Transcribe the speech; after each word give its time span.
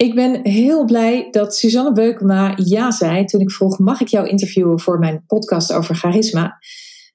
Ik 0.00 0.14
ben 0.14 0.46
heel 0.46 0.84
blij 0.84 1.28
dat 1.30 1.56
Suzanne 1.56 1.92
Beukema 1.92 2.52
ja 2.56 2.90
zei 2.90 3.24
toen 3.24 3.40
ik 3.40 3.50
vroeg: 3.50 3.78
mag 3.78 4.00
ik 4.00 4.08
jou 4.08 4.28
interviewen 4.28 4.80
voor 4.80 4.98
mijn 4.98 5.24
podcast 5.26 5.72
over 5.72 5.94
charisma? 5.94 6.58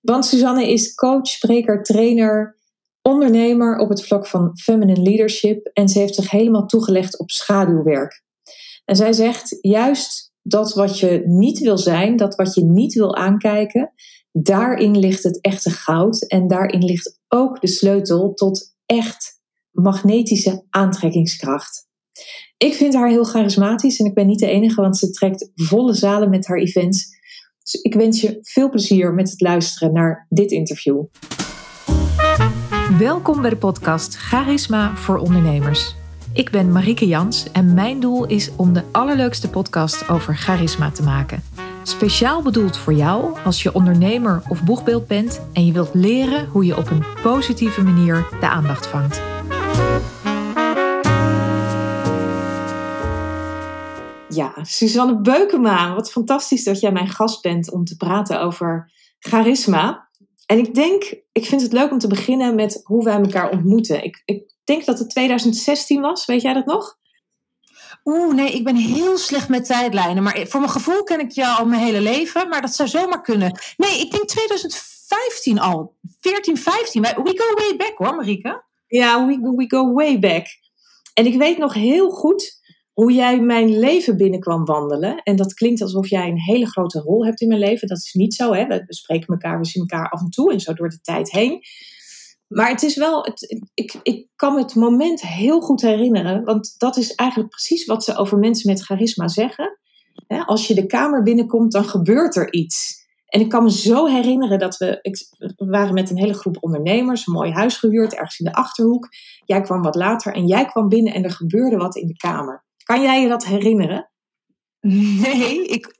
Want 0.01 0.25
Suzanne 0.25 0.71
is 0.71 0.93
coach, 0.93 1.27
spreker, 1.27 1.83
trainer, 1.83 2.57
ondernemer 3.01 3.77
op 3.77 3.89
het 3.89 4.05
vlak 4.05 4.27
van 4.27 4.57
feminine 4.57 5.01
leadership 5.01 5.65
en 5.73 5.89
ze 5.89 5.99
heeft 5.99 6.15
zich 6.15 6.29
helemaal 6.29 6.65
toegelegd 6.65 7.19
op 7.19 7.31
schaduwwerk. 7.31 8.23
En 8.85 8.95
zij 8.95 9.13
zegt 9.13 9.57
juist 9.61 10.33
dat 10.41 10.73
wat 10.73 10.99
je 10.99 11.23
niet 11.25 11.59
wil 11.59 11.77
zijn, 11.77 12.15
dat 12.15 12.35
wat 12.35 12.53
je 12.53 12.63
niet 12.63 12.93
wil 12.93 13.15
aankijken, 13.15 13.93
daarin 14.31 14.97
ligt 14.97 15.23
het 15.23 15.41
echte 15.41 15.69
goud 15.69 16.27
en 16.27 16.47
daarin 16.47 16.83
ligt 16.83 17.19
ook 17.27 17.61
de 17.61 17.67
sleutel 17.67 18.33
tot 18.33 18.75
echt 18.85 19.41
magnetische 19.71 20.65
aantrekkingskracht. 20.69 21.84
Ik 22.57 22.73
vind 22.73 22.93
haar 22.93 23.09
heel 23.09 23.23
charismatisch 23.23 23.99
en 23.99 24.05
ik 24.05 24.13
ben 24.13 24.27
niet 24.27 24.39
de 24.39 24.47
enige, 24.47 24.81
want 24.81 24.97
ze 24.97 25.09
trekt 25.09 25.51
volle 25.55 25.93
zalen 25.93 26.29
met 26.29 26.47
haar 26.47 26.57
events. 26.57 27.07
Dus 27.63 27.81
ik 27.81 27.93
wens 27.93 28.21
je 28.21 28.39
veel 28.41 28.69
plezier 28.69 29.13
met 29.13 29.29
het 29.29 29.41
luisteren 29.41 29.93
naar 29.93 30.25
dit 30.29 30.51
interview. 30.51 31.03
Welkom 32.97 33.41
bij 33.41 33.49
de 33.49 33.57
podcast 33.57 34.15
Charisma 34.15 34.95
voor 34.95 35.17
Ondernemers. 35.17 35.95
Ik 36.33 36.51
ben 36.51 36.71
Marieke 36.71 37.07
Jans 37.07 37.51
en 37.51 37.73
mijn 37.73 37.99
doel 37.99 38.25
is 38.25 38.51
om 38.55 38.73
de 38.73 38.83
allerleukste 38.91 39.49
podcast 39.49 40.09
over 40.09 40.35
charisma 40.35 40.91
te 40.91 41.03
maken. 41.03 41.43
Speciaal 41.83 42.41
bedoeld 42.41 42.77
voor 42.77 42.93
jou 42.93 43.37
als 43.43 43.63
je 43.63 43.73
ondernemer 43.73 44.41
of 44.47 44.63
boegbeeld 44.63 45.07
bent 45.07 45.41
en 45.53 45.65
je 45.65 45.71
wilt 45.71 45.93
leren 45.93 46.47
hoe 46.47 46.65
je 46.65 46.77
op 46.77 46.89
een 46.89 47.05
positieve 47.23 47.83
manier 47.83 48.27
de 48.39 48.49
aandacht 48.49 48.87
vangt. 48.87 49.34
Ja, 54.35 54.53
Suzanne 54.61 55.21
Beukema, 55.21 55.93
wat 55.93 56.11
fantastisch 56.11 56.63
dat 56.63 56.79
jij 56.79 56.91
mijn 56.91 57.09
gast 57.09 57.41
bent 57.41 57.71
om 57.71 57.85
te 57.85 57.95
praten 57.95 58.41
over 58.41 58.91
charisma. 59.19 60.09
En 60.45 60.57
ik 60.57 60.73
denk, 60.73 61.03
ik 61.31 61.45
vind 61.45 61.61
het 61.61 61.73
leuk 61.73 61.91
om 61.91 61.97
te 61.97 62.07
beginnen 62.07 62.55
met 62.55 62.81
hoe 62.83 63.03
wij 63.03 63.15
elkaar 63.15 63.51
ontmoeten. 63.51 64.03
Ik, 64.03 64.21
ik 64.25 64.43
denk 64.63 64.85
dat 64.85 64.99
het 64.99 65.09
2016 65.09 66.01
was, 66.01 66.25
weet 66.25 66.41
jij 66.41 66.53
dat 66.53 66.65
nog? 66.65 66.97
Oeh, 68.05 68.33
nee, 68.33 68.51
ik 68.51 68.63
ben 68.63 68.75
heel 68.75 69.17
slecht 69.17 69.49
met 69.49 69.65
tijdlijnen. 69.65 70.23
Maar 70.23 70.45
voor 70.47 70.59
mijn 70.59 70.71
gevoel 70.71 71.03
ken 71.03 71.19
ik 71.19 71.31
jou 71.31 71.59
al 71.59 71.65
mijn 71.65 71.81
hele 71.81 72.01
leven. 72.01 72.49
Maar 72.49 72.61
dat 72.61 72.75
zou 72.75 72.89
zomaar 72.89 73.21
kunnen. 73.21 73.59
Nee, 73.77 73.99
ik 73.99 74.11
denk 74.11 74.27
2015 74.27 75.59
al. 75.59 75.95
14, 76.19 76.57
15. 76.57 77.01
We 77.01 77.09
go 77.13 77.53
way 77.53 77.75
back 77.77 77.93
hoor, 77.97 78.15
Marieke. 78.15 78.63
Ja, 78.87 79.25
we, 79.25 79.53
we 79.55 79.65
go 79.67 79.93
way 79.93 80.19
back. 80.19 80.45
En 81.13 81.25
ik 81.25 81.37
weet 81.37 81.57
nog 81.57 81.73
heel 81.73 82.09
goed 82.09 82.54
hoe 82.95 83.13
jij 83.13 83.39
mijn 83.39 83.79
leven 83.79 84.17
binnenkwam 84.17 84.65
wandelen. 84.65 85.21
En 85.23 85.35
dat 85.35 85.53
klinkt 85.53 85.81
alsof 85.81 86.09
jij 86.09 86.27
een 86.27 86.39
hele 86.39 86.65
grote 86.65 86.99
rol 86.99 87.25
hebt 87.25 87.41
in 87.41 87.47
mijn 87.47 87.59
leven. 87.59 87.87
Dat 87.87 87.97
is 87.97 88.13
niet 88.13 88.33
zo. 88.33 88.53
Hè? 88.53 88.65
We 88.65 88.83
spreken 88.87 89.27
elkaar, 89.27 89.59
we 89.59 89.65
zien 89.65 89.85
elkaar 89.87 90.09
af 90.09 90.21
en 90.21 90.29
toe 90.29 90.51
en 90.51 90.59
zo 90.59 90.73
door 90.73 90.89
de 90.89 91.01
tijd 91.01 91.31
heen. 91.31 91.59
Maar 92.47 92.69
het 92.69 92.83
is 92.83 92.95
wel, 92.95 93.23
het, 93.23 93.63
ik, 93.73 93.99
ik 94.03 94.27
kan 94.35 94.57
het 94.57 94.75
moment 94.75 95.21
heel 95.21 95.61
goed 95.61 95.81
herinneren. 95.81 96.43
Want 96.43 96.75
dat 96.77 96.97
is 96.97 97.15
eigenlijk 97.15 97.49
precies 97.49 97.85
wat 97.85 98.03
ze 98.03 98.15
over 98.15 98.37
mensen 98.37 98.71
met 98.71 98.81
charisma 98.81 99.27
zeggen. 99.27 99.79
als 100.45 100.67
je 100.67 100.73
de 100.73 100.85
kamer 100.85 101.23
binnenkomt, 101.23 101.71
dan 101.71 101.85
gebeurt 101.85 102.35
er 102.35 102.53
iets. 102.53 103.03
En 103.25 103.41
ik 103.41 103.49
kan 103.49 103.63
me 103.63 103.71
zo 103.71 104.05
herinneren 104.05 104.59
dat 104.59 104.77
we, 104.77 104.99
ik, 105.01 105.27
we 105.37 105.65
waren 105.65 105.93
met 105.93 106.09
een 106.09 106.17
hele 106.17 106.33
groep 106.33 106.57
ondernemers, 106.59 107.27
een 107.27 107.33
mooi 107.33 107.51
huis 107.51 107.77
gehuurd, 107.77 108.13
ergens 108.13 108.39
in 108.39 108.45
de 108.45 108.53
achterhoek. 108.53 109.07
Jij 109.45 109.61
kwam 109.61 109.81
wat 109.81 109.95
later 109.95 110.33
en 110.33 110.47
jij 110.47 110.65
kwam 110.65 110.89
binnen 110.89 111.13
en 111.13 111.23
er 111.23 111.31
gebeurde 111.31 111.77
wat 111.77 111.95
in 111.95 112.07
de 112.07 112.15
kamer. 112.15 112.64
Kan 112.85 113.01
jij 113.01 113.21
je 113.21 113.27
dat 113.27 113.45
herinneren? 113.45 114.09
Nee, 114.87 115.65
ik, 115.65 115.93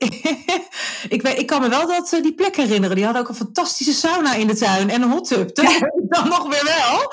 ik, 1.16 1.22
weet, 1.22 1.38
ik 1.38 1.46
kan 1.46 1.60
me 1.60 1.68
wel 1.68 1.86
dat, 1.86 2.12
uh, 2.12 2.22
die 2.22 2.34
plek 2.34 2.56
herinneren. 2.56 2.96
Die 2.96 3.04
hadden 3.04 3.22
ook 3.22 3.28
een 3.28 3.34
fantastische 3.34 3.92
sauna 3.92 4.34
in 4.34 4.46
de 4.46 4.56
tuin 4.56 4.90
en 4.90 5.02
een 5.02 5.10
hot 5.10 5.28
tub. 5.28 5.54
Dat 5.54 5.78
dan 6.08 6.28
nog 6.28 6.48
weer 6.48 6.64
wel. 6.64 7.12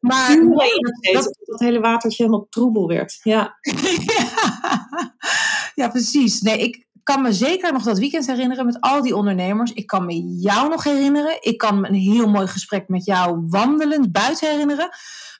Maar 0.00 0.38
nee, 0.38 1.12
dat, 1.12 1.36
dat 1.44 1.60
hele 1.60 1.80
watertje 1.80 2.22
helemaal 2.22 2.46
troebel 2.50 2.88
werd. 2.88 3.18
Ja. 3.22 3.58
ja. 3.60 4.88
ja, 5.84 5.88
precies. 5.88 6.40
Nee, 6.40 6.58
ik 6.58 6.86
kan 7.02 7.22
me 7.22 7.32
zeker 7.32 7.72
nog 7.72 7.82
dat 7.82 7.98
weekend 7.98 8.26
herinneren 8.26 8.66
met 8.66 8.80
al 8.80 9.02
die 9.02 9.16
ondernemers. 9.16 9.72
Ik 9.72 9.86
kan 9.86 10.06
me 10.06 10.38
jou 10.40 10.68
nog 10.68 10.84
herinneren. 10.84 11.36
Ik 11.40 11.58
kan 11.58 11.80
me 11.80 11.88
een 11.88 11.94
heel 11.94 12.28
mooi 12.28 12.46
gesprek 12.46 12.88
met 12.88 13.04
jou 13.04 13.44
wandelend 13.48 14.12
buiten 14.12 14.50
herinneren. 14.50 14.88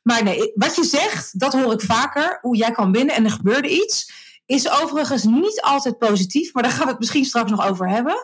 Maar 0.04 0.22
nee, 0.22 0.52
wat 0.54 0.76
je 0.76 0.84
zegt, 0.84 1.40
dat 1.40 1.52
hoor 1.52 1.72
ik 1.72 1.80
vaker. 1.80 2.38
Hoe 2.40 2.56
jij 2.56 2.70
kwam 2.70 2.92
binnen 2.92 3.14
en 3.14 3.24
er 3.24 3.30
gebeurde 3.30 3.68
iets. 3.68 4.12
Is 4.46 4.70
overigens 4.70 5.24
niet 5.24 5.60
altijd 5.60 5.98
positief, 5.98 6.52
maar 6.52 6.62
daar 6.62 6.72
gaan 6.72 6.84
we 6.84 6.90
het 6.90 6.98
misschien 6.98 7.24
straks 7.24 7.50
nog 7.50 7.68
over 7.68 7.88
hebben. 7.88 8.16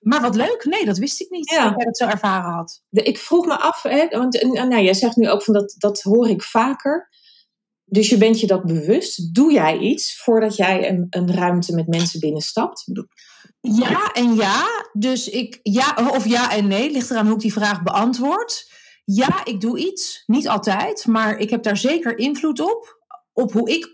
Maar 0.00 0.20
wat 0.20 0.34
leuk, 0.34 0.64
nee, 0.64 0.84
dat 0.84 0.98
wist 0.98 1.20
ik 1.20 1.30
niet 1.30 1.50
ja. 1.50 1.64
dat 1.64 1.74
jij 1.76 1.84
dat 1.84 1.96
zo 1.96 2.06
ervaren 2.06 2.52
had. 2.52 2.82
ik 2.90 3.18
vroeg 3.18 3.46
me 3.46 3.58
af, 3.58 3.82
hè, 3.82 4.08
want 4.08 4.42
nou, 4.42 4.82
jij 4.82 4.94
zegt 4.94 5.16
nu 5.16 5.30
ook 5.30 5.42
van 5.42 5.54
dat, 5.54 5.74
dat 5.78 6.02
hoor 6.02 6.28
ik 6.28 6.42
vaker. 6.42 7.08
Dus 7.84 8.08
je 8.08 8.16
bent 8.16 8.40
je 8.40 8.46
dat 8.46 8.64
bewust. 8.64 9.34
Doe 9.34 9.52
jij 9.52 9.78
iets 9.78 10.16
voordat 10.22 10.56
jij 10.56 10.88
een, 10.88 11.06
een 11.10 11.34
ruimte 11.34 11.74
met 11.74 11.88
mensen 11.88 12.20
binnenstapt? 12.20 12.84
Ja 13.60 14.12
en 14.12 14.34
ja. 14.34 14.64
Dus 14.92 15.28
ik, 15.28 15.58
ja 15.62 16.10
of 16.12 16.26
ja 16.26 16.52
en 16.52 16.66
nee, 16.66 16.90
ligt 16.90 17.10
eraan 17.10 17.26
hoe 17.26 17.34
ik 17.34 17.40
die 17.40 17.52
vraag 17.52 17.82
beantwoord. 17.82 18.72
Ja, 19.04 19.44
ik 19.44 19.60
doe 19.60 19.78
iets. 19.78 20.22
Niet 20.26 20.48
altijd, 20.48 21.06
maar 21.06 21.38
ik 21.38 21.50
heb 21.50 21.62
daar 21.62 21.76
zeker 21.76 22.18
invloed 22.18 22.60
op. 22.60 23.02
Op 23.32 23.52
hoe 23.52 23.70
ik 23.70 23.88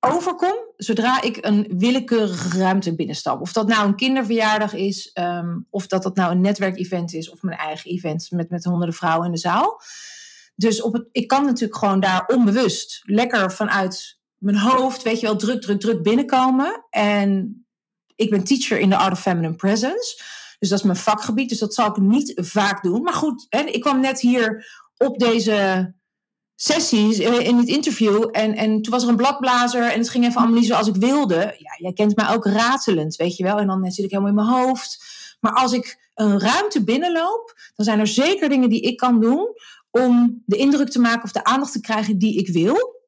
overkom 0.00 0.54
zodra 0.76 1.22
ik 1.22 1.38
een 1.40 1.72
willekeurige 1.76 2.58
ruimte 2.58 2.94
binnenstap. 2.94 3.40
Of 3.40 3.52
dat 3.52 3.68
nou 3.68 3.86
een 3.86 3.96
kinderverjaardag 3.96 4.74
is, 4.74 5.10
ehm, 5.12 5.58
of 5.70 5.86
dat 5.86 6.02
dat 6.02 6.16
nou 6.16 6.32
een 6.32 6.40
netwerkevent 6.40 7.14
is, 7.14 7.30
of 7.30 7.42
mijn 7.42 7.58
eigen 7.58 7.90
event 7.90 8.30
met, 8.30 8.50
met 8.50 8.64
honderden 8.64 8.94
vrouwen 8.94 9.26
in 9.26 9.32
de 9.32 9.38
zaal. 9.38 9.80
Dus 10.54 10.82
op 10.82 10.92
het, 10.92 11.08
ik 11.12 11.28
kan 11.28 11.44
natuurlijk 11.44 11.78
gewoon 11.78 12.00
daar 12.00 12.26
onbewust 12.26 13.02
lekker 13.04 13.52
vanuit 13.52 14.18
mijn 14.36 14.56
hoofd, 14.58 15.02
weet 15.02 15.20
je 15.20 15.26
wel, 15.26 15.36
druk, 15.36 15.60
druk, 15.60 15.80
druk 15.80 16.02
binnenkomen. 16.02 16.86
En 16.90 17.64
ik 18.14 18.30
ben 18.30 18.44
teacher 18.44 18.78
in 18.78 18.90
de 18.90 18.96
Art 18.96 19.12
of 19.12 19.20
Feminine 19.20 19.54
Presence. 19.54 20.22
Dus 20.62 20.70
dat 20.70 20.78
is 20.78 20.84
mijn 20.84 20.98
vakgebied. 20.98 21.48
Dus 21.48 21.58
dat 21.58 21.74
zal 21.74 21.86
ik 21.86 21.96
niet 21.96 22.32
vaak 22.36 22.82
doen. 22.82 23.02
Maar 23.02 23.12
goed, 23.12 23.46
hè, 23.48 23.60
ik 23.60 23.80
kwam 23.80 24.00
net 24.00 24.20
hier 24.20 24.66
op 24.96 25.18
deze 25.18 25.92
sessies 26.54 27.18
eh, 27.18 27.46
in 27.46 27.56
het 27.56 27.68
interview. 27.68 28.28
En, 28.32 28.54
en 28.54 28.82
toen 28.82 28.92
was 28.92 29.02
er 29.02 29.08
een 29.08 29.16
bladblazer. 29.16 29.90
En 29.90 29.98
het 29.98 30.08
ging 30.08 30.24
even 30.24 30.36
allemaal 30.36 30.58
niet 30.58 30.66
zoals 30.66 30.88
ik 30.88 30.96
wilde. 30.96 31.36
Ja, 31.36 31.74
jij 31.76 31.92
kent 31.92 32.16
mij 32.16 32.28
ook 32.28 32.44
ratelend, 32.44 33.16
weet 33.16 33.36
je 33.36 33.44
wel. 33.44 33.58
En 33.58 33.66
dan 33.66 33.90
zit 33.90 34.04
ik 34.04 34.10
helemaal 34.10 34.30
in 34.30 34.36
mijn 34.36 34.64
hoofd. 34.66 35.04
Maar 35.40 35.52
als 35.52 35.72
ik 35.72 36.10
een 36.14 36.40
ruimte 36.40 36.84
binnenloop, 36.84 37.54
dan 37.74 37.84
zijn 37.84 37.98
er 37.98 38.06
zeker 38.06 38.48
dingen 38.48 38.68
die 38.68 38.80
ik 38.80 38.96
kan 38.96 39.20
doen 39.20 39.48
om 39.90 40.42
de 40.46 40.56
indruk 40.56 40.90
te 40.90 41.00
maken 41.00 41.24
of 41.24 41.32
de 41.32 41.44
aandacht 41.44 41.72
te 41.72 41.80
krijgen 41.80 42.18
die 42.18 42.38
ik 42.38 42.48
wil. 42.48 43.00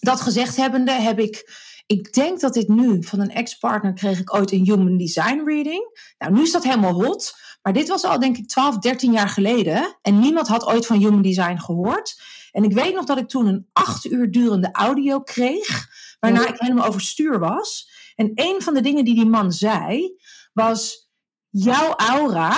Dat 0.00 0.20
gezegd 0.20 0.56
hebbende 0.56 0.92
heb 0.92 1.18
ik 1.18 1.50
ik 1.88 2.12
denk 2.12 2.40
dat 2.40 2.54
dit 2.54 2.68
nu 2.68 3.02
van 3.02 3.20
een 3.20 3.30
ex-partner 3.30 3.92
kreeg 3.92 4.18
ik 4.18 4.34
ooit 4.34 4.52
een 4.52 4.64
Human 4.64 4.96
Design 4.96 5.42
reading. 5.44 6.12
Nou, 6.18 6.32
nu 6.32 6.42
is 6.42 6.52
dat 6.52 6.64
helemaal 6.64 7.04
hot. 7.04 7.36
Maar 7.62 7.72
dit 7.72 7.88
was 7.88 8.04
al 8.04 8.18
denk 8.18 8.36
ik 8.36 8.48
12, 8.48 8.78
13 8.78 9.12
jaar 9.12 9.28
geleden. 9.28 9.98
En 10.02 10.18
niemand 10.18 10.48
had 10.48 10.66
ooit 10.66 10.86
van 10.86 10.98
Human 10.98 11.22
Design 11.22 11.58
gehoord. 11.58 12.20
En 12.52 12.64
ik 12.64 12.72
weet 12.72 12.94
nog 12.94 13.04
dat 13.04 13.18
ik 13.18 13.28
toen 13.28 13.46
een 13.46 13.68
acht 13.72 14.04
uur 14.04 14.30
durende 14.30 14.68
audio 14.72 15.20
kreeg. 15.20 15.88
Waarna 16.20 16.48
ik 16.48 16.58
helemaal 16.58 16.86
overstuur 16.86 17.38
was. 17.38 17.90
En 18.16 18.30
een 18.34 18.62
van 18.62 18.74
de 18.74 18.80
dingen 18.80 19.04
die 19.04 19.14
die 19.14 19.26
man 19.26 19.52
zei 19.52 20.18
was: 20.52 21.10
Jouw 21.48 21.94
aura 21.94 22.56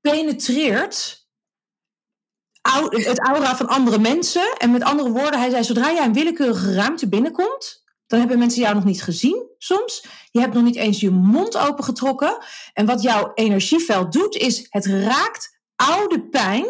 penetreert 0.00 1.26
het 2.90 3.18
aura 3.18 3.56
van 3.56 3.68
andere 3.68 3.98
mensen. 3.98 4.56
En 4.58 4.70
met 4.70 4.82
andere 4.82 5.10
woorden, 5.10 5.40
hij 5.40 5.50
zei: 5.50 5.64
Zodra 5.64 5.92
jij 5.92 6.04
een 6.04 6.12
willekeurige 6.12 6.74
ruimte 6.74 7.08
binnenkomt, 7.08 7.77
dan 8.08 8.18
hebben 8.18 8.38
mensen 8.38 8.62
jou 8.62 8.74
nog 8.74 8.84
niet 8.84 9.02
gezien 9.02 9.46
soms. 9.58 10.04
Je 10.30 10.40
hebt 10.40 10.54
nog 10.54 10.62
niet 10.62 10.76
eens 10.76 11.00
je 11.00 11.10
mond 11.10 11.56
opengetrokken. 11.56 12.38
En 12.72 12.86
wat 12.86 13.02
jouw 13.02 13.30
energieveld 13.34 14.12
doet, 14.12 14.36
is 14.36 14.66
het 14.70 14.86
raakt 14.86 15.58
oude 15.76 16.28
pijn 16.28 16.66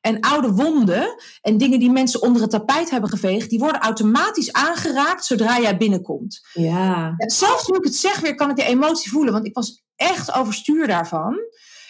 en 0.00 0.20
oude 0.20 0.52
wonden 0.52 1.14
en 1.40 1.58
dingen 1.58 1.78
die 1.78 1.90
mensen 1.90 2.22
onder 2.22 2.42
het 2.42 2.50
tapijt 2.50 2.90
hebben 2.90 3.10
geveegd, 3.10 3.50
die 3.50 3.58
worden 3.58 3.80
automatisch 3.80 4.52
aangeraakt 4.52 5.24
zodra 5.24 5.60
jij 5.60 5.76
binnenkomt. 5.76 6.46
Ja. 6.52 7.14
En 7.16 7.30
zelfs 7.30 7.64
toen 7.64 7.76
ik 7.76 7.84
het 7.84 7.96
zeg 7.96 8.20
weer, 8.20 8.34
kan 8.34 8.50
ik 8.50 8.56
de 8.56 8.64
emotie 8.64 9.10
voelen, 9.10 9.32
want 9.32 9.46
ik 9.46 9.54
was 9.54 9.84
echt 9.96 10.34
overstuur 10.34 10.86
daarvan. 10.86 11.38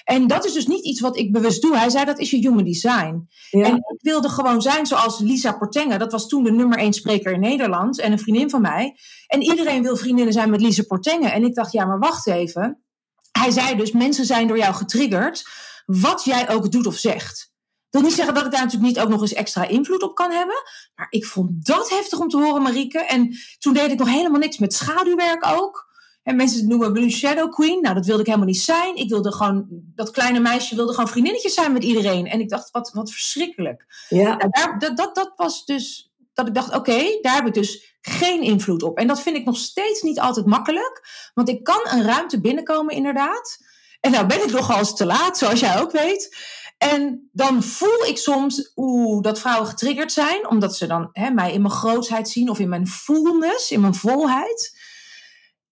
En 0.06 0.26
dat 0.26 0.44
is 0.44 0.52
dus 0.52 0.66
niet 0.66 0.84
iets 0.84 1.00
wat 1.00 1.16
ik 1.16 1.32
bewust 1.32 1.62
doe. 1.62 1.76
Hij 1.76 1.90
zei 1.90 2.04
dat 2.04 2.18
is 2.18 2.30
je 2.30 2.36
human 2.36 2.64
design. 2.64 3.28
En 3.50 3.76
ik 3.76 3.98
wilde 4.00 4.28
gewoon 4.28 4.62
zijn 4.62 4.86
zoals 4.86 5.18
Lisa 5.18 5.52
Portenga. 5.52 5.98
Dat 5.98 6.12
was 6.12 6.28
toen 6.28 6.44
de 6.44 6.52
nummer 6.52 6.78
één 6.78 6.92
spreker 6.92 7.32
in 7.32 7.40
Nederland. 7.40 8.00
En 8.00 8.12
een 8.12 8.18
vriendin 8.18 8.50
van 8.50 8.60
mij. 8.60 8.96
En 9.26 9.42
iedereen 9.42 9.82
wil 9.82 9.96
vriendinnen 9.96 10.32
zijn 10.32 10.50
met 10.50 10.60
Lisa 10.60 10.82
Portenga. 10.82 11.32
En 11.32 11.44
ik 11.44 11.54
dacht, 11.54 11.72
ja, 11.72 11.84
maar 11.84 11.98
wacht 11.98 12.26
even. 12.26 12.84
Hij 13.32 13.50
zei 13.50 13.76
dus, 13.76 13.92
mensen 13.92 14.24
zijn 14.24 14.48
door 14.48 14.58
jou 14.58 14.74
getriggerd. 14.74 15.48
Wat 15.86 16.24
jij 16.24 16.50
ook 16.50 16.70
doet 16.70 16.86
of 16.86 16.96
zegt. 16.96 17.52
wil 17.90 18.00
niet 18.00 18.12
zeggen 18.12 18.34
dat 18.34 18.44
ik 18.44 18.50
daar 18.50 18.64
natuurlijk 18.64 18.92
niet 18.92 19.00
ook 19.00 19.10
nog 19.10 19.20
eens 19.20 19.34
extra 19.34 19.68
invloed 19.68 20.02
op 20.02 20.14
kan 20.14 20.30
hebben. 20.30 20.62
Maar 20.94 21.06
ik 21.10 21.26
vond 21.26 21.66
dat 21.66 21.90
heftig 21.90 22.18
om 22.18 22.28
te 22.28 22.36
horen, 22.36 22.62
Marieke. 22.62 22.98
En 22.98 23.36
toen 23.58 23.74
deed 23.74 23.90
ik 23.90 23.98
nog 23.98 24.08
helemaal 24.08 24.40
niks 24.40 24.58
met 24.58 24.74
schaduwwerk 24.74 25.46
ook. 25.46 25.85
En 26.26 26.36
mensen 26.36 26.68
noemen 26.68 26.92
me 26.92 27.00
een 27.00 27.10
shadow 27.10 27.52
queen. 27.52 27.80
Nou, 27.80 27.94
dat 27.94 28.06
wilde 28.06 28.20
ik 28.20 28.26
helemaal 28.26 28.48
niet 28.48 28.60
zijn. 28.60 28.96
Ik 28.96 29.08
wilde 29.08 29.32
gewoon, 29.32 29.66
dat 29.70 30.10
kleine 30.10 30.40
meisje 30.40 30.74
wilde 30.74 30.92
gewoon 30.92 31.08
vriendinnetjes 31.08 31.54
zijn 31.54 31.72
met 31.72 31.84
iedereen. 31.84 32.26
En 32.26 32.40
ik 32.40 32.48
dacht, 32.48 32.70
wat, 32.70 32.90
wat 32.92 33.12
verschrikkelijk. 33.12 34.06
Ja. 34.08 34.36
Daar, 34.36 34.78
dat, 34.78 34.96
dat, 34.96 35.14
dat 35.14 35.32
was 35.36 35.64
dus, 35.64 36.12
dat 36.34 36.46
ik 36.46 36.54
dacht, 36.54 36.74
oké, 36.74 37.18
daar 37.20 37.34
heb 37.34 37.46
ik 37.46 37.54
dus 37.54 37.96
geen 38.00 38.42
invloed 38.42 38.82
op. 38.82 38.98
En 38.98 39.06
dat 39.06 39.20
vind 39.20 39.36
ik 39.36 39.44
nog 39.44 39.56
steeds 39.56 40.02
niet 40.02 40.20
altijd 40.20 40.46
makkelijk. 40.46 41.08
Want 41.34 41.48
ik 41.48 41.64
kan 41.64 41.80
een 41.84 42.02
ruimte 42.02 42.40
binnenkomen, 42.40 42.94
inderdaad. 42.94 43.58
En 44.00 44.10
nou 44.10 44.26
ben 44.26 44.42
ik 44.44 44.52
nogal 44.52 44.78
eens 44.78 44.96
te 44.96 45.06
laat, 45.06 45.38
zoals 45.38 45.60
jij 45.60 45.80
ook 45.80 45.92
weet. 45.92 46.36
En 46.78 47.28
dan 47.32 47.62
voel 47.62 48.04
ik 48.06 48.18
soms 48.18 48.72
oeh, 48.76 49.22
dat 49.22 49.40
vrouwen 49.40 49.68
getriggerd 49.68 50.12
zijn, 50.12 50.48
omdat 50.48 50.76
ze 50.76 50.86
dan 50.86 51.08
hè, 51.12 51.30
mij 51.30 51.52
in 51.52 51.62
mijn 51.62 51.74
grootheid 51.74 52.28
zien 52.28 52.50
of 52.50 52.58
in 52.58 52.68
mijn 52.68 52.86
fullness, 52.86 53.70
in 53.70 53.80
mijn 53.80 53.94
volheid. 53.94 54.75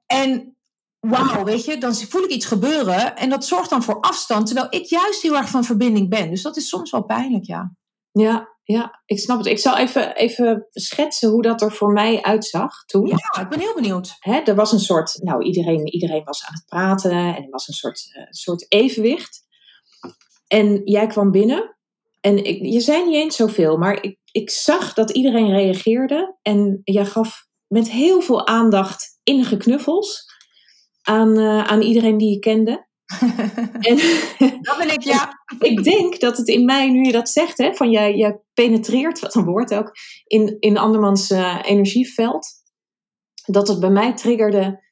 En 0.06 0.56
wauw, 1.00 1.44
weet 1.44 1.64
je, 1.64 1.78
dan 1.78 1.94
voel 1.94 2.22
ik 2.22 2.30
iets 2.30 2.46
gebeuren 2.46 3.16
en 3.16 3.30
dat 3.30 3.44
zorgt 3.44 3.70
dan 3.70 3.82
voor 3.82 4.00
afstand, 4.00 4.46
terwijl 4.46 4.66
ik 4.70 4.84
juist 4.84 5.22
heel 5.22 5.36
erg 5.36 5.48
van 5.48 5.64
verbinding 5.64 6.08
ben. 6.08 6.30
Dus 6.30 6.42
dat 6.42 6.56
is 6.56 6.68
soms 6.68 6.90
wel 6.90 7.04
pijnlijk, 7.04 7.44
ja. 7.44 7.76
Ja, 8.12 8.54
ja, 8.62 9.02
ik 9.06 9.18
snap 9.18 9.38
het. 9.38 9.46
Ik 9.46 9.58
zal 9.58 9.76
even, 9.76 10.16
even 10.16 10.66
schetsen 10.70 11.30
hoe 11.30 11.42
dat 11.42 11.62
er 11.62 11.72
voor 11.72 11.92
mij 11.92 12.22
uitzag 12.22 12.84
toen. 12.84 13.06
Ja, 13.06 13.40
ik 13.42 13.48
ben 13.48 13.60
heel 13.60 13.74
benieuwd. 13.74 14.16
Hè, 14.18 14.38
er 14.38 14.54
was 14.54 14.72
een 14.72 14.80
soort, 14.80 15.18
nou 15.22 15.42
iedereen, 15.42 15.86
iedereen 15.86 16.24
was 16.24 16.44
aan 16.44 16.54
het 16.54 16.64
praten 16.66 17.10
en 17.10 17.42
er 17.42 17.50
was 17.50 17.68
een 17.68 17.74
soort, 17.74 18.14
uh, 18.16 18.22
soort 18.30 18.66
evenwicht. 18.68 19.42
En 20.46 20.80
jij 20.84 21.06
kwam 21.06 21.30
binnen 21.30 21.76
en 22.20 22.44
ik, 22.44 22.62
je 22.62 22.80
zei 22.80 23.04
niet 23.04 23.14
eens 23.14 23.36
zoveel, 23.36 23.76
maar 23.76 24.02
ik, 24.02 24.18
ik 24.30 24.50
zag 24.50 24.94
dat 24.94 25.10
iedereen 25.10 25.50
reageerde. 25.50 26.36
En 26.42 26.80
jij 26.84 27.06
gaf 27.06 27.46
met 27.66 27.90
heel 27.90 28.20
veel 28.20 28.46
aandacht 28.46 29.13
innige 29.24 29.56
knuffels 29.56 30.24
aan, 31.02 31.38
uh, 31.38 31.64
aan 31.64 31.80
iedereen 31.80 32.18
die 32.18 32.30
je 32.30 32.38
kende. 32.38 32.86
en, 33.88 33.96
dat 34.62 34.76
ben 34.78 34.92
ik, 34.92 35.02
ja. 35.14 35.32
ik 35.58 35.84
denk 35.84 36.20
dat 36.20 36.36
het 36.36 36.48
in 36.48 36.64
mij, 36.64 36.90
nu 36.90 37.04
je 37.04 37.12
dat 37.12 37.28
zegt, 37.28 37.58
hè, 37.58 37.74
van 37.74 37.90
jij, 37.90 38.16
jij 38.16 38.40
penetreert, 38.54 39.20
wat 39.20 39.34
een 39.34 39.44
woord 39.44 39.74
ook, 39.74 39.92
in, 40.24 40.56
in 40.60 40.78
andermans 40.78 41.30
uh, 41.30 41.58
energieveld, 41.62 42.46
dat 43.46 43.68
het 43.68 43.80
bij 43.80 43.90
mij 43.90 44.14
triggerde 44.14 44.82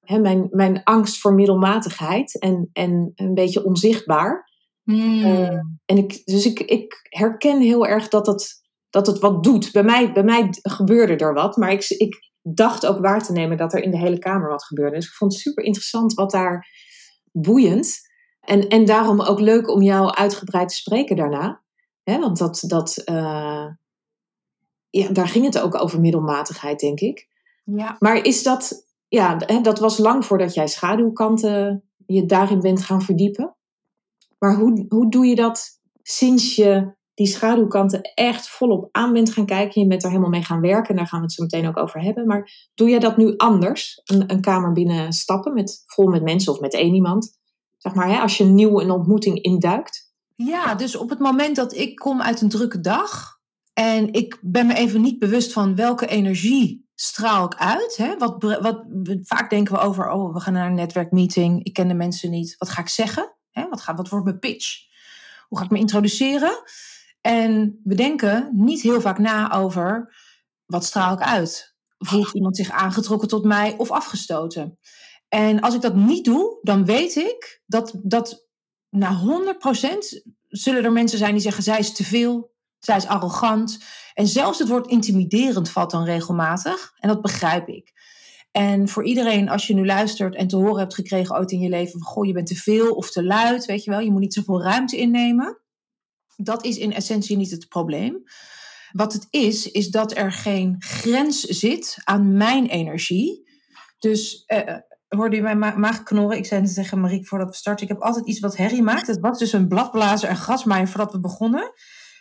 hè, 0.00 0.18
mijn, 0.18 0.48
mijn 0.50 0.82
angst 0.82 1.18
voor 1.18 1.34
middelmatigheid 1.34 2.38
en, 2.40 2.70
en 2.72 3.12
een 3.14 3.34
beetje 3.34 3.64
onzichtbaar. 3.64 4.50
Hmm. 4.82 5.24
Uh, 5.24 5.58
en 5.84 5.96
ik, 5.96 6.22
dus 6.24 6.46
ik, 6.46 6.60
ik 6.60 6.94
herken 7.08 7.60
heel 7.60 7.86
erg 7.86 8.08
dat 8.08 8.26
het, 8.26 8.62
dat 8.90 9.06
het 9.06 9.18
wat 9.18 9.44
doet. 9.44 9.72
Bij 9.72 9.82
mij, 9.82 10.12
bij 10.12 10.24
mij 10.24 10.48
gebeurde 10.50 11.16
er 11.16 11.34
wat, 11.34 11.56
maar 11.56 11.72
ik, 11.72 11.88
ik 11.88 12.31
dacht 12.42 12.86
ook 12.86 12.98
waar 12.98 13.22
te 13.22 13.32
nemen 13.32 13.56
dat 13.56 13.72
er 13.72 13.82
in 13.82 13.90
de 13.90 13.98
hele 13.98 14.18
kamer 14.18 14.48
wat 14.48 14.64
gebeurde. 14.64 14.96
Dus 14.96 15.06
ik 15.06 15.12
vond 15.12 15.32
het 15.32 15.40
super 15.42 15.64
interessant 15.64 16.14
wat 16.14 16.30
daar 16.30 16.68
boeiend. 17.32 18.10
En, 18.40 18.68
en 18.68 18.84
daarom 18.84 19.20
ook 19.20 19.40
leuk 19.40 19.68
om 19.68 19.82
jou 19.82 20.10
uitgebreid 20.14 20.68
te 20.68 20.74
spreken 20.74 21.16
daarna. 21.16 21.62
Hè, 22.02 22.18
want 22.18 22.38
dat, 22.38 22.64
dat, 22.66 23.02
uh, 23.04 23.66
ja, 24.90 25.08
daar 25.12 25.28
ging 25.28 25.44
het 25.44 25.58
ook 25.58 25.82
over 25.82 26.00
middelmatigheid, 26.00 26.80
denk 26.80 27.00
ik. 27.00 27.28
Ja. 27.64 27.96
Maar 27.98 28.24
is 28.24 28.42
dat, 28.42 28.86
ja, 29.08 29.36
dat 29.62 29.78
was 29.78 29.98
lang 29.98 30.24
voordat 30.24 30.54
jij 30.54 30.66
schaduwkanten 30.66 31.84
je 32.06 32.26
daarin 32.26 32.60
bent 32.60 32.82
gaan 32.82 33.02
verdiepen. 33.02 33.56
Maar 34.38 34.54
hoe, 34.54 34.84
hoe 34.88 35.10
doe 35.10 35.26
je 35.26 35.34
dat 35.34 35.80
sinds 36.02 36.56
je 36.56 36.94
die 37.14 37.26
schaduwkanten 37.26 38.00
echt 38.14 38.48
volop 38.48 38.88
aan 38.92 39.12
bent 39.12 39.32
gaan 39.32 39.46
kijken? 39.46 39.82
Je 39.82 39.88
bent 39.88 40.02
er 40.02 40.08
helemaal 40.08 40.30
mee 40.30 40.44
gaan 40.44 40.60
werken, 40.60 40.96
daar 40.96 41.06
gaan 41.06 41.18
we 41.18 41.24
het 41.24 41.34
zo 41.34 41.42
meteen 41.42 41.68
ook 41.68 41.76
over 41.76 42.00
hebben. 42.00 42.26
Maar 42.26 42.70
doe 42.74 42.88
jij 42.88 42.98
dat 42.98 43.16
nu 43.16 43.36
anders? 43.36 44.00
Een, 44.04 44.30
een 44.30 44.40
kamer 44.40 44.72
binnen 44.72 45.12
stappen, 45.12 45.54
met, 45.54 45.82
vol 45.86 46.06
met 46.06 46.22
mensen 46.22 46.52
of 46.52 46.60
met 46.60 46.74
één 46.74 46.94
iemand? 46.94 47.38
Zeg 47.78 47.94
maar, 47.94 48.08
hè, 48.08 48.18
als 48.18 48.36
je 48.36 48.44
nieuw 48.44 48.80
een 48.80 48.90
ontmoeting 48.90 49.42
induikt? 49.42 50.12
Ja, 50.36 50.74
dus 50.74 50.96
op 50.96 51.10
het 51.10 51.18
moment 51.18 51.56
dat 51.56 51.74
ik 51.74 51.96
kom 51.96 52.22
uit 52.22 52.40
een 52.40 52.48
drukke 52.48 52.80
dag 52.80 53.40
en 53.72 54.12
ik 54.12 54.38
ben 54.40 54.66
me 54.66 54.74
even 54.74 55.00
niet 55.00 55.18
bewust 55.18 55.52
van 55.52 55.74
welke 55.74 56.06
energie 56.06 56.88
straal 56.94 57.44
ik 57.44 57.54
uit. 57.54 57.96
Hè? 57.96 58.16
Wat, 58.16 58.42
wat, 58.60 58.84
vaak 59.22 59.50
denken 59.50 59.74
we 59.74 59.80
over, 59.80 60.10
oh, 60.10 60.34
we 60.34 60.40
gaan 60.40 60.52
naar 60.52 60.66
een 60.66 60.74
netwerkmeeting, 60.74 61.64
ik 61.64 61.72
ken 61.72 61.88
de 61.88 61.94
mensen 61.94 62.30
niet, 62.30 62.54
wat 62.58 62.68
ga 62.68 62.80
ik 62.80 62.88
zeggen? 62.88 63.34
Hè? 63.50 63.68
Wat, 63.68 63.80
gaat, 63.80 63.96
wat 63.96 64.08
wordt 64.08 64.24
mijn 64.24 64.38
pitch? 64.38 64.90
Hoe 65.48 65.58
ga 65.58 65.64
ik 65.64 65.70
me 65.70 65.78
introduceren? 65.78 66.62
En 67.22 67.80
we 67.84 67.94
denken 67.94 68.50
niet 68.52 68.82
heel 68.82 69.00
vaak 69.00 69.18
na 69.18 69.52
over 69.52 70.14
wat 70.66 70.84
straal 70.84 71.12
ik 71.12 71.20
uit? 71.20 71.76
Voelt 71.98 72.34
iemand 72.34 72.56
zich 72.56 72.70
aangetrokken 72.70 73.28
tot 73.28 73.44
mij 73.44 73.74
of 73.76 73.90
afgestoten? 73.90 74.78
En 75.28 75.60
als 75.60 75.74
ik 75.74 75.80
dat 75.80 75.94
niet 75.94 76.24
doe, 76.24 76.58
dan 76.62 76.84
weet 76.84 77.16
ik 77.16 77.62
dat, 77.66 77.94
dat 78.02 78.48
na 78.88 79.20
100% 79.20 80.32
zullen 80.48 80.84
er 80.84 80.92
mensen 80.92 81.18
zijn 81.18 81.32
die 81.32 81.42
zeggen: 81.42 81.62
zij 81.62 81.78
is 81.78 81.92
te 81.92 82.04
veel, 82.04 82.54
zij 82.78 82.96
is 82.96 83.06
arrogant. 83.06 83.78
En 84.14 84.26
zelfs 84.26 84.58
het 84.58 84.68
woord 84.68 84.86
intimiderend 84.86 85.70
valt 85.70 85.90
dan 85.90 86.04
regelmatig. 86.04 86.92
En 86.98 87.08
dat 87.08 87.22
begrijp 87.22 87.68
ik. 87.68 87.92
En 88.50 88.88
voor 88.88 89.04
iedereen, 89.04 89.48
als 89.48 89.66
je 89.66 89.74
nu 89.74 89.86
luistert 89.86 90.34
en 90.34 90.48
te 90.48 90.56
horen 90.56 90.78
hebt 90.78 90.94
gekregen 90.94 91.36
ooit 91.36 91.50
in 91.50 91.60
je 91.60 91.68
leven: 91.68 91.92
van, 91.92 92.02
Goh, 92.02 92.26
je 92.26 92.32
bent 92.32 92.46
te 92.46 92.56
veel 92.56 92.94
of 92.94 93.10
te 93.10 93.24
luid, 93.24 93.64
weet 93.64 93.84
je 93.84 93.90
wel, 93.90 94.00
je 94.00 94.10
moet 94.10 94.20
niet 94.20 94.34
zoveel 94.34 94.62
ruimte 94.62 94.96
innemen. 94.96 95.61
Dat 96.36 96.64
is 96.64 96.76
in 96.76 96.92
essentie 96.92 97.36
niet 97.36 97.50
het 97.50 97.68
probleem. 97.68 98.22
Wat 98.92 99.12
het 99.12 99.26
is, 99.30 99.70
is 99.70 99.88
dat 99.88 100.16
er 100.16 100.32
geen 100.32 100.76
grens 100.78 101.40
zit 101.40 101.96
aan 102.04 102.36
mijn 102.36 102.66
energie. 102.66 103.50
Dus 103.98 104.44
uh, 104.46 104.76
hoorde 105.08 105.36
je 105.36 105.42
mijn 105.42 105.58
ma 105.58 105.76
maag 105.76 106.02
knorren? 106.02 106.38
Ik 106.38 106.46
zei 106.46 106.60
net 106.60 106.74
tegen 106.74 107.00
Marieke 107.00 107.26
voordat 107.26 107.48
we 107.48 107.56
starten: 107.56 107.86
ik 107.86 107.92
heb 107.92 108.02
altijd 108.02 108.26
iets 108.26 108.40
wat 108.40 108.56
herrie 108.56 108.82
maakt. 108.82 109.06
Het 109.06 109.20
was 109.20 109.38
dus 109.38 109.52
een 109.52 109.68
bladblazer 109.68 110.28
en 110.28 110.36
grasmaaier 110.36 110.88
voordat 110.88 111.12
we 111.12 111.20
begonnen. 111.20 111.72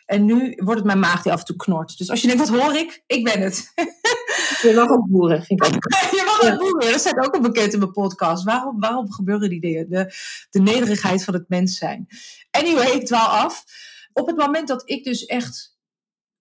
En 0.05 0.25
nu 0.25 0.53
wordt 0.55 0.79
het 0.79 0.85
mijn 0.85 0.99
maag 0.99 1.21
die 1.21 1.31
af 1.31 1.39
en 1.39 1.45
toe 1.45 1.55
knort. 1.55 1.97
Dus 1.97 2.09
als 2.09 2.21
je 2.21 2.27
denkt, 2.27 2.49
wat 2.49 2.61
hoor 2.61 2.75
ik? 2.75 3.03
Ik 3.07 3.23
ben 3.23 3.41
het. 3.41 3.71
Je 4.61 4.73
mag 4.75 4.89
ook 4.89 5.07
boeren, 5.07 5.43
vind 5.43 5.65
ik 5.65 5.73
Je 6.17 6.23
mag 6.25 6.51
ook 6.51 6.59
boeren. 6.59 6.91
Dat 6.91 6.99
staat 6.99 7.25
ook 7.25 7.35
al 7.35 7.41
bekend 7.41 7.73
in 7.73 7.79
mijn 7.79 7.91
podcast. 7.91 8.43
Waarom, 8.43 8.79
waarom 8.79 9.11
gebeuren 9.11 9.49
die 9.49 9.61
dingen? 9.61 9.89
De, 9.89 10.13
de 10.49 10.59
nederigheid 10.59 11.23
van 11.23 11.33
het 11.33 11.49
mens 11.49 11.77
zijn. 11.77 12.07
Anyway, 12.51 12.91
ik 12.91 13.05
dwaal 13.05 13.27
af. 13.27 13.63
Op 14.13 14.27
het 14.27 14.37
moment 14.37 14.67
dat 14.67 14.81
ik 14.85 15.03
dus 15.03 15.25
echt... 15.25 15.79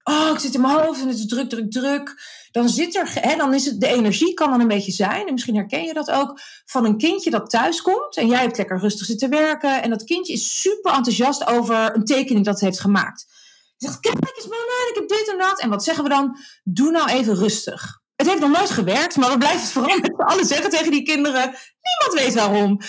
Oh, 0.02 0.30
ik 0.32 0.38
zit 0.38 0.54
in 0.54 0.60
mijn 0.60 0.78
hoofd 0.78 1.00
en 1.00 1.08
het 1.08 1.18
is 1.18 1.26
druk, 1.26 1.48
druk, 1.48 1.70
druk. 1.70 2.22
Dan 2.50 2.68
zit 2.68 2.96
er... 2.96 3.10
Hè, 3.14 3.36
dan 3.36 3.54
is 3.54 3.64
het, 3.64 3.80
de 3.80 3.86
energie 3.86 4.34
kan 4.34 4.50
dan 4.50 4.60
een 4.60 4.68
beetje 4.68 4.92
zijn. 4.92 5.26
En 5.26 5.32
misschien 5.32 5.54
herken 5.54 5.84
je 5.84 5.94
dat 5.94 6.10
ook. 6.10 6.40
Van 6.64 6.84
een 6.84 6.98
kindje 6.98 7.30
dat 7.30 7.50
thuis 7.50 7.82
komt. 7.82 8.16
En 8.16 8.26
jij 8.26 8.40
hebt 8.40 8.56
lekker 8.56 8.78
rustig 8.78 9.06
zitten 9.06 9.30
werken. 9.30 9.82
En 9.82 9.90
dat 9.90 10.04
kindje 10.04 10.32
is 10.32 10.60
super 10.60 10.92
enthousiast 10.92 11.46
over 11.46 11.94
een 11.94 12.04
tekening 12.04 12.44
dat 12.44 12.54
het 12.54 12.64
heeft 12.64 12.80
gemaakt. 12.80 13.26
Zegt, 13.76 14.00
kijk 14.00 14.14
eens 14.36 14.46
mama, 14.46 14.88
ik 14.88 14.94
heb 14.94 15.08
dit 15.08 15.30
en 15.30 15.38
dat. 15.38 15.60
En 15.60 15.68
wat 15.70 15.84
zeggen 15.84 16.04
we 16.04 16.10
dan? 16.10 16.36
Doe 16.64 16.90
nou 16.90 17.10
even 17.10 17.34
rustig. 17.34 18.00
Het 18.16 18.28
heeft 18.28 18.40
nog 18.40 18.50
nooit 18.50 18.70
gewerkt, 18.70 19.16
maar 19.16 19.30
we 19.30 19.38
blijven 19.38 19.60
het 19.60 19.70
vooral 19.70 19.98
met 19.98 20.16
allen 20.16 20.44
zeggen 20.44 20.70
tegen 20.70 20.90
die 20.90 21.02
kinderen. 21.02 21.42
Niemand 21.42 22.24
weet 22.24 22.34
waarom. 22.34 22.80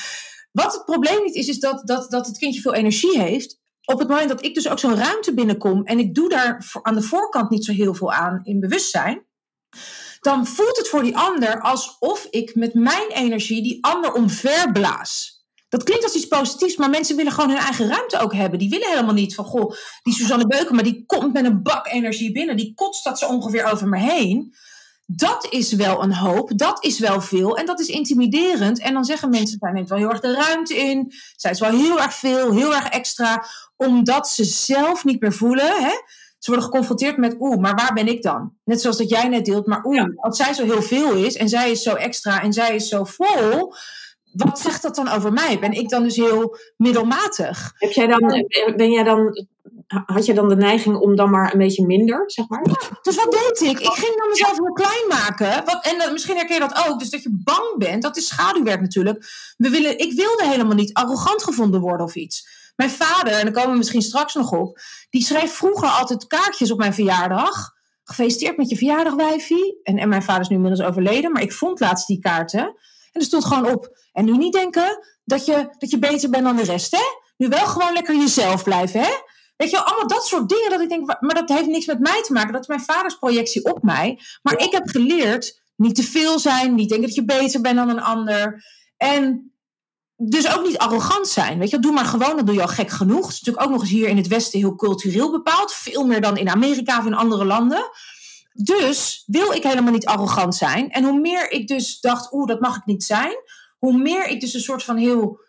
Wat 0.51 0.73
het 0.73 0.85
probleem 0.85 1.23
niet 1.23 1.35
is, 1.35 1.47
is 1.47 1.59
dat, 1.59 1.87
dat, 1.87 2.11
dat 2.11 2.27
het 2.27 2.37
kindje 2.37 2.61
veel 2.61 2.73
energie 2.73 3.19
heeft. 3.19 3.59
Op 3.85 3.99
het 3.99 4.07
moment 4.07 4.29
dat 4.29 4.45
ik 4.45 4.55
dus 4.55 4.69
ook 4.69 4.79
zo'n 4.79 4.95
ruimte 4.95 5.33
binnenkom 5.33 5.83
en 5.83 5.99
ik 5.99 6.15
doe 6.15 6.29
daar 6.29 6.71
aan 6.81 6.95
de 6.95 7.01
voorkant 7.01 7.49
niet 7.49 7.65
zo 7.65 7.71
heel 7.71 7.93
veel 7.93 8.13
aan 8.13 8.39
in 8.43 8.59
bewustzijn, 8.59 9.25
dan 10.19 10.47
voelt 10.47 10.77
het 10.77 10.87
voor 10.87 11.03
die 11.03 11.17
ander 11.17 11.61
alsof 11.61 12.27
ik 12.29 12.55
met 12.55 12.73
mijn 12.73 13.09
energie 13.09 13.63
die 13.63 13.77
ander 13.85 14.13
omverblaas. 14.13 15.39
Dat 15.69 15.83
klinkt 15.83 16.03
als 16.03 16.15
iets 16.15 16.27
positiefs, 16.27 16.75
maar 16.75 16.89
mensen 16.89 17.15
willen 17.15 17.31
gewoon 17.31 17.49
hun 17.49 17.59
eigen 17.59 17.87
ruimte 17.87 18.19
ook 18.19 18.33
hebben. 18.33 18.59
Die 18.59 18.69
willen 18.69 18.89
helemaal 18.89 19.13
niet 19.13 19.35
van, 19.35 19.45
goh, 19.45 19.73
die 20.03 20.13
Suzanne 20.13 20.47
Beuken, 20.47 20.75
maar 20.75 20.83
die 20.83 21.05
komt 21.05 21.33
met 21.33 21.45
een 21.45 21.63
bak 21.63 21.87
energie 21.87 22.31
binnen. 22.31 22.57
Die 22.57 22.73
kotst 22.73 23.03
dat 23.03 23.19
zo 23.19 23.27
ongeveer 23.27 23.71
over 23.71 23.87
me 23.87 23.99
heen. 23.99 24.53
Dat 25.15 25.47
is 25.49 25.73
wel 25.73 26.03
een 26.03 26.13
hoop, 26.15 26.51
dat 26.55 26.83
is 26.85 26.99
wel 26.99 27.21
veel 27.21 27.57
en 27.57 27.65
dat 27.65 27.79
is 27.79 27.87
intimiderend. 27.87 28.79
En 28.79 28.93
dan 28.93 29.05
zeggen 29.05 29.29
mensen, 29.29 29.57
zij 29.59 29.71
neemt 29.71 29.89
wel 29.89 29.97
heel 29.97 30.09
erg 30.09 30.19
de 30.19 30.33
ruimte 30.33 30.75
in. 30.75 31.11
Zij 31.35 31.51
is 31.51 31.59
wel 31.59 31.71
heel 31.71 31.99
erg 31.99 32.13
veel, 32.13 32.51
heel 32.51 32.75
erg 32.75 32.87
extra, 32.87 33.45
omdat 33.75 34.29
ze 34.29 34.43
zelf 34.43 35.03
niet 35.03 35.21
meer 35.21 35.33
voelen. 35.33 35.83
Hè? 35.83 35.91
Ze 36.39 36.51
worden 36.51 36.65
geconfronteerd 36.65 37.17
met, 37.17 37.35
oeh, 37.39 37.57
maar 37.57 37.75
waar 37.75 37.93
ben 37.93 38.07
ik 38.07 38.21
dan? 38.21 38.53
Net 38.63 38.81
zoals 38.81 38.97
dat 38.97 39.09
jij 39.09 39.27
net 39.27 39.45
deelt, 39.45 39.65
maar 39.65 39.85
oeh, 39.85 40.05
als 40.15 40.37
zij 40.37 40.53
zo 40.53 40.63
heel 40.63 40.81
veel 40.81 41.13
is 41.13 41.35
en 41.35 41.49
zij 41.49 41.71
is 41.71 41.83
zo 41.83 41.93
extra 41.95 42.41
en 42.41 42.53
zij 42.53 42.75
is 42.75 42.87
zo 42.87 43.03
vol, 43.03 43.73
wat 44.31 44.59
zegt 44.59 44.81
dat 44.81 44.95
dan 44.95 45.07
over 45.07 45.33
mij? 45.33 45.59
Ben 45.59 45.71
ik 45.71 45.89
dan 45.89 46.03
dus 46.03 46.15
heel 46.15 46.57
middelmatig? 46.77 47.71
Heb 47.77 47.91
jij 47.91 48.07
dan, 48.07 48.45
ben 48.75 48.91
jij 48.91 49.03
dan, 49.03 49.47
had 50.05 50.25
je 50.25 50.33
dan 50.33 50.49
de 50.49 50.55
neiging 50.55 50.97
om 50.97 51.15
dan 51.15 51.29
maar 51.29 51.51
een 51.51 51.59
beetje 51.59 51.85
minder, 51.85 52.23
zeg 52.25 52.47
maar? 52.47 52.61
Dus 53.01 53.15
wat 53.15 53.31
deed 53.31 53.69
ik? 53.69 53.79
Ik 53.79 53.91
ging 53.91 54.17
dan 54.17 54.29
mezelf 54.29 54.57
heel 54.57 54.73
klein 54.73 55.07
maken. 55.07 55.65
En 55.65 56.11
misschien 56.13 56.35
herken 56.35 56.53
je 56.53 56.59
dat 56.59 56.87
ook. 56.87 56.99
Dus 56.99 57.09
dat 57.09 57.23
je 57.23 57.41
bang 57.43 57.77
bent, 57.77 58.01
dat 58.01 58.17
is 58.17 58.27
schaduwwerk 58.27 58.81
natuurlijk. 58.81 59.25
We 59.57 59.69
willen, 59.69 59.99
ik 59.99 60.13
wilde 60.13 60.45
helemaal 60.45 60.75
niet 60.75 60.93
arrogant 60.93 61.43
gevonden 61.43 61.81
worden 61.81 62.05
of 62.05 62.15
iets. 62.15 62.47
Mijn 62.75 62.89
vader, 62.89 63.33
en 63.33 63.45
daar 63.45 63.53
komen 63.53 63.71
we 63.71 63.77
misschien 63.77 64.01
straks 64.01 64.33
nog 64.33 64.51
op, 64.51 64.79
die 65.09 65.23
schreef 65.23 65.53
vroeger 65.53 65.87
altijd 65.87 66.27
kaartjes 66.27 66.71
op 66.71 66.77
mijn 66.77 66.93
verjaardag. 66.93 67.71
Gefeliciteerd 68.03 68.57
met 68.57 68.69
je 68.69 68.77
verjaardag, 68.77 69.13
wijfie. 69.13 69.79
En, 69.83 69.97
en 69.97 70.09
mijn 70.09 70.23
vader 70.23 70.41
is 70.41 70.47
nu 70.47 70.55
inmiddels 70.55 70.87
overleden, 70.87 71.31
maar 71.31 71.41
ik 71.41 71.53
vond 71.53 71.79
laatst 71.79 72.07
die 72.07 72.19
kaarten. 72.19 72.59
En 73.11 73.21
er 73.21 73.21
stond 73.21 73.45
gewoon 73.45 73.71
op. 73.71 73.97
En 74.11 74.25
nu 74.25 74.37
niet 74.37 74.53
denken 74.53 74.99
dat 75.23 75.45
je, 75.45 75.75
dat 75.77 75.89
je 75.89 75.99
beter 75.99 76.29
bent 76.29 76.43
dan 76.43 76.55
de 76.55 76.63
rest, 76.63 76.91
hè? 76.91 77.19
Nu 77.37 77.47
wel 77.47 77.65
gewoon 77.65 77.93
lekker 77.93 78.15
jezelf 78.15 78.63
blijven, 78.63 78.99
hè? 78.99 79.09
Weet 79.61 79.71
je, 79.71 79.83
allemaal 79.83 80.07
dat 80.07 80.25
soort 80.25 80.49
dingen 80.49 80.69
dat 80.69 80.81
ik 80.81 80.89
denk, 80.89 81.17
maar 81.19 81.35
dat 81.35 81.49
heeft 81.49 81.67
niks 81.67 81.85
met 81.85 81.99
mij 81.99 82.21
te 82.21 82.33
maken. 82.33 82.51
Dat 82.51 82.61
is 82.61 82.67
mijn 82.67 82.81
vaders 82.81 83.15
projectie 83.15 83.65
op 83.65 83.83
mij. 83.83 84.19
Maar 84.41 84.59
ik 84.59 84.71
heb 84.71 84.87
geleerd 84.87 85.61
niet 85.75 85.95
te 85.95 86.03
veel 86.03 86.39
zijn, 86.39 86.75
niet 86.75 86.89
denken 86.89 87.07
dat 87.07 87.15
je 87.15 87.25
beter 87.25 87.61
bent 87.61 87.75
dan 87.75 87.89
een 87.89 88.01
ander. 88.01 88.65
En 88.97 89.53
dus 90.15 90.57
ook 90.57 90.65
niet 90.65 90.77
arrogant 90.77 91.27
zijn. 91.27 91.59
Weet 91.59 91.69
je, 91.69 91.79
doe 91.79 91.91
maar 91.91 92.05
gewoon, 92.05 92.35
dan 92.35 92.45
doe 92.45 92.55
je 92.55 92.61
al 92.61 92.67
gek 92.67 92.89
genoeg. 92.89 93.25
Het 93.25 93.33
is 93.33 93.41
natuurlijk 93.41 93.65
ook 93.65 93.71
nog 93.71 93.81
eens 93.81 93.91
hier 93.91 94.07
in 94.07 94.17
het 94.17 94.27
Westen 94.27 94.59
heel 94.59 94.75
cultureel 94.75 95.31
bepaald. 95.31 95.73
Veel 95.73 96.05
meer 96.05 96.21
dan 96.21 96.37
in 96.37 96.49
Amerika 96.49 96.99
of 96.99 97.05
in 97.05 97.13
andere 97.13 97.45
landen. 97.45 97.89
Dus 98.53 99.23
wil 99.25 99.51
ik 99.51 99.63
helemaal 99.63 99.93
niet 99.93 100.05
arrogant 100.05 100.55
zijn. 100.55 100.89
En 100.89 101.03
hoe 101.03 101.19
meer 101.19 101.51
ik 101.51 101.67
dus 101.67 101.99
dacht, 101.99 102.33
oeh, 102.33 102.47
dat 102.47 102.59
mag 102.59 102.77
ik 102.77 102.85
niet 102.85 103.03
zijn. 103.03 103.35
Hoe 103.77 103.97
meer 103.97 104.27
ik 104.27 104.39
dus 104.39 104.53
een 104.53 104.61
soort 104.61 104.83
van 104.83 104.97
heel, 104.97 105.39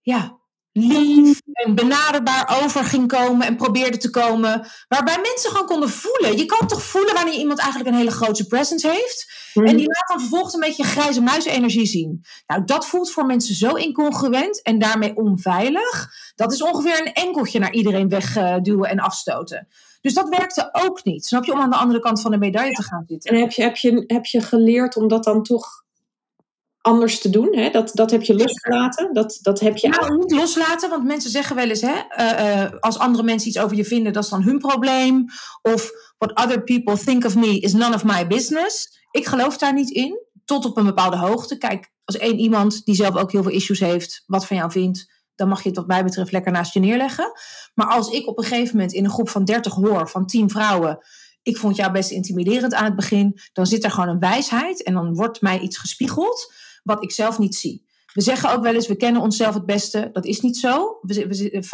ja, 0.00 0.38
lief 0.72 1.39
en 1.64 1.74
benaderbaar 1.74 2.60
over 2.62 2.84
ging 2.84 3.08
komen 3.08 3.46
en 3.46 3.56
probeerde 3.56 3.96
te 3.96 4.10
komen. 4.10 4.66
Waarbij 4.88 5.18
mensen 5.22 5.50
gewoon 5.50 5.66
konden 5.66 5.88
voelen. 5.90 6.36
Je 6.36 6.46
kan 6.46 6.66
toch 6.68 6.82
voelen 6.82 7.14
wanneer 7.14 7.34
iemand 7.34 7.58
eigenlijk 7.58 7.90
een 7.90 7.96
hele 7.96 8.10
grote 8.10 8.46
presence 8.46 8.88
heeft. 8.88 9.32
En 9.54 9.76
die 9.76 9.86
laat 9.86 10.08
dan 10.08 10.20
vervolgens 10.20 10.54
een 10.54 10.60
beetje 10.60 10.84
grijze 10.84 11.20
muisenergie 11.20 11.86
zien. 11.86 12.24
Nou, 12.46 12.64
dat 12.64 12.86
voelt 12.86 13.10
voor 13.10 13.26
mensen 13.26 13.54
zo 13.54 13.72
incongruent 13.72 14.62
en 14.62 14.78
daarmee 14.78 15.16
onveilig. 15.16 16.10
Dat 16.34 16.52
is 16.52 16.62
ongeveer 16.62 17.00
een 17.00 17.12
enkeltje 17.12 17.58
naar 17.58 17.72
iedereen 17.72 18.08
wegduwen 18.08 18.88
en 18.88 18.98
afstoten. 18.98 19.68
Dus 20.00 20.14
dat 20.14 20.28
werkte 20.28 20.68
ook 20.72 21.04
niet. 21.04 21.26
Snap 21.26 21.44
je? 21.44 21.52
Om 21.52 21.60
aan 21.60 21.70
de 21.70 21.76
andere 21.76 22.00
kant 22.00 22.20
van 22.20 22.30
de 22.30 22.38
medaille 22.38 22.72
te 22.72 22.82
gaan 22.82 23.04
zitten. 23.06 23.30
En 23.30 23.40
heb 23.40 23.50
je, 23.50 23.62
heb 23.62 23.76
je, 23.76 24.04
heb 24.06 24.26
je 24.26 24.40
geleerd 24.40 24.96
om 24.96 25.08
dat 25.08 25.24
dan 25.24 25.42
toch 25.42 25.84
anders 26.80 27.20
te 27.20 27.30
doen. 27.30 27.56
Hè? 27.56 27.70
Dat, 27.70 27.90
dat 27.94 28.10
heb 28.10 28.22
je 28.22 28.34
losgelaten. 28.34 29.14
Dat, 29.14 29.38
dat 29.42 29.60
heb 29.60 29.76
je 29.76 29.88
nou, 29.88 30.16
niet 30.16 30.30
loslaten, 30.30 30.90
want 30.90 31.04
mensen 31.04 31.30
zeggen 31.30 31.56
wel 31.56 31.68
eens: 31.68 31.80
hè, 31.80 31.94
uh, 32.18 32.62
uh, 32.62 32.72
als 32.80 32.98
andere 32.98 33.22
mensen 33.22 33.48
iets 33.48 33.58
over 33.58 33.76
je 33.76 33.84
vinden, 33.84 34.12
dat 34.12 34.24
is 34.24 34.30
dan 34.30 34.42
hun 34.42 34.58
probleem. 34.58 35.24
Of 35.62 35.90
what 36.18 36.38
other 36.44 36.62
people 36.62 36.98
think 36.98 37.24
of 37.24 37.36
me 37.36 37.60
is 37.60 37.72
none 37.72 37.94
of 37.94 38.04
my 38.04 38.26
business. 38.26 38.98
Ik 39.10 39.26
geloof 39.26 39.58
daar 39.58 39.74
niet 39.74 39.90
in, 39.90 40.18
tot 40.44 40.64
op 40.64 40.76
een 40.76 40.84
bepaalde 40.84 41.16
hoogte. 41.16 41.58
Kijk, 41.58 41.90
als 42.04 42.16
één 42.16 42.38
iemand 42.38 42.84
die 42.84 42.94
zelf 42.94 43.16
ook 43.16 43.32
heel 43.32 43.42
veel 43.42 43.52
issues 43.52 43.80
heeft, 43.80 44.22
wat 44.26 44.46
van 44.46 44.56
jou 44.56 44.70
vindt, 44.70 45.18
dan 45.34 45.48
mag 45.48 45.62
je 45.62 45.68
het 45.68 45.78
wat 45.78 45.86
mij 45.86 46.04
betreft 46.04 46.32
lekker 46.32 46.52
naast 46.52 46.74
je 46.74 46.80
neerleggen. 46.80 47.32
Maar 47.74 47.86
als 47.86 48.08
ik 48.10 48.26
op 48.26 48.38
een 48.38 48.44
gegeven 48.44 48.76
moment 48.76 48.92
in 48.92 49.04
een 49.04 49.10
groep 49.10 49.28
van 49.28 49.44
30 49.44 49.74
hoor, 49.74 50.08
van 50.08 50.26
10 50.26 50.50
vrouwen, 50.50 50.98
ik 51.42 51.56
vond 51.56 51.76
jou 51.76 51.92
best 51.92 52.10
intimiderend 52.10 52.74
aan 52.74 52.84
het 52.84 52.96
begin, 52.96 53.40
dan 53.52 53.66
zit 53.66 53.84
er 53.84 53.90
gewoon 53.90 54.08
een 54.08 54.18
wijsheid 54.18 54.82
en 54.82 54.94
dan 54.94 55.14
wordt 55.14 55.40
mij 55.40 55.58
iets 55.58 55.78
gespiegeld 55.78 56.52
wat 56.82 57.02
ik 57.02 57.10
zelf 57.10 57.38
niet 57.38 57.54
zie. 57.54 57.88
We 58.12 58.20
zeggen 58.20 58.52
ook 58.52 58.62
wel 58.62 58.74
eens, 58.74 58.86
we 58.86 58.96
kennen 58.96 59.22
onszelf 59.22 59.54
het 59.54 59.66
beste. 59.66 60.10
Dat 60.12 60.24
is 60.24 60.40
niet 60.40 60.56
zo. 60.56 60.98
We, 61.02 61.26
we, 61.26 61.64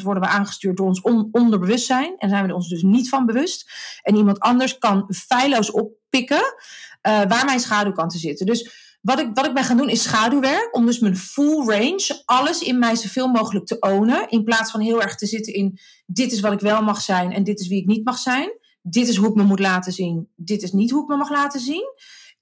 95% 0.00 0.02
worden 0.02 0.22
we 0.22 0.28
aangestuurd 0.28 0.76
door 0.76 0.86
ons 0.86 1.00
on, 1.00 1.28
onderbewustzijn. 1.32 2.14
En 2.18 2.28
zijn 2.28 2.42
we 2.42 2.48
er 2.48 2.54
ons 2.54 2.68
dus 2.68 2.82
niet 2.82 3.08
van 3.08 3.26
bewust. 3.26 3.70
En 4.02 4.16
iemand 4.16 4.38
anders 4.40 4.78
kan 4.78 5.04
feilloos 5.14 5.70
oppikken 5.70 6.36
uh, 6.36 7.22
waar 7.28 7.44
mijn 7.44 7.60
schaduwkanten 7.60 8.18
zitten. 8.18 8.46
Dus 8.46 8.70
wat 9.00 9.20
ik, 9.20 9.28
wat 9.34 9.46
ik 9.46 9.54
ben 9.54 9.64
gaan 9.64 9.76
doen 9.76 9.88
is 9.88 10.02
schaduwwerk. 10.02 10.68
Om 10.72 10.86
dus 10.86 10.98
mijn 10.98 11.16
full 11.16 11.66
range, 11.66 12.22
alles 12.24 12.62
in 12.62 12.78
mij 12.78 12.96
zoveel 12.96 13.28
mogelijk 13.28 13.66
te 13.66 13.78
ownen. 13.78 14.28
In 14.28 14.44
plaats 14.44 14.70
van 14.70 14.80
heel 14.80 15.02
erg 15.02 15.16
te 15.16 15.26
zitten 15.26 15.54
in 15.54 15.78
dit 16.06 16.32
is 16.32 16.40
wat 16.40 16.52
ik 16.52 16.60
wel 16.60 16.82
mag 16.82 17.00
zijn 17.00 17.32
en 17.32 17.44
dit 17.44 17.60
is 17.60 17.68
wie 17.68 17.80
ik 17.80 17.86
niet 17.86 18.04
mag 18.04 18.18
zijn. 18.18 18.58
Dit 18.82 19.08
is 19.08 19.16
hoe 19.16 19.28
ik 19.28 19.34
me 19.34 19.42
moet 19.42 19.58
laten 19.58 19.92
zien. 19.92 20.28
Dit 20.36 20.62
is 20.62 20.72
niet 20.72 20.90
hoe 20.90 21.02
ik 21.02 21.08
me 21.08 21.16
mag 21.16 21.30
laten 21.30 21.60
zien. 21.60 21.94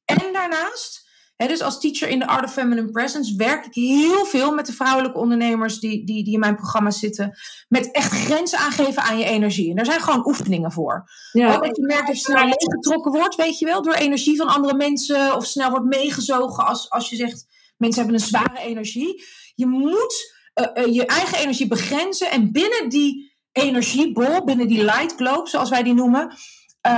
En 0.05 0.33
daarnaast 0.33 1.08
dus 1.47 1.63
als 1.63 1.81
teacher 1.81 2.09
in 2.09 2.19
de 2.19 2.27
Art 2.27 2.45
of 2.45 2.53
Feminine 2.53 2.91
Presence 2.91 3.37
werk 3.37 3.67
ik 3.67 3.75
heel 3.75 4.25
veel 4.25 4.55
met 4.55 4.67
de 4.67 4.73
vrouwelijke 4.73 5.19
ondernemers 5.19 5.79
die, 5.81 6.05
die, 6.05 6.25
die 6.25 6.35
in 6.35 6.41
mijn 6.41 6.57
programma 6.57 6.91
zitten. 6.91 7.39
Met 7.69 7.91
echt 7.91 8.13
grenzen 8.13 8.59
aangeven 8.59 9.03
aan 9.03 9.19
je 9.19 9.25
energie. 9.25 9.71
En 9.71 9.77
daar 9.77 9.85
zijn 9.85 10.01
gewoon 10.01 10.27
oefeningen 10.27 10.73
voor. 10.73 11.11
Ja. 11.33 11.55
Ook 11.55 11.65
dat 11.65 11.77
je 11.77 11.83
merkt 11.83 12.07
dat 12.07 12.17
je 12.17 12.23
snel 12.23 12.45
leeggetrokken 12.45 13.13
wordt, 13.13 13.35
weet 13.35 13.59
je 13.59 13.65
wel, 13.65 13.83
door 13.83 13.95
energie 13.95 14.37
van 14.37 14.49
andere 14.49 14.75
mensen. 14.75 15.37
Of 15.37 15.47
snel 15.47 15.71
wordt 15.71 15.87
meegezogen 15.87 16.67
als, 16.67 16.91
als 16.91 17.11
je 17.11 17.17
zegt, 17.17 17.47
mensen 17.77 18.03
hebben 18.03 18.21
een 18.21 18.27
zware 18.27 18.59
energie. 18.61 19.25
Je 19.55 19.67
moet 19.67 20.37
uh, 20.55 20.87
uh, 20.87 20.95
je 20.95 21.07
eigen 21.07 21.39
energie 21.39 21.67
begrenzen. 21.67 22.31
En 22.31 22.53
binnen 22.53 22.89
die 22.89 23.37
energiebol, 23.53 24.45
binnen 24.45 24.69
die 24.69 24.85
light 24.85 25.15
globe, 25.17 25.49
zoals 25.49 25.71
wij 25.71 25.83
die 25.83 25.95
noemen, 25.95 26.37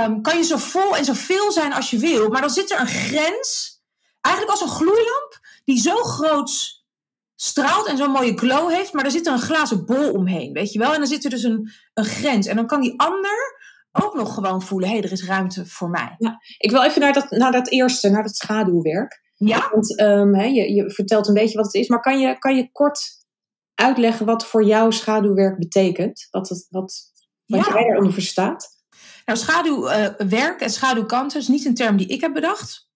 um, 0.05 0.21
kan 0.21 0.37
je 0.37 0.43
zo 0.43 0.57
vol 0.57 0.97
en 0.97 1.05
zo 1.05 1.13
veel 1.13 1.51
zijn 1.51 1.73
als 1.73 1.89
je 1.89 1.97
wil. 1.97 2.29
Maar 2.29 2.41
dan 2.41 2.49
zit 2.49 2.71
er 2.71 2.79
een 2.79 2.87
grens 2.87 3.70
eigenlijk 4.21 4.59
als 4.59 4.61
een 4.61 4.75
gloeilamp 4.77 5.39
die 5.63 5.81
zo 5.81 5.95
groot 5.95 6.81
straalt 7.35 7.87
en 7.87 7.97
zo'n 7.97 8.11
mooie 8.11 8.37
glow 8.37 8.71
heeft, 8.71 8.93
maar 8.93 9.05
er 9.05 9.11
zit 9.11 9.27
er 9.27 9.33
een 9.33 9.39
glazen 9.39 9.85
bol 9.85 10.11
omheen, 10.11 10.53
weet 10.53 10.71
je 10.73 10.79
wel? 10.79 10.93
En 10.93 10.99
dan 10.99 11.07
zit 11.07 11.23
er 11.23 11.29
dus 11.29 11.43
een, 11.43 11.71
een 11.93 12.05
grens. 12.05 12.47
En 12.47 12.55
dan 12.55 12.67
kan 12.67 12.81
die 12.81 12.99
ander 12.99 13.59
ook 13.91 14.13
nog 14.13 14.33
gewoon 14.33 14.61
voelen, 14.61 14.89
hé, 14.89 14.95
hey, 14.95 15.03
er 15.03 15.11
is 15.11 15.25
ruimte 15.25 15.65
voor 15.65 15.89
mij. 15.89 16.15
Ja, 16.17 16.37
ik 16.57 16.71
wil 16.71 16.83
even 16.83 17.01
naar 17.01 17.13
dat, 17.13 17.29
naar 17.29 17.51
dat 17.51 17.69
eerste, 17.69 18.09
naar 18.09 18.23
dat 18.23 18.35
schaduwwerk. 18.35 19.21
Ja. 19.35 19.69
Want 19.71 19.99
um, 19.99 20.35
je, 20.35 20.73
je 20.73 20.91
vertelt 20.91 21.27
een 21.27 21.33
beetje 21.33 21.57
wat 21.57 21.65
het 21.65 21.75
is, 21.75 21.87
maar 21.87 22.01
kan 22.01 22.19
je, 22.19 22.37
kan 22.37 22.55
je 22.55 22.71
kort 22.71 23.19
uitleggen 23.75 24.25
wat 24.25 24.45
voor 24.45 24.63
jou 24.63 24.91
schaduwwerk 24.91 25.57
betekent? 25.57 26.27
Wat, 26.31 26.49
het, 26.49 26.67
wat, 26.69 27.11
wat 27.45 27.65
ja. 27.65 27.73
jij 27.73 27.83
daaronder 27.83 28.13
verstaat? 28.13 28.69
Nou, 29.25 29.39
schaduwwerk 29.39 30.59
uh, 30.59 30.65
en 30.65 30.69
schaduwkanten 30.69 31.39
is 31.39 31.47
niet 31.47 31.65
een 31.65 31.75
term 31.75 31.97
die 31.97 32.07
ik 32.07 32.21
heb 32.21 32.33
bedacht 32.33 32.89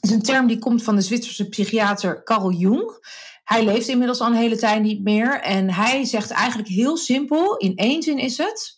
is 0.00 0.10
een 0.10 0.22
term 0.22 0.46
die 0.46 0.58
komt 0.58 0.82
van 0.82 0.94
de 0.94 1.02
Zwitserse 1.02 1.48
psychiater 1.48 2.22
Carl 2.22 2.52
Jung. 2.52 3.06
Hij 3.44 3.64
leeft 3.64 3.88
inmiddels 3.88 4.20
al 4.20 4.26
een 4.26 4.32
hele 4.32 4.56
tijd 4.56 4.82
niet 4.82 5.02
meer. 5.02 5.40
En 5.40 5.72
hij 5.72 6.04
zegt 6.04 6.30
eigenlijk 6.30 6.68
heel 6.68 6.96
simpel, 6.96 7.56
in 7.56 7.76
één 7.76 8.02
zin 8.02 8.18
is 8.18 8.38
het... 8.38 8.76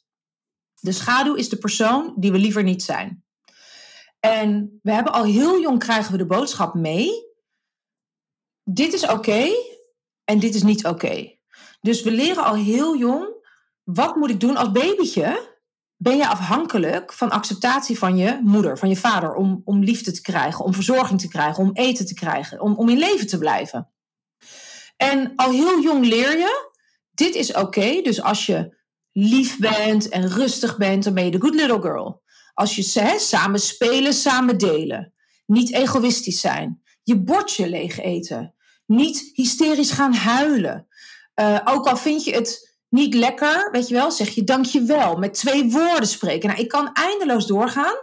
De 0.81 0.93
schaduw 0.93 1.35
is 1.35 1.49
de 1.49 1.57
persoon 1.57 2.15
die 2.17 2.33
we 2.33 2.39
liever 2.39 2.63
niet 2.63 2.83
zijn. 2.83 3.25
En 4.21 4.79
we 4.83 4.93
hebben 4.93 5.13
al 5.13 5.25
heel 5.25 5.61
jong 5.61 5.79
krijgen 5.79 6.13
we 6.13 6.19
de 6.19 6.27
boodschap 6.27 6.75
mee. 6.75 7.11
Dit 8.65 8.93
is 8.93 9.07
oké 9.07 9.49
en 10.25 10.39
dit 10.39 10.55
is 10.55 10.63
niet 10.63 10.87
oké. 10.87 11.39
Dus 11.81 12.03
we 12.03 12.11
leren 12.11 12.45
al 12.45 12.55
heel 12.55 12.97
jong, 12.97 13.29
wat 13.83 14.17
moet 14.17 14.31
ik 14.31 14.41
doen 14.41 14.57
als 14.57 14.73
babytje 14.73 15.50
ben 16.03 16.17
je 16.17 16.29
afhankelijk 16.29 17.13
van 17.13 17.31
acceptatie 17.31 17.99
van 17.99 18.17
je 18.17 18.41
moeder, 18.43 18.79
van 18.79 18.89
je 18.89 18.97
vader, 18.97 19.35
om, 19.35 19.63
om 19.65 19.85
liefde 19.85 20.13
te 20.13 20.21
krijgen, 20.21 20.65
om 20.65 20.75
verzorging 20.75 21.21
te 21.21 21.29
krijgen, 21.29 21.63
om 21.63 21.71
eten 21.73 22.07
te 22.07 22.15
krijgen, 22.15 22.61
om, 22.61 22.75
om 22.75 22.89
in 22.89 22.99
leven 22.99 23.27
te 23.27 23.39
blijven. 23.39 23.91
En 24.97 25.33
al 25.37 25.51
heel 25.51 25.83
jong 25.83 26.07
leer 26.07 26.39
je, 26.39 26.71
dit 27.11 27.35
is 27.35 27.53
oké. 27.53 28.01
Dus 28.03 28.23
als 28.23 28.47
je 28.47 28.77
lief 29.13 29.59
bent 29.59 30.09
en 30.09 30.29
rustig 30.29 30.77
bent, 30.77 31.05
dan 31.05 31.15
ben 31.15 31.25
je 31.25 31.31
de 31.31 31.41
good 31.41 31.55
little 31.55 31.81
girl. 31.81 32.23
Als 32.55 32.77
je 32.77 33.01
hè, 33.01 33.19
samen 33.19 33.61
spelen, 33.61 34.15
samen 34.15 34.59
delen. 34.59 35.15
Niet 35.47 35.73
egoïstisch 35.73 36.41
zijn. 36.41 36.83
Je 37.03 37.23
bordje 37.23 37.69
leeg 37.69 37.99
eten. 37.99 38.55
Niet 38.87 39.31
hysterisch 39.33 39.91
gaan 39.91 40.15
huilen. 40.15 40.89
Uh, 41.41 41.61
ook 41.65 41.87
al 41.87 41.97
vind 41.97 42.25
je 42.25 42.35
het 42.35 42.70
niet 42.91 43.15
lekker, 43.15 43.69
weet 43.73 43.89
je 43.89 43.95
wel, 43.95 44.11
zeg 44.11 44.29
je 44.29 44.45
dankjewel. 44.45 45.17
Met 45.17 45.35
twee 45.35 45.71
woorden 45.71 46.09
spreken. 46.09 46.49
Nou, 46.49 46.61
ik 46.61 46.69
kan 46.69 46.93
eindeloos 46.93 47.47
doorgaan. 47.47 47.95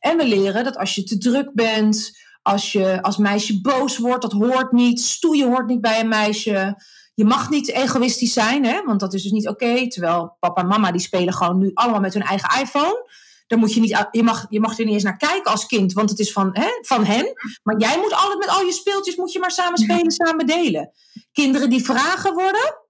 En 0.00 0.16
we 0.16 0.26
leren 0.26 0.64
dat 0.64 0.76
als 0.76 0.94
je 0.94 1.04
te 1.04 1.18
druk 1.18 1.54
bent, 1.54 2.18
als 2.42 2.72
je 2.72 3.02
als 3.02 3.16
meisje 3.16 3.60
boos 3.60 3.98
wordt, 3.98 4.22
dat 4.22 4.32
hoort 4.32 4.72
niet. 4.72 5.00
Stoeien 5.00 5.48
hoort 5.48 5.66
niet 5.66 5.80
bij 5.80 6.00
een 6.00 6.08
meisje. 6.08 6.82
Je 7.14 7.24
mag 7.24 7.50
niet 7.50 7.70
egoïstisch 7.70 8.32
zijn, 8.32 8.64
hè, 8.64 8.82
want 8.84 9.00
dat 9.00 9.14
is 9.14 9.22
dus 9.22 9.32
niet 9.32 9.48
oké. 9.48 9.88
Terwijl 9.88 10.36
papa 10.40 10.60
en 10.60 10.66
mama 10.66 10.92
die 10.92 11.00
spelen 11.00 11.34
gewoon 11.34 11.58
nu 11.58 11.70
allemaal 11.74 12.00
met 12.00 12.14
hun 12.14 12.22
eigen 12.22 12.60
iPhone. 12.60 13.12
Daar 13.46 13.58
moet 13.58 13.74
je, 13.74 13.80
niet, 13.80 14.06
je, 14.10 14.22
mag, 14.22 14.46
je 14.48 14.60
mag 14.60 14.78
er 14.78 14.84
niet 14.84 14.94
eens 14.94 15.02
naar 15.02 15.16
kijken 15.16 15.50
als 15.50 15.66
kind, 15.66 15.92
want 15.92 16.10
het 16.10 16.18
is 16.18 16.32
van, 16.32 16.50
hè, 16.52 16.68
van 16.80 17.04
hen. 17.04 17.32
Maar 17.62 17.78
jij 17.78 17.98
moet 17.98 18.14
altijd 18.14 18.38
met 18.38 18.48
al 18.48 18.64
je 18.64 18.72
speeltjes, 18.72 19.16
moet 19.16 19.32
je 19.32 19.38
maar 19.38 19.50
samen 19.50 19.78
spelen, 19.78 20.10
samen 20.10 20.46
delen. 20.46 20.90
Kinderen 21.32 21.70
die 21.70 21.84
vragen 21.84 22.34
worden, 22.34 22.83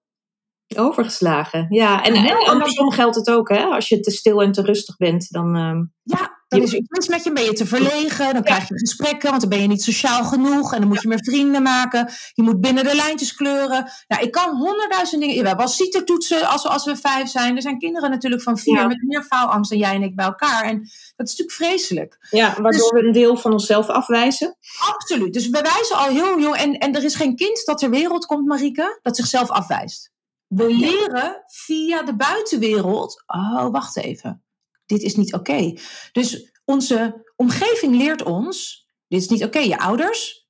Overgeslagen, 0.78 1.66
ja. 1.69 2.04
En, 2.04 2.14
en, 2.14 2.47
andersom 2.47 2.90
geldt 2.90 3.16
het 3.16 3.31
ook, 3.31 3.49
hè? 3.49 3.64
Als 3.64 3.88
je 3.88 4.00
te 4.00 4.11
stil 4.11 4.43
en 4.43 4.52
te 4.52 4.62
rustig 4.62 4.97
bent, 4.97 5.31
dan... 5.31 5.57
Uh, 5.57 5.81
ja, 6.02 6.43
dan 6.49 6.62
is 6.62 6.73
er 6.73 6.78
iets 6.78 7.09
met 7.09 7.25
je, 7.25 7.33
ben 7.33 7.45
je 7.45 7.52
te 7.52 7.66
verlegen, 7.66 8.35
dan 8.35 8.43
krijg 8.43 8.69
je 8.69 8.78
gesprekken, 8.78 9.28
want 9.28 9.40
dan 9.40 9.50
ben 9.50 9.61
je 9.61 9.66
niet 9.66 9.83
sociaal 9.83 10.25
genoeg 10.25 10.73
en 10.73 10.78
dan 10.81 10.88
moet 10.88 11.02
je 11.02 11.09
meer 11.09 11.25
vrienden 11.25 11.62
maken. 11.62 12.12
Je 12.33 12.43
moet 12.43 12.61
binnen 12.61 12.85
de 12.85 12.95
lijntjes 12.95 13.35
kleuren. 13.35 13.90
Nou, 14.09 14.23
ik 14.23 14.31
kan 14.31 14.57
honderdduizend 14.57 15.21
dingen... 15.21 15.43
We 15.43 15.49
hebben 15.49 15.66
al 15.66 16.02
toetsen 16.04 16.49
als, 16.49 16.66
als 16.66 16.85
we 16.85 16.97
vijf 16.97 17.28
zijn. 17.28 17.57
Er 17.57 17.62
zijn 17.62 17.78
kinderen 17.78 18.11
natuurlijk 18.11 18.43
van 18.43 18.59
vier 18.59 18.87
met 18.87 19.02
meer 19.02 19.23
faalangst 19.23 19.71
dan 19.71 19.78
jij 19.78 19.95
en 19.95 20.02
ik 20.02 20.16
bij 20.16 20.25
elkaar. 20.25 20.62
En 20.62 20.78
dat 21.16 21.28
is 21.28 21.37
natuurlijk 21.37 21.52
vreselijk. 21.52 22.26
Ja, 22.31 22.47
waardoor 22.47 22.73
dus, 22.73 22.90
we 22.90 23.07
een 23.07 23.12
deel 23.12 23.37
van 23.37 23.52
onszelf 23.52 23.88
afwijzen. 23.88 24.57
Absoluut. 24.93 25.33
Dus 25.33 25.49
we 25.49 25.61
wijzen 25.61 25.97
al 25.97 26.09
heel 26.09 26.40
jong... 26.40 26.57
En, 26.57 26.78
en 26.78 26.95
er 26.95 27.04
is 27.04 27.14
geen 27.14 27.37
kind 27.37 27.62
dat 27.64 27.78
ter 27.78 27.90
wereld 27.90 28.26
komt, 28.26 28.47
Marieke, 28.47 28.99
dat 29.02 29.16
zichzelf 29.16 29.50
afwijst. 29.50 30.12
We 30.54 30.75
leren 30.75 31.42
via 31.46 32.02
de 32.02 32.16
buitenwereld. 32.16 33.23
Oh, 33.26 33.70
wacht 33.70 33.96
even. 33.96 34.44
Dit 34.87 35.02
is 35.02 35.16
niet 35.16 35.34
oké. 35.34 35.75
Dus 36.12 36.52
onze 36.64 37.25
omgeving 37.37 37.96
leert 37.96 38.23
ons. 38.23 38.88
Dit 39.08 39.20
is 39.20 39.28
niet 39.28 39.44
oké. 39.44 39.58
Je 39.58 39.78
ouders, 39.78 40.49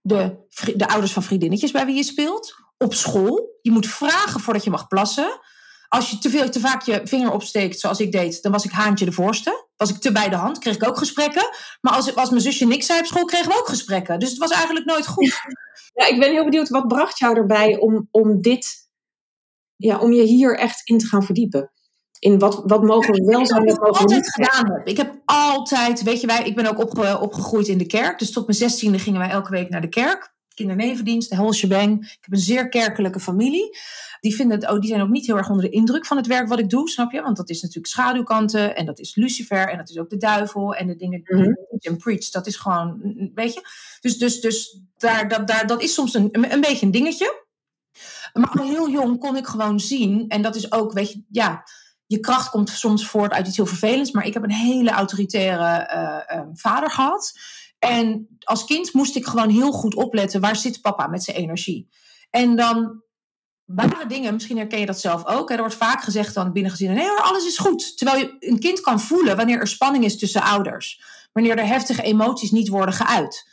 de, 0.00 0.46
de 0.74 0.88
ouders 0.88 1.12
van 1.12 1.22
vriendinnetjes 1.22 1.70
bij 1.70 1.86
wie 1.86 1.96
je 1.96 2.02
speelt, 2.02 2.54
op 2.78 2.94
school. 2.94 3.58
Je 3.62 3.70
moet 3.70 3.86
vragen 3.86 4.40
voordat 4.40 4.64
je 4.64 4.70
mag 4.70 4.86
plassen. 4.86 5.40
Als 5.88 6.10
je 6.10 6.18
te 6.18 6.30
veel, 6.30 6.50
te 6.50 6.60
vaak 6.60 6.82
je 6.82 7.00
vinger 7.04 7.32
opsteekt, 7.32 7.80
zoals 7.80 8.00
ik 8.00 8.12
deed, 8.12 8.42
dan 8.42 8.52
was 8.52 8.64
ik 8.64 8.70
haantje 8.70 9.04
de 9.04 9.12
voorste. 9.12 9.68
Was 9.76 9.90
ik 9.90 9.96
te 9.96 10.12
bij 10.12 10.28
de 10.28 10.36
hand, 10.36 10.58
kreeg 10.58 10.74
ik 10.74 10.88
ook 10.88 10.98
gesprekken. 10.98 11.48
Maar 11.80 11.92
als, 11.92 12.14
als 12.14 12.30
mijn 12.30 12.42
zusje 12.42 12.66
niks 12.66 12.86
zei 12.86 13.00
op 13.00 13.06
school, 13.06 13.24
kregen 13.24 13.48
we 13.48 13.58
ook 13.58 13.68
gesprekken. 13.68 14.18
Dus 14.18 14.30
het 14.30 14.38
was 14.38 14.50
eigenlijk 14.50 14.86
nooit 14.86 15.06
goed. 15.06 15.40
Ja, 15.94 16.06
ik 16.06 16.18
ben 16.18 16.30
heel 16.30 16.44
benieuwd, 16.44 16.68
wat 16.68 16.88
bracht 16.88 17.18
jou 17.18 17.36
erbij 17.36 17.78
om, 17.78 18.08
om 18.10 18.40
dit, 18.42 18.88
ja, 19.86 19.98
om 19.98 20.12
je 20.12 20.22
hier 20.22 20.58
echt 20.58 20.80
in 20.84 20.98
te 20.98 21.06
gaan 21.06 21.22
verdiepen? 21.22 21.70
In 22.18 22.38
wat, 22.38 22.62
wat 22.66 22.82
mogen 22.82 23.14
we 23.14 23.24
wel 23.24 23.46
zijn? 23.46 23.64
Wat 23.64 23.76
ik 23.76 23.82
altijd 23.82 24.32
gedaan 24.32 24.72
heb. 24.72 24.88
Ik 24.88 24.96
heb 24.96 25.20
altijd, 25.24 26.02
weet 26.02 26.20
je, 26.20 26.26
wij, 26.26 26.44
ik 26.44 26.54
ben 26.54 26.66
ook 26.66 26.78
opge, 26.78 27.20
opgegroeid 27.20 27.68
in 27.68 27.78
de 27.78 27.86
kerk. 27.86 28.18
Dus 28.18 28.32
tot 28.32 28.46
mijn 28.46 28.58
zestiende 28.58 28.98
gingen 28.98 29.20
wij 29.20 29.30
elke 29.30 29.50
week 29.50 29.68
naar 29.68 29.80
de 29.80 29.88
kerk 29.88 30.32
kindernevendienst, 30.54 31.30
de 31.30 31.36
hele 31.36 31.54
shebang. 31.54 32.00
Ik 32.00 32.18
heb 32.20 32.32
een 32.32 32.38
zeer 32.38 32.68
kerkelijke 32.68 33.20
familie. 33.20 33.78
Die, 34.20 34.34
vinden 34.34 34.70
oh, 34.70 34.78
die 34.78 34.88
zijn 34.88 35.00
ook 35.00 35.08
niet 35.08 35.26
heel 35.26 35.36
erg 35.36 35.48
onder 35.48 35.64
de 35.64 35.70
indruk 35.70 36.06
van 36.06 36.16
het 36.16 36.26
werk 36.26 36.48
wat 36.48 36.58
ik 36.58 36.70
doe, 36.70 36.88
snap 36.88 37.12
je? 37.12 37.22
Want 37.22 37.36
dat 37.36 37.50
is 37.50 37.60
natuurlijk 37.60 37.92
schaduwkanten 37.92 38.76
en 38.76 38.86
dat 38.86 38.98
is 38.98 39.14
Lucifer 39.14 39.68
en 39.68 39.76
dat 39.76 39.90
is 39.90 39.98
ook 39.98 40.10
de 40.10 40.16
duivel 40.16 40.74
en 40.74 40.86
de 40.86 40.96
dingen 40.96 41.22
die 41.24 41.36
mm 41.36 41.62
en 41.84 41.96
preach. 41.96 42.30
Dat 42.30 42.46
is 42.46 42.56
gewoon, 42.56 43.00
weet 43.34 43.54
je? 43.54 43.60
Dus, 44.00 44.18
dus, 44.18 44.40
dus 44.40 44.80
daar, 44.96 45.28
dat, 45.28 45.48
daar, 45.48 45.66
dat 45.66 45.82
is 45.82 45.94
soms 45.94 46.14
een, 46.14 46.52
een 46.52 46.60
beetje 46.60 46.86
een 46.86 46.92
dingetje. 46.92 47.43
Maar 48.40 48.50
al 48.50 48.64
heel 48.64 48.90
jong 48.90 49.18
kon 49.18 49.36
ik 49.36 49.46
gewoon 49.46 49.80
zien, 49.80 50.28
en 50.28 50.42
dat 50.42 50.56
is 50.56 50.72
ook, 50.72 50.92
weet 50.92 51.12
je, 51.12 51.22
ja, 51.30 51.64
je 52.06 52.20
kracht 52.20 52.50
komt 52.50 52.70
soms 52.70 53.06
voort 53.06 53.32
uit 53.32 53.46
iets 53.46 53.56
heel 53.56 53.66
vervelends, 53.66 54.10
maar 54.10 54.26
ik 54.26 54.34
heb 54.34 54.42
een 54.42 54.52
hele 54.52 54.90
autoritaire 54.90 55.90
uh, 56.34 56.40
vader 56.52 56.90
gehad. 56.90 57.32
En 57.78 58.28
als 58.38 58.64
kind 58.64 58.92
moest 58.92 59.16
ik 59.16 59.26
gewoon 59.26 59.48
heel 59.48 59.72
goed 59.72 59.94
opletten, 59.94 60.40
waar 60.40 60.56
zit 60.56 60.80
papa 60.80 61.06
met 61.06 61.24
zijn 61.24 61.36
energie? 61.36 61.88
En 62.30 62.56
dan 62.56 63.02
waren 63.64 64.08
dingen, 64.08 64.34
misschien 64.34 64.56
herken 64.56 64.80
je 64.80 64.86
dat 64.86 65.00
zelf 65.00 65.26
ook. 65.26 65.50
Er 65.50 65.58
wordt 65.58 65.74
vaak 65.74 66.02
gezegd 66.02 66.34
dan 66.34 66.52
binnengezien, 66.52 66.94
nee 66.94 67.08
hoor, 67.08 67.22
alles 67.22 67.46
is 67.46 67.58
goed. 67.58 67.98
Terwijl 67.98 68.18
je 68.18 68.36
een 68.38 68.58
kind 68.58 68.80
kan 68.80 69.00
voelen 69.00 69.36
wanneer 69.36 69.60
er 69.60 69.66
spanning 69.66 70.04
is 70.04 70.18
tussen 70.18 70.42
ouders. 70.42 71.02
Wanneer 71.32 71.58
er 71.58 71.66
heftige 71.66 72.02
emoties 72.02 72.50
niet 72.50 72.68
worden 72.68 72.94
geuit. 72.94 73.48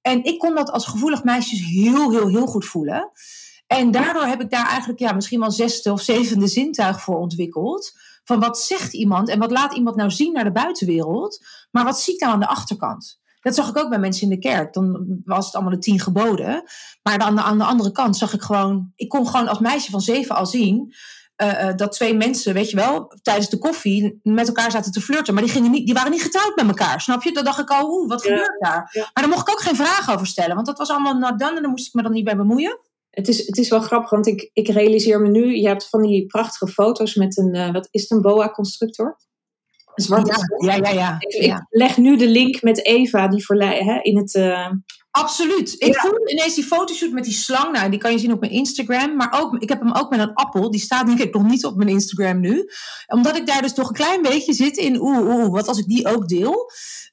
En 0.00 0.24
ik 0.24 0.38
kon 0.38 0.54
dat 0.54 0.70
als 0.70 0.86
gevoelig 0.86 1.24
meisje 1.24 1.56
heel, 1.56 2.10
heel, 2.10 2.28
heel 2.28 2.46
goed 2.46 2.64
voelen. 2.64 3.10
En 3.66 3.90
daardoor 3.90 4.24
heb 4.24 4.40
ik 4.40 4.50
daar 4.50 4.68
eigenlijk 4.68 4.98
ja, 4.98 5.12
misschien 5.12 5.40
wel 5.40 5.50
zesde 5.50 5.92
of 5.92 6.00
zevende 6.00 6.46
zintuig 6.46 7.00
voor 7.00 7.18
ontwikkeld. 7.18 7.92
Van 8.24 8.40
wat 8.40 8.58
zegt 8.58 8.92
iemand 8.92 9.28
en 9.28 9.38
wat 9.38 9.50
laat 9.50 9.74
iemand 9.74 9.96
nou 9.96 10.10
zien 10.10 10.32
naar 10.32 10.44
de 10.44 10.52
buitenwereld. 10.52 11.44
Maar 11.70 11.84
wat 11.84 12.00
zie 12.00 12.14
ik 12.14 12.20
nou 12.20 12.32
aan 12.32 12.40
de 12.40 12.48
achterkant? 12.48 13.20
Dat 13.40 13.54
zag 13.54 13.68
ik 13.68 13.78
ook 13.78 13.88
bij 13.88 13.98
mensen 13.98 14.22
in 14.22 14.28
de 14.28 14.38
kerk. 14.38 14.72
Dan 14.72 15.20
was 15.24 15.46
het 15.46 15.54
allemaal 15.54 15.72
de 15.72 15.78
tien 15.78 16.00
geboden. 16.00 16.62
Maar 17.02 17.18
dan 17.18 17.40
aan 17.40 17.58
de 17.58 17.64
andere 17.64 17.92
kant 17.92 18.16
zag 18.16 18.32
ik 18.32 18.42
gewoon... 18.42 18.92
Ik 18.96 19.08
kon 19.08 19.28
gewoon 19.28 19.48
als 19.48 19.58
meisje 19.58 19.90
van 19.90 20.00
zeven 20.00 20.36
al 20.36 20.46
zien... 20.46 20.94
Uh, 21.42 21.74
dat 21.76 21.92
twee 21.92 22.14
mensen, 22.14 22.54
weet 22.54 22.70
je 22.70 22.76
wel, 22.76 23.12
tijdens 23.22 23.48
de 23.48 23.58
koffie 23.58 24.20
met 24.22 24.46
elkaar 24.46 24.70
zaten 24.70 24.92
te 24.92 25.00
flirten. 25.00 25.34
Maar 25.34 25.42
die, 25.42 25.52
gingen 25.52 25.70
niet, 25.70 25.86
die 25.86 25.94
waren 25.94 26.10
niet 26.10 26.22
getrouwd 26.22 26.56
met 26.56 26.66
elkaar, 26.66 27.00
snap 27.00 27.22
je? 27.22 27.32
Dan 27.32 27.44
dacht 27.44 27.58
ik 27.58 27.70
al, 27.70 27.90
oeh, 27.90 28.08
wat 28.08 28.22
gebeurt 28.22 28.56
daar? 28.60 28.90
Maar 28.92 29.10
daar 29.12 29.28
mocht 29.28 29.48
ik 29.48 29.54
ook 29.54 29.60
geen 29.60 29.76
vragen 29.76 30.14
over 30.14 30.26
stellen. 30.26 30.54
Want 30.54 30.66
dat 30.66 30.78
was 30.78 30.90
allemaal 30.90 31.14
not 31.14 31.38
done 31.38 31.56
en 31.56 31.62
daar 31.62 31.70
moest 31.70 31.86
ik 31.86 31.94
me 31.94 32.02
dan 32.02 32.12
niet 32.12 32.24
bij 32.24 32.36
bemoeien. 32.36 32.78
Het 33.14 33.28
is, 33.28 33.46
het 33.46 33.58
is 33.58 33.68
wel 33.68 33.80
grappig, 33.80 34.10
want 34.10 34.26
ik, 34.26 34.50
ik 34.52 34.68
realiseer 34.68 35.20
me 35.20 35.28
nu... 35.28 35.56
Je 35.56 35.68
hebt 35.68 35.88
van 35.88 36.02
die 36.02 36.26
prachtige 36.26 36.72
foto's 36.72 37.14
met 37.14 37.38
een, 37.38 37.56
uh, 37.56 37.72
wat 37.72 37.88
is 37.90 38.02
het, 38.02 38.10
een 38.10 38.20
boa-constructor? 38.20 39.16
zwarte 39.94 40.46
ja, 40.58 40.74
ja, 40.74 40.90
ja, 40.90 41.16
Ik, 41.18 41.66
leg 41.68 41.96
nu 41.96 42.16
de 42.16 42.28
link 42.28 42.62
met 42.62 42.86
Eva 42.86 43.28
die 43.28 43.44
hè, 43.84 43.98
in 44.02 44.16
het. 44.16 44.34
Uh... 44.34 44.70
Absoluut. 45.16 45.74
Ik 45.78 45.96
voel 45.96 46.30
ineens 46.30 46.54
die 46.54 46.64
fotoshoot 46.64 47.10
met 47.10 47.24
die 47.24 47.32
slang. 47.32 47.72
Nou, 47.72 47.90
die 47.90 47.98
kan 47.98 48.12
je 48.12 48.18
zien 48.18 48.32
op 48.32 48.40
mijn 48.40 48.52
Instagram. 48.52 49.16
Maar 49.16 49.40
ook, 49.40 49.62
ik 49.62 49.68
heb 49.68 49.80
hem 49.80 49.92
ook 49.92 50.10
met 50.10 50.20
een 50.20 50.34
appel. 50.34 50.70
Die 50.70 50.80
staat 50.80 51.06
denk 51.06 51.18
ik 51.18 51.34
nog 51.34 51.42
niet 51.42 51.64
op 51.64 51.76
mijn 51.76 51.88
Instagram 51.88 52.40
nu. 52.40 52.70
Omdat 53.06 53.36
ik 53.36 53.46
daar 53.46 53.62
dus 53.62 53.74
toch 53.74 53.88
een 53.88 53.94
klein 53.94 54.22
beetje 54.22 54.52
zit 54.52 54.76
in. 54.76 55.00
Oeh, 55.00 55.18
oeh, 55.18 55.50
wat 55.50 55.68
als 55.68 55.78
ik 55.78 55.86
die 55.86 56.06
ook 56.06 56.28
deel? 56.28 56.70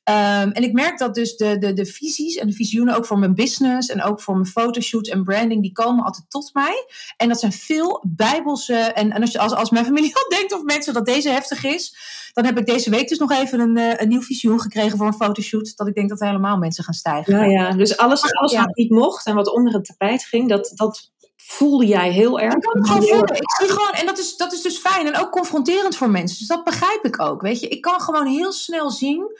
Um, 0.10 0.52
en 0.52 0.64
ik 0.64 0.74
merk 0.74 0.98
dat 0.98 1.16
dus 1.16 1.36
de, 1.36 1.58
de, 1.58 1.74
de 1.74 1.86
visies 1.86 2.36
en 2.36 2.48
de 2.48 2.54
visioenen 2.54 2.96
ook 2.96 3.06
voor 3.06 3.20
mijn 3.20 3.36
business 3.36 3.90
en 3.90 4.04
ook 4.04 4.22
voor 4.22 4.34
mijn 4.34 4.48
fotoshoot 4.48 5.08
en 5.08 5.24
branding, 5.24 5.62
die 5.62 5.72
komen 5.72 6.04
altijd 6.06 6.30
tot 6.30 6.50
mij. 6.54 6.86
En 7.18 7.28
dat 7.28 7.40
zijn 7.40 7.52
veel 7.52 8.04
bijbelse. 8.08 8.76
En, 8.76 9.12
en 9.12 9.22
als, 9.22 9.32
je, 9.32 9.40
als, 9.40 9.54
als 9.54 9.70
mijn 9.70 9.86
familie 9.86 10.16
al 10.24 10.38
denkt 10.38 10.54
of 10.54 10.64
mensen 10.64 10.94
dat 10.94 11.06
deze 11.06 11.30
heftig 11.30 11.64
is, 11.64 11.96
dan 12.34 12.46
heb 12.46 12.58
ik 12.58 12.66
deze 12.66 12.90
week 12.90 13.08
dus 13.08 13.18
nog 13.18 13.32
even 13.32 13.60
een, 13.60 13.78
uh, 13.78 13.94
een 13.96 14.08
nieuw 14.08 14.22
visioen 14.22 14.62
gekregen 14.62 14.98
voor 14.98 15.08
een 15.08 15.14
fotoshoot. 15.14 15.78
Dat 15.78 15.88
ik 15.88 15.94
denk 15.94 16.10
dat 16.10 16.20
helemaal 16.20 16.58
mensen 16.58 16.84
gaan 16.84 16.94
stijgen. 16.94 17.36
Ja, 17.36 17.46
ja. 17.46 17.72
dus 17.72 17.91
alles, 17.98 18.34
alles 18.34 18.56
wat 18.56 18.76
niet 18.76 18.90
mocht 18.90 19.26
en 19.26 19.36
wat 19.36 19.54
onder 19.54 19.74
het 19.74 19.86
tapijt 19.86 20.24
ging, 20.24 20.50
dat, 20.50 20.72
dat 20.76 21.12
voelde 21.36 21.86
jij 21.86 22.12
heel 22.12 22.40
erg. 22.40 22.54
Ik, 22.54 22.62
kan 22.62 22.86
gewoon 22.86 23.04
voelen. 23.04 23.36
ik 23.36 23.52
zie 23.60 23.70
gewoon, 23.70 23.94
en 23.94 24.06
dat 24.06 24.18
is, 24.18 24.38
dat 24.38 24.54
is 24.54 24.62
dus 24.62 24.78
fijn 24.78 25.08
en 25.08 25.18
ook 25.18 25.32
confronterend 25.32 25.96
voor 25.96 26.10
mensen. 26.10 26.38
Dus 26.38 26.48
dat 26.48 26.64
begrijp 26.64 27.06
ik 27.06 27.22
ook. 27.22 27.42
Weet 27.42 27.60
je, 27.60 27.68
ik 27.68 27.82
kan 27.82 28.02
gewoon 28.02 28.28
heel 28.28 28.52
snel 28.52 28.92
zien 28.92 29.40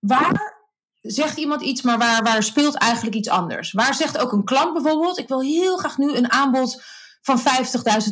waar 0.00 0.54
zegt 1.00 1.36
iemand 1.36 1.62
iets, 1.62 1.82
maar 1.82 1.98
waar, 1.98 2.22
waar 2.22 2.42
speelt 2.42 2.74
eigenlijk 2.74 3.16
iets 3.16 3.28
anders? 3.28 3.72
Waar 3.72 3.94
zegt 3.94 4.18
ook 4.18 4.32
een 4.32 4.44
klant 4.44 4.72
bijvoorbeeld, 4.72 5.18
ik 5.18 5.28
wil 5.28 5.40
heel 5.40 5.76
graag 5.76 5.98
nu 5.98 6.14
een 6.14 6.32
aanbod 6.32 6.82
van 7.22 7.40
50.000 7.40 7.44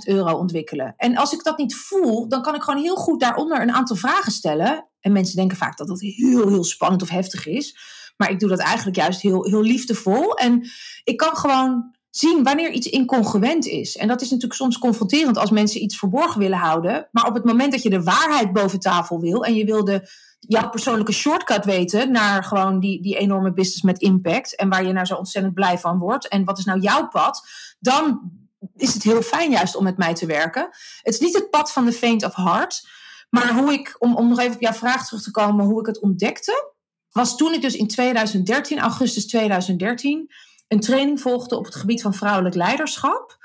euro 0.05 0.33
ontwikkelen. 0.33 0.95
En 0.97 1.17
als 1.17 1.33
ik 1.33 1.45
dat 1.45 1.59
niet 1.59 1.77
voel, 1.77 2.29
dan 2.29 2.43
kan 2.43 2.55
ik 2.55 2.63
gewoon 2.63 2.83
heel 2.83 2.97
goed 2.97 3.21
daaronder 3.21 3.61
een 3.61 3.73
aantal 3.73 3.97
vragen 3.97 4.33
stellen. 4.33 4.89
En 5.01 5.13
mensen 5.13 5.37
denken 5.37 5.57
vaak 5.57 5.77
dat 5.77 5.89
dat 5.89 6.01
heel, 6.01 6.49
heel 6.49 6.65
spannend 6.65 7.03
of 7.03 7.09
heftig 7.09 7.47
is. 7.47 7.79
Maar 8.17 8.31
ik 8.31 8.41
doe 8.41 8.49
dat 8.49 8.59
eigenlijk 8.59 8.97
juist 8.97 9.21
heel, 9.21 9.45
heel 9.45 9.63
liefdevol. 9.63 10.35
En 10.35 10.69
ik 11.05 11.17
kan 11.17 11.37
gewoon 11.37 11.95
zien 12.11 12.43
wanneer 12.43 12.71
iets 12.71 12.87
incongruent 12.87 13.67
is. 13.67 13.97
En 13.97 14.09
dat 14.09 14.21
is 14.21 14.31
natuurlijk 14.31 14.61
soms 14.61 14.79
confronterend 14.79 15.39
als 15.39 15.51
mensen 15.51 15.83
iets 15.83 15.99
verborgen 15.99 16.41
willen 16.41 16.59
houden. 16.59 17.09
Maar 17.11 17.27
op 17.27 17.35
het 17.35 17.45
moment 17.45 17.73
dat 17.73 17.83
je 17.83 17.91
de 17.91 18.03
waarheid 18.03 18.53
boven 18.53 18.81
tafel 18.81 19.21
wil 19.21 19.45
en 19.45 19.55
je 19.55 19.65
wil 19.65 19.85
de, 19.85 20.09
jouw 20.49 20.71
persoonlijke 20.71 21.13
shortcut 21.13 21.65
weten 21.65 22.13
naar 22.13 22.45
gewoon 22.45 22.81
die, 22.81 23.03
die 23.03 23.17
enorme 23.17 23.53
business 23.53 23.83
met 23.83 24.01
impact 24.01 24.57
en 24.57 24.69
waar 24.69 24.85
je 24.85 24.93
nou 24.93 25.07
zo 25.07 25.15
ontzettend 25.15 25.55
blij 25.55 25.79
van 25.79 25.99
wordt 25.99 26.29
en 26.29 26.45
wat 26.45 26.59
is 26.59 26.65
nou 26.65 26.81
jouw 26.81 27.09
pad, 27.09 27.49
dan 27.79 28.33
is 28.77 28.95
het 28.95 29.03
heel 29.03 29.23
fijn 29.23 29.51
juist 29.51 29.77
om 29.77 29.85
met 29.85 29.97
mij 29.97 30.15
te 30.15 30.27
werken. 30.27 30.69
Het 31.03 31.15
is 31.15 31.21
niet 31.21 31.35
het 31.35 31.51
pad 31.51 31.73
van 31.73 31.85
de 31.85 31.93
faint 31.93 32.25
of 32.25 32.35
heart, 32.35 32.89
maar 33.31 33.55
hoe 33.55 33.73
ik, 33.73 33.97
om, 33.99 34.17
om 34.17 34.29
nog 34.29 34.39
even 34.39 34.55
op 34.55 34.61
jouw 34.61 34.73
vraag 34.73 35.07
terug 35.07 35.23
te 35.23 35.31
komen, 35.31 35.65
hoe 35.65 35.81
ik 35.81 35.87
het 35.87 36.01
ontdekte, 36.01 36.74
was 37.15 37.37
toen 37.37 37.53
ik 37.53 37.63
dus 37.63 37.77
in 37.77 37.89
2013, 37.89 38.79
augustus 38.79 39.27
2013, 39.27 40.31
een 40.69 40.81
training 40.81 41.21
volgde 41.21 41.57
op 41.57 41.65
het 41.65 41.75
gebied 41.75 42.03
van 42.03 42.15
vrouwelijk 42.15 42.55
leiderschap. 42.55 43.39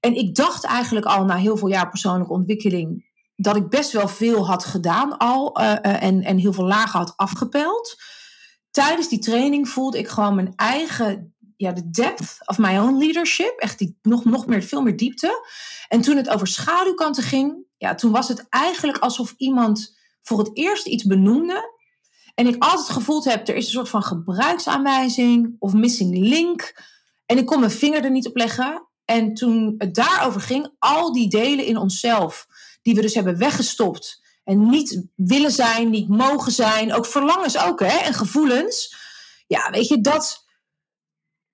En 0.00 0.14
ik 0.14 0.34
dacht 0.34 0.64
eigenlijk 0.64 1.06
al 1.06 1.24
na 1.24 1.36
heel 1.36 1.56
veel 1.56 1.68
jaar 1.68 1.88
persoonlijke 1.88 2.32
ontwikkeling 2.32 3.08
dat 3.36 3.56
ik 3.56 3.68
best 3.68 3.92
wel 3.92 4.08
veel 4.08 4.46
had 4.46 4.64
gedaan 4.64 5.18
al 5.18 5.60
uh, 5.60 5.66
uh, 5.66 6.02
en, 6.02 6.22
en 6.22 6.38
heel 6.38 6.52
veel 6.52 6.66
lagen 6.66 6.98
had 6.98 7.12
afgepeld. 7.16 7.96
Tijdens 8.70 9.08
die 9.08 9.18
training 9.18 9.68
voelde 9.68 9.98
ik 9.98 10.08
gewoon 10.08 10.34
mijn 10.34 10.52
eigen, 10.56 11.34
ja, 11.56 11.72
de 11.72 11.90
depth 11.90 12.36
of 12.44 12.58
my 12.58 12.78
own 12.78 12.98
leadership. 12.98 13.58
Echt 13.58 13.78
die, 13.78 13.98
nog, 14.02 14.24
nog 14.24 14.46
meer, 14.46 14.62
veel 14.62 14.82
meer 14.82 14.96
diepte. 14.96 15.46
En 15.88 16.00
toen 16.00 16.16
het 16.16 16.28
over 16.28 16.46
schaduwkanten 16.46 17.22
ging, 17.22 17.64
ja, 17.76 17.94
toen 17.94 18.12
was 18.12 18.28
het 18.28 18.46
eigenlijk 18.48 18.98
alsof 18.98 19.34
iemand 19.36 19.96
voor 20.22 20.38
het 20.38 20.50
eerst 20.52 20.86
iets 20.86 21.04
benoemde. 21.04 21.78
En 22.40 22.46
ik 22.46 22.62
altijd 22.62 22.88
gevoeld 22.88 23.24
heb, 23.24 23.48
er 23.48 23.54
is 23.54 23.64
een 23.64 23.72
soort 23.72 23.88
van 23.88 24.02
gebruiksaanwijzing 24.02 25.56
of 25.58 25.72
missing 25.72 26.18
link. 26.18 26.82
En 27.26 27.38
ik 27.38 27.46
kon 27.46 27.60
mijn 27.60 27.72
vinger 27.72 28.04
er 28.04 28.10
niet 28.10 28.26
op 28.26 28.36
leggen. 28.36 28.86
En 29.04 29.34
toen 29.34 29.74
het 29.78 29.94
daarover 29.94 30.40
ging, 30.40 30.74
al 30.78 31.12
die 31.12 31.28
delen 31.28 31.64
in 31.64 31.76
onszelf 31.76 32.46
die 32.82 32.94
we 32.94 33.00
dus 33.00 33.14
hebben 33.14 33.38
weggestopt. 33.38 34.22
En 34.44 34.68
niet 34.68 35.06
willen 35.14 35.50
zijn, 35.50 35.90
niet 35.90 36.08
mogen 36.08 36.52
zijn. 36.52 36.92
Ook 36.92 37.06
verlangens 37.06 37.58
ook, 37.58 37.80
hè? 37.80 37.98
En 37.98 38.14
gevoelens. 38.14 38.96
Ja, 39.46 39.70
weet 39.70 39.88
je, 39.88 40.00
dat, 40.00 40.46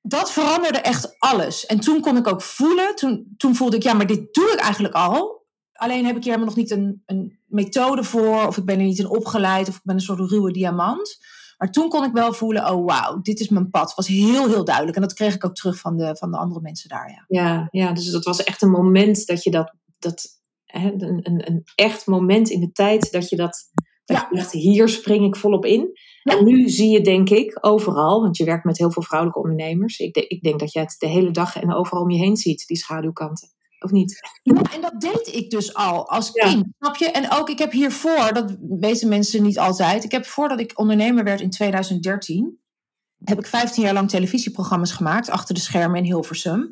dat 0.03 0.33
veranderde 0.33 0.79
echt 0.79 1.19
alles. 1.19 1.67
En 1.67 1.81
toen 1.81 2.01
kon 2.01 2.17
ik 2.17 2.27
ook 2.27 2.43
voelen, 2.43 2.95
toen, 2.95 3.35
toen 3.37 3.57
voelde 3.57 3.77
ik, 3.77 3.83
ja, 3.83 3.93
maar 3.93 4.07
dit 4.07 4.35
doe 4.35 4.53
ik 4.53 4.59
eigenlijk 4.59 4.95
al. 4.95 5.45
Alleen 5.73 6.07
heb 6.07 6.17
ik 6.17 6.23
hier 6.23 6.33
helemaal 6.33 6.55
nog 6.55 6.63
niet 6.65 6.71
een, 6.71 7.03
een 7.07 7.39
methode 7.57 8.05
voor, 8.05 8.47
of 8.47 8.57
ik 8.57 8.65
ben 8.65 8.79
er 8.79 8.85
niet 8.85 8.99
in 8.99 9.09
opgeleid, 9.09 9.69
of 9.69 9.77
ik 9.77 9.85
ben 9.85 9.95
een 9.95 10.01
soort 10.01 10.31
ruwe 10.31 10.53
diamant. 10.53 11.19
Maar 11.57 11.71
toen 11.71 11.89
kon 11.89 12.05
ik 12.05 12.13
wel 12.13 12.33
voelen, 12.33 12.73
oh 12.73 12.87
wauw, 12.87 13.21
dit 13.21 13.41
is 13.41 13.49
mijn 13.49 13.71
pad. 13.71 13.95
Was 13.95 14.07
heel, 14.07 14.49
heel 14.49 14.65
duidelijk. 14.65 14.97
En 14.97 15.03
dat 15.03 15.15
kreeg 15.15 15.35
ik 15.35 15.45
ook 15.45 15.55
terug 15.55 15.79
van 15.79 15.97
de, 15.97 16.17
van 16.17 16.31
de 16.31 16.37
andere 16.37 16.61
mensen 16.61 16.89
daar. 16.89 17.11
Ja. 17.11 17.25
Ja, 17.29 17.69
ja, 17.71 17.93
dus 17.93 18.11
dat 18.11 18.25
was 18.25 18.45
echt 18.45 18.63
een 18.63 18.71
moment 18.71 19.27
dat 19.27 19.43
je 19.43 19.51
dat, 19.51 19.75
dat 19.99 20.41
een, 20.67 21.21
een, 21.23 21.47
een, 21.47 21.63
echt 21.75 22.07
moment 22.07 22.51
in 22.51 22.61
de 22.61 22.73
tijd 22.73 23.13
dat 23.13 23.29
je 23.29 23.37
dat, 23.37 23.71
dat 24.05 24.17
ja. 24.17 24.29
je 24.31 24.37
dacht, 24.37 24.53
hier 24.53 24.89
spring 24.89 25.25
ik 25.25 25.37
volop 25.37 25.65
in. 25.65 25.99
En 26.23 26.45
nu 26.45 26.69
zie 26.69 26.91
je 26.91 27.01
denk 27.01 27.31
ik 27.31 27.59
overal, 27.61 28.21
want 28.21 28.37
je 28.37 28.45
werkt 28.45 28.65
met 28.65 28.79
heel 28.79 28.91
veel 28.91 29.03
vrouwelijke 29.03 29.43
ondernemers. 29.43 29.99
Ik, 29.99 30.15
de, 30.15 30.27
ik 30.27 30.43
denk 30.43 30.61
dat 30.61 30.73
je 30.73 30.79
het 30.79 30.97
de 30.99 31.07
hele 31.07 31.31
dag 31.31 31.57
en 31.57 31.75
overal 31.75 32.03
om 32.03 32.11
je 32.11 32.19
heen 32.19 32.37
ziet, 32.37 32.67
die 32.67 32.77
schaduwkanten. 32.77 33.49
Of 33.87 33.93
niet? 33.93 34.21
Ja, 34.43 34.63
en 34.75 34.81
dat 34.81 35.01
deed 35.01 35.29
ik 35.33 35.51
dus 35.51 35.75
al 35.75 36.09
als 36.09 36.31
kind, 36.31 36.65
snap 36.79 36.97
je? 36.97 37.11
En 37.11 37.31
ook, 37.33 37.49
ik 37.49 37.59
heb 37.59 37.73
hiervoor, 37.73 38.33
dat 38.33 38.57
weten 38.61 39.09
mensen 39.09 39.43
niet 39.43 39.59
altijd, 39.59 40.05
ik 40.05 40.11
heb 40.11 40.27
voordat 40.27 40.61
ik 40.61 40.79
ondernemer 40.79 41.25
werd 41.25 41.41
in 41.41 41.51
2013, 41.51 42.59
heb 43.25 43.39
ik 43.39 43.47
15 43.47 43.83
jaar 43.83 43.95
lang 43.95 44.09
televisieprogramma's 44.09 44.93
gemaakt 44.93 45.31
achter 45.31 45.55
de 45.55 45.61
schermen 45.61 45.99
in 45.99 46.05
Hilversum. 46.05 46.69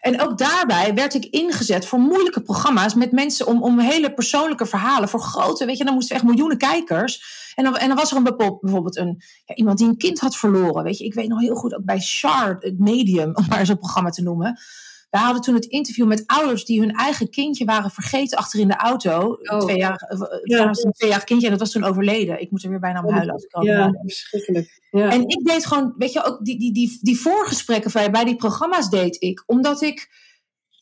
En 0.00 0.20
ook 0.20 0.38
daarbij 0.38 0.94
werd 0.94 1.14
ik 1.14 1.24
ingezet 1.24 1.86
voor 1.86 1.98
moeilijke 1.98 2.42
programma's 2.42 2.94
met 2.94 3.12
mensen 3.12 3.46
om, 3.46 3.62
om 3.62 3.78
hele 3.78 4.14
persoonlijke 4.14 4.66
verhalen 4.66 5.08
voor 5.08 5.20
grote, 5.20 5.64
weet 5.64 5.78
je, 5.78 5.84
dan 5.84 5.94
moesten 5.94 6.16
echt 6.16 6.24
miljoenen 6.24 6.58
kijkers. 6.58 7.40
En 7.54 7.64
dan, 7.64 7.76
en 7.76 7.88
dan 7.88 7.96
was 7.96 8.10
er 8.10 8.16
een 8.16 8.36
bijvoorbeeld 8.60 8.96
een, 8.96 9.22
ja, 9.44 9.54
iemand 9.54 9.78
die 9.78 9.88
een 9.88 9.96
kind 9.96 10.20
had 10.20 10.36
verloren, 10.36 10.84
weet 10.84 10.98
je. 10.98 11.04
Ik 11.04 11.14
weet 11.14 11.28
nog 11.28 11.40
heel 11.40 11.54
goed 11.54 11.74
ook 11.74 11.84
bij 11.84 12.00
Shard, 12.00 12.62
het 12.62 12.78
medium, 12.78 13.34
om 13.38 13.46
maar 13.48 13.66
zo'n 13.66 13.78
programma 13.78 14.10
te 14.10 14.22
noemen. 14.22 14.60
We 15.12 15.18
hadden 15.18 15.42
toen 15.42 15.54
het 15.54 15.64
interview 15.64 16.06
met 16.06 16.22
ouders 16.26 16.64
die 16.64 16.80
hun 16.80 16.90
eigen 16.90 17.30
kindje 17.30 17.64
waren 17.64 17.90
vergeten 17.90 18.38
achter 18.38 18.60
in 18.60 18.68
de 18.68 18.76
auto. 18.76 19.38
Oh. 19.42 19.58
Twee 19.58 19.76
jaar, 19.76 19.96
eh, 20.08 20.18
ja. 20.42 20.68
een 20.68 20.92
tweejarig 20.92 21.24
kindje 21.24 21.46
en 21.46 21.52
dat 21.52 21.60
was 21.60 21.70
toen 21.70 21.84
overleden. 21.84 22.40
Ik 22.40 22.50
moet 22.50 22.62
er 22.62 22.70
weer 22.70 22.80
bijna 22.80 23.02
om 23.02 23.12
huilen 23.12 23.34
als 23.34 23.44
ik 23.44 23.52
al 23.52 23.64
Ja, 23.64 23.94
verschrikkelijk. 24.02 24.80
Ja. 24.90 25.10
En 25.10 25.28
ik 25.28 25.44
deed 25.44 25.66
gewoon, 25.66 25.94
weet 25.98 26.12
je, 26.12 26.24
ook 26.24 26.44
die, 26.44 26.58
die, 26.58 26.72
die, 26.72 26.98
die 27.00 27.20
voorgesprekken 27.20 28.12
bij 28.12 28.24
die 28.24 28.36
programma's 28.36 28.90
deed 28.90 29.22
ik. 29.22 29.42
Omdat 29.46 29.82
ik, 29.82 30.08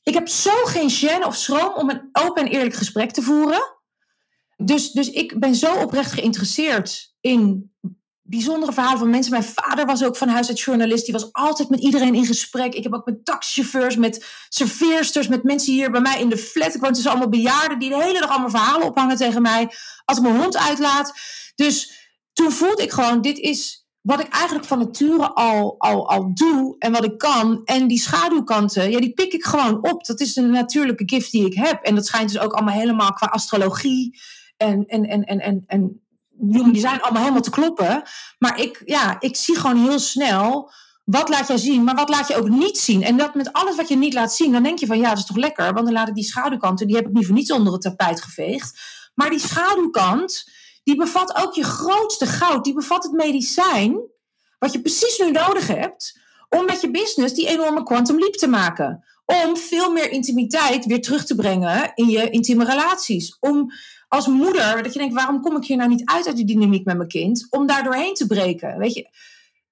ik 0.02 0.14
heb 0.14 0.28
zo 0.28 0.64
geen 0.64 0.90
gêne 0.90 1.26
of 1.26 1.36
schroom 1.36 1.74
om 1.74 1.90
een 1.90 2.08
open 2.12 2.44
en 2.44 2.50
eerlijk 2.50 2.74
gesprek 2.74 3.10
te 3.10 3.22
voeren. 3.22 3.78
Dus, 4.56 4.92
dus 4.92 5.10
ik 5.10 5.38
ben 5.38 5.54
zo 5.54 5.82
oprecht 5.82 6.12
geïnteresseerd 6.12 7.14
in 7.20 7.72
bijzondere 8.30 8.72
verhalen 8.72 8.98
van 8.98 9.10
mensen. 9.10 9.32
Mijn 9.32 9.44
vader 9.44 9.86
was 9.86 10.04
ook 10.04 10.16
van 10.16 10.28
huis 10.28 10.48
uit 10.48 10.60
journalist. 10.60 11.04
Die 11.04 11.14
was 11.14 11.32
altijd 11.32 11.68
met 11.68 11.80
iedereen 11.80 12.14
in 12.14 12.26
gesprek. 12.26 12.74
Ik 12.74 12.82
heb 12.82 12.94
ook 12.94 13.06
met 13.06 13.24
taxichauffeurs, 13.24 13.96
met 13.96 14.26
serveersters, 14.48 15.28
met 15.28 15.42
mensen 15.42 15.72
hier 15.72 15.90
bij 15.90 16.00
mij 16.00 16.20
in 16.20 16.28
de 16.28 16.36
flat. 16.36 16.74
Ik 16.74 16.80
woon 16.80 16.92
tussen 16.92 17.10
allemaal 17.10 17.28
bejaarden 17.28 17.78
die 17.78 17.88
de 17.88 18.02
hele 18.02 18.20
dag 18.20 18.30
allemaal 18.30 18.50
verhalen 18.50 18.86
ophangen 18.86 19.16
tegen 19.16 19.42
mij. 19.42 19.70
Als 20.04 20.16
ik 20.16 20.22
mijn 20.22 20.40
hond 20.40 20.56
uitlaat. 20.56 21.12
Dus 21.54 22.08
toen 22.32 22.52
voelde 22.52 22.82
ik 22.82 22.90
gewoon, 22.90 23.20
dit 23.20 23.38
is 23.38 23.86
wat 24.00 24.20
ik 24.20 24.28
eigenlijk 24.28 24.66
van 24.66 24.78
nature 24.78 25.28
al, 25.28 25.74
al, 25.78 26.08
al 26.08 26.34
doe 26.34 26.76
en 26.78 26.92
wat 26.92 27.04
ik 27.04 27.18
kan. 27.18 27.60
En 27.64 27.88
die 27.88 27.98
schaduwkanten, 27.98 28.90
ja, 28.90 28.98
die 28.98 29.12
pik 29.12 29.32
ik 29.32 29.44
gewoon 29.44 29.90
op. 29.90 30.06
Dat 30.06 30.20
is 30.20 30.36
een 30.36 30.50
natuurlijke 30.50 31.08
gift 31.08 31.30
die 31.30 31.46
ik 31.46 31.54
heb. 31.54 31.82
En 31.82 31.94
dat 31.94 32.06
schijnt 32.06 32.32
dus 32.32 32.42
ook 32.42 32.52
allemaal 32.52 32.74
helemaal 32.74 33.12
qua 33.12 33.26
astrologie 33.26 34.20
en, 34.56 34.86
en, 34.86 35.04
en, 35.04 35.24
en, 35.24 35.38
en, 35.38 35.64
en 35.66 36.00
die 36.40 36.80
zijn 36.80 37.00
allemaal 37.00 37.22
helemaal 37.22 37.42
te 37.42 37.50
kloppen. 37.50 38.02
Maar 38.38 38.60
ik, 38.60 38.82
ja, 38.84 39.16
ik 39.20 39.36
zie 39.36 39.56
gewoon 39.56 39.82
heel 39.82 39.98
snel. 39.98 40.72
Wat 41.04 41.28
laat 41.28 41.48
jij 41.48 41.56
zien, 41.56 41.84
maar 41.84 41.94
wat 41.94 42.08
laat 42.08 42.28
je 42.28 42.36
ook 42.36 42.48
niet 42.48 42.78
zien? 42.78 43.02
En 43.02 43.16
dat 43.16 43.34
met 43.34 43.52
alles 43.52 43.76
wat 43.76 43.88
je 43.88 43.96
niet 43.96 44.14
laat 44.14 44.34
zien, 44.34 44.52
dan 44.52 44.62
denk 44.62 44.78
je 44.78 44.86
van 44.86 44.98
ja, 44.98 45.08
dat 45.08 45.18
is 45.18 45.26
toch 45.26 45.36
lekker. 45.36 45.72
Want 45.72 45.86
dan 45.86 45.92
laat 45.92 46.08
ik 46.08 46.14
die 46.14 46.24
schaduwkanten, 46.24 46.86
die 46.86 46.96
heb 46.96 47.06
ik 47.06 47.12
niet 47.12 47.26
voor 47.26 47.34
niets 47.34 47.52
onder 47.52 47.72
het 47.72 47.82
tapijt 47.82 48.22
geveegd. 48.22 48.80
Maar 49.14 49.30
die 49.30 49.38
schaduwkant, 49.38 50.44
die 50.82 50.96
bevat 50.96 51.36
ook 51.36 51.54
je 51.54 51.64
grootste 51.64 52.26
goud. 52.26 52.64
Die 52.64 52.74
bevat 52.74 53.02
het 53.02 53.12
medicijn, 53.12 54.00
wat 54.58 54.72
je 54.72 54.80
precies 54.80 55.18
nu 55.18 55.30
nodig 55.30 55.66
hebt, 55.66 56.18
om 56.48 56.64
met 56.64 56.80
je 56.80 56.90
business 56.90 57.34
die 57.34 57.48
enorme 57.48 57.82
quantum 57.82 58.18
leap 58.18 58.34
te 58.34 58.48
maken. 58.48 59.04
Om 59.24 59.56
veel 59.56 59.92
meer 59.92 60.10
intimiteit 60.10 60.86
weer 60.86 61.02
terug 61.02 61.24
te 61.24 61.34
brengen 61.34 61.92
in 61.94 62.08
je 62.08 62.30
intieme 62.30 62.64
relaties. 62.64 63.36
Om 63.40 63.72
als 64.10 64.26
moeder, 64.26 64.82
dat 64.82 64.92
je 64.92 64.98
denkt, 64.98 65.14
waarom 65.14 65.40
kom 65.40 65.56
ik 65.56 65.64
hier 65.64 65.76
nou 65.76 65.88
niet 65.88 66.04
uit 66.04 66.26
uit 66.26 66.36
die 66.36 66.46
dynamiek 66.46 66.84
met 66.84 66.96
mijn 66.96 67.08
kind? 67.08 67.46
Om 67.50 67.66
daar 67.66 67.84
doorheen 67.84 68.14
te 68.14 68.26
breken. 68.26 68.78
Weet 68.78 68.94
je, 68.94 69.08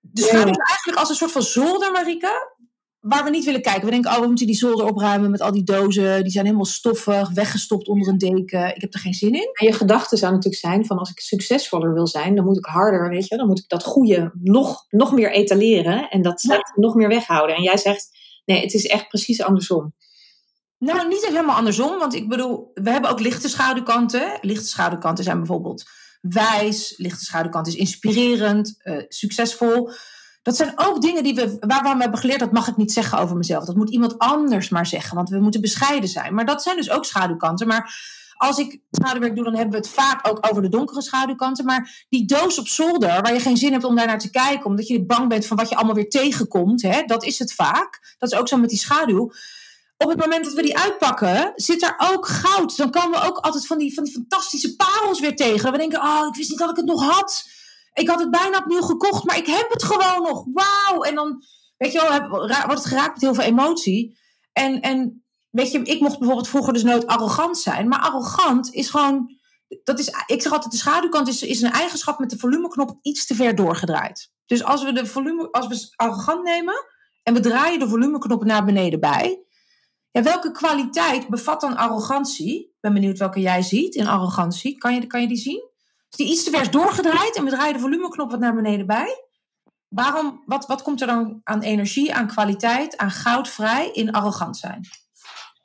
dus 0.00 0.30
ja. 0.30 0.44
eigenlijk 0.44 0.94
als 0.94 1.08
een 1.08 1.14
soort 1.14 1.32
van 1.32 1.42
zolder, 1.42 1.92
Marike, 1.92 2.56
waar 3.00 3.24
we 3.24 3.30
niet 3.30 3.44
willen 3.44 3.62
kijken. 3.62 3.84
We 3.84 3.90
denken, 3.90 4.10
oh, 4.10 4.20
we 4.20 4.26
moeten 4.26 4.46
die 4.46 4.56
zolder 4.56 4.86
opruimen 4.86 5.30
met 5.30 5.40
al 5.40 5.52
die 5.52 5.64
dozen. 5.64 6.22
Die 6.22 6.32
zijn 6.32 6.44
helemaal 6.44 6.66
stoffig, 6.66 7.30
weggestopt 7.30 7.88
onder 7.88 8.08
een 8.08 8.18
deken. 8.18 8.74
Ik 8.74 8.80
heb 8.80 8.94
er 8.94 9.00
geen 9.00 9.14
zin 9.14 9.32
in. 9.32 9.50
En 9.52 9.66
je 9.66 9.72
gedachte 9.72 10.16
zou 10.16 10.32
natuurlijk 10.32 10.62
zijn 10.62 10.86
van 10.86 10.98
als 10.98 11.10
ik 11.10 11.20
succesvoller 11.20 11.94
wil 11.94 12.06
zijn, 12.06 12.34
dan 12.34 12.44
moet 12.44 12.56
ik 12.56 12.64
harder, 12.64 13.08
weet 13.08 13.28
je. 13.28 13.36
Dan 13.36 13.46
moet 13.46 13.58
ik 13.58 13.68
dat 13.68 13.84
goede 13.84 14.32
nog, 14.42 14.84
nog 14.88 15.12
meer 15.12 15.32
etaleren 15.32 16.08
en 16.08 16.22
dat 16.22 16.42
ja. 16.42 16.72
nog 16.74 16.94
meer 16.94 17.08
weghouden. 17.08 17.56
En 17.56 17.62
jij 17.62 17.76
zegt, 17.76 18.08
nee, 18.44 18.60
het 18.60 18.74
is 18.74 18.86
echt 18.86 19.08
precies 19.08 19.42
andersom. 19.42 19.94
Nou, 20.78 21.08
niet 21.08 21.26
helemaal 21.26 21.56
andersom. 21.56 21.98
Want 21.98 22.14
ik 22.14 22.28
bedoel, 22.28 22.70
we 22.74 22.90
hebben 22.90 23.10
ook 23.10 23.20
lichte 23.20 23.48
schaduwkanten. 23.48 24.38
Lichte 24.40 24.68
schaduwkanten 24.68 25.24
zijn 25.24 25.38
bijvoorbeeld 25.38 25.84
wijs. 26.20 26.94
Lichte 26.96 27.24
schaduwkant 27.24 27.66
is 27.66 27.74
inspirerend, 27.74 28.80
uh, 28.82 29.02
succesvol. 29.08 29.90
Dat 30.42 30.56
zijn 30.56 30.72
ook 30.76 31.02
dingen 31.02 31.22
die 31.22 31.34
we, 31.34 31.56
waarvan 31.60 31.96
we 31.96 32.02
hebben 32.02 32.20
geleerd, 32.20 32.40
dat 32.40 32.52
mag 32.52 32.68
ik 32.68 32.76
niet 32.76 32.92
zeggen 32.92 33.18
over 33.18 33.36
mezelf. 33.36 33.64
Dat 33.64 33.76
moet 33.76 33.90
iemand 33.90 34.18
anders 34.18 34.68
maar 34.68 34.86
zeggen, 34.86 35.16
want 35.16 35.28
we 35.28 35.40
moeten 35.40 35.60
bescheiden 35.60 36.08
zijn. 36.08 36.34
Maar 36.34 36.46
dat 36.46 36.62
zijn 36.62 36.76
dus 36.76 36.90
ook 36.90 37.04
schaduwkanten. 37.04 37.66
Maar 37.66 37.94
als 38.36 38.58
ik 38.58 38.80
schaduwwerk 38.90 39.34
doe, 39.34 39.44
dan 39.44 39.54
hebben 39.54 39.72
we 39.72 39.86
het 39.86 39.94
vaak 39.94 40.28
ook 40.28 40.46
over 40.50 40.62
de 40.62 40.68
donkere 40.68 41.02
schaduwkanten. 41.02 41.64
Maar 41.64 42.06
die 42.08 42.26
doos 42.26 42.58
op 42.58 42.68
zolder, 42.68 43.22
waar 43.22 43.32
je 43.32 43.40
geen 43.40 43.56
zin 43.56 43.72
hebt 43.72 43.84
om 43.84 43.96
daar 43.96 44.06
naar 44.06 44.18
te 44.18 44.30
kijken, 44.30 44.66
omdat 44.66 44.86
je 44.86 45.04
bang 45.04 45.28
bent 45.28 45.46
van 45.46 45.56
wat 45.56 45.68
je 45.68 45.76
allemaal 45.76 45.94
weer 45.94 46.08
tegenkomt, 46.08 46.82
hè, 46.82 47.02
dat 47.02 47.24
is 47.24 47.38
het 47.38 47.54
vaak. 47.54 48.14
Dat 48.18 48.32
is 48.32 48.38
ook 48.38 48.48
zo 48.48 48.56
met 48.56 48.70
die 48.70 48.78
schaduw 48.78 49.32
op 49.98 50.08
het 50.08 50.18
moment 50.18 50.44
dat 50.44 50.52
we 50.52 50.62
die 50.62 50.78
uitpakken, 50.78 51.52
zit 51.54 51.82
er 51.82 51.94
ook 52.12 52.26
goud. 52.26 52.76
Dan 52.76 52.90
komen 52.90 53.20
we 53.20 53.26
ook 53.26 53.38
altijd 53.38 53.66
van 53.66 53.78
die, 53.78 53.94
van 53.94 54.06
fantastische 54.06 54.76
parels 54.76 55.20
weer 55.20 55.36
tegen. 55.36 55.72
We 55.72 55.78
denken, 55.78 56.00
oh, 56.00 56.26
ik 56.28 56.34
wist 56.34 56.50
niet 56.50 56.58
dat 56.58 56.70
ik 56.70 56.76
het 56.76 56.84
nog 56.84 57.02
had. 57.14 57.44
Ik 57.92 58.08
had 58.08 58.20
het 58.20 58.30
bijna 58.30 58.58
opnieuw 58.58 58.82
gekocht, 58.82 59.24
maar 59.24 59.36
ik 59.36 59.46
heb 59.46 59.66
het 59.68 59.82
gewoon 59.82 60.22
nog. 60.22 60.44
Wauw. 60.52 61.02
En 61.02 61.14
dan, 61.14 61.42
weet 61.76 61.92
je 61.92 62.00
wel, 62.00 62.28
wordt 62.28 62.68
het 62.68 62.86
geraakt 62.86 63.12
met 63.12 63.20
heel 63.20 63.34
veel 63.34 63.44
emotie. 63.44 64.18
En, 64.52 64.80
en 64.80 65.24
weet 65.50 65.72
je, 65.72 65.82
ik 65.82 66.00
mocht 66.00 66.18
bijvoorbeeld 66.18 66.48
vroeger 66.48 66.72
dus 66.72 66.82
nooit 66.82 67.06
arrogant 67.06 67.58
zijn. 67.58 67.88
Maar 67.88 68.00
arrogant 68.00 68.72
is 68.74 68.90
gewoon, 68.90 69.36
dat 69.84 69.98
is, 69.98 70.06
ik 70.26 70.42
zeg 70.42 70.52
altijd, 70.52 70.72
de 70.72 70.78
schaduwkant 70.78 71.28
is, 71.28 71.42
is 71.42 71.62
een 71.62 71.72
eigenschap 71.72 72.18
met 72.18 72.30
de 72.30 72.38
volumeknop 72.38 72.98
iets 73.02 73.26
te 73.26 73.34
ver 73.34 73.54
doorgedraaid. 73.54 74.30
Dus 74.46 74.64
als 74.64 74.84
we 74.84 74.92
de 74.92 75.06
volume, 75.06 75.50
als 75.50 75.66
we 75.66 75.92
arrogant 75.96 76.42
nemen 76.42 76.74
en 77.22 77.34
we 77.34 77.40
draaien 77.40 77.78
de 77.78 77.88
volumeknop 77.88 78.44
naar 78.44 78.64
beneden 78.64 79.00
bij 79.00 79.46
ja, 80.10 80.22
welke 80.22 80.50
kwaliteit 80.50 81.28
bevat 81.28 81.60
dan 81.60 81.76
arrogantie? 81.76 82.60
Ik 82.64 82.80
ben 82.80 82.92
benieuwd 82.92 83.18
welke 83.18 83.40
jij 83.40 83.62
ziet 83.62 83.94
in 83.94 84.06
arrogantie. 84.06 84.78
Kan 84.78 84.94
je, 84.94 85.06
kan 85.06 85.20
je 85.20 85.28
die 85.28 85.36
zien? 85.36 85.68
Is 86.10 86.16
die 86.16 86.30
iets 86.30 86.44
te 86.44 86.50
vers 86.50 86.70
doorgedraaid 86.70 87.36
en 87.36 87.44
we 87.44 87.50
draaien 87.50 87.72
de 87.72 87.80
volumeknop 87.80 88.30
wat 88.30 88.40
naar 88.40 88.54
beneden 88.54 88.86
bij? 88.86 89.24
Waarom, 89.88 90.42
wat, 90.46 90.66
wat 90.66 90.82
komt 90.82 91.00
er 91.00 91.06
dan 91.06 91.40
aan 91.44 91.62
energie, 91.62 92.14
aan 92.14 92.26
kwaliteit, 92.26 92.96
aan 92.96 93.10
goud 93.10 93.48
vrij 93.48 93.90
in 93.90 94.12
arrogant 94.12 94.56
zijn? 94.56 94.80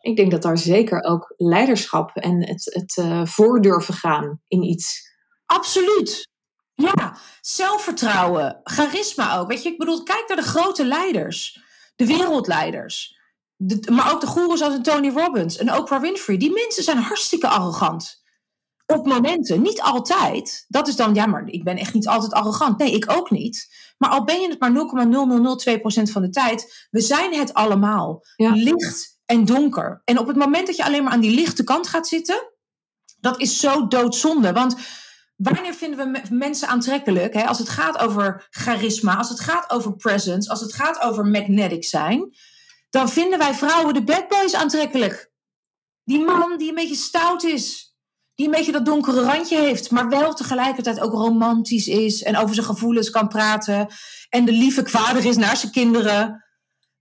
Ik 0.01 0.15
denk 0.15 0.31
dat 0.31 0.41
daar 0.41 0.57
zeker 0.57 1.03
ook 1.03 1.33
leiderschap 1.37 2.15
en 2.15 2.47
het, 2.47 2.65
het 2.73 2.97
uh, 2.97 3.25
voordurven 3.25 3.93
gaan 3.93 4.41
in 4.47 4.63
iets. 4.63 5.11
Absoluut. 5.45 6.27
Ja, 6.75 7.17
zelfvertrouwen, 7.41 8.59
charisma 8.63 9.37
ook. 9.37 9.47
Weet 9.47 9.63
je, 9.63 9.69
ik 9.69 9.77
bedoel, 9.77 10.03
kijk 10.03 10.23
naar 10.27 10.37
de 10.37 10.43
grote 10.43 10.85
leiders, 10.85 11.59
de 11.95 12.05
wereldleiders 12.05 13.12
maar 13.91 14.13
ook 14.13 14.21
de 14.21 14.27
goeroes 14.27 14.61
als 14.61 14.73
een 14.73 14.83
Tony 14.83 15.09
Robbins 15.09 15.57
en 15.57 15.75
Oprah 15.75 16.01
Winfrey. 16.01 16.37
Die 16.37 16.51
mensen 16.51 16.83
zijn 16.83 16.97
hartstikke 16.97 17.47
arrogant. 17.47 18.21
Op 18.85 19.05
momenten, 19.05 19.61
niet 19.61 19.81
altijd. 19.81 20.65
Dat 20.67 20.87
is 20.87 20.95
dan, 20.95 21.13
ja, 21.13 21.25
maar 21.25 21.47
ik 21.47 21.63
ben 21.63 21.77
echt 21.77 21.93
niet 21.93 22.07
altijd 22.07 22.33
arrogant. 22.33 22.77
Nee, 22.77 22.91
ik 22.91 23.11
ook 23.11 23.31
niet. 23.31 23.67
Maar 23.97 24.09
al 24.09 24.23
ben 24.23 24.41
je 24.41 24.49
het 24.49 24.59
maar 24.59 24.71
0,0002% 26.07 26.11
van 26.11 26.21
de 26.21 26.29
tijd, 26.29 26.87
we 26.89 27.01
zijn 27.01 27.33
het 27.33 27.53
allemaal. 27.53 28.23
Licht 28.35 29.19
en 29.25 29.45
donker. 29.45 30.01
En 30.05 30.19
op 30.19 30.27
het 30.27 30.35
moment 30.35 30.67
dat 30.67 30.75
je 30.75 30.85
alleen 30.85 31.03
maar 31.03 31.13
aan 31.13 31.19
die 31.19 31.35
lichte 31.35 31.63
kant 31.63 31.87
gaat 31.87 32.07
zitten, 32.07 32.51
dat 33.19 33.41
is 33.41 33.59
zo 33.59 33.87
doodzonde. 33.87 34.53
Want 34.53 34.75
wanneer 35.35 35.73
vinden 35.73 36.11
we 36.11 36.21
mensen 36.29 36.67
aantrekkelijk? 36.67 37.33
Hè? 37.33 37.45
Als 37.45 37.59
het 37.59 37.69
gaat 37.69 37.97
over 37.97 38.47
charisma, 38.49 39.15
als 39.15 39.29
het 39.29 39.39
gaat 39.39 39.69
over 39.69 39.95
presence, 39.95 40.49
als 40.49 40.61
het 40.61 40.73
gaat 40.73 41.01
over 41.01 41.25
magnetic 41.25 41.83
zijn 41.83 42.33
dan 42.93 43.09
vinden 43.09 43.39
wij 43.39 43.53
vrouwen 43.53 43.93
de 43.93 44.03
bad 44.03 44.27
boys 44.27 44.53
aantrekkelijk. 44.53 45.31
Die 46.03 46.19
man 46.19 46.57
die 46.57 46.69
een 46.69 46.75
beetje 46.75 46.95
stout 46.95 47.43
is. 47.43 47.95
Die 48.35 48.45
een 48.45 48.51
beetje 48.51 48.71
dat 48.71 48.85
donkere 48.85 49.21
randje 49.21 49.57
heeft, 49.57 49.91
maar 49.91 50.09
wel 50.09 50.33
tegelijkertijd 50.33 50.99
ook 50.99 51.11
romantisch 51.11 51.87
is 51.87 52.23
en 52.23 52.37
over 52.37 52.55
zijn 52.55 52.65
gevoelens 52.65 53.09
kan 53.09 53.27
praten. 53.27 53.87
En 54.29 54.45
de 54.45 54.51
lieve 54.51 54.85
vader 54.85 55.25
is 55.25 55.37
naar 55.37 55.57
zijn 55.57 55.71
kinderen. 55.71 56.45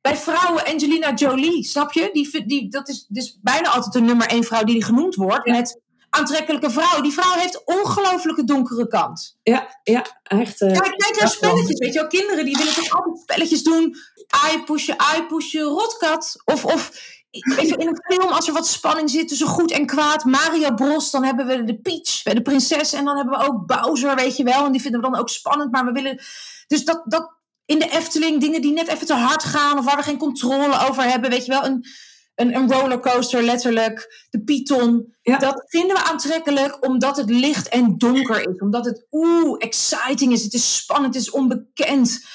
Bij 0.01 0.17
vrouwen 0.17 0.65
Angelina 0.65 1.15
Jolie, 1.15 1.65
snap 1.65 1.93
je? 1.93 2.11
Die, 2.13 2.47
die, 2.47 2.71
dat 2.71 2.89
is 2.89 3.07
dus 3.09 3.39
bijna 3.43 3.69
altijd 3.69 3.93
de 3.93 4.01
nummer 4.01 4.27
één 4.27 4.45
vrouw 4.45 4.65
die 4.65 4.85
genoemd 4.85 5.15
wordt. 5.15 5.47
Met 5.47 5.81
aantrekkelijke 6.11 6.71
vrouw. 6.71 7.01
Die 7.01 7.13
vrouw 7.13 7.39
heeft 7.39 7.65
ongelooflijke 7.65 8.45
donkere 8.45 8.89
kant. 8.89 9.39
Ja, 9.43 9.81
ja 9.83 10.21
echt. 10.23 10.61
Uh, 10.61 10.73
kijk, 10.73 10.97
kijk 10.97 11.17
naar 11.21 11.29
spelletjes, 11.29 11.79
weet 11.79 11.93
je 11.93 12.01
wel. 12.01 12.09
Kinderen 12.09 12.45
die 12.45 12.57
willen 12.57 12.75
toch 12.75 12.91
altijd 12.91 13.19
spelletjes 13.19 13.63
doen. 13.63 13.97
Ai 14.33 14.63
pushen, 14.65 14.99
ai 14.99 15.27
pushen, 15.27 15.63
rotkat. 15.63 16.37
Of, 16.45 16.65
of 16.65 16.91
je, 17.31 17.77
in 17.79 17.89
een 17.89 18.03
film, 18.03 18.33
als 18.33 18.47
er 18.47 18.53
wat 18.53 18.67
spanning 18.67 19.11
zit 19.11 19.29
tussen 19.29 19.47
goed 19.47 19.71
en 19.71 19.87
kwaad. 19.87 20.25
Mario 20.25 20.75
Bros, 20.75 21.11
dan 21.11 21.25
hebben 21.25 21.47
we 21.47 21.65
de 21.65 21.81
Peach, 21.81 22.23
de 22.23 22.43
prinses. 22.43 22.93
En 22.93 23.05
dan 23.05 23.17
hebben 23.17 23.39
we 23.39 23.47
ook 23.47 23.67
Bowser, 23.67 24.15
weet 24.15 24.37
je 24.37 24.45
wel. 24.45 24.65
En 24.65 24.73
die 24.73 24.81
vinden 24.81 25.01
we 25.01 25.11
dan 25.11 25.19
ook 25.19 25.29
spannend. 25.29 25.73
Maar 25.73 25.85
we 25.85 25.93
willen... 25.93 26.21
Dus 26.67 26.85
dat, 26.85 27.03
dat 27.05 27.33
in 27.65 27.79
de 27.79 27.91
Efteling, 27.91 28.41
dingen 28.41 28.61
die 28.61 28.73
net 28.73 28.89
even 28.89 29.07
te 29.07 29.15
hard 29.15 29.45
gaan. 29.45 29.79
Of 29.79 29.85
waar 29.85 29.97
we 29.97 30.03
geen 30.03 30.19
controle 30.19 30.89
over 30.89 31.03
hebben, 31.03 31.31
weet 31.31 31.45
je 31.45 31.53
wel. 31.53 31.65
Een, 31.65 31.87
een, 32.35 32.55
een 32.55 32.73
rollercoaster 32.73 33.43
letterlijk, 33.43 34.27
de 34.31 34.43
Python. 34.43 35.15
Dat 35.23 35.65
vinden 35.67 35.97
we 35.97 36.03
aantrekkelijk 36.03 36.87
omdat 36.87 37.17
het 37.17 37.31
licht 37.31 37.69
en 37.69 37.99
donker 37.99 38.49
is. 38.49 38.59
Omdat 38.59 38.85
het 38.85 39.07
oeh, 39.11 39.57
exciting 39.59 40.33
is. 40.33 40.43
Het 40.43 40.55
is 40.55 40.77
spannend, 40.77 41.15
het 41.15 41.23
is 41.23 41.31
onbekend. 41.31 42.27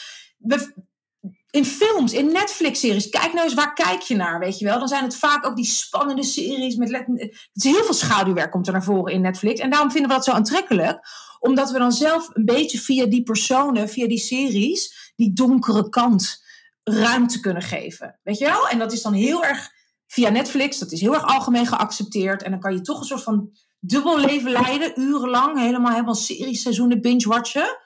In 1.58 1.66
films, 1.66 2.14
in 2.14 2.32
Netflix-series, 2.32 3.10
kijk 3.10 3.34
nou 3.34 3.46
eens 3.46 3.54
waar 3.54 3.74
kijk 3.74 4.02
je 4.02 4.16
naar, 4.16 4.40
weet 4.40 4.60
je 4.60 4.66
wel. 4.66 4.80
Dan 4.80 4.88
zijn 4.88 5.04
het 5.04 5.16
vaak 5.16 5.46
ook 5.46 5.56
die 5.56 5.66
spannende 5.66 6.24
series. 6.24 6.76
Met 6.76 6.92
het 6.92 7.50
is 7.54 7.64
heel 7.64 7.84
veel 7.84 7.94
schaduwwerk 7.94 8.52
komt 8.52 8.68
er 8.68 8.74
naar 8.74 8.84
voren 8.84 9.14
in 9.14 9.22
Netflix. 9.22 9.60
En 9.60 9.70
daarom 9.70 9.92
vinden 9.92 10.10
we 10.10 10.16
dat 10.16 10.26
zo 10.26 10.32
aantrekkelijk. 10.32 11.00
Omdat 11.40 11.72
we 11.72 11.78
dan 11.78 11.92
zelf 11.92 12.30
een 12.34 12.46
beetje 12.46 12.80
via 12.80 13.06
die 13.06 13.24
personen, 13.24 13.90
via 13.90 14.08
die 14.08 14.18
series, 14.18 15.14
die 15.16 15.34
donkere 15.34 15.90
kant 15.90 16.44
ruimte 16.84 17.40
kunnen 17.40 17.64
geven. 17.64 18.20
Weet 18.24 18.38
je 18.38 18.46
wel? 18.46 18.68
En 18.68 18.80
dat 18.80 18.92
is 18.92 19.02
dan 19.02 19.14
heel 19.14 19.44
erg 19.44 19.70
via 20.08 20.30
Netflix. 20.30 20.80
Dat 20.80 20.92
is 20.92 21.02
heel 21.02 21.14
erg 21.14 21.26
algemeen 21.26 21.68
geaccepteerd. 21.68 22.44
En 22.44 22.52
dan 22.52 22.60
kan 22.60 22.74
je 22.74 22.82
toch 22.82 23.00
een 23.00 23.06
soort 23.06 23.24
van 23.24 23.52
dubbel 23.80 24.20
leven 24.20 24.52
leiden, 24.52 25.00
urenlang. 25.00 25.60
Helemaal, 25.60 25.92
helemaal 25.92 26.16
series, 26.16 26.62
seizoenen 26.62 27.02
binge-watchen. 27.02 27.78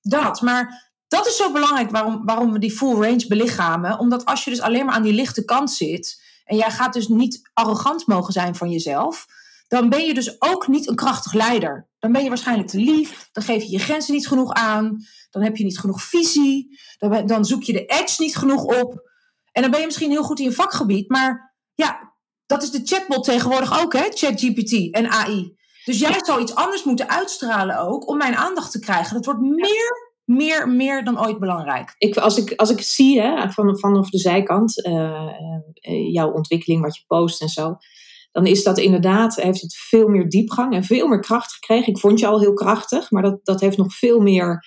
Dat. 0.00 0.40
Maar 0.40 0.89
dat 1.10 1.26
is 1.26 1.36
zo 1.36 1.52
belangrijk 1.52 1.90
waarom, 1.90 2.24
waarom 2.24 2.52
we 2.52 2.58
die 2.58 2.72
full 2.72 2.94
range 2.94 3.26
belichamen. 3.28 3.98
Omdat 3.98 4.24
als 4.24 4.44
je 4.44 4.50
dus 4.50 4.60
alleen 4.60 4.84
maar 4.84 4.94
aan 4.94 5.02
die 5.02 5.12
lichte 5.12 5.44
kant 5.44 5.70
zit. 5.70 6.22
En 6.44 6.56
jij 6.56 6.70
gaat 6.70 6.92
dus 6.92 7.08
niet 7.08 7.50
arrogant 7.52 8.06
mogen 8.06 8.32
zijn 8.32 8.54
van 8.54 8.70
jezelf. 8.70 9.26
Dan 9.68 9.88
ben 9.88 10.04
je 10.06 10.14
dus 10.14 10.40
ook 10.40 10.68
niet 10.68 10.88
een 10.88 10.94
krachtig 10.94 11.32
leider. 11.32 11.88
Dan 11.98 12.12
ben 12.12 12.22
je 12.22 12.28
waarschijnlijk 12.28 12.68
te 12.68 12.78
lief. 12.78 13.28
Dan 13.32 13.42
geef 13.42 13.62
je 13.62 13.70
je 13.70 13.78
grenzen 13.78 14.14
niet 14.14 14.28
genoeg 14.28 14.52
aan. 14.52 15.04
Dan 15.30 15.42
heb 15.42 15.56
je 15.56 15.64
niet 15.64 15.78
genoeg 15.78 16.02
visie. 16.02 16.80
Dan, 16.98 17.26
dan 17.26 17.44
zoek 17.44 17.62
je 17.62 17.72
de 17.72 17.84
edge 17.84 18.22
niet 18.22 18.36
genoeg 18.36 18.64
op. 18.64 19.08
En 19.52 19.62
dan 19.62 19.70
ben 19.70 19.80
je 19.80 19.86
misschien 19.86 20.10
heel 20.10 20.22
goed 20.22 20.38
in 20.38 20.44
je 20.44 20.52
vakgebied. 20.52 21.08
Maar 21.08 21.54
ja, 21.74 22.14
dat 22.46 22.62
is 22.62 22.70
de 22.70 22.80
chatbot 22.84 23.24
tegenwoordig 23.24 23.80
ook, 23.82 23.92
hè? 23.92 24.08
ChatGPT 24.10 24.94
en 24.94 25.10
AI. 25.10 25.56
Dus 25.84 25.98
jij 25.98 26.24
zou 26.24 26.40
iets 26.40 26.54
anders 26.54 26.84
moeten 26.84 27.08
uitstralen 27.08 27.78
ook 27.78 28.08
om 28.08 28.16
mijn 28.16 28.36
aandacht 28.36 28.70
te 28.70 28.78
krijgen. 28.78 29.14
Dat 29.14 29.24
wordt 29.24 29.40
meer, 29.40 30.09
meer, 30.30 30.68
meer 30.68 31.04
dan 31.04 31.20
ooit 31.26 31.38
belangrijk. 31.38 31.94
Ik, 31.98 32.16
als, 32.16 32.38
ik, 32.38 32.52
als 32.56 32.70
ik 32.70 32.80
zie 32.80 33.20
hè, 33.20 33.50
van, 33.50 33.78
vanaf 33.78 34.10
de 34.10 34.18
zijkant 34.18 34.86
uh, 34.86 34.92
uh, 35.88 36.12
jouw 36.12 36.32
ontwikkeling, 36.32 36.82
wat 36.82 36.96
je 36.96 37.04
post 37.06 37.42
en 37.42 37.48
zo, 37.48 37.76
dan 38.32 38.46
is 38.46 38.62
dat 38.62 38.78
inderdaad, 38.78 39.36
heeft 39.36 39.60
het 39.60 39.74
veel 39.74 40.08
meer 40.08 40.28
diepgang 40.28 40.74
en 40.74 40.84
veel 40.84 41.06
meer 41.08 41.20
kracht 41.20 41.52
gekregen. 41.52 41.92
Ik 41.92 41.98
vond 41.98 42.20
je 42.20 42.26
al 42.26 42.40
heel 42.40 42.54
krachtig, 42.54 43.10
maar 43.10 43.22
dat, 43.22 43.40
dat 43.42 43.60
heeft 43.60 43.76
nog 43.76 43.94
veel 43.94 44.20
meer, 44.20 44.66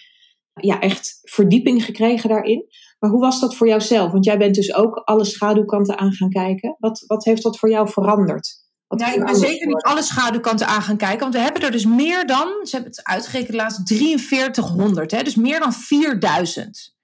ja, 0.54 0.80
echt 0.80 1.20
verdieping 1.22 1.86
gekregen 1.86 2.30
daarin. 2.30 2.66
Maar 3.00 3.10
hoe 3.10 3.22
was 3.22 3.40
dat 3.40 3.56
voor 3.56 3.68
jouzelf? 3.68 4.12
Want 4.12 4.26
jij 4.26 4.38
bent 4.38 4.56
dus 4.56 4.74
ook 4.76 4.96
alle 4.96 5.26
schaduwkanten 5.26 5.98
aan 5.98 6.14
gaan 6.14 6.30
kijken. 6.30 6.76
Wat, 6.80 7.04
wat 7.08 7.26
heeft 7.26 7.44
dat 7.44 7.60
voor 7.60 7.70
jou 7.70 7.90
veranderd? 7.90 8.63
Nee, 9.00 9.16
ik 9.16 9.26
ben 9.26 9.36
zeker 9.36 9.68
niet 9.68 9.84
alle 9.84 10.02
schaduwkanten 10.02 10.68
aan 10.68 10.82
gaan 10.82 10.98
kijken. 10.98 11.20
Want 11.20 11.34
we 11.34 11.40
hebben 11.40 11.62
er 11.62 11.72
dus 11.72 11.86
meer 11.86 12.28
dan, 12.28 12.48
ze 12.64 12.76
hebben 12.76 12.92
het 12.92 13.04
uitgerekend 13.04 13.56
laatst, 13.56 13.82
4300. 13.84 15.12
Hè, 15.12 15.24
dus 15.24 15.36
meer 15.36 15.60
dan 15.60 15.74
4000. 15.74 16.96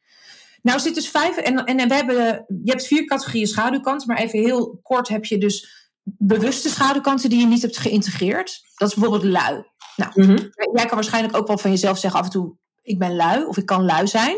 Nou 0.61 0.79
zit 0.79 0.95
dus 0.95 1.09
vijf, 1.09 1.37
en, 1.37 1.65
en 1.65 1.87
we 1.87 1.93
hebben, 1.93 2.45
je 2.63 2.71
hebt 2.71 2.87
vier 2.87 3.05
categorieën 3.05 3.47
schaduwkanten. 3.47 4.07
Maar 4.07 4.17
even 4.17 4.39
heel 4.39 4.79
kort 4.83 5.07
heb 5.07 5.25
je 5.25 5.37
dus 5.37 5.87
bewuste 6.03 6.69
schaduwkanten 6.69 7.29
die 7.29 7.39
je 7.39 7.45
niet 7.45 7.61
hebt 7.61 7.77
geïntegreerd. 7.77 8.61
Dat 8.75 8.89
is 8.89 8.95
bijvoorbeeld 8.95 9.31
lui. 9.31 9.63
Nou, 9.95 10.11
mhm. 10.13 10.47
jij 10.73 10.85
kan 10.85 10.95
waarschijnlijk 10.95 11.37
ook 11.37 11.47
wel 11.47 11.57
van 11.57 11.71
jezelf 11.71 11.97
zeggen 11.97 12.19
af 12.19 12.25
en 12.25 12.31
toe, 12.31 12.55
ik 12.81 12.99
ben 12.99 13.15
lui 13.15 13.43
of 13.43 13.57
ik 13.57 13.65
kan 13.65 13.85
lui 13.85 14.07
zijn. 14.07 14.37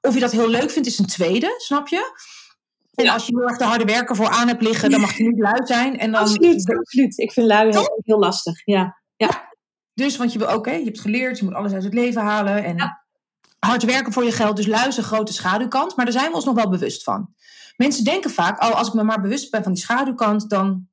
Of 0.00 0.14
je 0.14 0.20
dat 0.20 0.32
heel 0.32 0.48
leuk 0.48 0.70
vindt, 0.70 0.88
is 0.88 0.98
een 0.98 1.06
tweede, 1.06 1.54
snap 1.58 1.88
je? 1.88 2.12
En 3.06 3.12
als 3.12 3.26
je 3.26 3.36
heel 3.36 3.48
erg 3.48 3.58
de 3.58 3.64
harde 3.64 3.84
werken 3.84 4.16
voor 4.16 4.28
aan 4.28 4.48
hebt 4.48 4.62
liggen, 4.62 4.90
dan 4.90 5.00
mag 5.00 5.16
je 5.16 5.28
niet 5.28 5.38
lui 5.38 5.66
zijn. 5.66 5.98
En 5.98 6.12
dan... 6.12 6.20
Absoluut, 6.20 6.76
absoluut. 6.76 7.18
Ik 7.18 7.32
vind 7.32 7.46
lui 7.46 7.70
heel, 7.70 8.00
heel 8.04 8.18
lastig, 8.18 8.62
ja. 8.64 9.00
ja. 9.16 9.48
Dus, 9.94 10.16
want 10.16 10.32
je 10.32 10.38
wil 10.38 10.48
ook, 10.48 10.66
je 10.66 10.84
hebt 10.84 11.00
geleerd, 11.00 11.38
je 11.38 11.44
moet 11.44 11.54
alles 11.54 11.72
uit 11.72 11.84
het 11.84 11.94
leven 11.94 12.22
halen. 12.22 12.64
En 12.64 13.00
hard 13.58 13.84
werken 13.84 14.12
voor 14.12 14.24
je 14.24 14.32
geld. 14.32 14.56
Dus 14.56 14.66
lui 14.66 14.88
is 14.88 14.96
een 14.96 15.02
grote 15.02 15.32
schaduwkant. 15.32 15.96
Maar 15.96 16.04
daar 16.04 16.14
zijn 16.14 16.28
we 16.28 16.34
ons 16.34 16.44
nog 16.44 16.54
wel 16.54 16.68
bewust 16.68 17.02
van. 17.02 17.34
Mensen 17.76 18.04
denken 18.04 18.30
vaak, 18.30 18.62
oh, 18.62 18.74
als 18.74 18.88
ik 18.88 18.94
me 18.94 19.02
maar 19.02 19.20
bewust 19.20 19.50
ben 19.50 19.62
van 19.62 19.72
die 19.72 19.82
schaduwkant, 19.82 20.50
dan, 20.50 20.88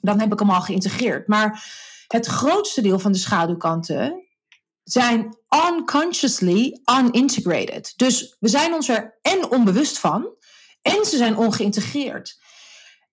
dan 0.00 0.20
heb 0.20 0.32
ik 0.32 0.38
hem 0.38 0.50
al 0.50 0.60
geïntegreerd. 0.60 1.28
Maar 1.28 1.64
het 2.06 2.26
grootste 2.26 2.82
deel 2.82 2.98
van 2.98 3.12
de 3.12 3.18
schaduwkanten 3.18 4.26
zijn 4.82 5.36
unconsciously 5.70 6.80
unintegrated. 6.98 7.92
Dus 7.96 8.36
we 8.40 8.48
zijn 8.48 8.74
ons 8.74 8.88
er 8.88 9.18
en 9.22 9.50
onbewust 9.50 9.98
van, 9.98 10.35
en 10.86 11.04
ze 11.04 11.16
zijn 11.16 11.36
ongeïntegreerd. 11.36 12.38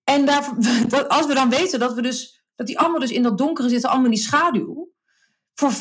En 0.04 0.26
daar, 0.26 0.50
als 1.08 1.26
we 1.26 1.34
dan 1.34 1.50
weten 1.50 1.78
dat 1.78 1.94
we 1.94 2.02
dus 2.02 2.42
dat 2.56 2.66
die 2.66 2.78
allemaal 2.78 3.00
dus 3.00 3.10
in 3.10 3.22
dat 3.22 3.38
donkere 3.38 3.68
zitten, 3.68 3.88
allemaal 3.88 4.08
in 4.08 4.14
die 4.14 4.24
schaduw. 4.24 4.92
Voor 5.54 5.72
95% 5.72 5.76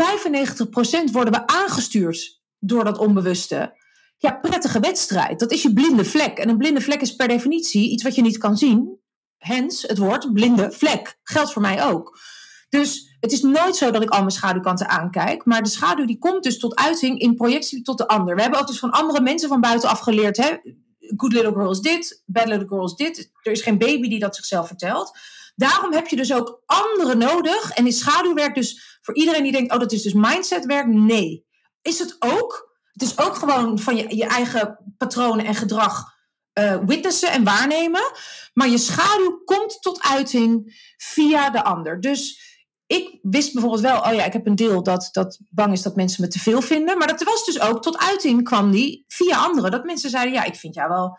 worden 1.12 1.34
we 1.34 1.48
aangestuurd 1.48 2.42
door 2.60 2.84
dat 2.84 2.98
onbewuste. 2.98 3.82
Ja, 4.18 4.32
prettige 4.32 4.80
wedstrijd. 4.80 5.40
Dat 5.40 5.52
is 5.52 5.62
je 5.62 5.74
blinde 5.74 6.06
vlek. 6.06 6.38
En 6.38 6.50
een 6.50 6.58
blinde 6.58 6.82
vlek 6.82 7.02
is 7.02 7.16
per 7.16 7.28
definitie 7.28 7.90
iets 7.90 8.04
wat 8.04 8.16
je 8.16 8.22
niet 8.22 8.38
kan 8.38 8.58
zien. 8.58 9.00
Hens 9.38 9.82
het 9.82 9.98
woord 9.98 10.34
blinde 10.34 10.72
vlek. 10.72 11.20
Geldt 11.24 11.54
voor 11.54 11.62
mij 11.62 11.84
ook. 11.84 12.20
Dus 12.70 13.16
het 13.20 13.32
is 13.32 13.42
nooit 13.42 13.76
zo 13.76 13.92
dat 13.92 14.04
ik 14.04 14.10
al 14.10 14.20
mijn 14.20 14.32
schaduwkanten 14.32 14.90
aankijk. 14.90 15.46
Maar 15.46 15.64
de 15.64 15.70
schaduw 15.70 16.06
die 16.06 16.18
komt 16.18 16.44
dus 16.44 16.60
tot 16.60 16.76
uiting 16.76 17.20
in 17.20 17.36
projectie 17.36 17.82
tot 17.82 17.98
de 17.98 18.08
ander. 18.08 18.36
We 18.36 18.42
hebben 18.42 18.60
ook 18.60 18.68
dus 18.68 18.80
van 18.80 18.92
andere 18.92 19.22
mensen 19.22 19.50
van 19.50 19.62
buitenaf 19.62 20.00
geleerd. 20.00 20.38
Hè? 20.38 20.56
Good 21.18 21.34
little 21.34 21.52
girl 21.52 21.72
is 21.72 21.80
dit, 21.80 22.24
bad 22.26 22.48
little 22.48 22.68
girl 22.68 22.86
is 22.86 22.94
dit. 22.94 23.32
Er 23.42 23.52
is 23.52 23.62
geen 23.62 23.78
baby 23.78 24.10
die 24.10 24.20
dat 24.20 24.36
zichzelf 24.36 24.68
vertelt. 24.68 25.18
Daarom 25.56 25.94
heb 25.94 26.08
je 26.08 26.16
dus 26.16 26.34
ook 26.34 26.62
anderen 26.66 27.18
nodig. 27.18 27.72
En 27.72 27.88
is 27.88 28.00
schaduwwerk 28.00 28.56
dus 28.56 28.98
voor 29.02 29.16
iedereen 29.16 29.44
die 29.44 29.52
denkt, 29.52 29.74
oh 29.74 29.80
dat 29.80 29.92
is 29.92 30.02
dus 30.02 30.14
mindsetwerk. 30.14 30.88
Nee. 30.88 31.46
Is 31.82 32.00
het 32.00 32.16
ook? 32.20 32.72
Het 32.92 33.02
is 33.02 33.18
ook 33.18 33.36
gewoon 33.36 33.80
van 33.80 33.96
je, 33.96 34.16
je 34.16 34.26
eigen 34.26 34.94
patronen 34.98 35.46
en 35.46 35.56
gedrag 35.56 36.14
uh, 36.60 36.78
witnessen 36.86 37.32
en 37.32 37.44
waarnemen. 37.44 38.12
Maar 38.54 38.70
je 38.70 38.78
schaduw 38.78 39.42
komt 39.46 39.82
tot 39.82 40.02
uiting 40.02 40.82
via 40.98 41.50
de 41.50 41.64
ander. 41.64 42.02
Dus 42.02 42.53
ik 42.86 43.20
wist 43.22 43.54
bijvoorbeeld 43.54 43.82
wel, 43.82 44.00
oh 44.00 44.14
ja, 44.14 44.26
ik 44.26 44.34
heb 44.34 44.46
een 44.46 44.56
deel 44.56 44.84
dat, 44.84 45.10
dat 45.12 45.40
bang 45.50 45.74
is 45.74 45.82
dat 45.82 45.96
mensen 45.96 46.24
me 46.24 46.30
te 46.30 46.40
veel 46.40 46.62
vinden. 46.62 46.98
Maar 46.98 47.08
dat 47.08 47.24
was 47.24 47.46
dus 47.46 47.62
ook 47.62 47.82
tot 47.82 47.98
uiting 47.98 48.44
kwam 48.44 48.72
die 48.72 49.06
via 49.08 49.38
anderen. 49.38 49.72
Dat 49.72 49.84
mensen 49.84 50.10
zeiden, 50.10 50.34
ja, 50.34 50.44
ik 50.44 50.56
vind 50.56 50.76
jou 50.76 50.90
wel 50.90 51.18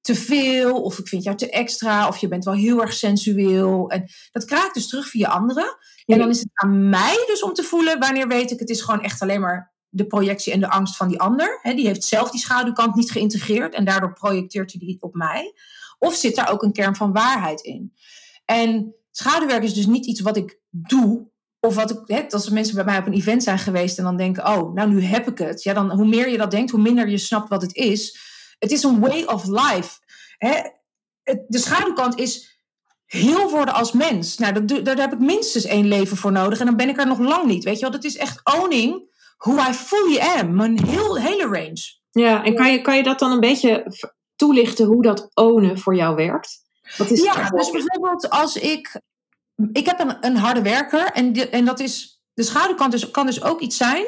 te 0.00 0.14
veel, 0.14 0.82
of 0.82 0.98
ik 0.98 1.08
vind 1.08 1.22
jou 1.22 1.36
te 1.36 1.50
extra, 1.50 2.08
of 2.08 2.16
je 2.16 2.28
bent 2.28 2.44
wel 2.44 2.54
heel 2.54 2.80
erg 2.80 2.92
sensueel. 2.92 3.90
En 3.90 4.08
dat 4.32 4.42
ik 4.42 4.70
dus 4.72 4.88
terug 4.88 5.08
via 5.08 5.28
anderen. 5.28 5.76
En 6.06 6.18
dan 6.18 6.28
is 6.28 6.38
het 6.38 6.50
aan 6.52 6.88
mij 6.88 7.24
dus 7.26 7.42
om 7.42 7.52
te 7.52 7.62
voelen, 7.62 7.98
wanneer 7.98 8.28
weet 8.28 8.50
ik, 8.50 8.58
het 8.58 8.70
is 8.70 8.80
gewoon 8.80 9.02
echt 9.02 9.22
alleen 9.22 9.40
maar 9.40 9.72
de 9.88 10.06
projectie 10.06 10.52
en 10.52 10.60
de 10.60 10.70
angst 10.70 10.96
van 10.96 11.08
die 11.08 11.20
ander. 11.20 11.60
die 11.62 11.86
heeft 11.86 12.04
zelf 12.04 12.30
die 12.30 12.40
schaduwkant 12.40 12.94
niet 12.94 13.10
geïntegreerd 13.10 13.74
en 13.74 13.84
daardoor 13.84 14.12
projecteert 14.12 14.72
hij 14.72 14.80
die 14.80 14.96
op 15.00 15.14
mij. 15.14 15.54
Of 15.98 16.14
zit 16.14 16.34
daar 16.34 16.50
ook 16.50 16.62
een 16.62 16.72
kern 16.72 16.96
van 16.96 17.12
waarheid 17.12 17.60
in? 17.60 17.92
En 18.44 18.94
schaduwwerk 19.18 19.62
is 19.62 19.74
dus 19.74 19.86
niet 19.86 20.06
iets 20.06 20.20
wat 20.20 20.36
ik 20.36 20.58
doe. 20.70 21.30
Of 21.60 21.74
wat 21.74 21.90
ik, 21.90 21.98
hè, 22.04 22.26
als 22.28 22.48
mensen 22.48 22.74
bij 22.74 22.84
mij 22.84 22.98
op 22.98 23.06
een 23.06 23.12
event 23.12 23.42
zijn 23.42 23.58
geweest 23.58 23.98
en 23.98 24.04
dan 24.04 24.16
denken, 24.16 24.46
oh, 24.46 24.74
nou 24.74 24.88
nu 24.88 25.02
heb 25.02 25.28
ik 25.28 25.38
het. 25.38 25.62
Ja, 25.62 25.74
dan 25.74 25.90
hoe 25.90 26.06
meer 26.06 26.30
je 26.30 26.38
dat 26.38 26.50
denkt, 26.50 26.70
hoe 26.70 26.80
minder 26.80 27.08
je 27.08 27.18
snapt 27.18 27.48
wat 27.48 27.62
het 27.62 27.74
is. 27.74 28.18
Het 28.58 28.70
is 28.70 28.82
een 28.82 29.00
way 29.00 29.22
of 29.22 29.44
life. 29.44 29.98
Hè? 30.36 30.60
de 31.48 31.58
schaduwkant 31.58 32.18
is 32.18 32.60
heel 33.04 33.50
worden 33.50 33.74
als 33.74 33.92
mens. 33.92 34.38
Nou, 34.38 34.64
dat, 34.64 34.84
daar 34.84 34.96
heb 34.96 35.12
ik 35.12 35.18
minstens 35.18 35.64
één 35.64 35.88
leven 35.88 36.16
voor 36.16 36.32
nodig. 36.32 36.60
En 36.60 36.66
dan 36.66 36.76
ben 36.76 36.88
ik 36.88 36.98
er 36.98 37.06
nog 37.06 37.18
lang 37.18 37.46
niet. 37.46 37.64
Weet 37.64 37.74
je 37.74 37.80
wel, 37.80 37.90
dat 37.90 38.04
is 38.04 38.16
echt 38.16 38.40
owning 38.58 39.16
who 39.36 39.70
I 39.70 39.72
fully 39.72 40.18
am. 40.18 40.54
Mijn 40.54 40.86
heel, 40.86 41.18
hele 41.18 41.42
range. 41.42 41.96
Ja, 42.10 42.44
en 42.44 42.54
kan 42.54 42.72
je, 42.72 42.80
kan 42.80 42.96
je 42.96 43.02
dat 43.02 43.18
dan 43.18 43.30
een 43.30 43.40
beetje 43.40 43.92
toelichten 44.36 44.86
hoe 44.86 45.02
dat 45.02 45.30
ownen 45.34 45.78
voor 45.78 45.94
jou 45.94 46.16
werkt? 46.16 46.66
Wat 46.96 47.10
is 47.10 47.22
ja, 47.22 47.50
dus 47.50 47.70
bijvoorbeeld 47.70 48.30
als 48.30 48.56
ik 48.56 49.00
ik 49.72 49.86
heb 49.86 50.00
een, 50.00 50.16
een 50.20 50.36
harde 50.36 50.62
werker 50.62 51.12
en, 51.12 51.50
en 51.50 51.64
dat 51.64 51.80
is, 51.80 52.22
de 52.34 52.42
schaduwkant 52.42 52.92
dus, 52.92 53.10
kan 53.10 53.26
dus 53.26 53.42
ook 53.42 53.60
iets 53.60 53.76
zijn. 53.76 54.04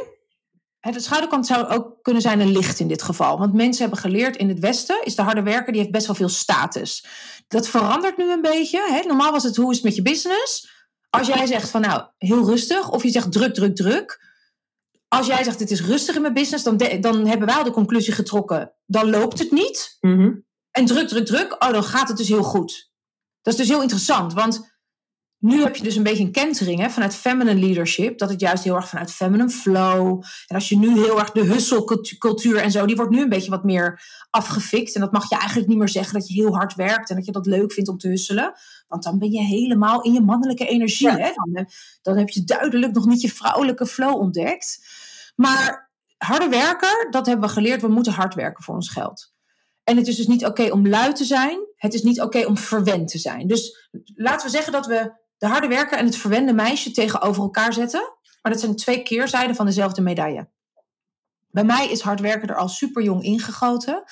De 0.80 1.00
schaduwkant 1.00 1.46
zou 1.46 1.66
ook 1.66 2.02
kunnen 2.02 2.22
zijn 2.22 2.40
een 2.40 2.52
licht 2.52 2.80
in 2.80 2.88
dit 2.88 3.02
geval. 3.02 3.38
Want 3.38 3.54
mensen 3.54 3.82
hebben 3.82 4.00
geleerd 4.00 4.36
in 4.36 4.48
het 4.48 4.58
Westen, 4.58 5.04
is 5.04 5.14
de 5.14 5.22
harde 5.22 5.42
werker, 5.42 5.72
die 5.72 5.80
heeft 5.80 5.92
best 5.92 6.06
wel 6.06 6.16
veel 6.16 6.28
status. 6.28 7.06
Dat 7.48 7.68
verandert 7.68 8.16
nu 8.16 8.30
een 8.30 8.40
beetje. 8.40 8.80
Hè? 8.90 9.00
Normaal 9.06 9.32
was 9.32 9.42
het, 9.42 9.56
hoe 9.56 9.70
is 9.70 9.76
het 9.76 9.84
met 9.84 9.94
je 9.94 10.02
business? 10.02 10.70
Als 11.10 11.26
jij 11.26 11.46
zegt 11.46 11.70
van 11.70 11.80
nou, 11.80 12.02
heel 12.18 12.44
rustig, 12.44 12.90
of 12.90 13.02
je 13.02 13.10
zegt 13.10 13.32
druk, 13.32 13.54
druk, 13.54 13.76
druk. 13.76 14.28
Als 15.08 15.26
jij 15.26 15.44
zegt 15.44 15.60
het 15.60 15.70
is 15.70 15.82
rustig 15.82 16.14
in 16.14 16.22
mijn 16.22 16.34
business, 16.34 16.64
dan, 16.64 16.76
dan 17.00 17.26
hebben 17.26 17.46
wij 17.46 17.56
al 17.56 17.64
de 17.64 17.70
conclusie 17.70 18.12
getrokken, 18.12 18.72
dan 18.86 19.10
loopt 19.10 19.38
het 19.38 19.50
niet. 19.50 19.96
Mhm. 20.00 20.32
En 20.70 20.86
druk, 20.86 21.08
druk, 21.08 21.26
druk, 21.26 21.56
oh 21.58 21.70
dan 21.70 21.84
gaat 21.84 22.08
het 22.08 22.16
dus 22.16 22.28
heel 22.28 22.42
goed. 22.42 22.90
Dat 23.42 23.52
is 23.52 23.58
dus 23.60 23.68
heel 23.68 23.82
interessant, 23.82 24.32
want 24.32 24.79
nu 25.40 25.62
heb 25.62 25.76
je 25.76 25.82
dus 25.82 25.96
een 25.96 26.02
beetje 26.02 26.24
een 26.24 26.32
kentering 26.32 26.80
hè, 26.80 26.90
vanuit 26.90 27.14
feminine 27.14 27.60
leadership. 27.60 28.18
Dat 28.18 28.30
het 28.30 28.40
juist 28.40 28.64
heel 28.64 28.74
erg 28.74 28.88
vanuit 28.88 29.12
feminine 29.12 29.50
flow. 29.50 30.22
En 30.46 30.54
als 30.54 30.68
je 30.68 30.78
nu 30.78 31.00
heel 31.00 31.18
erg 31.18 31.30
de 31.30 31.44
husselcultuur 31.44 32.56
en 32.56 32.70
zo, 32.70 32.86
die 32.86 32.96
wordt 32.96 33.10
nu 33.10 33.22
een 33.22 33.28
beetje 33.28 33.50
wat 33.50 33.64
meer 33.64 34.02
afgefikt. 34.30 34.94
En 34.94 35.00
dat 35.00 35.12
mag 35.12 35.28
je 35.28 35.36
eigenlijk 35.36 35.68
niet 35.68 35.78
meer 35.78 35.88
zeggen 35.88 36.12
dat 36.12 36.28
je 36.28 36.34
heel 36.34 36.54
hard 36.54 36.74
werkt 36.74 37.10
en 37.10 37.16
dat 37.16 37.24
je 37.24 37.32
dat 37.32 37.46
leuk 37.46 37.72
vindt 37.72 37.90
om 37.90 37.98
te 37.98 38.08
husselen. 38.08 38.52
Want 38.88 39.02
dan 39.02 39.18
ben 39.18 39.30
je 39.30 39.40
helemaal 39.40 40.02
in 40.02 40.12
je 40.12 40.20
mannelijke 40.20 40.66
energie. 40.66 41.10
Hè? 41.10 41.32
Dan, 41.34 41.50
eh, 41.54 41.64
dan 42.02 42.16
heb 42.16 42.28
je 42.28 42.44
duidelijk 42.44 42.92
nog 42.92 43.06
niet 43.06 43.20
je 43.20 43.32
vrouwelijke 43.32 43.86
flow 43.86 44.14
ontdekt. 44.14 44.78
Maar 45.36 45.90
harde 46.16 46.48
werker, 46.48 47.06
dat 47.10 47.26
hebben 47.26 47.48
we 47.48 47.54
geleerd. 47.54 47.80
We 47.80 47.88
moeten 47.88 48.12
hard 48.12 48.34
werken 48.34 48.64
voor 48.64 48.74
ons 48.74 48.88
geld. 48.88 49.32
En 49.84 49.96
het 49.96 50.08
is 50.08 50.16
dus 50.16 50.26
niet 50.26 50.44
oké 50.44 50.70
om 50.70 50.88
lui 50.88 51.12
te 51.12 51.24
zijn. 51.24 51.58
Het 51.76 51.94
is 51.94 52.02
niet 52.02 52.20
oké 52.20 52.46
om 52.46 52.56
verwend 52.56 53.08
te 53.08 53.18
zijn. 53.18 53.46
Dus 53.46 53.88
laten 54.14 54.46
we 54.46 54.52
zeggen 54.52 54.72
dat 54.72 54.86
we 54.86 55.18
de 55.40 55.46
harde 55.46 55.68
werker 55.68 55.98
en 55.98 56.04
het 56.04 56.16
verwende 56.16 56.52
meisje 56.52 56.90
tegenover 56.90 57.42
elkaar 57.42 57.72
zetten. 57.72 58.00
Maar 58.42 58.52
dat 58.52 58.60
zijn 58.60 58.76
twee 58.76 59.02
keerzijden 59.02 59.56
van 59.56 59.66
dezelfde 59.66 60.02
medaille. 60.02 60.48
Bij 61.50 61.64
mij 61.64 61.90
is 61.90 62.00
hard 62.00 62.20
werken 62.20 62.48
er 62.48 62.56
al 62.56 62.68
super 62.68 63.02
jong 63.02 63.22
ingegoten. 63.22 64.02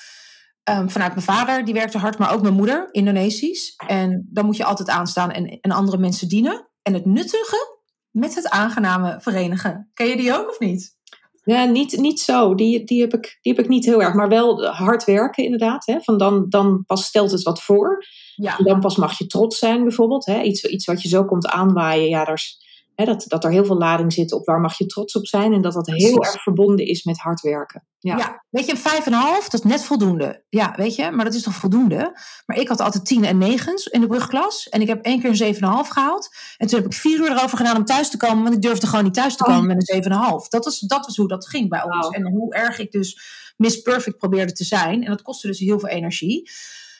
Um, 0.69 0.89
vanuit 0.89 1.13
mijn 1.13 1.25
vader, 1.25 1.65
die 1.65 1.73
werkte 1.73 1.97
hard, 1.97 2.17
maar 2.17 2.33
ook 2.33 2.41
mijn 2.41 2.53
moeder, 2.53 2.87
Indonesisch. 2.91 3.73
En 3.87 4.27
dan 4.29 4.45
moet 4.45 4.57
je 4.57 4.63
altijd 4.63 4.89
aanstaan 4.89 5.31
en, 5.31 5.59
en 5.61 5.71
andere 5.71 5.97
mensen 5.97 6.27
dienen. 6.27 6.69
En 6.81 6.93
het 6.93 7.05
nuttige 7.05 7.77
met 8.11 8.35
het 8.35 8.49
aangename 8.49 9.17
verenigen. 9.21 9.89
Ken 9.93 10.07
je 10.07 10.17
die 10.17 10.37
ook 10.37 10.49
of 10.49 10.59
niet? 10.59 10.97
Ja, 11.43 11.63
niet, 11.63 11.97
niet 11.97 12.19
zo. 12.19 12.55
Die, 12.55 12.83
die, 12.83 13.01
heb 13.01 13.13
ik, 13.13 13.37
die 13.41 13.53
heb 13.53 13.63
ik 13.63 13.69
niet 13.69 13.85
heel 13.85 14.01
erg. 14.01 14.13
Maar 14.13 14.29
wel 14.29 14.65
hard 14.65 15.03
werken 15.03 15.43
inderdaad. 15.43 15.85
Hè? 15.85 16.01
Van 16.01 16.17
dan, 16.17 16.45
dan 16.49 16.83
pas 16.85 17.05
stelt 17.05 17.31
het 17.31 17.43
wat 17.43 17.61
voor. 17.61 18.05
Ja. 18.41 18.57
En 18.57 18.63
dan 18.63 18.79
pas 18.79 18.95
mag 18.95 19.17
je 19.17 19.27
trots 19.27 19.59
zijn 19.59 19.83
bijvoorbeeld. 19.83 20.25
Hè? 20.25 20.41
Iets, 20.41 20.63
iets 20.63 20.85
wat 20.85 21.01
je 21.01 21.09
zo 21.09 21.25
komt 21.25 21.47
aanwaaien. 21.47 22.09
Ja, 22.09 22.25
daar 22.25 22.57
hè, 22.99 23.05
dat, 23.05 23.25
dat 23.27 23.43
er 23.43 23.51
heel 23.51 23.65
veel 23.65 23.77
lading 23.77 24.13
zit 24.13 24.31
op 24.31 24.45
waar 24.45 24.59
mag 24.59 24.77
je 24.77 24.85
trots 24.85 25.15
op 25.15 25.27
zijn. 25.27 25.53
En 25.53 25.61
dat 25.61 25.73
dat 25.73 25.87
heel 25.87 26.23
erg 26.23 26.41
verbonden 26.41 26.85
is 26.85 27.03
met 27.03 27.17
hard 27.17 27.41
werken. 27.41 27.83
Ja, 27.99 28.17
ja 28.17 28.43
weet 28.49 28.65
je, 28.65 28.71
een 28.71 28.77
vijf 28.77 29.05
en 29.05 29.13
een 29.13 29.19
half, 29.19 29.49
dat 29.49 29.63
is 29.63 29.71
net 29.71 29.83
voldoende. 29.83 30.43
Ja, 30.49 30.73
weet 30.75 30.95
je, 30.95 31.11
maar 31.11 31.25
dat 31.25 31.33
is 31.33 31.41
toch 31.43 31.53
voldoende? 31.53 32.19
Maar 32.45 32.57
ik 32.57 32.67
had 32.67 32.79
altijd 32.79 33.05
tien 33.05 33.25
en 33.25 33.37
negens 33.37 33.85
in 33.85 34.01
de 34.01 34.07
brugklas. 34.07 34.69
En 34.69 34.81
ik 34.81 34.87
heb 34.87 35.05
één 35.05 35.19
keer 35.19 35.29
een 35.29 35.35
zeven 35.35 35.61
en 35.61 35.67
een 35.67 35.73
half 35.73 35.87
gehaald. 35.87 36.29
En 36.57 36.67
toen 36.67 36.79
heb 36.79 36.87
ik 36.87 36.97
vier 36.97 37.19
uur 37.19 37.31
erover 37.31 37.57
gedaan 37.57 37.77
om 37.77 37.85
thuis 37.85 38.09
te 38.09 38.17
komen. 38.17 38.43
Want 38.43 38.55
ik 38.55 38.61
durfde 38.61 38.87
gewoon 38.87 39.03
niet 39.03 39.13
thuis 39.13 39.35
te 39.35 39.43
komen 39.43 39.61
oh. 39.61 39.67
met 39.67 39.75
een 39.75 39.95
zeven 39.95 40.11
en 40.11 40.17
een 40.17 40.23
half. 40.23 40.47
Dat 40.47 40.65
was, 40.65 40.79
dat 40.79 41.05
was 41.05 41.15
hoe 41.15 41.27
dat 41.27 41.47
ging 41.47 41.69
bij 41.69 41.83
ons. 41.83 42.09
En 42.09 42.27
hoe 42.27 42.53
erg 42.53 42.79
ik 42.79 42.91
dus 42.91 43.19
Miss 43.57 43.81
Perfect 43.81 44.17
probeerde 44.17 44.51
te 44.51 44.63
zijn. 44.63 45.03
En 45.03 45.09
dat 45.09 45.21
kostte 45.21 45.47
dus 45.47 45.59
heel 45.59 45.79
veel 45.79 45.89
energie. 45.89 46.49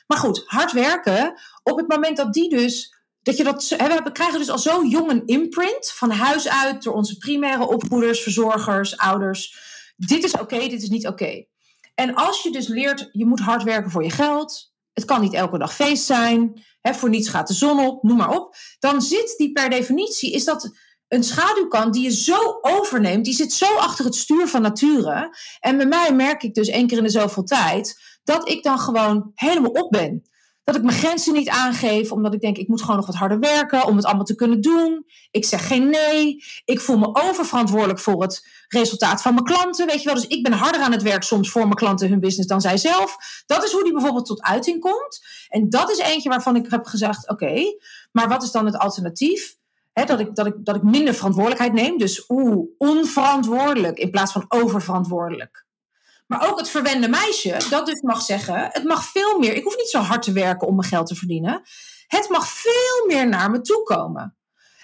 Maar 0.10 0.18
goed, 0.18 0.44
hard 0.46 0.72
werken. 0.72 1.40
Op 1.64 1.78
het 1.78 1.88
moment 1.88 2.18
dat 2.18 2.34
die 2.34 2.50
dus 2.50 2.98
dat 3.22 3.38
je 3.38 3.44
dat, 3.44 3.68
we 4.04 4.12
krijgen 4.12 4.40
dus 4.40 4.50
al 4.50 4.60
zo 4.60 4.86
jong 4.86 5.12
een 5.12 5.26
imprint 5.26 5.92
van 5.92 6.12
huis 6.12 6.50
uit 6.50 6.84
door 6.84 6.94
onze 6.94 7.18
primaire 7.18 7.68
opvoeders, 7.68 8.22
verzorgers, 8.22 8.98
ouders. 8.98 9.58
Dit 9.96 10.24
is 10.24 10.32
oké, 10.34 10.60
dit 10.60 10.82
is 10.82 10.90
niet 10.90 11.08
oké. 11.08 11.46
En 11.96 12.16
als 12.16 12.44
je 12.44 12.52
dus 12.52 12.68
leert, 12.68 13.10
je 13.12 13.26
moet 13.26 13.40
hard 13.40 13.64
werken 13.64 13.92
voor 13.92 14.04
je 14.04 14.10
geld. 14.10 14.74
Het 14.94 15.06
kan 15.06 15.22
niet 15.22 15.34
elke 15.34 15.58
dag 15.58 15.76
feest 15.76 16.06
zijn. 16.06 16.64
Hè, 16.82 16.94
voor 16.94 17.10
niets 17.10 17.30
gaat 17.30 17.48
de 17.48 17.54
zon 17.54 17.80
op, 17.80 18.04
noem 18.04 18.18
maar 18.18 18.36
op. 18.36 18.56
Dan 18.80 19.02
zit 19.02 19.34
die 19.38 19.52
per 19.52 19.70
definitie, 19.70 20.32
is 20.32 20.44
dat 20.44 20.72
een 21.08 21.24
schaduwkant 21.24 21.94
die 21.94 22.04
je 22.04 22.14
zo 22.14 22.58
overneemt. 22.62 23.26
Die 23.26 23.34
zit 23.34 23.54
zo 23.54 23.76
achter 23.76 24.06
het 24.06 24.16
stuur 24.16 24.48
van 24.48 24.62
nature. 24.62 25.36
En 25.60 25.78
bij 25.78 25.88
mij 25.88 26.14
merk 26.14 26.44
ik 26.44 26.54
dus 26.54 26.68
één 26.68 26.88
keer 26.88 26.98
in 26.98 27.04
de 27.04 27.10
zoveel 27.10 27.44
tijd 27.44 28.00
dat 28.24 28.50
ik 28.50 28.64
dan 28.64 28.80
gewoon 28.80 29.32
helemaal 29.36 29.72
op 29.72 29.92
ben. 29.92 30.24
Dat 30.64 30.78
ik 30.78 30.84
mijn 30.84 30.98
grenzen 30.98 31.34
niet 31.34 31.50
aangeef, 31.50 32.12
omdat 32.12 32.34
ik 32.34 32.42
denk, 32.42 32.58
ik 32.58 32.68
moet 32.68 32.82
gewoon 32.82 32.96
nog 32.96 33.06
wat 33.06 33.16
harder 33.16 33.40
werken 33.40 33.86
om 33.86 33.96
het 33.96 34.06
allemaal 34.06 34.26
te 34.26 34.36
kunnen 34.36 34.62
doen. 34.62 35.06
Ik 35.32 35.46
zeg 35.46 35.68
geen 35.68 35.90
nee. 35.90 36.44
Ik 36.66 36.80
voel 36.80 36.98
me 36.98 37.10
oververantwoordelijk 37.14 38.00
voor 38.00 38.22
het 38.22 38.48
resultaat 38.68 39.22
van 39.22 39.34
mijn 39.34 39.46
klanten. 39.46 39.88
Weet 39.88 40.00
je 40.00 40.06
wel, 40.06 40.16
dus 40.16 40.28
ik 40.28 40.44
ben 40.44 40.54
harder 40.54 40.82
aan 40.82 40.92
het 40.92 41.02
werk 41.02 41.24
soms 41.24 41.50
voor 41.50 41.62
mijn 41.62 41.74
klanten 41.74 42.10
hun 42.10 42.20
business 42.20 42.48
dan 42.48 42.62
zij 42.62 42.78
zelf. 42.78 43.18
Dat 43.46 43.64
is 43.64 43.72
hoe 43.72 43.84
die 43.84 43.94
bijvoorbeeld 43.94 44.26
tot 44.26 44.42
uiting 44.42 44.80
komt. 44.80 45.20
En 45.48 45.70
dat 45.70 45.92
is 45.92 45.98
eentje 45.98 46.30
waarvan 46.30 46.56
ik 46.56 46.70
heb 46.70 46.86
gezegd, 46.86 47.30
oké, 47.30 47.64
maar 48.12 48.28
wat 48.28 48.44
is 48.44 48.52
dan 48.52 48.66
het 48.66 48.78
alternatief? 48.78 49.58
dat, 49.94 50.20
ik, 50.20 50.36
dat, 50.36 50.46
ik, 50.46 50.56
dat 50.66 50.76
ik 50.76 50.84
minder 50.84 51.14
verantwoordelijkheid 51.14 51.74
neem. 51.74 51.98
Dus 51.98 52.24
oeh, 52.28 52.68
onverantwoordelijk 52.78 53.98
in 53.98 54.10
plaats 54.10 54.32
van 54.32 54.46
oververantwoordelijk. 54.48 55.68
Maar 56.30 56.50
ook 56.50 56.58
het 56.60 56.70
verwende 56.70 57.08
meisje, 57.08 57.58
dat 57.70 57.86
dus 57.86 58.02
mag 58.02 58.22
zeggen: 58.22 58.70
het 58.72 58.84
mag 58.84 59.06
veel 59.06 59.40
meer. 59.40 59.56
Ik 59.56 59.64
hoef 59.64 59.78
niet 59.78 59.90
zo 59.90 60.00
hard 60.00 60.22
te 60.22 60.32
werken 60.32 60.68
om 60.68 60.76
mijn 60.76 60.88
geld 60.88 61.08
te 61.08 61.16
verdienen. 61.16 61.62
Het 62.08 62.30
mag 62.30 62.48
veel 62.48 63.06
meer 63.08 63.28
naar 63.28 63.52
me 63.52 63.62
toe 63.62 63.84
komen. 63.84 64.38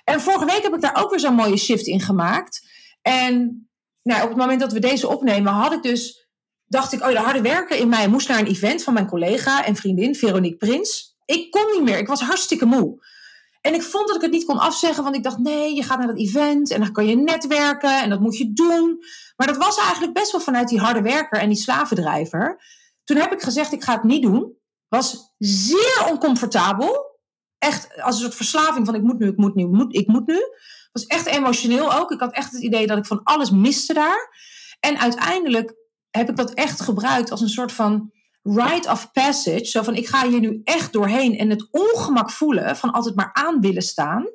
En 0.04 0.22
vorige 0.22 0.46
week 0.46 0.64
heb 0.64 0.74
ik 0.74 0.82
daar 0.82 1.04
ook 1.04 1.10
weer 1.10 1.20
zo'n 1.20 1.36
mooie 1.36 1.58
shift 1.58 1.88
in 1.88 2.02
gemaakt. 2.02 2.68
En 3.02 3.68
nou, 4.04 4.24
op 4.24 4.30
het 4.30 4.38
moment 4.38 4.60
dat 4.60 4.72
we 4.72 4.80
deze 4.80 5.08
opnemen, 5.08 5.54
had 5.54 5.74
ik 5.74 5.84
dus, 5.84 6.28
dacht 6.66 6.94
ik, 6.94 7.02
oh, 7.02 7.10
de 7.10 7.20
harde 7.20 7.42
werken 7.42 7.78
in 7.78 7.90
mij 7.90 8.08
moest 8.08 8.28
naar 8.28 8.40
een 8.40 8.48
event 8.48 8.84
van 8.84 8.94
mijn 8.94 9.08
collega 9.08 9.66
en 9.66 9.76
vriendin 9.76 10.16
Veronique 10.16 10.58
Prins. 10.58 11.18
Ik 11.26 11.52
kon 11.52 11.72
niet 11.72 11.84
meer, 11.84 11.98
ik 11.98 12.08
was 12.08 12.22
hartstikke 12.22 12.66
moe. 12.66 13.06
En 13.62 13.74
ik 13.74 13.84
vond 13.84 14.08
dat 14.08 14.16
ik 14.16 14.22
het 14.22 14.32
niet 14.32 14.46
kon 14.46 14.58
afzeggen, 14.58 15.04
want 15.04 15.16
ik 15.16 15.24
dacht: 15.24 15.38
nee, 15.38 15.76
je 15.76 15.84
gaat 15.84 15.98
naar 15.98 16.08
dat 16.08 16.20
event 16.20 16.72
en 16.72 16.80
dan 16.80 16.92
kan 16.92 17.08
je 17.08 17.16
netwerken 17.16 18.02
en 18.02 18.10
dat 18.10 18.20
moet 18.20 18.38
je 18.38 18.54
doen. 18.54 19.04
Maar 19.36 19.48
dat 19.48 19.58
was 19.58 19.78
eigenlijk 19.78 20.14
best 20.14 20.32
wel 20.32 20.42
vanuit 20.42 20.68
die 20.68 20.80
harde 20.80 21.02
werker 21.02 21.40
en 21.40 21.48
die 21.48 21.58
slavendrijver. 21.58 22.64
Toen 23.04 23.18
heb 23.18 23.32
ik 23.32 23.42
gezegd: 23.42 23.72
ik 23.72 23.84
ga 23.84 23.94
het 23.94 24.04
niet 24.04 24.22
doen. 24.22 24.58
Was 24.88 25.34
zeer 25.38 26.06
oncomfortabel. 26.10 27.20
Echt 27.58 28.02
als 28.02 28.16
een 28.16 28.22
soort 28.22 28.36
verslaving 28.36 28.86
van: 28.86 28.96
ik 28.96 29.02
moet 29.02 29.20
nu, 29.20 29.28
ik 29.28 29.38
moet 29.38 29.56
nu, 29.56 29.64
ik 29.64 29.72
moet, 29.72 29.96
ik 29.96 30.08
moet 30.08 30.28
nu. 30.28 30.40
Was 30.92 31.06
echt 31.06 31.26
emotioneel 31.26 31.94
ook. 31.94 32.12
Ik 32.12 32.20
had 32.20 32.34
echt 32.34 32.52
het 32.52 32.62
idee 32.62 32.88
dat 32.88 32.98
ik 32.98 33.06
van 33.06 33.24
alles 33.24 33.52
miste 33.52 33.94
daar. 33.94 34.30
En 34.80 35.00
uiteindelijk 35.00 35.76
heb 36.10 36.30
ik 36.30 36.36
dat 36.36 36.54
echt 36.54 36.82
gebruikt 36.82 37.32
als 37.32 37.42
een 37.42 37.50
soort 37.50 37.72
van 37.72 38.12
rite 38.42 38.90
of 38.90 39.12
passage. 39.12 39.66
Zo 39.66 39.84
van 39.84 39.96
ik 39.96 40.08
ga 40.08 40.28
hier 40.28 40.40
nu 40.40 40.62
echt 40.64 40.94
doorheen 40.94 41.38
en 41.38 41.50
het 41.50 41.68
ongemak 41.72 42.32
voelen 42.32 42.78
van 42.78 42.92
altijd 42.92 43.16
maar 43.16 43.30
aan 43.34 43.62
willen 43.62 43.82
staan. 43.82 44.26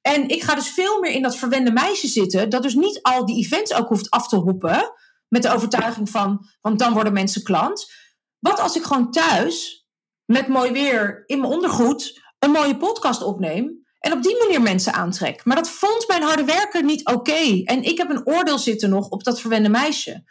En 0.00 0.28
ik 0.28 0.42
ga 0.42 0.54
dus 0.54 0.68
veel 0.68 1.00
meer 1.00 1.12
in 1.12 1.22
dat 1.22 1.36
verwende 1.36 1.72
meisje 1.72 2.06
zitten, 2.06 2.50
dat 2.50 2.62
dus 2.62 2.74
niet 2.74 3.02
al 3.02 3.26
die 3.26 3.44
events 3.44 3.74
ook 3.74 3.88
hoeft 3.88 4.10
af 4.10 4.28
te 4.28 4.36
roepen. 4.36 4.92
Met 5.28 5.42
de 5.42 5.52
overtuiging 5.52 6.10
van, 6.10 6.46
want 6.60 6.78
dan 6.78 6.92
worden 6.92 7.12
mensen 7.12 7.42
klant. 7.42 7.92
Wat 8.38 8.60
als 8.60 8.76
ik 8.76 8.82
gewoon 8.82 9.10
thuis, 9.10 9.86
met 10.24 10.48
mooi 10.48 10.72
weer, 10.72 11.22
in 11.26 11.40
mijn 11.40 11.52
ondergoed, 11.52 12.20
een 12.38 12.50
mooie 12.50 12.76
podcast 12.76 13.22
opneem. 13.22 13.80
En 13.98 14.12
op 14.12 14.22
die 14.22 14.38
manier 14.38 14.62
mensen 14.62 14.92
aantrek. 14.92 15.44
Maar 15.44 15.56
dat 15.56 15.70
vond 15.70 16.08
mijn 16.08 16.22
harde 16.22 16.44
werker 16.44 16.84
niet 16.84 17.06
oké. 17.06 17.62
En 17.64 17.82
ik 17.82 17.98
heb 17.98 18.10
een 18.10 18.26
oordeel 18.26 18.58
zitten 18.58 18.90
nog 18.90 19.08
op 19.08 19.24
dat 19.24 19.40
verwende 19.40 19.68
meisje. 19.68 20.22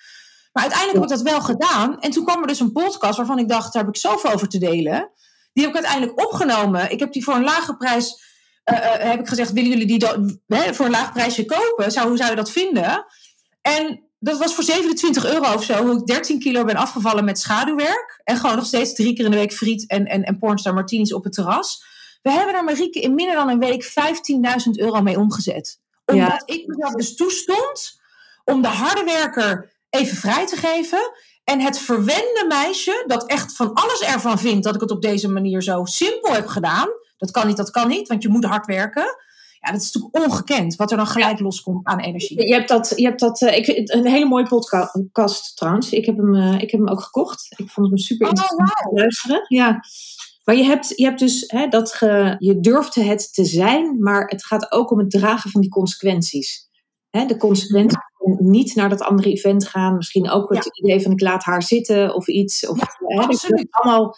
Maar 0.52 0.64
uiteindelijk 0.64 1.00
heb 1.00 1.10
ik 1.10 1.24
dat 1.24 1.34
wel 1.34 1.42
gedaan. 1.42 2.00
En 2.00 2.12
toen 2.12 2.26
kwam 2.26 2.42
er 2.42 2.48
dus 2.48 2.60
een 2.60 2.72
podcast 2.72 3.18
waarvan 3.18 3.40
ik 3.40 3.50
dacht, 3.50 3.74
daar 3.74 3.84
heb 3.84 3.96
ik 3.96 4.02
zoveel 4.02 4.32
over 4.32 4.48
te 4.48 4.58
delen. 4.58 5.12
Die 5.54 5.64
heb 5.64 5.76
ik 5.76 5.80
uiteindelijk 5.84 6.26
opgenomen. 6.26 6.92
Ik 6.92 7.00
heb 7.00 7.12
die 7.12 7.24
voor 7.24 7.34
een 7.34 7.44
lage 7.44 7.78
prijs, 7.78 8.29
uh, 8.72 8.78
uh, 8.78 9.10
heb 9.10 9.20
ik 9.20 9.28
gezegd, 9.28 9.52
willen 9.52 9.70
jullie 9.70 9.88
die 9.88 10.08
hè, 10.48 10.74
voor 10.74 10.86
een 10.86 10.92
laag 10.92 11.14
prijsje 11.14 11.46
kopen? 11.46 11.92
Zou, 11.92 12.08
hoe 12.08 12.18
zou 12.18 12.30
je 12.30 12.36
dat 12.36 12.52
vinden? 12.52 13.06
En 13.62 14.04
dat 14.20 14.38
was 14.38 14.56
voor 14.56 14.64
27 14.64 15.26
euro 15.26 15.54
of 15.54 15.64
zo, 15.64 15.86
hoe 15.86 16.00
ik 16.00 16.06
13 16.06 16.40
kilo 16.40 16.64
ben 16.64 16.76
afgevallen 16.76 17.26
met 17.26 17.40
schaduwwerk. 17.40 18.22
En 18.24 18.38
gewoon 18.38 18.56
nog 18.56 18.66
steeds 18.66 18.94
drie 18.94 19.14
keer 19.14 19.26
in 19.26 19.32
de 19.32 19.38
week 19.38 19.54
friet 19.54 19.88
en, 19.88 20.06
en, 20.06 20.24
en 20.24 20.38
pornstar 20.38 20.74
martinis 20.74 21.14
op 21.14 21.24
het 21.24 21.34
terras. 21.34 21.84
We 22.22 22.32
hebben 22.32 22.54
daar 22.54 22.64
Marieke 22.64 23.00
in 23.00 23.16
minder 23.16 23.36
dan 23.36 23.50
een 23.50 23.60
week 23.60 23.84
15.000 23.84 23.92
euro 24.72 25.02
mee 25.02 25.18
omgezet. 25.18 25.80
Omdat 26.06 26.42
ik 26.46 26.68
mezelf 26.68 26.94
dus 26.94 27.16
toestond 27.16 28.00
om 28.46 28.62
de 28.62 28.68
harde 28.68 29.04
werker 29.04 29.72
even 29.90 30.18
vrij 30.18 30.48
te 30.48 30.56
geven. 30.56 31.12
En 31.44 31.60
het 31.60 31.80
verwende 31.80 32.46
meisje, 32.48 33.04
dat 33.08 33.26
echt 33.26 33.56
van 33.56 33.74
alles 33.74 34.02
ervan 34.02 34.40
vindt 34.40 34.64
dat 34.64 34.76
ik 34.76 34.82
het 34.82 34.92
op 34.92 35.02
deze 35.02 35.30
manier 35.30 35.62
zo 35.62 35.86
simpel 35.86 36.34
heb 36.34 36.48
gedaan. 36.48 36.88
Dat 37.20 37.32
kan 37.32 37.48
niet, 37.48 37.58
dat 37.58 37.72
kan 37.72 37.88
niet, 37.88 38.08
want 38.08 38.24
je 38.24 38.30
moet 38.30 38.46
hard 38.46 38.66
werken. 38.66 39.04
Ja, 39.60 39.72
dat 39.72 39.82
is 39.82 39.92
natuurlijk 39.92 40.26
ongekend 40.26 40.76
wat 40.76 40.92
er 40.92 40.98
dan 40.98 41.08
gelijk 41.08 41.40
loskomt 41.40 41.88
aan 41.88 42.00
energie. 42.00 42.48
Je 42.48 42.54
hebt 42.54 42.68
dat, 42.68 42.94
je 42.96 43.06
hebt 43.06 43.20
dat 43.20 43.42
uh, 43.42 43.58
ik, 43.58 43.68
een 43.94 44.08
hele 44.08 44.26
mooie 44.26 44.48
podcast 44.48 45.58
trouwens. 45.58 45.92
Ik 45.92 46.06
heb 46.06 46.18
hem, 46.18 46.36
uh, 46.36 46.54
ik 46.54 46.72
heb 46.72 46.80
hem 46.80 46.90
ook 46.90 47.02
gekocht. 47.02 47.48
Ik 47.58 47.70
vond 47.70 47.88
hem 47.88 47.98
super 47.98 48.28
oh, 48.28 48.32
interessant 48.32 48.70
te 48.70 48.90
luisteren. 48.94 49.46
Ja. 49.48 49.80
Maar 50.44 50.56
je 50.56 50.64
hebt, 50.64 50.94
je 50.96 51.04
hebt 51.04 51.20
dus 51.20 51.44
hè, 51.48 51.68
dat 51.68 51.94
ge, 51.94 52.36
je 52.40 52.60
durft 52.60 52.96
het 52.96 53.34
te 53.34 53.46
zijn, 53.46 54.02
maar 54.02 54.28
het 54.28 54.46
gaat 54.46 54.72
ook 54.72 54.92
om 54.92 54.98
het 54.98 55.12
dragen 55.12 55.50
van 55.50 55.62
die 55.62 55.70
consequenties. 55.70 56.68
Hè, 57.10 57.26
de 57.26 57.38
consequenties 57.38 58.00
niet 58.38 58.76
naar 58.76 58.90
dat 58.90 59.02
andere 59.02 59.32
event 59.32 59.68
gaan. 59.68 59.96
Misschien 59.96 60.30
ook 60.30 60.54
het 60.54 60.78
idee 60.78 61.02
van 61.02 61.12
ik 61.12 61.22
laat 61.22 61.44
haar 61.44 61.64
zitten 61.64 62.16
of 62.16 62.28
iets. 62.28 62.68
Of, 62.68 62.80
hè, 62.98 63.16
dat, 63.28 63.42
je 63.42 63.68
allemaal, 63.70 64.16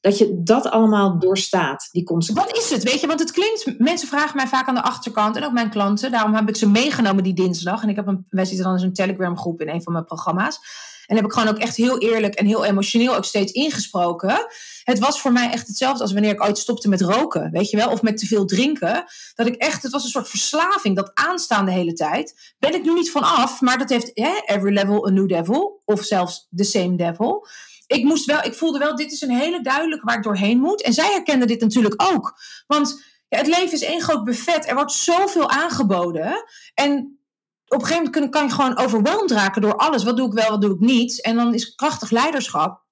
dat 0.00 0.18
je 0.18 0.42
dat 0.42 0.70
allemaal 0.70 1.18
doorstaat, 1.18 1.88
die 1.90 2.04
consequenties. 2.04 2.54
Wat 2.54 2.64
is 2.64 2.70
het? 2.70 2.82
Weet 2.82 3.00
je, 3.00 3.06
want 3.06 3.20
het 3.20 3.30
klinkt, 3.30 3.78
mensen 3.78 4.08
vragen 4.08 4.36
mij 4.36 4.46
vaak 4.46 4.68
aan 4.68 4.74
de 4.74 4.82
achterkant 4.82 5.36
en 5.36 5.44
ook 5.44 5.52
mijn 5.52 5.70
klanten. 5.70 6.10
Daarom 6.10 6.34
heb 6.34 6.48
ik 6.48 6.56
ze 6.56 6.68
meegenomen 6.68 7.22
die 7.22 7.34
dinsdag. 7.34 7.82
En 7.82 7.88
ik 7.88 7.96
heb 7.96 8.06
een, 8.06 8.26
wij 8.28 8.44
zitten 8.44 8.64
dan 8.64 8.74
in 8.74 8.80
zo'n 8.80 8.92
Telegram 8.92 9.38
groep 9.38 9.60
in 9.60 9.68
een 9.68 9.82
van 9.82 9.92
mijn 9.92 10.04
programma's. 10.04 10.58
En 11.06 11.16
heb 11.16 11.24
ik 11.24 11.32
gewoon 11.32 11.48
ook 11.48 11.58
echt 11.58 11.76
heel 11.76 11.98
eerlijk 11.98 12.34
en 12.34 12.46
heel 12.46 12.64
emotioneel 12.64 13.16
ook 13.16 13.24
steeds 13.24 13.52
ingesproken. 13.52 14.46
Het 14.84 14.98
was 14.98 15.20
voor 15.20 15.32
mij 15.32 15.50
echt 15.50 15.66
hetzelfde 15.66 16.02
als 16.02 16.12
wanneer 16.12 16.30
ik 16.30 16.42
ooit 16.42 16.58
stopte 16.58 16.88
met 16.88 17.00
roken, 17.00 17.50
weet 17.50 17.70
je 17.70 17.76
wel, 17.76 17.90
of 17.90 18.02
met 18.02 18.18
te 18.18 18.26
veel 18.26 18.44
drinken. 18.44 19.04
Dat 19.34 19.46
ik 19.46 19.54
echt, 19.54 19.82
het 19.82 19.92
was 19.92 20.04
een 20.04 20.10
soort 20.10 20.28
verslaving, 20.28 20.96
dat 20.96 21.10
aanstaan 21.14 21.64
de 21.64 21.72
hele 21.72 21.92
tijd. 21.92 22.54
Ben 22.58 22.74
ik 22.74 22.84
nu 22.84 22.92
niet 22.92 23.10
van 23.10 23.22
af, 23.22 23.60
maar 23.60 23.78
dat 23.78 23.88
heeft 23.88 24.10
hè, 24.14 24.40
every 24.44 24.72
level 24.72 25.06
a 25.06 25.10
new 25.10 25.28
devil, 25.28 25.82
of 25.84 26.04
zelfs 26.04 26.48
the 26.56 26.64
same 26.64 26.96
devil 26.96 27.46
ik, 27.90 28.04
moest 28.04 28.24
wel, 28.24 28.42
ik 28.42 28.54
voelde 28.54 28.78
wel, 28.78 28.96
dit 28.96 29.12
is 29.12 29.20
een 29.20 29.36
hele 29.36 29.60
duidelijke 29.60 30.04
waar 30.04 30.16
ik 30.16 30.22
doorheen 30.22 30.58
moet. 30.58 30.82
En 30.82 30.92
zij 30.92 31.12
herkende 31.12 31.46
dit 31.46 31.60
natuurlijk 31.60 32.02
ook. 32.02 32.38
Want 32.66 33.02
ja, 33.28 33.38
het 33.38 33.46
leven 33.46 33.72
is 33.72 33.82
één 33.82 34.00
groot 34.00 34.24
buffet. 34.24 34.68
Er 34.68 34.74
wordt 34.74 34.92
zoveel 34.92 35.50
aangeboden. 35.50 36.44
En 36.74 37.18
op 37.66 37.80
een 37.80 37.86
gegeven 37.86 38.10
moment 38.12 38.32
kan 38.32 38.44
je 38.44 38.52
gewoon 38.52 38.78
overweldigd 38.78 39.30
raken 39.30 39.62
door 39.62 39.76
alles. 39.76 40.04
Wat 40.04 40.16
doe 40.16 40.26
ik 40.26 40.32
wel, 40.32 40.50
wat 40.50 40.60
doe 40.60 40.74
ik 40.74 40.80
niet? 40.80 41.22
En 41.22 41.36
dan 41.36 41.54
is 41.54 41.74
krachtig 41.74 42.10
leiderschap, 42.10 42.84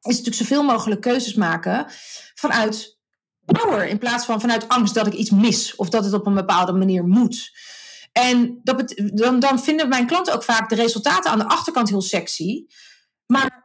is 0.00 0.16
natuurlijk 0.16 0.36
zoveel 0.36 0.62
mogelijk 0.62 1.00
keuzes 1.00 1.34
maken 1.34 1.86
vanuit 2.34 2.98
power. 3.44 3.86
In 3.86 3.98
plaats 3.98 4.24
van 4.24 4.40
vanuit 4.40 4.68
angst 4.68 4.94
dat 4.94 5.06
ik 5.06 5.14
iets 5.14 5.30
mis. 5.30 5.76
Of 5.76 5.88
dat 5.88 6.04
het 6.04 6.14
op 6.14 6.26
een 6.26 6.34
bepaalde 6.34 6.72
manier 6.72 7.04
moet. 7.04 7.50
En 8.12 8.60
dat 8.62 8.94
dan, 8.96 9.40
dan 9.40 9.60
vinden 9.60 9.88
mijn 9.88 10.06
klanten 10.06 10.34
ook 10.34 10.42
vaak 10.42 10.68
de 10.68 10.74
resultaten 10.74 11.30
aan 11.30 11.38
de 11.38 11.48
achterkant 11.48 11.88
heel 11.88 12.02
sexy. 12.02 12.66
Maar 13.26 13.59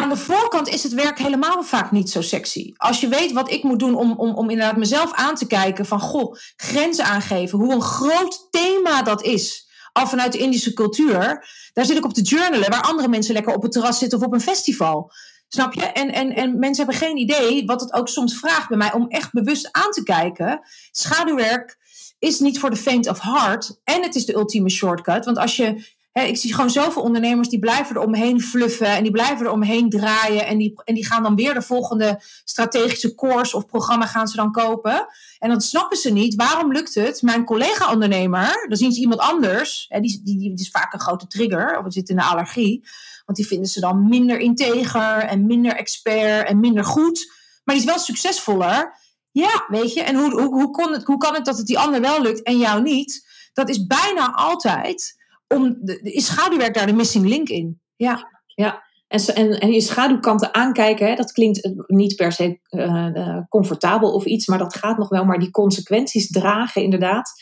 aan 0.00 0.08
de 0.08 0.16
voorkant 0.16 0.68
is 0.68 0.82
het 0.82 0.92
werk 0.92 1.18
helemaal 1.18 1.62
vaak 1.62 1.90
niet 1.90 2.10
zo 2.10 2.22
sexy. 2.22 2.72
Als 2.76 3.00
je 3.00 3.08
weet 3.08 3.32
wat 3.32 3.50
ik 3.50 3.62
moet 3.62 3.78
doen 3.78 3.94
om, 3.94 4.12
om, 4.12 4.34
om 4.34 4.50
inderdaad 4.50 4.76
mezelf 4.76 5.12
aan 5.12 5.34
te 5.34 5.46
kijken 5.46 5.86
van 5.86 6.00
goh, 6.00 6.34
grenzen 6.56 7.04
aangeven, 7.04 7.58
hoe 7.58 7.72
een 7.72 7.82
groot 7.82 8.48
thema 8.50 9.02
dat 9.02 9.22
is. 9.22 9.68
Al 9.92 10.06
vanuit 10.06 10.32
de 10.32 10.38
Indische 10.38 10.72
cultuur, 10.72 11.46
daar 11.72 11.84
zit 11.84 11.96
ik 11.96 12.04
op 12.04 12.14
te 12.14 12.22
journalen, 12.22 12.70
waar 12.70 12.82
andere 12.82 13.08
mensen 13.08 13.34
lekker 13.34 13.54
op 13.54 13.62
het 13.62 13.72
terras 13.72 13.98
zitten 13.98 14.18
of 14.18 14.24
op 14.24 14.32
een 14.32 14.40
festival. 14.40 15.12
Snap 15.48 15.72
je? 15.72 15.82
En, 15.84 16.12
en, 16.12 16.34
en 16.34 16.58
mensen 16.58 16.84
hebben 16.84 17.06
geen 17.06 17.16
idee 17.16 17.66
wat 17.66 17.80
het 17.80 17.92
ook 17.92 18.08
soms 18.08 18.38
vraagt 18.38 18.68
bij 18.68 18.76
mij 18.76 18.92
om 18.92 19.08
echt 19.08 19.32
bewust 19.32 19.68
aan 19.72 19.90
te 19.90 20.02
kijken. 20.02 20.60
Schaduwwerk 20.90 21.78
is 22.18 22.38
niet 22.38 22.58
voor 22.58 22.70
de 22.70 22.76
faint 22.76 23.08
of 23.08 23.20
heart. 23.20 23.80
En 23.84 24.02
het 24.02 24.14
is 24.14 24.26
de 24.26 24.34
ultieme 24.34 24.70
shortcut. 24.70 25.24
Want 25.24 25.38
als 25.38 25.56
je 25.56 25.84
ik 26.12 26.36
zie 26.36 26.54
gewoon 26.54 26.70
zoveel 26.70 27.02
ondernemers 27.02 27.48
die 27.48 27.58
blijven 27.58 27.96
er 27.96 28.02
omheen 28.02 28.40
fluffen 28.40 28.86
en 28.86 29.02
die 29.02 29.12
blijven 29.12 29.46
er 29.46 29.52
omheen 29.52 29.90
draaien. 29.90 30.46
En 30.46 30.58
die, 30.58 30.80
en 30.84 30.94
die 30.94 31.06
gaan 31.06 31.22
dan 31.22 31.36
weer 31.36 31.54
de 31.54 31.62
volgende 31.62 32.20
strategische 32.44 33.14
course 33.14 33.56
of 33.56 33.66
programma 33.66 34.06
gaan 34.06 34.28
ze 34.28 34.36
dan 34.36 34.52
kopen. 34.52 35.06
En 35.38 35.48
dan 35.48 35.60
snappen 35.60 35.96
ze 35.96 36.12
niet, 36.12 36.34
waarom 36.34 36.72
lukt 36.72 36.94
het 36.94 37.22
mijn 37.22 37.44
collega-ondernemer, 37.44 38.66
dan 38.68 38.76
zien 38.76 38.92
ze 38.92 39.00
iemand 39.00 39.20
anders, 39.20 39.86
die, 39.88 40.20
die, 40.24 40.38
die, 40.38 40.52
is 40.54 40.70
vaak 40.70 40.92
een 40.92 41.00
grote 41.00 41.26
trigger, 41.26 41.78
of 41.78 41.84
het 41.84 41.92
zit 41.92 42.08
in 42.08 42.16
de 42.16 42.22
allergie. 42.22 42.88
Want 43.24 43.38
die 43.38 43.46
vinden 43.46 43.68
ze 43.68 43.80
dan 43.80 44.08
minder 44.08 44.38
integer 44.38 45.18
en 45.18 45.46
minder 45.46 45.76
expert 45.76 46.48
en 46.48 46.60
minder 46.60 46.84
goed. 46.84 47.32
Maar 47.64 47.74
die 47.74 47.84
is 47.84 47.90
wel 47.90 47.98
succesvoller. 47.98 48.98
Ja, 49.30 49.64
weet 49.68 49.92
je, 49.92 50.02
en 50.02 50.16
hoe, 50.16 50.30
hoe, 50.30 50.54
hoe, 50.54 50.70
kon 50.70 50.92
het, 50.92 51.04
hoe 51.04 51.18
kan 51.18 51.34
het 51.34 51.44
dat 51.44 51.56
het 51.56 51.66
die 51.66 51.78
ander 51.78 52.00
wel 52.00 52.22
lukt 52.22 52.42
en 52.42 52.58
jou 52.58 52.82
niet? 52.82 53.28
Dat 53.52 53.68
is 53.68 53.86
bijna 53.86 54.32
altijd 54.32 55.18
om 55.54 55.76
de, 55.80 56.00
is 56.02 56.26
schaduwwerk 56.26 56.74
daar 56.74 56.86
de 56.86 56.92
missing 56.92 57.26
link 57.26 57.48
in? 57.48 57.80
Ja. 57.96 58.28
Ja, 58.46 58.82
en, 59.08 59.34
en, 59.34 59.58
en 59.58 59.72
je 59.72 59.80
schaduwkanten 59.80 60.54
aankijken, 60.54 61.06
hè, 61.06 61.14
dat 61.14 61.32
klinkt 61.32 61.64
eh, 61.64 61.72
niet 61.86 62.16
per 62.16 62.32
se 62.32 62.60
uh, 62.70 63.38
comfortabel 63.48 64.12
of 64.12 64.24
iets, 64.24 64.46
maar 64.46 64.58
dat 64.58 64.76
gaat 64.76 64.98
nog 64.98 65.08
wel. 65.08 65.24
Maar 65.24 65.38
die 65.38 65.50
consequenties 65.50 66.30
dragen, 66.30 66.82
inderdaad, 66.82 67.32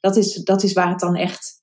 dat 0.00 0.16
is, 0.16 0.34
dat 0.34 0.62
is 0.62 0.72
waar 0.72 0.88
het 0.88 1.00
dan 1.00 1.16
echt 1.16 1.62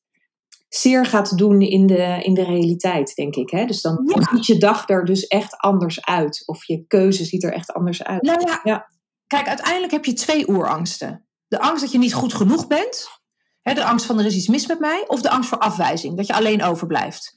zeer 0.70 1.06
gaat 1.06 1.38
doen 1.38 1.62
in 1.62 1.88
de, 1.88 2.20
in 2.24 2.34
de 2.34 2.44
realiteit, 2.44 3.16
denk 3.16 3.36
ik. 3.36 3.50
Hè? 3.50 3.66
Dus 3.66 3.82
dan 3.82 4.14
ziet 4.32 4.46
je 4.46 4.58
dag 4.58 4.90
er 4.90 5.06
dus 5.06 5.28
echt 5.28 5.58
anders 5.58 6.06
uit. 6.06 6.44
Of 6.46 6.66
je 6.66 6.86
keuze 6.88 7.26
ziet 7.26 7.44
er 7.44 7.54
echt 7.54 7.74
anders 7.74 8.04
uit. 8.04 8.22
Nou 8.22 8.42
ja, 8.48 8.60
ja. 8.64 8.92
kijk, 9.28 9.48
uiteindelijk 9.48 9.92
heb 9.92 10.06
je 10.06 10.14
twee 10.14 10.50
oerangsten. 10.50 11.26
De 11.48 11.60
angst 11.60 11.82
dat 11.82 11.92
je 11.92 11.98
niet 11.98 12.14
goed 12.14 12.34
genoeg 12.34 12.68
bent 12.68 13.21
de 13.64 13.84
angst 13.84 14.06
van 14.06 14.20
er 14.20 14.26
is 14.26 14.36
iets 14.36 14.48
mis 14.48 14.68
met 14.68 14.80
mij. 14.80 15.04
Of 15.08 15.22
de 15.22 15.30
angst 15.30 15.50
voor 15.50 15.58
afwijzing, 15.58 16.18
dat 16.18 16.28
je 16.28 16.34
alleen 16.34 16.64
overblijft. 16.64 17.36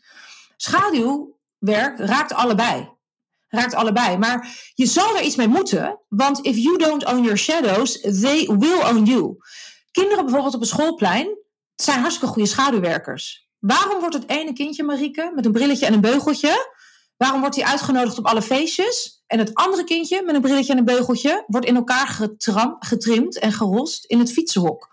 Schaduwwerk 0.56 1.98
raakt 1.98 2.32
allebei. 2.32 2.92
Raakt 3.48 3.74
allebei. 3.74 4.16
Maar 4.16 4.70
je 4.74 4.86
zal 4.86 5.16
er 5.16 5.22
iets 5.22 5.36
mee 5.36 5.48
moeten. 5.48 6.00
Want 6.08 6.40
if 6.40 6.56
you 6.56 6.78
don't 6.78 7.04
own 7.04 7.22
your 7.22 7.38
shadows, 7.38 8.00
they 8.00 8.50
will 8.58 8.80
own 8.82 9.02
you. 9.04 9.36
Kinderen 9.90 10.24
bijvoorbeeld 10.24 10.54
op 10.54 10.60
een 10.60 10.66
schoolplein 10.66 11.38
zijn 11.74 12.00
hartstikke 12.00 12.32
goede 12.32 12.48
schaduwwerkers. 12.48 13.48
Waarom 13.58 14.00
wordt 14.00 14.14
het 14.14 14.28
ene 14.28 14.52
kindje, 14.52 14.82
Marieke, 14.82 15.32
met 15.34 15.44
een 15.44 15.52
brilletje 15.52 15.86
en 15.86 15.92
een 15.92 16.00
beugeltje... 16.00 16.72
Waarom 17.16 17.40
wordt 17.40 17.56
hij 17.56 17.64
uitgenodigd 17.64 18.18
op 18.18 18.26
alle 18.26 18.42
feestjes? 18.42 19.22
En 19.26 19.38
het 19.38 19.54
andere 19.54 19.84
kindje 19.84 20.22
met 20.22 20.34
een 20.34 20.40
brilletje 20.40 20.72
en 20.72 20.78
een 20.78 20.84
beugeltje 20.84 21.44
wordt 21.46 21.66
in 21.66 21.76
elkaar 21.76 22.06
getram, 22.06 22.76
getrimd 22.78 23.38
en 23.38 23.52
gerost 23.52 24.04
in 24.04 24.18
het 24.18 24.32
fietsenhok 24.32 24.88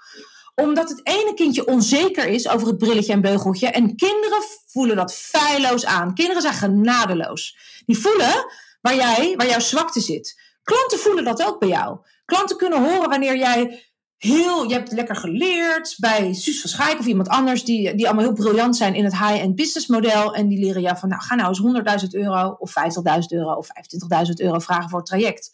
omdat 0.55 0.89
het 0.89 0.99
ene 1.03 1.33
kindje 1.33 1.67
onzeker 1.67 2.27
is 2.27 2.47
over 2.47 2.67
het 2.67 2.77
brilletje 2.77 3.13
en 3.13 3.21
beugeltje. 3.21 3.67
En 3.67 3.95
kinderen 3.95 4.43
voelen 4.67 4.95
dat 4.95 5.13
feilloos 5.13 5.85
aan. 5.85 6.13
Kinderen 6.13 6.41
zijn 6.41 6.53
genadeloos. 6.53 7.57
Die 7.85 7.97
voelen 7.97 8.45
waar, 8.81 8.95
jij, 8.95 9.33
waar 9.37 9.47
jouw 9.47 9.59
zwakte 9.59 9.99
zit. 9.99 10.41
Klanten 10.63 10.99
voelen 10.99 11.23
dat 11.23 11.43
ook 11.43 11.59
bij 11.59 11.69
jou. 11.69 11.97
Klanten 12.25 12.57
kunnen 12.57 12.83
horen 12.83 13.09
wanneer 13.09 13.37
jij 13.37 13.83
heel, 14.17 14.63
je 14.63 14.73
hebt 14.73 14.91
lekker 14.91 15.15
geleerd 15.15 15.95
bij 15.99 16.33
Suus 16.33 16.61
van 16.61 16.69
Schaik 16.69 16.99
of 16.99 17.05
iemand 17.05 17.27
anders 17.27 17.63
die, 17.63 17.95
die 17.95 18.05
allemaal 18.05 18.25
heel 18.25 18.33
briljant 18.33 18.77
zijn 18.77 18.95
in 18.95 19.03
het 19.03 19.17
high-end 19.17 19.55
business 19.55 19.87
model. 19.87 20.35
En 20.35 20.47
die 20.47 20.59
leren 20.59 20.81
jou 20.81 20.97
van, 20.97 21.09
nou 21.09 21.21
ga 21.21 21.35
nou 21.35 21.49
eens 21.49 22.03
100.000 22.03 22.09
euro 22.09 22.55
of 22.59 22.73
50.000 22.79 23.25
euro 23.29 23.53
of 23.53 23.67
25.000 23.67 24.33
euro 24.35 24.59
vragen 24.59 24.89
voor 24.89 24.99
het 24.99 25.07
traject. 25.07 25.51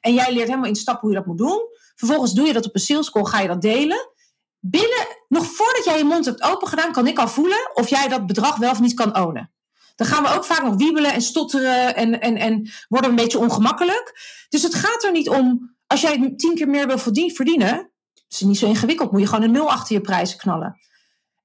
En 0.00 0.14
jij 0.14 0.32
leert 0.32 0.48
helemaal 0.48 0.68
in 0.68 0.76
stappen 0.76 1.00
hoe 1.02 1.10
je 1.10 1.16
dat 1.16 1.26
moet 1.26 1.38
doen. 1.38 1.68
Vervolgens 1.94 2.32
doe 2.32 2.46
je 2.46 2.52
dat 2.52 2.66
op 2.66 2.74
een 2.74 2.80
sales 2.80 3.10
call, 3.10 3.24
ga 3.24 3.40
je 3.40 3.48
dat 3.48 3.62
delen 3.62 4.12
binnen, 4.70 5.06
nog 5.28 5.46
voordat 5.46 5.84
jij 5.84 5.98
je 5.98 6.04
mond 6.04 6.24
hebt 6.24 6.42
opengedaan, 6.42 6.92
kan 6.92 7.06
ik 7.06 7.18
al 7.18 7.28
voelen 7.28 7.70
of 7.74 7.88
jij 7.88 8.08
dat 8.08 8.26
bedrag 8.26 8.56
wel 8.56 8.70
of 8.70 8.80
niet 8.80 8.94
kan 8.94 9.16
ownen. 9.16 9.52
Dan 9.96 10.06
gaan 10.06 10.22
we 10.22 10.34
ook 10.34 10.44
vaak 10.44 10.62
nog 10.62 10.76
wiebelen 10.76 11.12
en 11.12 11.22
stotteren 11.22 11.96
en, 11.96 12.20
en, 12.20 12.36
en 12.36 12.70
worden 12.88 13.10
een 13.10 13.16
beetje 13.16 13.38
ongemakkelijk. 13.38 14.20
Dus 14.48 14.62
het 14.62 14.74
gaat 14.74 15.04
er 15.04 15.12
niet 15.12 15.28
om, 15.28 15.76
als 15.86 16.00
jij 16.00 16.32
tien 16.36 16.54
keer 16.54 16.68
meer 16.68 16.86
wil 16.86 16.98
verdienen, 16.98 17.90
is 18.28 18.38
het 18.38 18.48
niet 18.48 18.58
zo 18.58 18.66
ingewikkeld, 18.66 19.12
moet 19.12 19.20
je 19.20 19.26
gewoon 19.26 19.44
een 19.44 19.50
nul 19.50 19.70
achter 19.70 19.94
je 19.94 20.00
prijzen 20.00 20.38
knallen. 20.38 20.80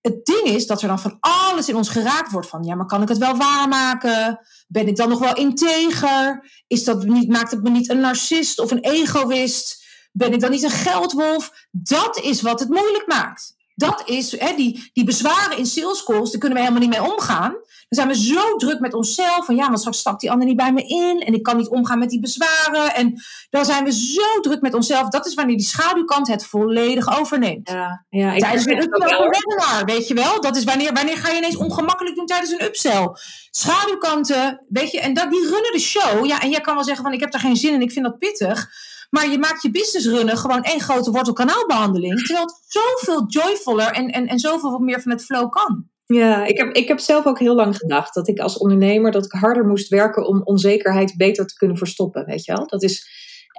Het 0.01 0.26
ding 0.26 0.43
is 0.43 0.67
dat 0.67 0.82
er 0.82 0.88
dan 0.88 0.99
van 0.99 1.17
alles 1.20 1.70
in 1.70 1.76
ons 1.76 1.89
geraakt 1.89 2.32
wordt 2.32 2.47
van, 2.47 2.63
ja, 2.63 2.76
maar 2.76 2.86
kan 2.86 3.01
ik 3.01 3.07
het 3.07 3.17
wel 3.17 3.38
waarmaken? 3.38 4.39
Ben 4.67 4.88
ik 4.88 4.95
dan 4.95 5.09
nog 5.09 5.20
wel 5.20 5.36
integer? 5.36 6.49
Is 6.67 6.84
dat 6.84 7.03
niet, 7.03 7.30
maakt 7.30 7.51
het 7.51 7.63
me 7.63 7.70
niet 7.70 7.89
een 7.89 7.99
narcist 7.99 8.59
of 8.59 8.72
een 8.72 8.84
egoïst? 8.84 9.78
Ben 10.12 10.34
ik 10.34 10.39
dan 10.39 10.51
niet 10.51 10.64
een 10.64 10.70
geldwolf? 10.70 11.51
Dat 11.72 12.20
is 12.20 12.41
wat 12.41 12.60
het 12.60 12.70
moeilijk 12.70 13.07
maakt. 13.07 13.57
Dat 13.76 14.01
is, 14.05 14.39
hè, 14.39 14.55
die, 14.55 14.89
die 14.93 15.03
bezwaren 15.03 15.57
in 15.57 15.66
sales 15.66 16.03
calls, 16.03 16.32
daar 16.32 16.39
kunnen 16.39 16.57
we 16.57 16.64
helemaal 16.64 16.88
niet 16.88 16.99
mee 16.99 17.12
omgaan. 17.12 17.51
Dan 17.89 17.99
zijn 17.99 18.07
we 18.07 18.16
zo 18.16 18.55
druk 18.55 18.80
met 18.80 18.93
onszelf. 18.93 19.45
Van 19.45 19.55
ja, 19.55 19.66
want 19.66 19.80
straks 19.80 19.99
stapt 19.99 20.22
die 20.22 20.32
ander 20.32 20.47
niet 20.47 20.57
bij 20.57 20.74
me 20.74 20.84
in. 20.84 21.20
En 21.20 21.34
ik 21.34 21.43
kan 21.43 21.57
niet 21.57 21.68
omgaan 21.68 21.99
met 21.99 22.10
die 22.10 22.20
bezwaren. 22.20 22.95
En 22.95 23.22
dan 23.49 23.66
zijn 23.66 23.84
we 23.84 23.91
zo 23.91 24.39
druk 24.41 24.62
met 24.62 24.74
onszelf. 24.74 25.10
Dat 25.10 25.26
is 25.26 25.34
wanneer 25.34 25.57
die 25.57 25.66
schaduwkant 25.66 26.28
het 26.28 26.45
volledig 26.45 27.20
overneemt. 27.20 27.70
Ja, 27.70 28.05
ja, 28.10 28.34
ik 28.34 28.39
tijdens 28.39 28.66
een 28.66 28.76
webinar, 28.76 29.86
weet 29.86 30.07
je 30.07 30.14
wel. 30.14 30.41
Dat 30.41 30.55
is 30.55 30.64
wanneer, 30.64 30.93
wanneer 30.93 31.18
ga 31.18 31.30
je 31.30 31.38
ineens 31.38 31.57
ongemakkelijk 31.57 32.16
doen 32.16 32.26
tijdens 32.26 32.51
een 32.51 32.64
upsell. 32.64 33.10
Schaduwkanten, 33.51 34.66
weet 34.70 34.91
je. 34.91 34.99
En 34.99 35.14
dat, 35.14 35.32
die 35.32 35.41
runnen 35.41 35.72
de 35.72 35.80
show. 35.80 36.26
Ja, 36.26 36.41
en 36.41 36.49
jij 36.49 36.62
kan 36.62 36.76
wel 36.76 36.84
zeggen 36.84 37.03
van 37.03 37.14
ik 37.14 37.20
heb 37.20 37.32
daar 37.32 37.41
geen 37.41 37.57
zin 37.57 37.74
in. 37.74 37.82
Ik 37.82 37.91
vind 37.91 38.05
dat 38.05 38.20
pittig. 38.20 38.70
Maar 39.10 39.30
je 39.30 39.38
maakt 39.38 39.62
je 39.62 39.72
business 39.72 40.07
runnen 40.07 40.38
gewoon 40.38 40.64
één 40.64 40.80
grote 40.80 41.12
wortelkanaalbehandeling. 41.12 42.26
Terwijl 42.26 42.45
het 42.45 42.62
zoveel 42.68 43.26
joyfuller 43.28 43.91
en, 43.91 44.07
en, 44.07 44.28
en 44.28 44.39
zoveel 44.39 44.80
meer 44.80 45.01
van 45.01 45.12
het 45.12 45.26
flow 45.26 45.49
kan. 45.49 45.89
Ja, 46.05 46.45
ik 46.45 46.57
heb, 46.57 46.76
ik 46.76 46.88
heb 46.88 46.99
zelf 46.99 47.26
ook 47.26 47.39
heel 47.39 47.55
lang 47.55 47.78
gedacht 47.78 48.14
dat 48.14 48.28
ik 48.28 48.39
als 48.39 48.57
ondernemer 48.57 49.12
dat 49.12 49.26
ik 49.26 49.32
harder 49.32 49.66
moest 49.66 49.88
werken 49.88 50.28
om 50.28 50.41
onzekerheid 50.43 51.18
beter 51.18 51.47
te 51.47 51.55
kunnen 51.55 51.78
verstoppen. 51.78 52.26
Weet 52.26 52.45
je 52.45 52.53
wel? 52.53 52.68
Dat 52.68 52.84
is 52.84 53.07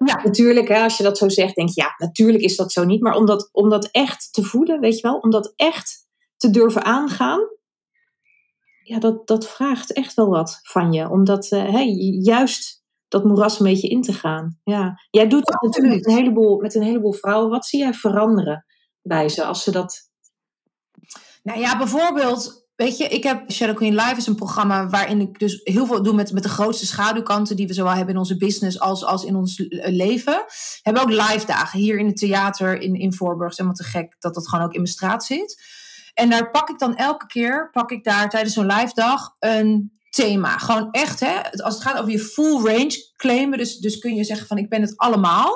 ja, 0.05 0.21
natuurlijk, 0.25 0.69
hè, 0.69 0.83
als 0.83 0.97
je 0.97 1.03
dat 1.03 1.19
zo 1.19 1.29
zegt, 1.29 1.55
denk 1.55 1.69
je 1.69 1.81
ja, 1.81 1.95
natuurlijk 1.97 2.45
is 2.45 2.57
dat 2.57 2.73
zo 2.73 2.85
niet. 2.85 3.01
Maar 3.01 3.15
om 3.15 3.27
dat, 3.27 3.49
om 3.53 3.69
dat 3.69 3.89
echt 3.91 4.33
te 4.33 4.43
voelen, 4.43 4.81
weet 4.81 4.97
je 4.97 5.03
wel, 5.03 5.19
om 5.19 5.31
dat 5.31 5.53
echt 5.57 6.09
te 6.37 6.51
durven 6.51 6.85
aangaan, 6.85 7.41
ja, 8.83 8.99
dat, 8.99 9.27
dat 9.27 9.49
vraagt 9.49 9.93
echt 9.93 10.15
wel 10.15 10.29
wat 10.29 10.61
van 10.63 10.93
je. 10.93 11.09
Omdat 11.09 11.51
uh, 11.51 11.71
hey, 11.71 11.89
juist 12.23 12.80
dat 13.11 13.25
moeras 13.25 13.59
een 13.59 13.67
beetje 13.67 13.89
in 13.89 14.03
te 14.03 14.13
gaan. 14.13 14.59
Ja. 14.65 15.01
Jij 15.11 15.27
doet 15.29 15.47
dat 15.47 15.63
natuurlijk 15.63 15.95
met 15.95 16.07
een, 16.07 16.15
heleboel, 16.15 16.61
met 16.61 16.75
een 16.75 16.83
heleboel 16.83 17.13
vrouwen. 17.13 17.51
Wat 17.51 17.67
zie 17.67 17.79
jij 17.79 17.95
veranderen 17.95 18.65
bij 19.03 19.29
ze 19.29 19.45
als 19.45 19.63
ze 19.63 19.71
dat. 19.71 20.11
Nou 21.43 21.61
ja, 21.61 21.79
bijvoorbeeld, 21.79 22.69
weet 22.77 22.97
je, 22.97 23.05
ik 23.05 23.23
heb 23.23 23.51
Shadow 23.51 23.77
Queen 23.77 23.95
Live 23.95 24.17
is 24.17 24.27
een 24.27 24.35
programma 24.35 24.89
waarin 24.89 25.21
ik 25.21 25.39
dus 25.39 25.61
heel 25.65 25.87
veel 25.87 26.03
doe 26.03 26.15
met, 26.15 26.33
met 26.33 26.43
de 26.43 26.49
grootste 26.49 26.87
schaduwkanten 26.87 27.57
die 27.57 27.67
we 27.67 27.75
zowel 27.75 27.93
hebben 27.93 28.15
in 28.15 28.21
onze 28.21 28.37
business 28.37 28.81
als, 28.81 29.05
als 29.05 29.25
in 29.25 29.37
ons 29.37 29.65
leven. 29.69 30.45
We 30.47 30.81
hebben 30.83 31.03
ook 31.03 31.11
live 31.11 31.47
dagen 31.47 31.79
hier 31.79 31.99
in 31.99 32.07
het 32.07 32.17
theater 32.17 32.81
in, 32.81 32.95
in 32.95 33.13
Voorburg. 33.13 33.57
Helemaal 33.57 33.77
te 33.77 33.85
gek 33.85 34.17
dat 34.19 34.35
dat 34.35 34.49
gewoon 34.49 34.65
ook 34.65 34.73
in 34.73 34.81
mijn 34.81 34.93
straat 34.93 35.25
zit. 35.25 35.63
En 36.15 36.31
daar 36.31 36.51
pak 36.51 36.69
ik 36.69 36.79
dan 36.79 36.97
elke 36.97 37.27
keer, 37.27 37.71
pak 37.71 37.91
ik 37.91 38.05
daar 38.05 38.31
tijdens 38.31 38.55
zo'n 38.55 38.67
live 38.67 38.95
dag 38.95 39.35
een 39.39 40.00
thema. 40.11 40.59
Gewoon 40.59 40.89
echt, 40.91 41.21
hè, 41.21 41.63
als 41.63 41.75
het 41.75 41.83
gaat 41.83 41.99
over 41.99 42.11
je 42.11 42.19
full 42.19 42.65
range 42.65 43.13
claimen, 43.17 43.59
dus, 43.59 43.77
dus 43.77 43.99
kun 43.99 44.15
je 44.15 44.25
zeggen 44.25 44.47
van 44.47 44.59
ik 44.59 44.69
ben 44.69 44.81
het 44.81 44.97
allemaal. 44.97 45.51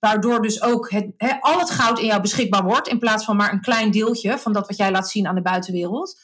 Waardoor 0.00 0.42
dus 0.42 0.62
ook 0.62 0.90
het, 0.90 1.12
hè, 1.16 1.40
al 1.40 1.58
het 1.58 1.70
goud 1.70 1.98
in 1.98 2.06
jou 2.06 2.20
beschikbaar 2.20 2.64
wordt, 2.64 2.88
in 2.88 2.98
plaats 2.98 3.24
van 3.24 3.36
maar 3.36 3.52
een 3.52 3.60
klein 3.60 3.90
deeltje 3.90 4.38
van 4.38 4.52
dat 4.52 4.66
wat 4.66 4.76
jij 4.76 4.90
laat 4.90 5.08
zien 5.08 5.26
aan 5.26 5.34
de 5.34 5.42
buitenwereld. 5.42 6.20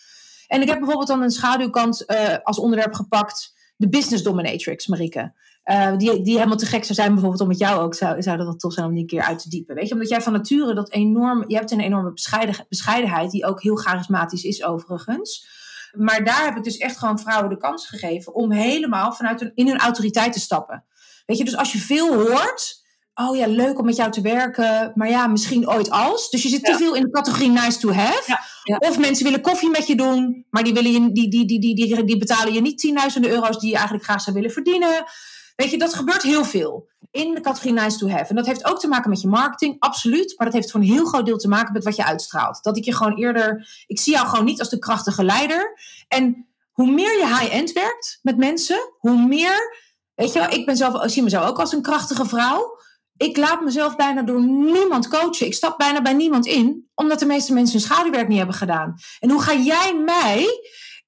En 0.47 0.63
ik 0.63 0.69
heb 0.69 0.79
bijvoorbeeld 0.79 1.09
dan 1.09 1.23
een 1.23 1.31
schaduwkant 1.31 2.05
uh, 2.07 2.37
als 2.43 2.59
onderwerp 2.59 2.95
gepakt, 2.95 3.53
de 3.77 3.89
business 3.89 4.23
dominatrix, 4.23 4.87
Marike. 4.87 5.33
Uh, 5.65 5.97
die, 5.97 6.23
die 6.23 6.35
helemaal 6.35 6.57
te 6.57 6.67
gek 6.67 6.85
zou 6.85 6.95
zijn, 6.95 7.11
bijvoorbeeld 7.13 7.43
om 7.43 7.49
met 7.49 7.59
jou 7.59 7.81
ook, 7.81 7.95
zou, 7.95 8.23
zou 8.23 8.37
dat 8.37 8.61
tof 8.61 8.73
zijn 8.73 8.87
om 8.87 8.93
die 8.93 9.01
een 9.01 9.07
keer 9.07 9.23
uit 9.23 9.39
te 9.39 9.49
diepen. 9.49 9.75
Weet 9.75 9.89
je, 9.89 9.95
omdat 9.95 10.09
jij 10.09 10.23
van 10.23 10.33
nature 10.33 10.75
dat 10.75 10.91
enorm, 10.91 11.45
je 11.47 11.57
hebt 11.57 11.71
een 11.71 11.81
enorme 11.81 12.13
bescheiden, 12.13 12.67
bescheidenheid, 12.69 13.31
die 13.31 13.47
ook 13.47 13.63
heel 13.63 13.77
charismatisch 13.77 14.45
is 14.45 14.65
overigens. 14.65 15.49
Maar 15.93 16.25
daar 16.25 16.45
heb 16.45 16.57
ik 16.57 16.65
dus 16.65 16.77
echt 16.77 16.99
gewoon 16.99 17.19
vrouwen 17.19 17.51
de 17.51 17.57
kans 17.57 17.87
gegeven 17.87 18.35
om 18.35 18.53
helemaal 18.53 19.13
vanuit 19.13 19.41
hun, 19.41 19.53
in 19.55 19.69
hun 19.69 19.79
autoriteit 19.79 20.33
te 20.33 20.41
stappen. 20.41 20.85
Weet 21.27 21.39
je, 21.39 21.45
dus 21.45 21.57
als 21.57 21.73
je 21.73 21.79
veel 21.79 22.15
hoort, 22.15 22.83
oh 23.15 23.37
ja, 23.37 23.47
leuk 23.47 23.79
om 23.79 23.85
met 23.85 23.97
jou 23.97 24.11
te 24.11 24.21
werken, 24.21 24.93
maar 24.95 25.09
ja, 25.09 25.27
misschien 25.27 25.69
ooit 25.69 25.91
als. 25.91 26.31
Dus 26.31 26.43
je 26.43 26.49
zit 26.49 26.65
te 26.65 26.77
veel 26.77 26.95
in 26.95 27.03
de 27.03 27.11
categorie 27.11 27.51
nice 27.51 27.79
to 27.79 27.93
have. 27.93 28.39
Ja. 28.63 28.77
Of 28.79 28.99
mensen 28.99 29.25
willen 29.25 29.41
koffie 29.41 29.71
met 29.71 29.87
je 29.87 29.97
doen, 29.97 30.47
maar 30.51 30.65
die, 30.65 30.75
willen 30.75 30.93
je, 30.93 31.13
die, 31.13 31.31
die, 31.31 31.47
die, 31.47 31.61
die, 31.61 31.75
die, 31.75 32.05
die 32.05 32.19
betalen 32.19 32.53
je 32.53 32.61
niet 32.61 32.79
tienduizenden 32.79 33.31
euro's 33.31 33.59
die 33.59 33.69
je 33.69 33.75
eigenlijk 33.75 34.05
graag 34.05 34.21
zou 34.21 34.37
willen 34.37 34.51
verdienen. 34.51 35.05
Weet 35.61 35.71
je, 35.71 35.79
dat 35.79 35.95
gebeurt 35.95 36.23
heel 36.23 36.45
veel 36.45 36.89
in 37.11 37.35
de 37.35 37.41
categorie 37.41 37.73
nice 37.73 37.99
to 37.99 38.09
have. 38.09 38.25
En 38.29 38.37
dat 38.37 38.47
heeft 38.47 38.65
ook 38.65 38.81
te 38.81 38.89
maken 38.89 39.11
met 39.11 39.21
je 39.21 39.29
marketing, 39.29 39.77
absoluut. 39.79 40.35
Maar 40.37 40.47
dat 40.47 40.57
heeft 40.57 40.71
voor 40.71 40.81
een 40.81 40.87
heel 40.87 41.05
groot 41.05 41.27
deel 41.27 41.37
te 41.37 41.49
maken 41.49 41.73
met 41.73 41.85
wat 41.85 41.97
je 41.97 42.05
uitstraalt. 42.05 42.63
Dat 42.63 42.77
ik 42.77 42.85
je 42.85 42.95
gewoon 42.95 43.17
eerder, 43.17 43.69
ik 43.87 44.01
zie 44.01 44.13
jou 44.13 44.27
gewoon 44.27 44.45
niet 44.45 44.59
als 44.59 44.69
de 44.69 44.79
krachtige 44.79 45.25
leider. 45.25 45.79
En 46.09 46.49
hoe 46.73 46.91
meer 46.91 47.19
je 47.19 47.27
high-end 47.27 47.73
werkt 47.73 48.19
met 48.23 48.37
mensen, 48.37 48.95
hoe 48.99 49.27
meer, 49.27 49.77
weet 50.15 50.33
je 50.33 50.41
ik 50.41 50.67
ben 50.67 50.77
zelf, 50.77 51.05
ik 51.05 51.11
zie 51.11 51.23
mezelf 51.23 51.49
ook 51.49 51.59
als 51.59 51.73
een 51.73 51.83
krachtige 51.83 52.25
vrouw 52.25 52.79
ik 53.21 53.37
laat 53.37 53.61
mezelf 53.61 53.97
bijna 53.97 54.23
door 54.23 54.43
niemand 54.45 55.09
coachen. 55.09 55.47
Ik 55.47 55.55
stap 55.55 55.79
bijna 55.79 56.03
bij 56.03 56.13
niemand 56.13 56.47
in, 56.47 56.91
omdat 56.95 57.19
de 57.19 57.27
meeste 57.27 57.53
mensen 57.53 57.79
hun 57.79 57.89
schaduwwerk 57.89 58.29
niet 58.29 58.37
hebben 58.37 58.57
gedaan. 58.57 58.95
En 59.19 59.31
hoe 59.31 59.43
ga 59.43 59.55
jij 59.55 59.95
mij 60.05 60.61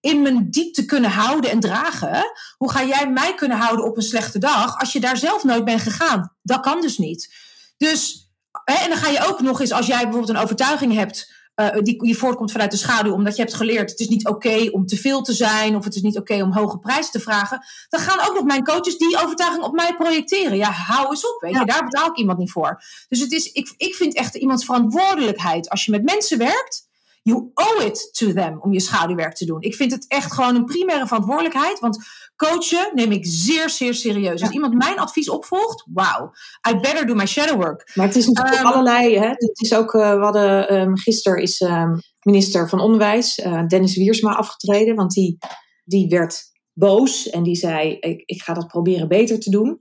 in 0.03 0.23
mijn 0.23 0.51
diepte 0.51 0.85
kunnen 0.85 1.11
houden 1.11 1.51
en 1.51 1.61
dragen? 1.61 2.33
Hoe 2.57 2.71
ga 2.71 2.85
jij 2.85 3.11
mij 3.11 3.35
kunnen 3.35 3.59
houden 3.59 3.85
op 3.85 3.97
een 3.97 4.03
slechte 4.03 4.39
dag 4.39 4.79
als 4.79 4.93
je 4.93 5.01
daar 5.01 5.17
zelf 5.17 5.45
nooit 5.45 5.65
bent 5.65 5.81
gegaan? 5.81 6.33
Dat 6.43 6.61
kan 6.61 6.81
dus 6.81 6.99
niet. 6.99 7.35
Dus, 7.77 8.31
hè, 8.65 8.75
en 8.75 8.89
dan 8.89 8.99
ga 8.99 9.09
je 9.09 9.27
ook 9.27 9.41
nog 9.41 9.61
eens, 9.61 9.73
als 9.73 9.87
jij 9.87 10.03
bijvoorbeeld 10.03 10.29
een 10.29 10.43
overtuiging 10.43 10.95
hebt 10.95 11.41
uh, 11.57 11.83
die, 11.83 12.03
die 12.03 12.19
voortkomt 12.19 12.53
vanuit 12.53 12.71
de 12.71 12.77
schaduw, 12.77 13.13
omdat 13.13 13.37
je 13.37 13.43
hebt 13.43 13.55
geleerd: 13.55 13.91
het 13.91 14.01
is 14.01 14.09
niet 14.09 14.29
oké 14.29 14.69
om 14.71 14.87
te 14.87 14.97
veel 14.97 15.23
te 15.23 15.33
zijn, 15.33 15.77
of 15.77 15.85
het 15.85 15.95
is 15.95 16.03
niet 16.03 16.19
oké 16.19 16.43
om 16.43 16.53
hoge 16.53 16.79
prijzen 16.79 17.13
te 17.13 17.21
vragen. 17.21 17.65
Dan 17.89 18.01
gaan 18.01 18.29
ook 18.29 18.35
nog 18.35 18.45
mijn 18.45 18.65
coaches 18.65 18.99
die 18.99 19.23
overtuiging 19.23 19.65
op 19.65 19.73
mij 19.73 19.95
projecteren. 19.95 20.57
Ja, 20.57 20.71
hou 20.71 21.09
eens 21.09 21.27
op, 21.27 21.41
weet 21.41 21.59
je, 21.59 21.65
daar 21.65 21.85
betaal 21.85 22.09
ik 22.09 22.17
iemand 22.17 22.39
niet 22.39 22.51
voor. 22.51 22.83
Dus 23.09 23.21
het 23.21 23.33
is, 23.33 23.53
ik, 23.53 23.75
ik 23.77 23.95
vind 23.95 24.15
echt 24.15 24.35
iemands 24.35 24.65
verantwoordelijkheid 24.65 25.69
als 25.69 25.85
je 25.85 25.91
met 25.91 26.05
mensen 26.05 26.39
werkt. 26.39 26.91
You 27.23 27.51
owe 27.55 27.85
it 27.85 28.09
to 28.13 28.33
them 28.33 28.61
om 28.61 28.73
je 28.73 28.81
schaduwwerk 28.81 29.35
te 29.35 29.45
doen. 29.45 29.61
Ik 29.61 29.75
vind 29.75 29.93
het 29.93 30.05
echt 30.09 30.33
gewoon 30.33 30.55
een 30.55 30.65
primaire 30.65 31.07
verantwoordelijkheid. 31.07 31.79
Want 31.79 31.99
coachen 32.37 32.91
neem 32.95 33.13
ik 33.13 33.27
zeer, 33.27 33.71
zeer 33.71 33.95
serieus. 33.95 34.41
Als 34.41 34.51
iemand 34.51 34.75
mijn 34.75 34.99
advies 34.99 35.29
opvolgt, 35.29 35.85
wauw, 35.93 36.33
I 36.71 36.81
better 36.81 37.07
do 37.07 37.15
my 37.15 37.27
shadow 37.27 37.63
work. 37.63 37.91
Maar 37.95 38.07
het 38.07 38.17
is 38.17 38.27
natuurlijk 38.27 38.61
um, 38.61 38.67
allerlei. 38.67 39.19
Hè? 39.19 39.29
Het 39.29 39.61
is 39.61 39.75
ook, 39.75 39.95
uh, 39.95 40.15
we 40.15 40.23
hadden, 40.23 40.75
um, 40.75 40.99
gisteren 40.99 41.43
is 41.43 41.61
um, 41.61 42.01
minister 42.23 42.69
van 42.69 42.81
Onderwijs, 42.81 43.39
uh, 43.39 43.67
Dennis 43.67 43.97
Wiersma, 43.97 44.35
afgetreden. 44.35 44.95
Want 44.95 45.13
die, 45.13 45.39
die 45.85 46.09
werd 46.09 46.43
boos 46.73 47.31
en 47.31 47.43
die 47.43 47.57
zei: 47.57 47.97
ik, 48.01 48.23
ik 48.25 48.43
ga 48.43 48.55
dat 48.55 48.67
proberen 48.67 49.09
beter 49.09 49.41
te 49.41 49.51
doen. 49.51 49.81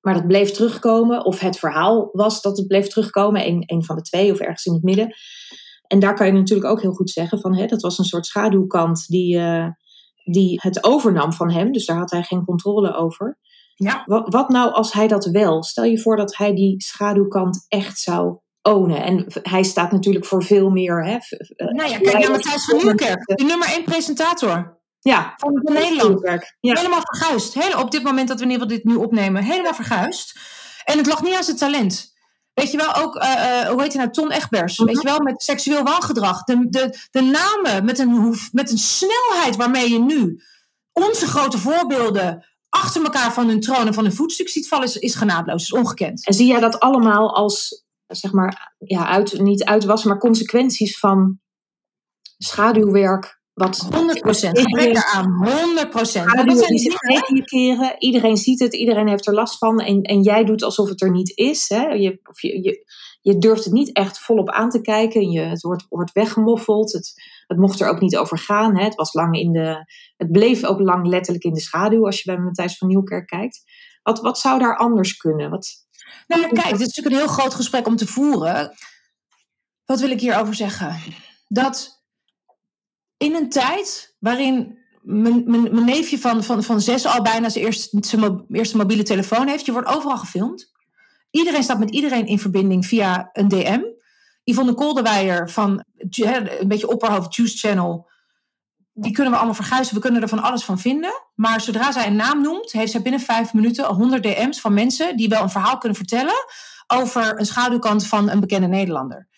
Maar 0.00 0.14
dat 0.14 0.26
bleef 0.26 0.50
terugkomen, 0.50 1.24
of 1.24 1.40
het 1.40 1.58
verhaal 1.58 2.08
was 2.12 2.42
dat 2.42 2.56
het 2.56 2.66
bleef 2.66 2.88
terugkomen, 2.88 3.46
een, 3.46 3.62
een 3.66 3.84
van 3.84 3.96
de 3.96 4.02
twee 4.02 4.32
of 4.32 4.38
ergens 4.38 4.64
in 4.64 4.72
het 4.72 4.82
midden. 4.82 5.14
En 5.88 5.98
daar 5.98 6.14
kan 6.14 6.26
je 6.26 6.32
natuurlijk 6.32 6.70
ook 6.70 6.80
heel 6.80 6.92
goed 6.92 7.10
zeggen 7.10 7.40
van, 7.40 7.56
hè, 7.56 7.66
dat 7.66 7.82
was 7.82 7.98
een 7.98 8.04
soort 8.04 8.26
schaduwkant 8.26 9.06
die, 9.06 9.36
uh, 9.36 9.66
die 10.24 10.60
het 10.62 10.84
overnam 10.84 11.32
van 11.32 11.50
hem. 11.50 11.72
Dus 11.72 11.86
daar 11.86 11.96
had 11.96 12.10
hij 12.10 12.22
geen 12.22 12.44
controle 12.44 12.94
over. 12.94 13.38
Ja. 13.74 14.02
Wat, 14.04 14.32
wat 14.32 14.48
nou 14.48 14.72
als 14.72 14.92
hij 14.92 15.08
dat 15.08 15.24
wel? 15.24 15.62
Stel 15.62 15.84
je 15.84 16.00
voor 16.00 16.16
dat 16.16 16.36
hij 16.36 16.54
die 16.54 16.82
schaduwkant 16.82 17.66
echt 17.68 17.98
zou 17.98 18.38
ownen. 18.62 19.02
En 19.02 19.24
hij 19.42 19.62
staat 19.62 19.92
natuurlijk 19.92 20.24
voor 20.24 20.44
veel 20.44 20.70
meer. 20.70 21.04
Hè, 21.04 21.18
nou 21.56 21.90
ja, 21.90 21.98
kijk 21.98 22.18
naar 22.18 22.30
Matthijs 22.30 22.64
van 22.64 22.76
Nieuwkerk, 22.76 23.36
de 23.36 23.44
nummer 23.44 23.68
één 23.68 23.84
presentator. 23.84 24.76
Ja, 25.00 25.34
van 25.36 25.60
Nederland. 25.62 26.20
Ja. 26.60 26.74
Helemaal 26.74 27.00
verguisd. 27.02 27.54
Heel, 27.54 27.80
op 27.80 27.90
dit 27.90 28.02
moment 28.02 28.28
dat 28.28 28.40
we 28.40 28.46
in 28.46 28.68
dit 28.68 28.84
nu 28.84 28.94
opnemen, 28.94 29.42
helemaal 29.42 29.74
verguisd. 29.74 30.38
En 30.84 30.98
het 30.98 31.06
lag 31.06 31.22
niet 31.22 31.34
aan 31.34 31.44
zijn 31.44 31.56
talent. 31.56 32.16
Weet 32.58 32.70
je 32.70 32.76
wel, 32.76 32.94
ook, 32.94 33.16
uh, 33.16 33.22
uh, 33.22 33.68
hoe 33.68 33.82
heet 33.82 33.92
hij 33.92 34.02
nou, 34.02 34.10
Ton 34.10 34.30
Egbers. 34.30 34.78
Weet 34.78 34.94
mhm. 34.94 35.06
je 35.06 35.12
wel, 35.12 35.20
met 35.20 35.42
seksueel 35.42 35.82
wangedrag. 35.82 36.44
De, 36.44 36.66
de, 36.68 36.98
de 37.10 37.20
namen 37.20 37.84
met 37.84 37.98
een, 37.98 38.34
met 38.52 38.70
een 38.70 38.78
snelheid 38.78 39.56
waarmee 39.56 39.90
je 39.90 39.98
nu 39.98 40.42
onze 40.92 41.26
grote 41.26 41.58
voorbeelden 41.58 42.46
achter 42.68 43.02
elkaar 43.02 43.32
van 43.32 43.48
hun 43.48 43.60
troon 43.60 43.86
en 43.86 43.94
van 43.94 44.04
hun 44.04 44.12
voetstuk 44.12 44.48
ziet 44.48 44.68
vallen, 44.68 44.86
is, 44.86 44.96
is 44.96 45.14
genadeloos, 45.14 45.62
is 45.62 45.72
ongekend. 45.72 46.26
En 46.26 46.34
zie 46.34 46.46
jij 46.46 46.60
dat 46.60 46.80
allemaal 46.80 47.34
als, 47.34 47.84
zeg 48.06 48.32
maar, 48.32 48.74
ja, 48.78 49.06
uit, 49.06 49.40
niet 49.40 49.64
uitwas, 49.64 50.04
maar 50.04 50.18
consequenties 50.18 50.98
van 50.98 51.40
schaduwwerk 52.38 53.37
wat 53.58 53.88
100 53.94 54.20
procent. 54.20 54.58
aan. 55.04 55.48
100 55.48 55.90
procent. 55.90 56.26
keren. 57.44 57.94
Iedereen 57.98 58.36
ziet 58.36 58.58
het. 58.58 58.74
Iedereen 58.74 59.08
heeft 59.08 59.26
er 59.26 59.34
last 59.34 59.58
van. 59.58 59.80
En, 59.80 60.02
en 60.02 60.22
jij 60.22 60.44
doet 60.44 60.62
alsof 60.62 60.88
het 60.88 61.02
er 61.02 61.10
niet 61.10 61.32
is. 61.36 61.68
Hè? 61.68 61.86
Je, 61.86 62.20
of 62.22 62.42
je, 62.42 62.62
je, 62.62 62.84
je 63.20 63.38
durft 63.38 63.64
het 63.64 63.72
niet 63.72 63.92
echt 63.92 64.18
volop 64.18 64.50
aan 64.50 64.70
te 64.70 64.80
kijken. 64.80 65.30
Je, 65.30 65.40
het 65.40 65.62
wordt, 65.62 65.86
wordt 65.88 66.12
weggemoffeld. 66.12 66.92
Het, 66.92 67.12
het 67.46 67.58
mocht 67.58 67.80
er 67.80 67.88
ook 67.88 68.00
niet 68.00 68.16
over 68.16 68.38
gaan. 68.38 68.76
Hè? 68.76 68.84
Het, 68.84 68.94
was 68.94 69.12
lang 69.12 69.36
in 69.36 69.52
de, 69.52 69.84
het 70.16 70.32
bleef 70.32 70.64
ook 70.64 70.80
lang 70.80 71.06
letterlijk 71.06 71.44
in 71.44 71.52
de 71.52 71.60
schaduw. 71.60 72.04
Als 72.04 72.22
je 72.22 72.32
bij 72.32 72.40
Matthijs 72.40 72.78
van 72.78 72.88
Nieuwkerk 72.88 73.26
kijkt. 73.26 73.62
Wat, 74.02 74.20
wat 74.20 74.38
zou 74.38 74.58
daar 74.58 74.76
anders 74.76 75.16
kunnen? 75.16 75.50
Wat, 75.50 75.68
nou, 76.26 76.42
kijk, 76.42 76.66
het 76.66 76.80
is 76.80 76.86
natuurlijk 76.86 77.14
een 77.14 77.22
heel 77.22 77.34
groot 77.36 77.54
gesprek 77.54 77.86
om 77.86 77.96
te 77.96 78.06
voeren. 78.06 78.74
Wat 79.84 80.00
wil 80.00 80.10
ik 80.10 80.20
hierover 80.20 80.54
zeggen? 80.54 80.96
Dat 81.46 81.97
in 83.18 83.34
een 83.34 83.48
tijd 83.48 84.16
waarin 84.18 84.78
mijn, 85.02 85.50
mijn, 85.50 85.62
mijn, 85.62 85.84
neefje 85.84 86.18
van, 86.18 86.44
van, 86.44 86.62
van 86.62 86.80
zes 86.80 87.06
al 87.06 87.22
bijna 87.22 87.48
zijn 87.48 87.64
eerste, 87.64 87.96
zijn 88.00 88.44
eerste 88.50 88.76
mobiele 88.76 89.02
telefoon 89.02 89.48
heeft. 89.48 89.66
Je 89.66 89.72
wordt 89.72 89.88
overal 89.88 90.18
gefilmd. 90.18 90.72
Iedereen 91.30 91.62
staat 91.62 91.78
met 91.78 91.90
iedereen 91.90 92.26
in 92.26 92.38
verbinding 92.38 92.86
via 92.86 93.30
een 93.32 93.48
DM. 93.48 93.80
Yvonne 94.44 94.74
Kolderweijer 94.74 95.50
van 95.50 95.84
een 95.96 96.68
beetje 96.68 96.88
opperhoofd 96.88 97.34
Juice 97.34 97.58
Channel. 97.58 98.10
Die 98.92 99.12
kunnen 99.12 99.32
we 99.32 99.38
allemaal 99.38 99.56
verguizen. 99.56 99.94
We 99.94 100.00
kunnen 100.00 100.22
er 100.22 100.28
van 100.28 100.42
alles 100.42 100.64
van 100.64 100.78
vinden. 100.78 101.22
Maar 101.34 101.60
zodra 101.60 101.92
zij 101.92 102.06
een 102.06 102.16
naam 102.16 102.42
noemt, 102.42 102.72
heeft 102.72 102.90
zij 102.90 103.02
binnen 103.02 103.20
vijf 103.20 103.52
minuten 103.52 103.84
100 103.84 104.22
DM's 104.22 104.60
van 104.60 104.74
mensen 104.74 105.16
die 105.16 105.28
wel 105.28 105.42
een 105.42 105.50
verhaal 105.50 105.78
kunnen 105.78 105.98
vertellen 105.98 106.44
over 106.86 107.38
een 107.38 107.46
schaduwkant 107.46 108.06
van 108.06 108.30
een 108.30 108.40
bekende 108.40 108.66
Nederlander. 108.66 109.28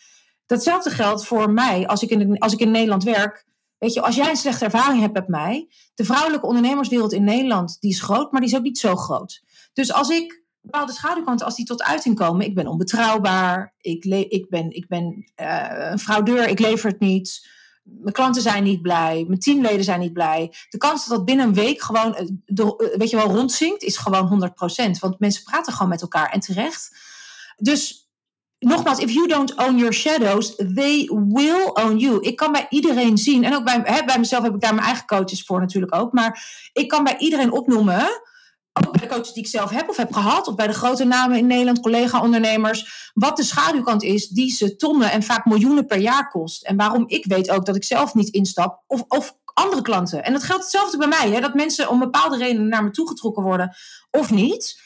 Datzelfde 0.47 0.91
geldt 0.91 1.25
voor 1.25 1.51
mij 1.51 1.87
als 1.87 2.03
ik 2.03 2.11
in, 2.11 2.39
als 2.39 2.53
ik 2.53 2.59
in 2.59 2.71
Nederland 2.71 3.05
werk. 3.05 3.45
Weet 3.81 3.93
je, 3.93 4.03
als 4.03 4.15
jij 4.15 4.31
een 4.31 4.37
slechte 4.37 4.65
ervaring 4.65 5.01
hebt 5.01 5.15
met 5.15 5.29
mij, 5.29 5.69
de 5.95 6.05
vrouwelijke 6.05 6.47
ondernemerswereld 6.47 7.13
in 7.13 7.25
Nederland, 7.25 7.77
die 7.81 7.91
is 7.91 8.03
groot, 8.03 8.33
maar 8.33 8.41
die 8.41 8.51
is 8.51 8.57
ook 8.57 8.63
niet 8.63 8.79
zo 8.79 8.97
groot. 8.97 9.43
Dus 9.73 9.93
als 9.93 10.09
ik 10.09 10.45
bepaalde 10.61 10.93
schaduwkanten, 10.93 11.47
als 11.47 11.57
die 11.57 11.65
tot 11.65 11.83
uiting 11.83 12.17
komen, 12.17 12.47
ik 12.47 12.55
ben 12.55 12.67
onbetrouwbaar, 12.67 13.75
ik, 13.81 14.05
ik 14.05 14.49
ben, 14.49 14.71
ik 14.71 14.89
ben 14.89 15.33
uh, 15.37 15.91
een 15.91 15.99
fraudeur, 15.99 16.49
ik 16.49 16.59
lever 16.59 16.91
het 16.91 17.01
niet, 17.01 17.49
mijn 17.83 18.13
klanten 18.13 18.43
zijn 18.43 18.63
niet 18.63 18.83
blij, 18.83 19.25
mijn 19.29 19.41
teamleden 19.41 19.85
zijn 19.85 20.01
niet 20.01 20.13
blij. 20.13 20.53
De 20.69 20.79
kans 20.79 21.07
dat 21.07 21.17
dat 21.17 21.27
binnen 21.27 21.47
een 21.47 21.55
week 21.55 21.83
gewoon, 21.83 22.15
eh, 22.15 22.27
de, 22.45 22.95
weet 22.99 23.11
je 23.11 23.17
wel, 23.17 23.31
rondzinkt, 23.31 23.83
is 23.83 23.97
gewoon 23.97 24.29
100%. 24.29 24.99
Want 24.99 25.19
mensen 25.19 25.45
praten 25.45 25.73
gewoon 25.73 25.89
met 25.89 26.03
elkaar 26.03 26.31
en 26.31 26.41
terecht. 26.41 26.97
Dus 27.57 28.10
nogmaals, 28.61 28.99
if 28.99 29.11
you 29.11 29.27
don't 29.27 29.57
own 29.57 29.77
your 29.79 29.93
shadows, 29.93 30.55
they 30.57 31.11
will 31.29 31.71
own 31.73 31.97
you. 31.97 32.21
Ik 32.21 32.37
kan 32.37 32.53
bij 32.53 32.67
iedereen 32.69 33.19
zien, 33.19 33.45
en 33.45 33.55
ook 33.55 33.65
bij, 33.65 33.81
hè, 33.85 34.05
bij 34.05 34.19
mezelf 34.19 34.43
heb 34.43 34.55
ik 34.55 34.61
daar 34.61 34.75
mijn 34.75 34.87
eigen 34.87 35.07
coaches 35.07 35.45
voor 35.45 35.61
natuurlijk 35.61 35.95
ook, 35.95 36.13
maar 36.13 36.45
ik 36.73 36.89
kan 36.89 37.05
bij 37.05 37.17
iedereen 37.19 37.53
opnoemen, 37.53 38.09
ook 38.73 38.93
bij 38.93 39.01
de 39.01 39.15
coaches 39.15 39.33
die 39.33 39.43
ik 39.43 39.49
zelf 39.49 39.71
heb 39.71 39.89
of 39.89 39.97
heb 39.97 40.13
gehad, 40.13 40.47
of 40.47 40.55
bij 40.55 40.67
de 40.67 40.73
grote 40.73 41.05
namen 41.05 41.39
in 41.39 41.47
Nederland, 41.47 41.81
collega-ondernemers, 41.81 43.11
wat 43.15 43.37
de 43.37 43.43
schaduwkant 43.43 44.03
is 44.03 44.29
die 44.29 44.51
ze 44.51 44.77
tonnen 44.77 45.11
en 45.11 45.23
vaak 45.23 45.45
miljoenen 45.45 45.87
per 45.87 45.99
jaar 45.99 46.29
kost. 46.29 46.65
En 46.65 46.77
waarom 46.77 47.05
ik 47.07 47.25
weet 47.25 47.51
ook 47.51 47.67
dat 47.67 47.77
ik 47.77 47.85
zelf 47.85 48.15
niet 48.15 48.29
instap, 48.29 48.83
of, 48.87 49.05
of 49.09 49.39
andere 49.55 49.83
klanten. 49.83 50.25
En 50.25 50.33
dat 50.33 50.43
geldt 50.43 50.63
hetzelfde 50.63 50.97
bij 50.97 51.09
mij, 51.09 51.31
hè, 51.31 51.41
dat 51.41 51.55
mensen 51.55 51.89
om 51.89 51.99
bepaalde 51.99 52.37
redenen 52.37 52.69
naar 52.69 52.85
me 52.85 52.91
toegetrokken 52.91 53.43
worden 53.43 53.77
of 54.11 54.31
niet. 54.31 54.81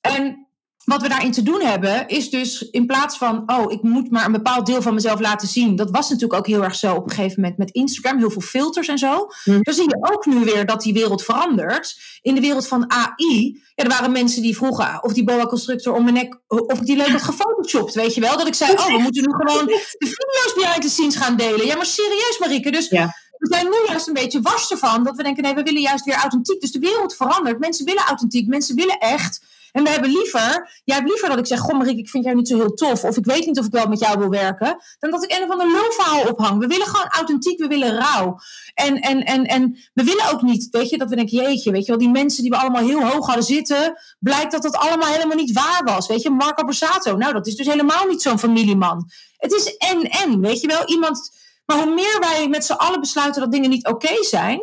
En 0.00 0.48
wat 0.90 1.02
we 1.02 1.08
daarin 1.08 1.32
te 1.32 1.42
doen 1.42 1.60
hebben, 1.60 2.08
is 2.08 2.30
dus 2.30 2.62
in 2.70 2.86
plaats 2.86 3.16
van, 3.16 3.42
oh, 3.46 3.72
ik 3.72 3.82
moet 3.82 4.10
maar 4.10 4.24
een 4.24 4.32
bepaald 4.32 4.66
deel 4.66 4.82
van 4.82 4.94
mezelf 4.94 5.20
laten 5.20 5.48
zien. 5.48 5.76
Dat 5.76 5.90
was 5.90 6.08
natuurlijk 6.08 6.38
ook 6.38 6.46
heel 6.46 6.62
erg 6.62 6.74
zo 6.74 6.94
op 6.94 7.04
een 7.04 7.10
gegeven 7.10 7.40
moment 7.40 7.58
met 7.58 7.70
Instagram, 7.70 8.18
heel 8.18 8.30
veel 8.30 8.40
filters 8.40 8.88
en 8.88 8.98
zo. 8.98 9.26
Hm. 9.44 9.58
Dan 9.60 9.74
zie 9.74 9.88
je 9.88 10.12
ook 10.12 10.26
nu 10.26 10.44
weer 10.44 10.66
dat 10.66 10.82
die 10.82 10.92
wereld 10.92 11.24
verandert. 11.24 11.98
In 12.22 12.34
de 12.34 12.40
wereld 12.40 12.68
van 12.68 12.90
AI, 12.90 13.62
ja, 13.74 13.84
er 13.84 13.88
waren 13.88 14.12
mensen 14.12 14.42
die 14.42 14.56
vroegen 14.56 15.04
of 15.04 15.12
die 15.12 15.24
boa-constructor 15.24 15.94
om 15.94 16.02
mijn 16.02 16.14
nek, 16.14 16.40
of 16.46 16.80
ik 16.80 16.86
die 16.86 16.96
leuk 16.96 17.08
had 17.08 17.22
gefotoshopt, 17.22 17.94
weet 17.94 18.14
je 18.14 18.20
wel. 18.20 18.36
Dat 18.36 18.46
ik 18.46 18.54
zei, 18.54 18.72
oh, 18.72 18.86
we 18.86 18.98
moeten 18.98 19.22
nu 19.22 19.34
gewoon 19.34 19.66
de 19.66 19.86
video's 19.98 20.54
behind 20.54 20.82
the 20.82 20.88
scenes 20.88 21.16
gaan 21.16 21.36
delen. 21.36 21.66
Ja, 21.66 21.76
maar 21.76 21.86
serieus 21.86 22.36
Marieke, 22.40 22.70
dus... 22.70 22.88
Ja. 22.88 23.14
We 23.40 23.46
zijn 23.54 23.64
nu 23.64 23.76
juist 23.88 24.06
een 24.06 24.14
beetje 24.14 24.40
wars 24.40 24.70
ervan 24.70 25.04
dat 25.04 25.16
we 25.16 25.22
denken: 25.22 25.42
nee, 25.42 25.54
we 25.54 25.62
willen 25.62 25.80
juist 25.80 26.04
weer 26.04 26.14
authentiek. 26.14 26.60
Dus 26.60 26.72
de 26.72 26.78
wereld 26.78 27.16
verandert. 27.16 27.58
Mensen 27.58 27.84
willen 27.84 28.02
authentiek. 28.02 28.46
Mensen 28.46 28.76
willen 28.76 28.98
echt. 28.98 29.40
En 29.72 29.82
we 29.82 29.90
hebben 29.90 30.10
liever, 30.10 30.80
jij 30.84 30.96
hebt 30.96 31.08
liever 31.08 31.28
dat 31.28 31.38
ik 31.38 31.46
zeg: 31.46 31.58
Goh, 31.58 31.78
Marieke, 31.78 32.00
ik 32.00 32.08
vind 32.08 32.24
jou 32.24 32.36
niet 32.36 32.48
zo 32.48 32.56
heel 32.56 32.74
tof. 32.74 33.04
Of 33.04 33.16
ik 33.16 33.24
weet 33.24 33.46
niet 33.46 33.58
of 33.58 33.66
ik 33.66 33.72
wel 33.72 33.86
met 33.86 33.98
jou 33.98 34.18
wil 34.18 34.28
werken. 34.28 34.76
Dan 34.98 35.10
dat 35.10 35.24
ik 35.24 35.32
een 35.32 35.42
of 35.42 35.50
ander 35.50 35.66
lulverhaal 35.66 36.32
ophang. 36.32 36.58
We 36.58 36.66
willen 36.66 36.86
gewoon 36.86 37.06
authentiek, 37.06 37.58
we 37.58 37.66
willen 37.66 37.96
rauw. 37.96 38.38
En, 38.74 39.00
en, 39.00 39.24
en, 39.24 39.44
en 39.44 39.78
we 39.94 40.04
willen 40.04 40.30
ook 40.32 40.42
niet, 40.42 40.68
weet 40.70 40.88
je, 40.88 40.98
dat 40.98 41.08
we 41.08 41.16
denken: 41.16 41.36
jeetje, 41.36 41.70
weet 41.70 41.84
je 41.84 41.90
wel, 41.90 42.00
die 42.00 42.10
mensen 42.10 42.42
die 42.42 42.50
we 42.50 42.56
allemaal 42.56 42.84
heel 42.84 43.02
hoog 43.02 43.26
hadden 43.26 43.44
zitten. 43.44 43.98
Blijkt 44.18 44.52
dat 44.52 44.62
dat 44.62 44.76
allemaal 44.76 45.12
helemaal 45.12 45.36
niet 45.36 45.52
waar 45.52 45.82
was. 45.84 46.06
Weet 46.06 46.22
je, 46.22 46.30
Marco 46.30 46.64
Borsato. 46.64 47.16
Nou, 47.16 47.32
dat 47.32 47.46
is 47.46 47.56
dus 47.56 47.66
helemaal 47.66 48.06
niet 48.06 48.22
zo'n 48.22 48.38
familieman. 48.38 49.10
Het 49.36 49.52
is 49.52 49.76
en-en, 49.76 50.40
weet 50.40 50.60
je 50.60 50.66
wel. 50.66 50.86
Iemand. 50.86 51.38
Maar 51.66 51.82
hoe 51.82 51.94
meer 51.94 52.16
wij 52.20 52.48
met 52.48 52.64
z'n 52.64 52.72
allen 52.72 53.00
besluiten 53.00 53.40
dat 53.40 53.52
dingen 53.52 53.70
niet 53.70 53.86
oké 53.86 54.24
zijn, 54.24 54.60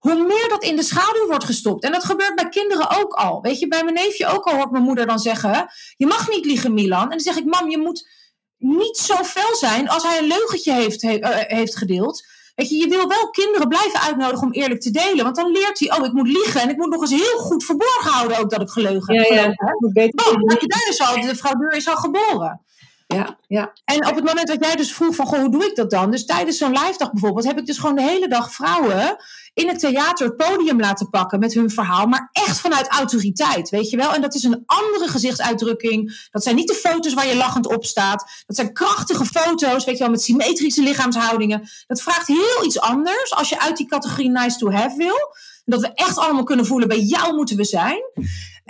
hoe 0.00 0.26
meer 0.26 0.48
dat 0.48 0.62
in 0.62 0.76
de 0.76 0.82
schaduw 0.82 1.26
wordt 1.26 1.44
gestopt. 1.44 1.84
En 1.84 1.92
dat 1.92 2.04
gebeurt 2.04 2.34
bij 2.34 2.48
kinderen 2.48 2.90
ook 3.00 3.12
al. 3.12 3.40
Weet 3.42 3.58
je, 3.58 3.68
bij 3.68 3.82
mijn 3.82 3.94
neefje 3.94 4.26
ook 4.26 4.44
al 4.44 4.56
hoort 4.56 4.70
mijn 4.70 4.84
moeder 4.84 5.06
dan 5.06 5.18
zeggen: 5.18 5.70
Je 5.96 6.06
mag 6.06 6.28
niet 6.28 6.44
liegen, 6.44 6.74
Milan. 6.74 7.02
En 7.02 7.08
dan 7.08 7.20
zeg 7.20 7.36
ik: 7.36 7.44
Mam, 7.44 7.70
je 7.70 7.78
moet 7.78 8.08
niet 8.58 8.96
zo 8.96 9.14
fel 9.14 9.56
zijn 9.56 9.88
als 9.88 10.02
hij 10.02 10.18
een 10.18 10.26
leugentje 10.26 10.72
heeft, 10.72 11.02
he, 11.02 11.18
uh, 11.18 11.28
heeft 11.58 11.76
gedeeld. 11.76 12.22
Weet 12.54 12.68
je, 12.68 12.76
je 12.76 12.88
wil 12.88 13.08
wel 13.08 13.30
kinderen 13.30 13.68
blijven 13.68 14.00
uitnodigen 14.00 14.46
om 14.46 14.52
eerlijk 14.52 14.80
te 14.80 14.90
delen. 14.90 15.24
Want 15.24 15.36
dan 15.36 15.50
leert 15.50 15.78
hij, 15.78 15.98
oh, 15.98 16.06
ik 16.06 16.12
moet 16.12 16.28
liegen. 16.28 16.60
En 16.60 16.70
ik 16.70 16.76
moet 16.76 16.90
nog 16.90 17.00
eens 17.00 17.10
heel 17.10 17.38
goed 17.38 17.64
verborgen 17.64 18.10
houden 18.10 18.38
ook 18.38 18.50
dat 18.50 18.60
ik 18.60 18.68
geleugen 18.68 19.14
heb. 19.14 19.26
Ja, 19.26 19.34
ja. 19.34 19.48
Oh, 19.48 19.94
daar 20.66 20.86
is 20.88 21.00
al, 21.00 21.20
de 21.20 21.36
vrouw 21.36 21.54
Deur 21.54 21.72
is 21.72 21.88
al 21.88 21.96
geboren 21.96 22.60
ja, 23.14 23.36
ja. 23.46 23.72
En 23.84 24.08
op 24.08 24.14
het 24.14 24.24
moment 24.24 24.46
dat 24.46 24.64
jij 24.64 24.76
dus 24.76 24.92
vroeg 24.92 25.14
van, 25.14 25.26
goh, 25.26 25.38
hoe 25.38 25.50
doe 25.50 25.64
ik 25.64 25.76
dat 25.76 25.90
dan? 25.90 26.10
Dus 26.10 26.26
tijdens 26.26 26.58
zo'n 26.58 26.72
live 26.72 26.98
dag 26.98 27.12
bijvoorbeeld 27.12 27.46
heb 27.46 27.58
ik 27.58 27.66
dus 27.66 27.78
gewoon 27.78 27.94
de 27.94 28.02
hele 28.02 28.28
dag 28.28 28.52
vrouwen 28.52 29.16
in 29.54 29.68
het 29.68 29.78
theater 29.78 30.26
het 30.26 30.36
podium 30.36 30.80
laten 30.80 31.10
pakken 31.10 31.38
met 31.38 31.54
hun 31.54 31.70
verhaal, 31.70 32.06
maar 32.06 32.28
echt 32.32 32.60
vanuit 32.60 32.88
autoriteit, 32.88 33.68
weet 33.68 33.90
je 33.90 33.96
wel? 33.96 34.14
En 34.14 34.20
dat 34.20 34.34
is 34.34 34.42
een 34.42 34.62
andere 34.66 35.08
gezichtsuitdrukking. 35.08 36.28
Dat 36.30 36.42
zijn 36.42 36.56
niet 36.56 36.68
de 36.68 36.74
foto's 36.74 37.14
waar 37.14 37.26
je 37.26 37.36
lachend 37.36 37.66
op 37.66 37.84
staat. 37.84 38.24
Dat 38.46 38.56
zijn 38.56 38.72
krachtige 38.72 39.24
foto's, 39.24 39.84
weet 39.84 39.96
je 39.96 40.02
wel, 40.02 40.10
met 40.10 40.22
symmetrische 40.22 40.82
lichaamshoudingen. 40.82 41.68
Dat 41.86 42.02
vraagt 42.02 42.26
heel 42.26 42.64
iets 42.64 42.80
anders 42.80 43.34
als 43.34 43.48
je 43.48 43.60
uit 43.60 43.76
die 43.76 43.86
categorie 43.86 44.30
nice 44.30 44.58
to 44.58 44.70
have 44.70 44.96
wil. 44.96 45.34
Dat 45.64 45.80
we 45.80 45.92
echt 45.94 46.18
allemaal 46.18 46.44
kunnen 46.44 46.66
voelen, 46.66 46.88
bij 46.88 47.00
jou 47.00 47.34
moeten 47.34 47.56
we 47.56 47.64
zijn. 47.64 48.02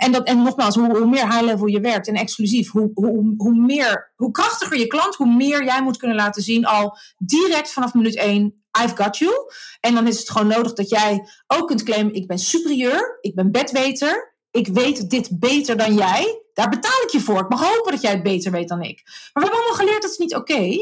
En, 0.01 0.11
dat, 0.11 0.27
en 0.27 0.41
nogmaals, 0.41 0.75
hoe, 0.75 0.97
hoe 0.97 1.09
meer 1.09 1.31
high 1.31 1.41
level 1.43 1.67
je 1.67 1.79
werkt 1.79 2.07
en 2.07 2.15
exclusief, 2.15 2.71
hoe, 2.71 2.91
hoe, 2.93 3.33
hoe, 3.37 3.55
meer, 3.55 4.11
hoe 4.15 4.31
krachtiger 4.31 4.77
je 4.77 4.87
klant, 4.87 5.15
hoe 5.15 5.35
meer 5.35 5.63
jij 5.63 5.83
moet 5.83 5.97
kunnen 5.97 6.17
laten 6.17 6.41
zien 6.41 6.65
al 6.65 6.97
direct 7.17 7.71
vanaf 7.71 7.93
minuut 7.93 8.15
1. 8.15 8.63
I've 8.83 8.95
got 8.95 9.17
you. 9.17 9.31
En 9.79 9.93
dan 9.93 10.07
is 10.07 10.19
het 10.19 10.29
gewoon 10.29 10.47
nodig 10.47 10.73
dat 10.73 10.89
jij 10.89 11.27
ook 11.47 11.67
kunt 11.67 11.83
claimen: 11.83 12.13
ik 12.13 12.27
ben 12.27 12.39
superieur, 12.39 13.17
ik 13.21 13.35
ben 13.35 13.51
bedweter, 13.51 14.35
ik 14.51 14.67
weet 14.67 15.09
dit 15.09 15.39
beter 15.39 15.77
dan 15.77 15.93
jij. 15.93 16.41
Daar 16.53 16.69
betaal 16.69 17.01
ik 17.03 17.09
je 17.09 17.19
voor. 17.19 17.39
Ik 17.39 17.49
mag 17.49 17.67
hopen 17.73 17.91
dat 17.91 18.01
jij 18.01 18.11
het 18.11 18.23
beter 18.23 18.51
weet 18.51 18.67
dan 18.67 18.81
ik. 18.81 19.01
Maar 19.05 19.13
we 19.33 19.39
hebben 19.41 19.59
allemaal 19.59 19.77
geleerd 19.77 20.01
dat 20.01 20.11
is 20.11 20.17
niet 20.17 20.35
oké. 20.35 20.75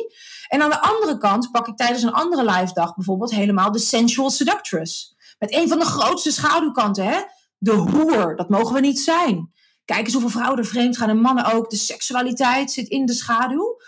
En 0.48 0.62
aan 0.62 0.70
de 0.70 0.82
andere 0.82 1.18
kant 1.18 1.52
pak 1.52 1.68
ik 1.68 1.76
tijdens 1.76 2.04
een 2.04 2.14
andere 2.14 2.52
live 2.52 2.74
dag 2.74 2.96
bijvoorbeeld 2.96 3.32
helemaal 3.32 3.72
de 3.72 3.80
sensual 3.80 4.30
seductress. 4.30 5.16
Met 5.40 5.54
een 5.54 5.68
van 5.68 5.80
de 5.80 5.86
grootste 5.86 6.32
schaduwkanten, 6.32 7.06
hè? 7.06 7.20
De 7.60 7.72
hoer. 7.72 8.36
Dat 8.36 8.50
mogen 8.50 8.74
we 8.74 8.80
niet 8.80 9.00
zijn. 9.00 9.52
Kijk 9.86 10.04
eens 10.04 10.14
hoeveel 10.14 10.32
vrouwen 10.32 10.60
er 10.60 10.66
vreemd 10.66 10.98
gaan 10.98 11.10
en 11.10 11.22
mannen 11.22 11.54
ook. 11.54 11.70
De 11.70 11.76
seksualiteit 11.76 12.72
zit 12.72 12.88
in 12.88 13.06
de 13.06 13.14
schaduw. 13.14 13.82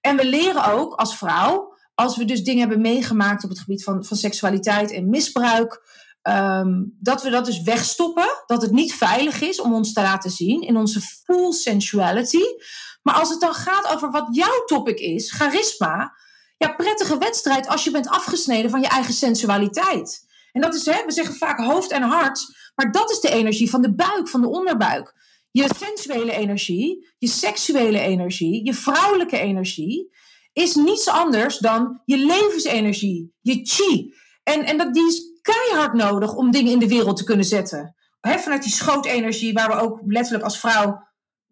En 0.00 0.16
we 0.16 0.26
leren 0.26 0.64
ook 0.72 0.94
als 0.94 1.16
vrouw, 1.16 1.74
als 1.94 2.16
we 2.16 2.24
dus 2.24 2.44
dingen 2.44 2.60
hebben 2.60 2.80
meegemaakt 2.80 3.44
op 3.44 3.50
het 3.50 3.58
gebied 3.58 3.84
van, 3.84 4.04
van 4.04 4.16
seksualiteit 4.16 4.92
en 4.92 5.10
misbruik, 5.10 5.82
ehm, 6.22 6.82
dat 7.00 7.22
we 7.22 7.30
dat 7.30 7.44
dus 7.44 7.62
wegstoppen. 7.62 8.28
Dat 8.46 8.62
het 8.62 8.70
niet 8.70 8.94
veilig 8.94 9.40
is 9.40 9.60
om 9.60 9.74
ons 9.74 9.92
te 9.92 10.00
laten 10.00 10.30
zien 10.30 10.62
in 10.62 10.76
onze 10.76 11.00
full 11.00 11.52
sensuality. 11.52 12.44
Maar 13.02 13.14
als 13.14 13.28
het 13.28 13.40
dan 13.40 13.54
gaat 13.54 13.88
over 13.94 14.10
wat 14.10 14.26
jouw 14.30 14.64
topic 14.64 14.98
is, 14.98 15.32
charisma, 15.32 16.16
ja, 16.56 16.72
prettige 16.72 17.18
wedstrijd 17.18 17.68
als 17.68 17.84
je 17.84 17.90
bent 17.90 18.08
afgesneden 18.08 18.70
van 18.70 18.80
je 18.80 18.88
eigen 18.88 19.14
sensualiteit. 19.14 20.24
En 20.52 20.60
dat 20.60 20.74
is, 20.74 20.84
hè, 20.84 21.04
we 21.04 21.12
zeggen 21.12 21.34
vaak 21.34 21.58
hoofd 21.58 21.90
en 21.90 22.02
hart. 22.02 22.65
Maar 22.76 22.92
dat 22.92 23.10
is 23.10 23.20
de 23.20 23.30
energie 23.30 23.70
van 23.70 23.82
de 23.82 23.94
buik, 23.94 24.28
van 24.28 24.40
de 24.40 24.48
onderbuik. 24.48 25.14
Je 25.50 25.68
sensuele 25.76 26.32
energie, 26.32 27.14
je 27.18 27.28
seksuele 27.28 28.00
energie, 28.00 28.64
je 28.64 28.74
vrouwelijke 28.74 29.38
energie 29.38 30.14
is 30.52 30.74
niets 30.74 31.08
anders 31.08 31.58
dan 31.58 32.02
je 32.04 32.16
levensenergie, 32.16 33.34
je 33.40 33.60
chi. 33.62 34.14
En, 34.42 34.64
en 34.64 34.76
dat, 34.76 34.94
die 34.94 35.06
is 35.06 35.22
keihard 35.42 35.92
nodig 35.92 36.34
om 36.34 36.50
dingen 36.50 36.72
in 36.72 36.78
de 36.78 36.88
wereld 36.88 37.16
te 37.16 37.24
kunnen 37.24 37.44
zetten. 37.44 37.94
He, 38.20 38.38
vanuit 38.38 38.62
die 38.62 38.72
schootenergie, 38.72 39.52
waar 39.52 39.68
we 39.68 39.74
ook 39.74 40.00
letterlijk 40.06 40.44
als 40.44 40.58
vrouw 40.58 41.04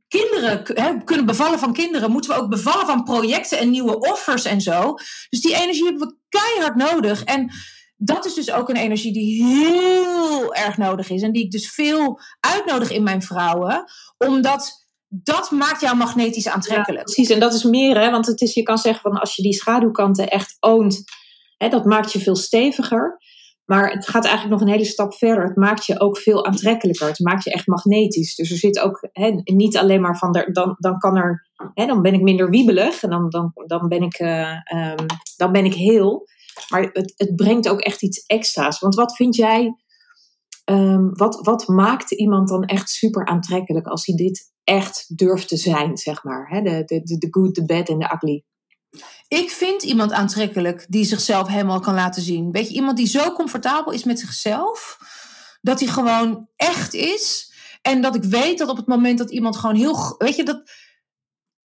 kinderen 0.09 0.62
kunnen 1.05 1.27
bevallen 1.27 1.59
van 1.59 1.72
kinderen, 1.72 2.11
moeten 2.11 2.31
we 2.31 2.37
ook 2.37 2.51
bevallen 2.51 2.87
van 2.87 3.05
projecten 3.05 3.59
en 3.59 3.70
nieuwe 3.70 3.99
offers 3.99 4.45
en 4.45 4.61
zo. 4.61 4.95
Dus 5.31 5.41
die 5.41 5.55
energie 5.55 5.85
hebben 5.85 6.09
we 6.09 6.16
keihard 6.29 6.75
nodig. 6.75 7.25
En 7.25 7.53
dat 7.97 8.24
is 8.24 8.34
dus 8.34 8.53
ook 8.53 8.68
een 8.68 8.76
energie 8.76 9.12
die 9.12 9.45
heel 9.45 10.55
erg 10.55 10.76
nodig 10.76 11.11
is. 11.11 11.22
En 11.22 11.32
die 11.32 11.45
ik 11.45 11.51
dus 11.51 11.70
veel 11.70 12.20
uitnodig 12.40 12.90
in 12.90 13.03
mijn 13.03 13.22
vrouwen. 13.22 13.84
Omdat 14.18 14.84
dat 15.09 15.51
maakt 15.51 15.80
jou 15.80 15.97
magnetisch 15.97 16.49
aantrekkelijk. 16.49 17.05
precies, 17.05 17.30
en 17.30 17.40
dat 17.40 17.55
is 17.55 17.62
meer, 17.62 18.01
hè, 18.01 18.11
want 18.11 18.26
het 18.26 18.40
is, 18.40 18.55
je 18.55 18.62
kan 18.62 18.78
zeggen 18.78 19.11
van 19.11 19.20
als 19.20 19.36
je 19.36 19.42
die 19.42 19.53
schaduwkanten 19.53 20.28
echt 20.28 20.57
oont, 20.61 21.05
hè, 21.57 21.68
dat 21.68 21.84
maakt 21.84 22.12
je 22.12 22.18
veel 22.18 22.36
steviger. 22.36 23.22
Maar 23.64 23.90
het 23.90 24.09
gaat 24.09 24.24
eigenlijk 24.24 24.55
nog 24.55 24.61
een 24.61 24.74
hele 24.74 24.90
stap 24.90 25.14
verder. 25.14 25.45
Het 25.45 25.57
maakt 25.57 25.86
je 25.86 26.01
ook 26.01 26.18
veel 26.18 26.47
aantrekkelijker. 26.47 27.07
Het 27.07 27.18
maakt 27.18 27.45
je 27.45 27.53
echt 27.53 27.66
magnetisch. 27.66 28.34
Dus 28.34 28.51
er 28.51 28.57
zit 28.57 28.80
ook 28.80 29.09
hè, 29.12 29.30
niet 29.45 29.76
alleen 29.76 30.01
maar 30.01 30.18
van, 30.18 30.32
dan, 30.53 30.76
dan 30.78 30.99
kan 30.99 31.16
er, 31.16 31.49
hè, 31.74 31.86
dan 31.86 32.03
ben 32.03 32.14
ik 32.14 32.20
minder 32.20 32.51
wiebelig 32.51 33.03
en 33.03 33.11
dan, 33.11 33.30
dan, 33.30 33.53
dan, 33.66 33.88
ben, 33.88 34.03
ik, 34.03 34.18
uh, 34.18 34.51
um, 34.51 35.07
dan 35.36 35.53
ben 35.53 35.64
ik 35.64 35.74
heel. 35.74 36.26
Maar 36.69 36.91
het, 36.93 37.13
het 37.17 37.37
brengt 37.37 37.69
ook 37.69 37.81
echt 37.81 38.03
iets 38.03 38.27
extra's. 38.27 38.79
Want 38.79 38.95
wat 38.95 39.17
vind 39.17 39.37
jij, 39.37 39.75
um, 40.65 41.15
wat, 41.15 41.39
wat 41.41 41.69
maakt 41.69 42.11
iemand 42.11 42.49
dan 42.49 42.65
echt 42.65 42.91
super 42.91 43.27
aantrekkelijk 43.27 43.87
als 43.87 44.07
hij 44.07 44.17
dit 44.17 44.53
echt 44.65 45.17
durft 45.17 45.49
te 45.49 45.57
zijn, 45.57 45.97
zeg 45.97 46.25
maar? 46.25 46.63
De, 46.63 46.83
de, 46.85 47.19
de 47.19 47.27
good, 47.31 47.67
bad 47.67 47.89
en 47.89 47.99
de 47.99 48.11
ugly. 48.15 48.45
Ik 49.29 49.51
vind 49.51 49.83
iemand 49.83 50.13
aantrekkelijk 50.13 50.87
die 50.89 51.05
zichzelf 51.05 51.49
helemaal 51.49 51.81
kan 51.81 51.95
laten 51.95 52.23
zien. 52.23 52.51
Weet 52.51 52.69
je, 52.69 52.75
iemand 52.75 52.97
die 52.97 53.07
zo 53.07 53.33
comfortabel 53.33 53.93
is 53.93 54.05
met 54.05 54.21
zichzelf, 54.21 54.99
dat 55.61 55.81
hij 55.81 55.89
gewoon 55.89 56.49
echt 56.57 56.95
is. 56.95 57.53
En 57.83 58.03
dat 58.03 58.15
ik 58.15 58.25
weet 58.25 58.59
dat 58.59 58.69
op 58.69 58.77
het 58.77 58.87
moment 58.87 59.19
dat 59.19 59.31
iemand 59.31 59.57
gewoon 59.57 59.77
heel. 59.77 60.15
Weet 60.19 60.37
je, 60.37 60.45
dat 60.45 60.63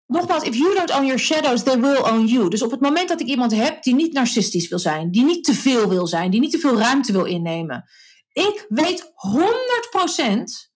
nogmaals, 0.07 0.43
if 0.43 0.55
you 0.55 0.75
don't 0.75 0.91
own 0.91 1.05
your 1.05 1.19
shadows, 1.19 1.63
they 1.63 1.79
will 1.79 2.03
own 2.03 2.25
you. 2.25 2.49
Dus 2.49 2.61
op 2.61 2.71
het 2.71 2.81
moment 2.81 3.09
dat 3.09 3.21
ik 3.21 3.27
iemand 3.27 3.51
heb 3.55 3.83
die 3.83 3.95
niet 3.95 4.13
narcistisch 4.13 4.67
wil 4.67 4.79
zijn, 4.79 5.11
die 5.11 5.23
niet 5.23 5.43
te 5.43 5.53
veel 5.53 5.89
wil 5.89 6.07
zijn, 6.07 6.31
die 6.31 6.39
niet 6.39 6.51
te 6.51 6.59
veel 6.59 6.77
ruimte 6.77 7.11
wil 7.11 7.25
innemen. 7.25 7.89
Ik 8.31 8.65
weet 8.69 9.01
100% 9.01 10.73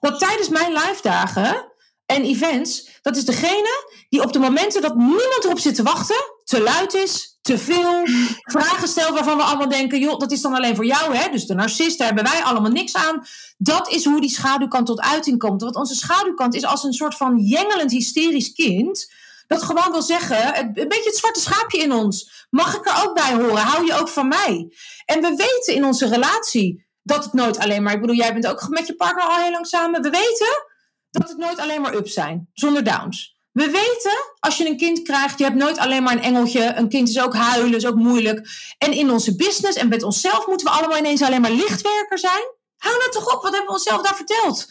dat 0.00 0.18
tijdens 0.18 0.48
mijn 0.48 0.72
live 0.72 0.98
dagen 1.02 1.72
en 2.06 2.24
events, 2.24 2.98
dat 3.02 3.16
is 3.16 3.24
degene 3.24 3.88
die 4.08 4.22
op 4.22 4.32
de 4.32 4.38
momenten 4.38 4.82
dat 4.82 4.96
niemand 4.96 5.44
erop 5.44 5.58
zit 5.58 5.74
te 5.74 5.82
wachten, 5.82 6.16
te 6.44 6.62
luid 6.62 6.94
is, 6.94 7.38
te 7.40 7.58
veel 7.58 8.02
vragen 8.42 8.88
stelt 8.88 9.14
waarvan 9.14 9.36
we 9.36 9.42
allemaal 9.42 9.68
denken, 9.68 9.98
joh, 9.98 10.18
dat 10.18 10.32
is 10.32 10.40
dan 10.40 10.54
alleen 10.54 10.76
voor 10.76 10.84
jou, 10.84 11.14
hè? 11.14 11.30
Dus 11.30 11.46
de 11.46 11.54
narcist, 11.54 11.98
daar 11.98 12.06
hebben 12.06 12.32
wij 12.32 12.42
allemaal 12.42 12.70
niks 12.70 12.94
aan. 12.94 13.24
Dat 13.58 13.90
is 13.90 14.04
hoe 14.04 14.20
die 14.20 14.30
schaduwkant 14.30 14.86
tot 14.86 15.00
uiting 15.00 15.38
komt. 15.38 15.62
Want 15.62 15.76
onze 15.76 15.94
schaduwkant 15.94 16.54
is 16.54 16.64
als 16.64 16.84
een 16.84 16.92
soort 16.92 17.16
van 17.16 17.38
jengelend 17.38 17.90
hysterisch 17.90 18.52
kind. 18.52 19.12
Dat 19.46 19.62
gewoon 19.62 19.92
wil 19.92 20.02
zeggen, 20.02 20.58
een 20.58 20.72
beetje 20.72 21.02
het 21.04 21.16
zwarte 21.16 21.40
schaapje 21.40 21.78
in 21.78 21.92
ons. 21.92 22.46
Mag 22.50 22.76
ik 22.76 22.86
er 22.86 23.04
ook 23.04 23.14
bij 23.14 23.34
horen? 23.34 23.62
Hou 23.62 23.86
je 23.86 23.98
ook 23.98 24.08
van 24.08 24.28
mij? 24.28 24.72
En 25.04 25.20
we 25.20 25.28
weten 25.28 25.74
in 25.74 25.84
onze 25.84 26.08
relatie 26.08 26.86
dat 27.02 27.24
het 27.24 27.32
nooit 27.32 27.58
alleen 27.58 27.82
maar, 27.82 27.92
ik 27.92 28.00
bedoel, 28.00 28.16
jij 28.16 28.32
bent 28.32 28.46
ook 28.46 28.68
met 28.68 28.86
je 28.86 28.96
partner 28.96 29.24
al 29.24 29.36
heel 29.36 29.50
lang 29.50 29.66
samen. 29.66 30.02
We 30.02 30.10
weten 30.10 30.66
dat 31.10 31.28
het 31.28 31.38
nooit 31.38 31.58
alleen 31.58 31.80
maar 31.80 31.94
ups 31.94 32.12
zijn, 32.12 32.48
zonder 32.52 32.84
downs. 32.84 33.38
We 33.52 33.70
weten, 33.70 34.34
als 34.38 34.56
je 34.56 34.66
een 34.66 34.76
kind 34.76 35.02
krijgt, 35.02 35.38
je 35.38 35.44
hebt 35.44 35.56
nooit 35.56 35.78
alleen 35.78 36.02
maar 36.02 36.12
een 36.12 36.22
engeltje. 36.22 36.74
Een 36.74 36.88
kind 36.88 37.08
is 37.08 37.20
ook 37.20 37.34
huilen, 37.34 37.74
is 37.74 37.86
ook 37.86 37.94
moeilijk. 37.94 38.48
En 38.78 38.92
in 38.92 39.10
onze 39.10 39.36
business 39.36 39.76
en 39.76 39.88
met 39.88 40.02
onszelf 40.02 40.46
moeten 40.46 40.66
we 40.66 40.72
allemaal 40.72 40.98
ineens 40.98 41.22
alleen 41.22 41.40
maar 41.40 41.50
lichtwerker 41.50 42.18
zijn. 42.18 42.58
Hou 42.76 42.98
nou 42.98 43.10
toch 43.10 43.34
op, 43.34 43.42
wat 43.42 43.52
hebben 43.52 43.66
we 43.66 43.72
onszelf 43.72 44.02
daar 44.02 44.16
verteld? 44.16 44.66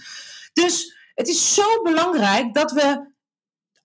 Dus 0.54 0.98
Het 1.20 1.28
is 1.28 1.54
zo 1.54 1.82
belangrijk 1.84 2.54
dat 2.54 2.72
we 2.72 3.14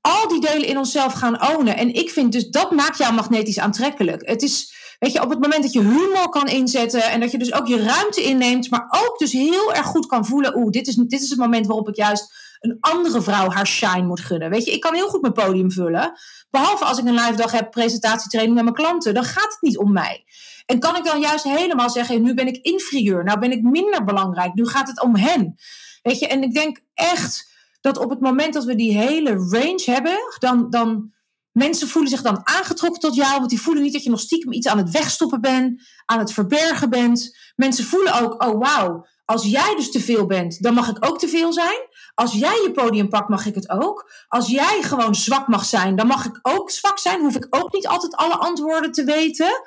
al 0.00 0.28
die 0.28 0.40
delen 0.40 0.66
in 0.66 0.78
onszelf 0.78 1.12
gaan 1.12 1.42
ownen. 1.50 1.76
En 1.76 1.94
ik 1.94 2.10
vind 2.10 2.32
dus 2.32 2.48
dat 2.48 2.70
maakt 2.70 2.98
jou 2.98 3.14
magnetisch 3.14 3.58
aantrekkelijk. 3.58 4.28
Het 4.28 4.42
is, 4.42 4.74
weet 4.98 5.12
je, 5.12 5.22
op 5.22 5.30
het 5.30 5.40
moment 5.40 5.62
dat 5.62 5.72
je 5.72 5.80
humor 5.80 6.28
kan 6.28 6.48
inzetten 6.48 7.02
en 7.02 7.20
dat 7.20 7.30
je 7.30 7.38
dus 7.38 7.52
ook 7.52 7.66
je 7.66 7.82
ruimte 7.82 8.22
inneemt, 8.22 8.70
maar 8.70 8.86
ook 9.06 9.18
dus 9.18 9.32
heel 9.32 9.74
erg 9.74 9.86
goed 9.86 10.06
kan 10.06 10.26
voelen, 10.26 10.56
oeh, 10.56 10.70
dit 10.70 10.86
is, 10.86 10.94
dit 10.94 11.22
is 11.22 11.30
het 11.30 11.38
moment 11.38 11.66
waarop 11.66 11.88
ik 11.88 11.96
juist 11.96 12.32
een 12.64 12.76
andere 12.80 13.22
vrouw 13.22 13.50
haar 13.50 13.66
shine 13.66 14.06
moet 14.06 14.20
gunnen. 14.20 14.50
Weet 14.50 14.64
je, 14.64 14.72
ik 14.72 14.80
kan 14.80 14.94
heel 14.94 15.08
goed 15.08 15.20
mijn 15.20 15.32
podium 15.32 15.72
vullen. 15.72 16.12
Behalve 16.50 16.84
als 16.84 16.98
ik 16.98 17.04
een 17.04 17.14
live 17.14 17.36
dag 17.36 17.52
heb, 17.52 17.70
presentatietraining 17.70 18.54
met 18.54 18.64
mijn 18.64 18.76
klanten, 18.76 19.14
dan 19.14 19.24
gaat 19.24 19.52
het 19.52 19.60
niet 19.60 19.78
om 19.78 19.92
mij. 19.92 20.24
En 20.66 20.78
kan 20.78 20.96
ik 20.96 21.04
dan 21.04 21.20
juist 21.20 21.44
helemaal 21.44 21.90
zeggen, 21.90 22.22
nu 22.22 22.34
ben 22.34 22.46
ik 22.46 22.56
inferieur, 22.56 23.24
nou 23.24 23.38
ben 23.38 23.52
ik 23.52 23.62
minder 23.62 24.04
belangrijk, 24.04 24.54
nu 24.54 24.66
gaat 24.66 24.88
het 24.88 25.02
om 25.02 25.16
hen. 25.16 25.54
Weet 26.02 26.18
je, 26.18 26.26
en 26.26 26.42
ik 26.42 26.54
denk 26.54 26.80
echt 26.94 27.52
dat 27.80 27.98
op 27.98 28.10
het 28.10 28.20
moment 28.20 28.54
dat 28.54 28.64
we 28.64 28.74
die 28.74 28.98
hele 28.98 29.30
range 29.30 29.82
hebben, 29.84 30.18
dan, 30.38 30.70
dan 30.70 31.12
mensen 31.52 31.88
voelen 31.88 32.10
zich 32.10 32.22
dan 32.22 32.40
aangetrokken 32.46 33.00
tot 33.00 33.14
jou, 33.14 33.38
want 33.38 33.50
die 33.50 33.60
voelen 33.60 33.82
niet 33.82 33.92
dat 33.92 34.04
je 34.04 34.10
nog 34.10 34.20
stiekem 34.20 34.52
iets 34.52 34.66
aan 34.66 34.78
het 34.78 34.90
wegstoppen 34.90 35.40
bent, 35.40 35.82
aan 36.06 36.18
het 36.18 36.32
verbergen 36.32 36.90
bent. 36.90 37.36
Mensen 37.56 37.84
voelen 37.84 38.20
ook, 38.20 38.44
oh 38.44 38.58
wauw, 38.58 39.06
als 39.24 39.44
jij 39.46 39.74
dus 39.76 39.90
te 39.90 40.00
veel 40.00 40.26
bent, 40.26 40.62
dan 40.62 40.74
mag 40.74 40.88
ik 40.88 41.06
ook 41.06 41.18
te 41.18 41.28
veel 41.28 41.52
zijn. 41.52 41.88
Als 42.14 42.32
jij 42.32 42.60
je 42.62 42.72
podium 42.72 43.08
pakt, 43.08 43.28
mag 43.28 43.46
ik 43.46 43.54
het 43.54 43.70
ook. 43.70 44.10
Als 44.28 44.48
jij 44.48 44.82
gewoon 44.82 45.14
zwak 45.14 45.48
mag 45.48 45.64
zijn, 45.64 45.96
dan 45.96 46.06
mag 46.06 46.24
ik 46.24 46.38
ook 46.42 46.70
zwak 46.70 46.98
zijn. 46.98 47.20
Hoef 47.20 47.36
ik 47.36 47.46
ook 47.50 47.72
niet 47.72 47.86
altijd 47.86 48.16
alle 48.16 48.36
antwoorden 48.36 48.92
te 48.92 49.04
weten. 49.04 49.62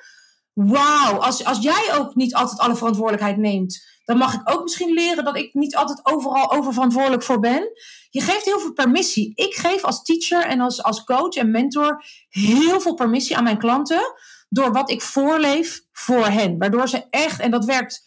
Wauw, 0.53 1.17
als, 1.17 1.45
als 1.45 1.61
jij 1.61 1.97
ook 1.97 2.15
niet 2.15 2.35
altijd 2.35 2.59
alle 2.59 2.75
verantwoordelijkheid 2.75 3.37
neemt, 3.37 3.85
dan 4.05 4.17
mag 4.17 4.33
ik 4.33 4.41
ook 4.51 4.63
misschien 4.63 4.93
leren 4.93 5.23
dat 5.23 5.37
ik 5.37 5.53
niet 5.53 5.75
altijd 5.75 5.99
overal 6.03 6.51
oververantwoordelijk 6.51 7.23
voor 7.23 7.39
ben. 7.39 7.69
Je 8.09 8.21
geeft 8.21 8.45
heel 8.45 8.59
veel 8.59 8.73
permissie. 8.73 9.31
Ik 9.35 9.53
geef 9.53 9.83
als 9.83 10.03
teacher 10.03 10.45
en 10.45 10.59
als, 10.59 10.83
als 10.83 11.03
coach 11.03 11.35
en 11.35 11.51
mentor 11.51 12.03
heel 12.29 12.81
veel 12.81 12.93
permissie 12.93 13.37
aan 13.37 13.43
mijn 13.43 13.57
klanten. 13.57 14.13
Door 14.49 14.71
wat 14.71 14.89
ik 14.89 15.01
voorleef 15.01 15.81
voor 15.91 16.25
hen. 16.25 16.57
Waardoor 16.57 16.89
ze 16.89 17.05
echt, 17.09 17.39
en 17.39 17.51
dat 17.51 17.65
werkt 17.65 18.06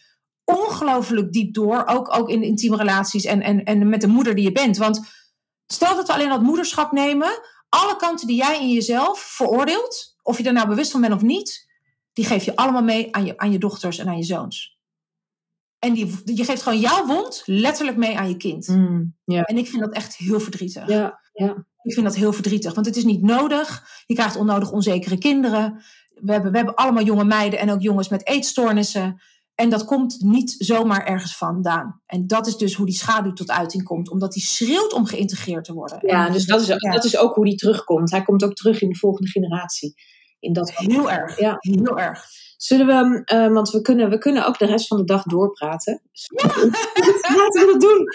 ongelooflijk 0.59 1.33
diep 1.33 1.55
door. 1.55 1.87
Ook, 1.87 2.17
ook 2.17 2.29
in 2.29 2.43
intieme 2.43 2.77
relaties 2.77 3.25
en, 3.25 3.43
en, 3.43 3.65
en 3.65 3.89
met 3.89 4.01
de 4.01 4.07
moeder 4.07 4.35
die 4.35 4.45
je 4.45 4.53
bent. 4.53 4.77
Want 4.77 5.01
stel 5.67 5.97
dat 5.97 6.07
we 6.07 6.13
alleen 6.13 6.29
dat 6.29 6.43
moederschap 6.43 6.93
nemen. 6.93 7.41
Alle 7.69 7.97
kanten 7.97 8.27
die 8.27 8.37
jij 8.37 8.61
in 8.61 8.73
jezelf 8.73 9.21
veroordeelt. 9.21 10.17
Of 10.23 10.39
je 10.39 10.45
er 10.45 10.53
nou 10.53 10.69
bewust 10.69 10.91
van 10.91 11.01
bent 11.01 11.15
of 11.15 11.23
niet. 11.23 11.69
Die 12.13 12.25
geef 12.25 12.45
je 12.45 12.57
allemaal 12.57 12.83
mee 12.83 13.15
aan 13.15 13.25
je, 13.25 13.39
aan 13.39 13.53
je 13.53 13.59
dochters 13.59 13.99
en 13.99 14.09
aan 14.09 14.17
je 14.17 14.25
zoons. 14.25 14.79
En 15.79 15.93
die, 15.95 16.21
je 16.25 16.45
geeft 16.45 16.63
gewoon 16.63 16.81
jouw 16.81 17.07
wond 17.07 17.43
letterlijk 17.47 17.97
mee 17.97 18.19
aan 18.19 18.29
je 18.29 18.37
kind. 18.37 18.69
Mm. 18.69 19.17
En 19.25 19.59
ik 19.59 19.69
vind 19.69 19.83
dat 19.83 19.93
echt 19.93 20.17
heel 20.17 20.41
verdrietig. 20.41 20.89
Ik 21.83 21.93
vind 21.93 22.07
dat 22.07 22.15
heel 22.17 22.33
verdrietig, 22.33 22.75
want 22.75 22.87
het 22.87 22.97
is 22.97 23.05
niet 23.05 23.23
nodig. 23.23 23.85
Je 24.07 24.15
krijgt 24.15 24.37
onnodig 24.37 24.71
onzekere 24.71 25.19
kinderen. 25.19 25.83
We 26.15 26.33
hebben, 26.33 26.51
we 26.51 26.57
hebben 26.57 26.75
allemaal 26.75 27.05
jonge 27.05 27.25
meiden 27.25 27.59
en 27.59 27.71
ook 27.71 27.81
jongens 27.81 28.09
met 28.09 28.27
eetstoornissen. 28.27 29.21
En 29.61 29.69
dat 29.69 29.85
komt 29.85 30.17
niet 30.21 30.55
zomaar 30.59 31.07
ergens 31.07 31.37
vandaan. 31.37 32.01
En 32.07 32.27
dat 32.27 32.47
is 32.47 32.57
dus 32.57 32.75
hoe 32.75 32.87
die 32.87 32.95
schaduw 32.95 33.33
tot 33.33 33.51
uiting 33.51 33.85
komt, 33.85 34.11
omdat 34.11 34.33
die 34.33 34.43
schreeuwt 34.43 34.93
om 34.93 35.07
geïntegreerd 35.07 35.65
te 35.65 35.73
worden. 35.73 35.99
Ja, 36.03 36.27
En 36.27 36.33
dus 36.33 36.47
dat 36.47 36.61
is, 36.61 36.67
ja. 36.67 36.77
dat 36.77 37.05
is 37.05 37.17
ook 37.19 37.35
hoe 37.35 37.45
die 37.45 37.57
terugkomt. 37.57 38.11
Hij 38.11 38.23
komt 38.23 38.45
ook 38.45 38.55
terug 38.55 38.83
in 38.83 38.89
de 38.89 38.99
volgende 38.99 39.31
generatie. 39.31 39.95
In 40.39 40.53
dat 40.53 40.73
heel 40.75 41.11
erg. 41.11 41.39
Ja. 41.39 41.57
Heel 41.59 41.99
erg. 41.99 42.25
Zullen 42.57 42.87
we, 42.87 43.23
eh, 43.25 43.53
want 43.53 43.71
we 43.71 43.81
kunnen, 43.81 44.11
we 44.11 44.19
kunnen 44.19 44.47
ook 44.47 44.59
de 44.59 44.67
rest 44.67 44.87
van 44.87 44.97
de 44.99 45.05
dag 45.05 45.23
doorpraten. 45.23 46.03
Laten 47.39 47.61
we 47.61 47.69
dat 47.73 47.81
doen. 47.81 48.07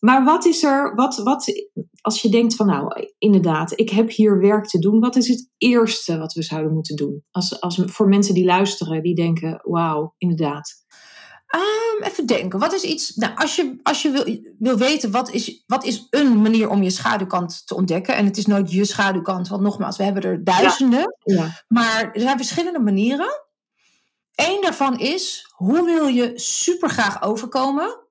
Maar 0.00 0.24
wat 0.24 0.44
is 0.44 0.62
er, 0.62 0.94
wat, 0.94 1.16
wat, 1.16 1.68
als 2.00 2.22
je 2.22 2.28
denkt 2.28 2.54
van 2.54 2.66
nou, 2.66 3.08
inderdaad, 3.18 3.78
ik 3.78 3.90
heb 3.90 4.10
hier 4.10 4.38
werk 4.38 4.66
te 4.66 4.78
doen. 4.78 5.00
Wat 5.00 5.16
is 5.16 5.28
het 5.28 5.50
eerste 5.58 6.18
wat 6.18 6.32
we 6.32 6.42
zouden 6.42 6.72
moeten 6.72 6.96
doen? 6.96 7.22
Als, 7.30 7.60
als, 7.60 7.82
voor 7.84 8.08
mensen 8.08 8.34
die 8.34 8.44
luisteren, 8.44 9.02
die 9.02 9.14
denken, 9.14 9.60
wauw, 9.62 10.14
inderdaad. 10.18 10.84
Ehm, 11.46 12.10
even 12.10 12.26
denken, 12.26 12.58
wat 12.58 12.72
is 12.72 12.82
iets. 12.82 13.14
Nou, 13.14 13.36
als 13.36 13.56
je, 13.56 13.80
als 13.82 14.02
je 14.02 14.10
wil, 14.10 14.38
wil 14.58 14.76
weten 14.76 15.10
wat 15.10 15.30
is, 15.30 15.64
wat 15.66 15.84
is 15.84 16.06
een 16.10 16.42
manier 16.42 16.68
om 16.68 16.82
je 16.82 16.90
schaduwkant 16.90 17.66
te 17.66 17.74
ontdekken. 17.74 18.16
En 18.16 18.24
het 18.24 18.36
is 18.36 18.46
nooit 18.46 18.72
je 18.72 18.84
schaduwkant, 18.84 19.48
want 19.48 19.62
nogmaals, 19.62 19.96
we 19.96 20.04
hebben 20.04 20.22
er 20.22 20.44
duizenden. 20.44 21.16
Ja. 21.24 21.64
Maar 21.68 22.10
er 22.12 22.20
zijn 22.20 22.36
verschillende 22.36 22.80
manieren. 22.80 23.48
Eén 24.34 24.62
daarvan 24.62 24.98
is, 24.98 25.46
hoe 25.56 25.84
wil 25.84 26.06
je 26.06 26.32
super 26.34 26.88
graag 26.88 27.22
overkomen? 27.22 28.09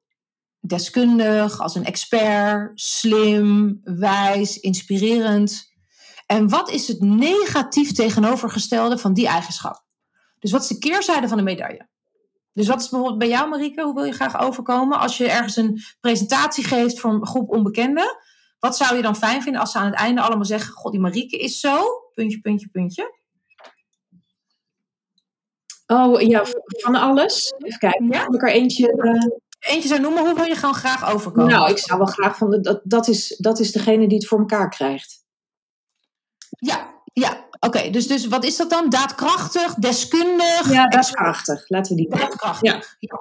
Deskundig, 0.69 1.59
als 1.61 1.75
een 1.75 1.85
expert, 1.85 2.79
slim, 2.81 3.79
wijs, 3.83 4.59
inspirerend. 4.59 5.71
En 6.25 6.49
wat 6.49 6.69
is 6.69 6.87
het 6.87 6.99
negatief 7.01 7.91
tegenovergestelde 7.91 8.97
van 8.97 9.13
die 9.13 9.27
eigenschap? 9.27 9.83
Dus 10.39 10.51
wat 10.51 10.61
is 10.61 10.67
de 10.67 10.77
keerzijde 10.77 11.27
van 11.27 11.37
de 11.37 11.43
medaille? 11.43 11.87
Dus 12.53 12.67
wat 12.67 12.81
is 12.81 12.89
bijvoorbeeld 12.89 13.19
bij 13.19 13.27
jou, 13.29 13.49
Marieke? 13.49 13.83
Hoe 13.83 13.93
wil 13.93 14.03
je 14.03 14.11
graag 14.11 14.39
overkomen? 14.39 14.99
Als 14.99 15.17
je 15.17 15.29
ergens 15.29 15.55
een 15.55 15.81
presentatie 15.99 16.63
geeft 16.63 16.99
voor 16.99 17.11
een 17.11 17.25
groep 17.27 17.49
onbekenden. 17.49 18.17
Wat 18.59 18.77
zou 18.77 18.95
je 18.95 19.01
dan 19.01 19.15
fijn 19.15 19.41
vinden 19.41 19.61
als 19.61 19.71
ze 19.71 19.77
aan 19.77 19.85
het 19.85 19.95
einde 19.95 20.21
allemaal 20.21 20.45
zeggen... 20.45 20.73
God, 20.73 20.91
die 20.91 21.01
Marieke 21.01 21.37
is 21.37 21.59
zo, 21.59 21.83
puntje, 22.13 22.39
puntje, 22.39 22.69
puntje. 22.69 23.17
Oh 25.87 26.21
ja, 26.21 26.43
van 26.67 26.95
alles. 26.95 27.53
Even 27.57 27.79
kijken, 27.79 28.07
Ja? 28.07 28.23
kan 28.23 28.35
ik 28.35 28.41
er 28.41 28.51
eentje... 28.51 28.91
eh, 28.91 29.48
Eentje 29.59 29.87
zou 29.89 30.01
noemen, 30.01 30.25
hoe 30.25 30.33
wil 30.35 30.45
je 30.45 30.55
gewoon 30.55 30.75
graag 30.75 31.13
overkomen? 31.13 31.51
nou, 31.51 31.69
ik 31.69 31.77
zou 31.77 31.97
wel 31.97 32.07
graag 32.07 32.37
van, 32.37 32.49
de, 32.49 32.59
dat, 32.59 32.81
dat, 32.83 33.07
is, 33.07 33.35
dat 33.37 33.59
is 33.59 33.71
degene 33.71 34.07
die 34.07 34.17
het 34.17 34.27
voor 34.27 34.39
elkaar 34.39 34.69
krijgt. 34.69 35.25
Ja, 36.49 37.01
ja. 37.13 37.47
Oké, 37.59 37.89
dus, 37.89 38.07
dus 38.07 38.27
wat 38.27 38.43
is 38.43 38.57
dat 38.57 38.69
dan? 38.69 38.89
Daadkrachtig, 38.89 39.73
deskundig? 39.73 40.71
Ja, 40.71 40.87
dat 40.87 41.03
is 41.03 41.11
krachtig. 41.11 41.69
Laten 41.69 41.95
we 41.95 42.01
die... 42.01 42.09
Daadkrachtig. 42.09 42.95
Ja. 42.99 43.19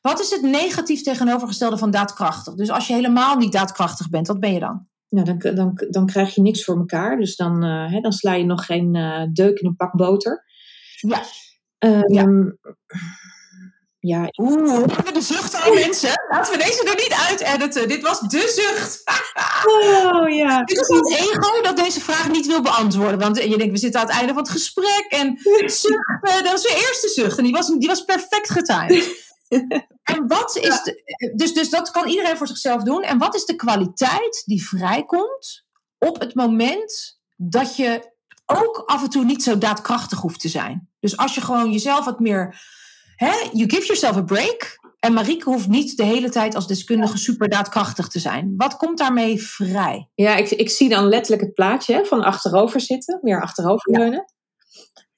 Wat 0.00 0.20
is 0.20 0.30
het 0.30 0.42
negatief 0.42 1.02
tegenovergestelde 1.02 1.78
van 1.78 1.90
daadkrachtig? 1.90 2.54
Dus 2.54 2.70
als 2.70 2.86
je 2.86 2.94
helemaal 2.94 3.36
niet 3.36 3.52
daadkrachtig 3.52 4.10
bent, 4.10 4.26
wat 4.26 4.40
ben 4.40 4.52
je 4.52 4.60
dan? 4.60 4.86
Nou, 5.08 5.36
dan, 5.38 5.54
dan, 5.54 5.86
dan 5.90 6.06
krijg 6.06 6.34
je 6.34 6.40
niks 6.40 6.64
voor 6.64 6.76
elkaar. 6.76 7.16
Dus 7.16 7.36
dan, 7.36 7.62
eh, 7.64 7.92
hè, 7.92 8.00
dan 8.00 8.12
sla 8.12 8.32
je 8.32 8.44
nog 8.44 8.64
geen 8.66 8.94
eh, 8.94 9.22
deuk 9.32 9.58
in 9.58 9.66
een 9.66 9.76
pak 9.76 9.92
boter. 9.92 10.44
Ja. 11.00 11.22
Ehm, 11.78 12.12
Ja. 12.12 12.24
Ja, 14.06 14.28
Oeh, 14.36 14.78
hebben 14.78 15.04
we 15.04 15.12
de 15.12 15.20
zucht 15.20 15.64
al, 15.64 15.74
mensen? 15.74 16.12
Laten 16.28 16.52
we 16.52 16.64
deze 16.64 16.84
er 16.84 16.94
niet 16.94 17.14
uit-editen. 17.28 17.88
Dit 17.88 18.02
was 18.02 18.20
de 18.20 18.38
zucht. 18.38 19.02
Oh 19.66 20.28
ja. 20.30 20.64
Dit 20.64 20.80
is 20.80 20.88
het 20.88 21.12
ego 21.12 21.62
dat 21.62 21.76
deze 21.76 22.00
vraag 22.00 22.28
niet 22.28 22.46
wil 22.46 22.62
beantwoorden. 22.62 23.18
Want 23.18 23.36
je 23.36 23.56
denkt, 23.56 23.72
we 23.72 23.78
zitten 23.78 24.00
aan 24.00 24.06
het 24.06 24.16
einde 24.16 24.32
van 24.32 24.42
het 24.42 24.50
gesprek. 24.50 25.06
En 25.08 25.38
zucht, 25.82 26.20
dat 26.20 26.42
was 26.42 26.62
de 26.62 26.84
eerste 26.86 27.08
zucht. 27.08 27.38
En 27.38 27.44
die 27.44 27.52
was, 27.52 27.66
die 27.66 27.88
was 27.88 28.04
perfect 28.04 28.50
getimed. 28.50 29.22
En 30.02 30.26
wat 30.26 30.56
is 30.56 30.82
de, 30.82 31.32
dus, 31.36 31.54
dus 31.54 31.70
dat 31.70 31.90
kan 31.90 32.08
iedereen 32.08 32.36
voor 32.36 32.46
zichzelf 32.46 32.82
doen. 32.82 33.02
En 33.02 33.18
wat 33.18 33.34
is 33.34 33.44
de 33.44 33.56
kwaliteit 33.56 34.42
die 34.44 34.66
vrijkomt 34.66 35.64
op 35.98 36.20
het 36.20 36.34
moment 36.34 37.18
dat 37.36 37.76
je 37.76 38.12
ook 38.46 38.82
af 38.86 39.02
en 39.02 39.10
toe 39.10 39.24
niet 39.24 39.42
zo 39.42 39.58
daadkrachtig 39.58 40.20
hoeft 40.20 40.40
te 40.40 40.48
zijn? 40.48 40.90
Dus 41.00 41.16
als 41.16 41.34
je 41.34 41.40
gewoon 41.40 41.72
jezelf 41.72 42.04
wat 42.04 42.20
meer. 42.20 42.56
Hè, 43.16 43.32
you 43.52 43.70
give 43.70 43.86
yourself 43.86 44.16
a 44.16 44.22
break. 44.22 44.82
En 45.00 45.12
Marieke 45.12 45.50
hoeft 45.50 45.68
niet 45.68 45.96
de 45.96 46.04
hele 46.04 46.28
tijd 46.28 46.54
als 46.54 46.66
deskundige 46.66 47.18
super 47.18 47.48
daadkrachtig 47.48 48.08
te 48.08 48.18
zijn. 48.18 48.54
Wat 48.56 48.76
komt 48.76 48.98
daarmee 48.98 49.42
vrij? 49.42 50.08
Ja, 50.14 50.36
ik, 50.36 50.50
ik 50.50 50.70
zie 50.70 50.88
dan 50.88 51.08
letterlijk 51.08 51.42
het 51.42 51.54
plaatje 51.54 52.04
van 52.04 52.22
achterover 52.22 52.80
zitten, 52.80 53.18
meer 53.22 53.42
achteroverleunen. 53.42 54.24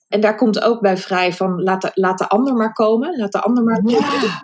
En 0.09 0.21
daar 0.21 0.37
komt 0.37 0.61
ook 0.63 0.81
bij 0.81 0.97
vrij 0.97 1.33
van 1.33 1.63
laat 1.63 1.83
de, 1.83 1.91
laat 1.95 2.19
de 2.19 2.29
ander 2.29 2.55
maar 2.55 2.73
komen, 2.73 3.17
laat 3.17 3.33
de 3.33 3.41
ander 3.41 3.65
maar 3.65 3.81
Ja, 3.85 4.43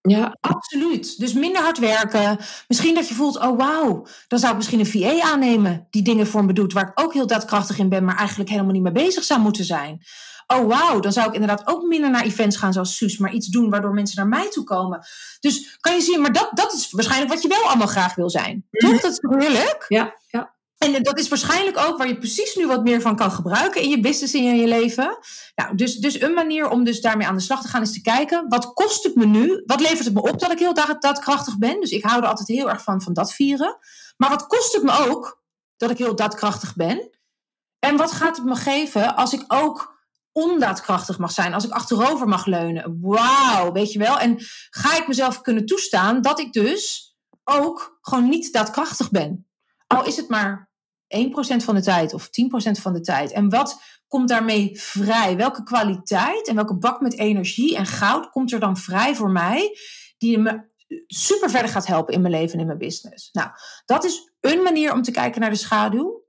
Ja, 0.00 0.36
absoluut. 0.40 1.18
Dus 1.18 1.32
minder 1.32 1.62
hard 1.62 1.78
werken. 1.78 2.38
Misschien 2.68 2.94
dat 2.94 3.08
je 3.08 3.14
voelt, 3.14 3.40
oh 3.40 3.58
wauw, 3.58 4.06
dan 4.28 4.38
zou 4.38 4.50
ik 4.50 4.56
misschien 4.56 4.80
een 4.80 4.86
VA 4.86 5.32
aannemen 5.32 5.86
die 5.90 6.02
dingen 6.02 6.26
voor 6.26 6.44
me 6.44 6.52
doet, 6.52 6.72
waar 6.72 6.88
ik 6.88 7.00
ook 7.00 7.12
heel 7.12 7.26
daadkrachtig 7.26 7.78
in 7.78 7.88
ben, 7.88 8.04
maar 8.04 8.16
eigenlijk 8.16 8.50
helemaal 8.50 8.72
niet 8.72 8.82
mee 8.82 8.92
bezig 8.92 9.24
zou 9.24 9.40
moeten 9.40 9.64
zijn. 9.64 10.00
Oh 10.46 10.66
wauw, 10.66 11.00
dan 11.00 11.12
zou 11.12 11.28
ik 11.28 11.34
inderdaad 11.34 11.66
ook 11.66 11.82
minder 11.82 12.10
naar 12.10 12.24
events 12.24 12.56
gaan 12.56 12.72
zoals 12.72 12.96
Suus, 12.96 13.18
maar 13.18 13.32
iets 13.32 13.46
doen 13.46 13.70
waardoor 13.70 13.92
mensen 13.92 14.16
naar 14.16 14.40
mij 14.40 14.48
toe 14.50 14.64
komen. 14.64 15.06
Dus 15.40 15.76
kan 15.80 15.94
je 15.94 16.00
zien, 16.00 16.20
maar 16.20 16.32
dat, 16.32 16.50
dat 16.52 16.72
is 16.72 16.90
waarschijnlijk 16.90 17.32
wat 17.32 17.42
je 17.42 17.48
wel 17.48 17.66
allemaal 17.66 17.86
graag 17.86 18.14
wil 18.14 18.30
zijn. 18.30 18.66
Toch? 18.70 19.00
Dat 19.00 19.12
is 19.12 19.18
heerlijk? 19.20 19.84
ja, 19.88 20.14
ja. 20.26 20.52
En 20.78 21.02
dat 21.02 21.18
is 21.18 21.28
waarschijnlijk 21.28 21.78
ook 21.78 21.98
waar 21.98 22.08
je 22.08 22.18
precies 22.18 22.54
nu 22.54 22.66
wat 22.66 22.82
meer 22.82 23.00
van 23.00 23.16
kan 23.16 23.30
gebruiken 23.30 23.82
in 23.82 23.88
je 23.88 24.00
business 24.00 24.34
en 24.34 24.40
in 24.40 24.56
je 24.56 24.66
leven. 24.66 25.18
Nou, 25.54 25.74
dus, 25.74 25.96
dus 25.96 26.20
een 26.20 26.34
manier 26.34 26.68
om 26.68 26.84
dus 26.84 27.00
daarmee 27.00 27.26
aan 27.26 27.36
de 27.36 27.42
slag 27.42 27.62
te 27.62 27.68
gaan 27.68 27.82
is 27.82 27.92
te 27.92 28.00
kijken, 28.00 28.48
wat 28.48 28.72
kost 28.72 29.04
het 29.04 29.14
me 29.14 29.26
nu? 29.26 29.62
Wat 29.66 29.80
levert 29.80 30.04
het 30.04 30.14
me 30.14 30.22
op 30.22 30.40
dat 30.40 30.52
ik 30.52 30.58
heel 30.58 30.74
daad- 30.74 31.02
daadkrachtig 31.02 31.58
ben? 31.58 31.80
Dus 31.80 31.90
ik 31.90 32.04
hou 32.04 32.22
er 32.22 32.28
altijd 32.28 32.48
heel 32.48 32.70
erg 32.70 32.82
van, 32.82 33.02
van 33.02 33.12
dat 33.12 33.32
vieren. 33.32 33.76
Maar 34.16 34.30
wat 34.30 34.46
kost 34.46 34.72
het 34.72 34.82
me 34.82 35.08
ook 35.08 35.42
dat 35.76 35.90
ik 35.90 35.98
heel 35.98 36.16
daadkrachtig 36.16 36.74
ben? 36.74 37.10
En 37.78 37.96
wat 37.96 38.12
gaat 38.12 38.36
het 38.36 38.46
me 38.46 38.56
geven 38.56 39.16
als 39.16 39.32
ik 39.32 39.44
ook 39.48 39.93
ondaadkrachtig 40.34 41.18
mag 41.18 41.30
zijn? 41.30 41.54
Als 41.54 41.64
ik 41.64 41.70
achterover 41.70 42.28
mag 42.28 42.46
leunen? 42.46 42.98
Wauw, 43.00 43.72
weet 43.72 43.92
je 43.92 43.98
wel? 43.98 44.18
En 44.18 44.36
ga 44.70 44.96
ik 44.96 45.08
mezelf 45.08 45.40
kunnen 45.40 45.66
toestaan 45.66 46.22
dat 46.22 46.40
ik 46.40 46.52
dus 46.52 47.14
ook 47.44 47.98
gewoon 48.00 48.28
niet 48.28 48.52
daadkrachtig 48.52 49.10
ben. 49.10 49.46
Al 49.86 50.06
is 50.06 50.16
het 50.16 50.28
maar 50.28 50.70
1% 51.16 51.64
van 51.64 51.74
de 51.74 51.82
tijd 51.82 52.14
of 52.14 52.26
10% 52.26 52.30
van 52.80 52.92
de 52.92 53.00
tijd. 53.00 53.32
En 53.32 53.48
wat 53.48 53.80
komt 54.08 54.28
daarmee 54.28 54.80
vrij? 54.80 55.36
Welke 55.36 55.62
kwaliteit 55.62 56.48
en 56.48 56.54
welke 56.54 56.78
bak 56.78 57.00
met 57.00 57.18
energie 57.18 57.76
en 57.76 57.86
goud 57.86 58.30
komt 58.30 58.52
er 58.52 58.60
dan 58.60 58.76
vrij 58.76 59.14
voor 59.14 59.30
mij, 59.30 59.78
die 60.18 60.38
me 60.38 60.72
super 61.06 61.50
verder 61.50 61.70
gaat 61.70 61.86
helpen 61.86 62.14
in 62.14 62.20
mijn 62.20 62.34
leven 62.34 62.54
en 62.54 62.60
in 62.60 62.66
mijn 62.66 62.78
business? 62.78 63.28
Nou, 63.32 63.50
dat 63.84 64.04
is 64.04 64.32
een 64.40 64.62
manier 64.62 64.92
om 64.92 65.02
te 65.02 65.10
kijken 65.10 65.40
naar 65.40 65.50
de 65.50 65.56
schaduw. 65.56 66.23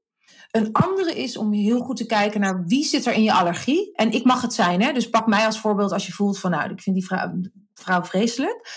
Een 0.56 0.70
andere 0.72 1.16
is 1.16 1.38
om 1.38 1.53
heel 1.53 1.80
goed 1.80 1.97
te 1.97 2.06
kijken 2.06 2.39
naar 2.39 2.64
wie 2.66 2.86
zit 2.86 3.06
er 3.06 3.14
in 3.14 3.24
je 3.24 3.34
allergie. 3.34 3.91
En 3.95 4.12
ik 4.12 4.24
mag 4.24 4.41
het 4.41 4.53
zijn, 4.53 4.82
hè? 4.82 4.93
dus 4.93 5.10
pak 5.10 5.28
mij 5.28 5.45
als 5.45 5.60
voorbeeld 5.60 5.91
als 5.91 6.06
je 6.06 6.14
voelt 6.14 6.39
van, 6.39 6.51
nou, 6.51 6.72
ik 6.72 6.82
vind 6.82 6.95
die 6.95 7.06
vrouw, 7.06 7.32
vrouw 7.74 8.03
vreselijk. 8.03 8.68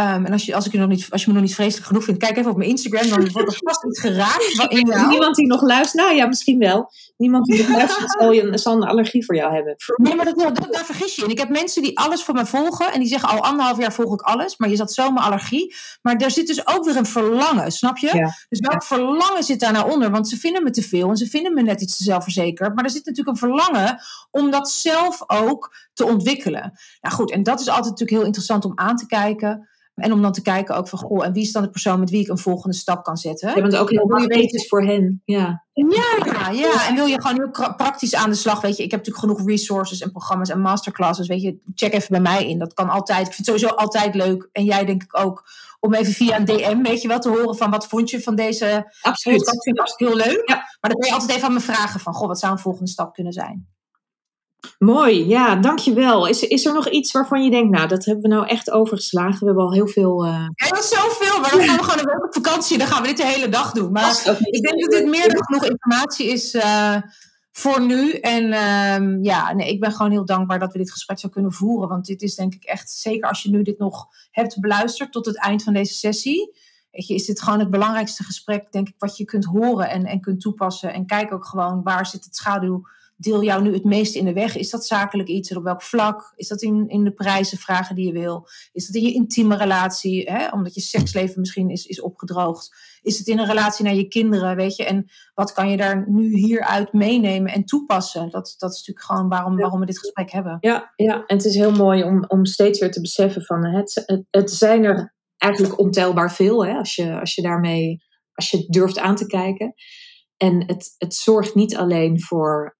Um, 0.00 0.24
en 0.24 0.32
als 0.32 0.44
je, 0.44 0.54
als, 0.54 0.66
ik 0.66 0.72
je 0.72 0.78
nog 0.78 0.88
niet, 0.88 1.10
als 1.10 1.20
je 1.20 1.28
me 1.28 1.34
nog 1.34 1.42
niet 1.42 1.54
vreselijk 1.54 1.86
genoeg 1.86 2.04
vindt, 2.04 2.20
kijk 2.20 2.36
even 2.36 2.50
op 2.50 2.56
mijn 2.56 2.70
Instagram. 2.70 3.08
Dan 3.08 3.30
wordt 3.32 3.52
er 3.52 3.58
vast 3.62 3.84
iets 3.84 4.00
geraakt. 4.00 4.66
In 4.68 4.86
jou. 4.86 5.08
Niemand 5.08 5.36
die 5.36 5.46
nog 5.46 5.62
luistert. 5.62 6.04
Nou 6.04 6.16
ja, 6.16 6.26
misschien 6.26 6.58
wel. 6.58 6.90
Niemand 7.24 7.46
die 7.46 7.58
nog 7.58 7.76
luistert 7.76 8.16
zal, 8.18 8.32
je, 8.32 8.58
zal 8.58 8.76
een 8.76 8.82
allergie 8.82 9.24
voor 9.24 9.34
jou 9.34 9.54
hebben. 9.54 9.76
Nee, 9.96 10.14
maar 10.14 10.24
dat, 10.24 10.38
dat, 10.38 10.72
daar 10.72 10.84
vergis 10.84 11.14
je. 11.14 11.24
En 11.24 11.30
ik 11.30 11.38
heb 11.38 11.48
mensen 11.48 11.82
die 11.82 11.98
alles 11.98 12.22
voor 12.22 12.34
me 12.34 12.46
volgen. 12.46 12.92
En 12.92 13.00
die 13.00 13.08
zeggen 13.08 13.28
al 13.28 13.40
anderhalf 13.40 13.78
jaar 13.78 13.92
volg 13.92 14.12
ik 14.12 14.20
alles. 14.20 14.56
Maar 14.56 14.68
je 14.68 14.76
zat 14.76 14.92
zo 14.92 15.10
mijn 15.10 15.26
allergie. 15.26 15.74
Maar 16.02 16.18
daar 16.18 16.30
zit 16.30 16.46
dus 16.46 16.66
ook 16.66 16.84
weer 16.84 16.96
een 16.96 17.06
verlangen, 17.06 17.72
snap 17.72 17.98
je? 17.98 18.16
Ja. 18.16 18.34
Dus 18.48 18.58
welk 18.58 18.82
verlangen 18.82 19.42
zit 19.42 19.60
daar 19.60 19.72
nou 19.72 19.92
onder? 19.92 20.10
Want 20.10 20.28
ze 20.28 20.36
vinden 20.36 20.62
me 20.62 20.70
te 20.70 20.82
veel. 20.82 21.10
En 21.10 21.16
ze 21.16 21.26
vinden 21.26 21.54
me 21.54 21.62
net 21.62 21.80
iets 21.80 21.96
te 21.96 22.02
zelfverzekerd. 22.02 22.74
Maar 22.74 22.84
er 22.84 22.90
zit 22.90 23.06
natuurlijk 23.06 23.36
een 23.36 23.48
verlangen 23.48 23.98
om 24.30 24.50
dat 24.50 24.70
zelf 24.70 25.22
ook 25.26 25.74
te 25.92 26.04
ontwikkelen. 26.04 26.78
Nou 27.00 27.14
goed, 27.14 27.30
en 27.30 27.42
dat 27.42 27.60
is 27.60 27.68
altijd 27.68 27.84
natuurlijk 27.84 28.18
heel 28.18 28.26
interessant 28.26 28.64
om 28.64 28.72
aan 28.74 28.96
te 28.96 29.06
kijken. 29.06 29.68
En 29.94 30.12
om 30.12 30.22
dan 30.22 30.32
te 30.32 30.42
kijken 30.42 30.76
ook 30.76 30.88
van, 30.88 30.98
goh, 30.98 31.24
en 31.24 31.32
wie 31.32 31.42
is 31.42 31.52
dan 31.52 31.62
de 31.62 31.70
persoon 31.70 32.00
met 32.00 32.10
wie 32.10 32.20
ik 32.20 32.28
een 32.28 32.38
volgende 32.38 32.76
stap 32.76 33.04
kan 33.04 33.16
zetten? 33.16 33.48
Ja, 33.48 33.60
want 33.60 33.76
ook 33.76 33.90
heel 33.90 34.06
magnetisch 34.06 34.68
voor 34.68 34.82
hen. 34.82 35.22
Ja. 35.24 35.64
Ja, 35.72 36.50
ja. 36.50 36.88
En 36.88 36.94
wil 36.94 37.06
je 37.06 37.20
gewoon 37.20 37.36
heel 37.36 37.74
praktisch 37.74 38.14
aan 38.14 38.30
de 38.30 38.36
slag, 38.36 38.60
weet 38.60 38.76
je, 38.76 38.82
ik 38.82 38.90
heb 38.90 39.06
natuurlijk 39.06 39.26
genoeg 39.26 39.48
resources 39.48 40.00
en 40.00 40.10
programma's 40.10 40.48
en 40.48 40.60
masterclasses, 40.60 41.26
weet 41.26 41.42
je, 41.42 41.58
check 41.74 41.92
even 41.92 42.08
bij 42.10 42.20
mij 42.20 42.48
in. 42.48 42.58
Dat 42.58 42.74
kan 42.74 42.88
altijd. 42.88 43.26
Ik 43.26 43.32
vind 43.32 43.46
het 43.46 43.58
sowieso 43.58 43.76
altijd 43.76 44.14
leuk. 44.14 44.48
En 44.52 44.64
jij 44.64 44.84
denk 44.84 45.02
ik 45.02 45.18
ook, 45.18 45.44
om 45.80 45.94
even 45.94 46.12
via 46.12 46.36
een 46.36 46.44
DM, 46.44 46.82
weet 46.82 47.02
je 47.02 47.08
wel, 47.08 47.18
te 47.18 47.28
horen 47.28 47.56
van 47.56 47.70
wat 47.70 47.86
vond 47.86 48.10
je 48.10 48.22
van 48.22 48.34
deze 48.34 48.92
Absoluut. 49.02 49.44
Dat 49.44 49.62
vind 49.62 49.78
ik 49.78 49.92
heel 49.96 50.16
leuk. 50.16 50.42
Ja. 50.44 50.54
Maar 50.54 50.90
dan 50.90 51.00
kun 51.00 51.08
je 51.08 51.12
altijd 51.12 51.30
even 51.30 51.46
aan 51.46 51.54
me 51.54 51.60
vragen 51.60 52.00
van, 52.00 52.14
goh, 52.14 52.28
wat 52.28 52.38
zou 52.38 52.52
een 52.52 52.58
volgende 52.58 52.90
stap 52.90 53.14
kunnen 53.14 53.32
zijn? 53.32 53.73
Mooi, 54.78 55.28
ja, 55.28 55.56
dankjewel. 55.56 56.26
Is, 56.26 56.42
is 56.42 56.66
er 56.66 56.72
nog 56.72 56.88
iets 56.88 57.12
waarvan 57.12 57.44
je 57.44 57.50
denkt, 57.50 57.70
nou, 57.70 57.88
dat 57.88 58.04
hebben 58.04 58.22
we 58.22 58.28
nou 58.28 58.46
echt 58.46 58.70
overgeslagen? 58.70 59.38
We 59.38 59.46
hebben 59.46 59.64
al 59.64 59.72
heel 59.72 59.88
veel... 59.88 60.26
Uh... 60.26 60.30
Ja, 60.54 60.68
dat 60.68 60.78
is 60.78 60.88
zoveel, 60.88 61.40
maar 61.40 61.50
dan 61.50 61.60
gaan 61.60 61.76
we 61.76 61.82
gewoon 61.82 61.98
een 61.98 62.06
week 62.06 62.24
op 62.24 62.34
vakantie. 62.34 62.78
Dan 62.78 62.86
gaan 62.86 63.02
we 63.02 63.08
dit 63.08 63.16
de 63.16 63.26
hele 63.26 63.48
dag 63.48 63.72
doen. 63.72 63.92
Maar 63.92 64.10
ik 64.50 64.62
denk 64.62 64.80
dat 64.80 64.90
dit 64.90 65.08
meer 65.08 65.32
dan 65.32 65.44
genoeg 65.44 65.64
informatie 65.64 66.26
is 66.26 66.54
uh, 66.54 66.96
voor 67.52 67.80
nu. 67.80 68.12
En 68.12 68.44
uh, 68.44 69.24
ja, 69.24 69.52
nee, 69.52 69.68
ik 69.68 69.80
ben 69.80 69.92
gewoon 69.92 70.12
heel 70.12 70.24
dankbaar 70.24 70.58
dat 70.58 70.72
we 70.72 70.78
dit 70.78 70.92
gesprek 70.92 71.18
zo 71.18 71.28
kunnen 71.28 71.52
voeren. 71.52 71.88
Want 71.88 72.06
dit 72.06 72.22
is 72.22 72.34
denk 72.34 72.54
ik 72.54 72.64
echt, 72.64 72.90
zeker 72.90 73.28
als 73.28 73.42
je 73.42 73.50
nu 73.50 73.62
dit 73.62 73.78
nog 73.78 74.06
hebt 74.30 74.60
beluisterd 74.60 75.12
tot 75.12 75.26
het 75.26 75.38
eind 75.38 75.62
van 75.62 75.72
deze 75.72 75.94
sessie... 75.94 76.62
Weet 76.90 77.06
je, 77.06 77.14
is 77.14 77.26
dit 77.26 77.42
gewoon 77.42 77.58
het 77.58 77.70
belangrijkste 77.70 78.24
gesprek, 78.24 78.72
denk 78.72 78.88
ik, 78.88 78.94
wat 78.98 79.16
je 79.16 79.24
kunt 79.24 79.44
horen 79.44 79.90
en, 79.90 80.04
en 80.04 80.20
kunt 80.20 80.40
toepassen. 80.40 80.92
En 80.92 81.06
kijk 81.06 81.32
ook 81.32 81.44
gewoon, 81.44 81.82
waar 81.82 82.06
zit 82.06 82.24
het 82.24 82.36
schaduw 82.36 82.86
deel 83.24 83.42
jou 83.42 83.62
nu 83.62 83.72
het 83.72 83.84
meeste 83.84 84.18
in 84.18 84.24
de 84.24 84.32
weg? 84.32 84.56
Is 84.56 84.70
dat 84.70 84.86
zakelijk 84.86 85.28
iets? 85.28 85.50
En 85.50 85.56
op 85.56 85.64
welk 85.64 85.82
vlak? 85.82 86.32
Is 86.36 86.48
dat 86.48 86.62
in, 86.62 86.88
in 86.88 87.04
de 87.04 87.12
prijzen, 87.12 87.58
vragen 87.58 87.94
die 87.94 88.06
je 88.06 88.12
wil? 88.12 88.48
Is 88.72 88.86
dat 88.86 88.94
in 88.94 89.02
je 89.02 89.12
intieme 89.12 89.56
relatie? 89.56 90.30
Hè? 90.30 90.48
Omdat 90.48 90.74
je 90.74 90.80
seksleven 90.80 91.40
misschien 91.40 91.70
is, 91.70 91.86
is 91.86 92.00
opgedroogd. 92.00 92.76
Is 93.02 93.18
het 93.18 93.26
in 93.26 93.38
een 93.38 93.46
relatie 93.46 93.84
naar 93.84 93.94
je 93.94 94.08
kinderen? 94.08 94.56
Weet 94.56 94.76
je? 94.76 94.84
En 94.84 95.10
wat 95.34 95.52
kan 95.52 95.70
je 95.70 95.76
daar 95.76 96.04
nu 96.10 96.36
hieruit 96.36 96.92
meenemen 96.92 97.52
en 97.52 97.64
toepassen? 97.64 98.30
Dat, 98.30 98.54
dat 98.58 98.72
is 98.72 98.78
natuurlijk 98.78 99.06
gewoon 99.06 99.28
waarom, 99.28 99.56
waarom 99.56 99.80
we 99.80 99.86
dit 99.86 99.98
gesprek 99.98 100.30
hebben. 100.30 100.56
Ja, 100.60 100.92
ja, 100.96 101.14
en 101.26 101.36
het 101.36 101.44
is 101.44 101.54
heel 101.54 101.72
mooi 101.72 102.02
om, 102.02 102.24
om 102.28 102.44
steeds 102.44 102.78
weer 102.80 102.90
te 102.90 103.00
beseffen 103.00 103.42
van 103.42 103.64
het, 103.64 104.02
het, 104.06 104.24
het 104.30 104.50
zijn 104.50 104.84
er 104.84 105.14
eigenlijk 105.36 105.78
ontelbaar 105.78 106.32
veel. 106.32 106.66
Hè? 106.66 106.72
Als, 106.72 106.94
je, 106.94 107.20
als 107.20 107.34
je 107.34 107.42
daarmee, 107.42 108.02
als 108.32 108.50
je 108.50 108.66
durft 108.68 108.98
aan 108.98 109.16
te 109.16 109.26
kijken. 109.26 109.74
En 110.36 110.64
het, 110.66 110.94
het 110.98 111.14
zorgt 111.14 111.54
niet 111.54 111.76
alleen 111.76 112.20
voor 112.20 112.73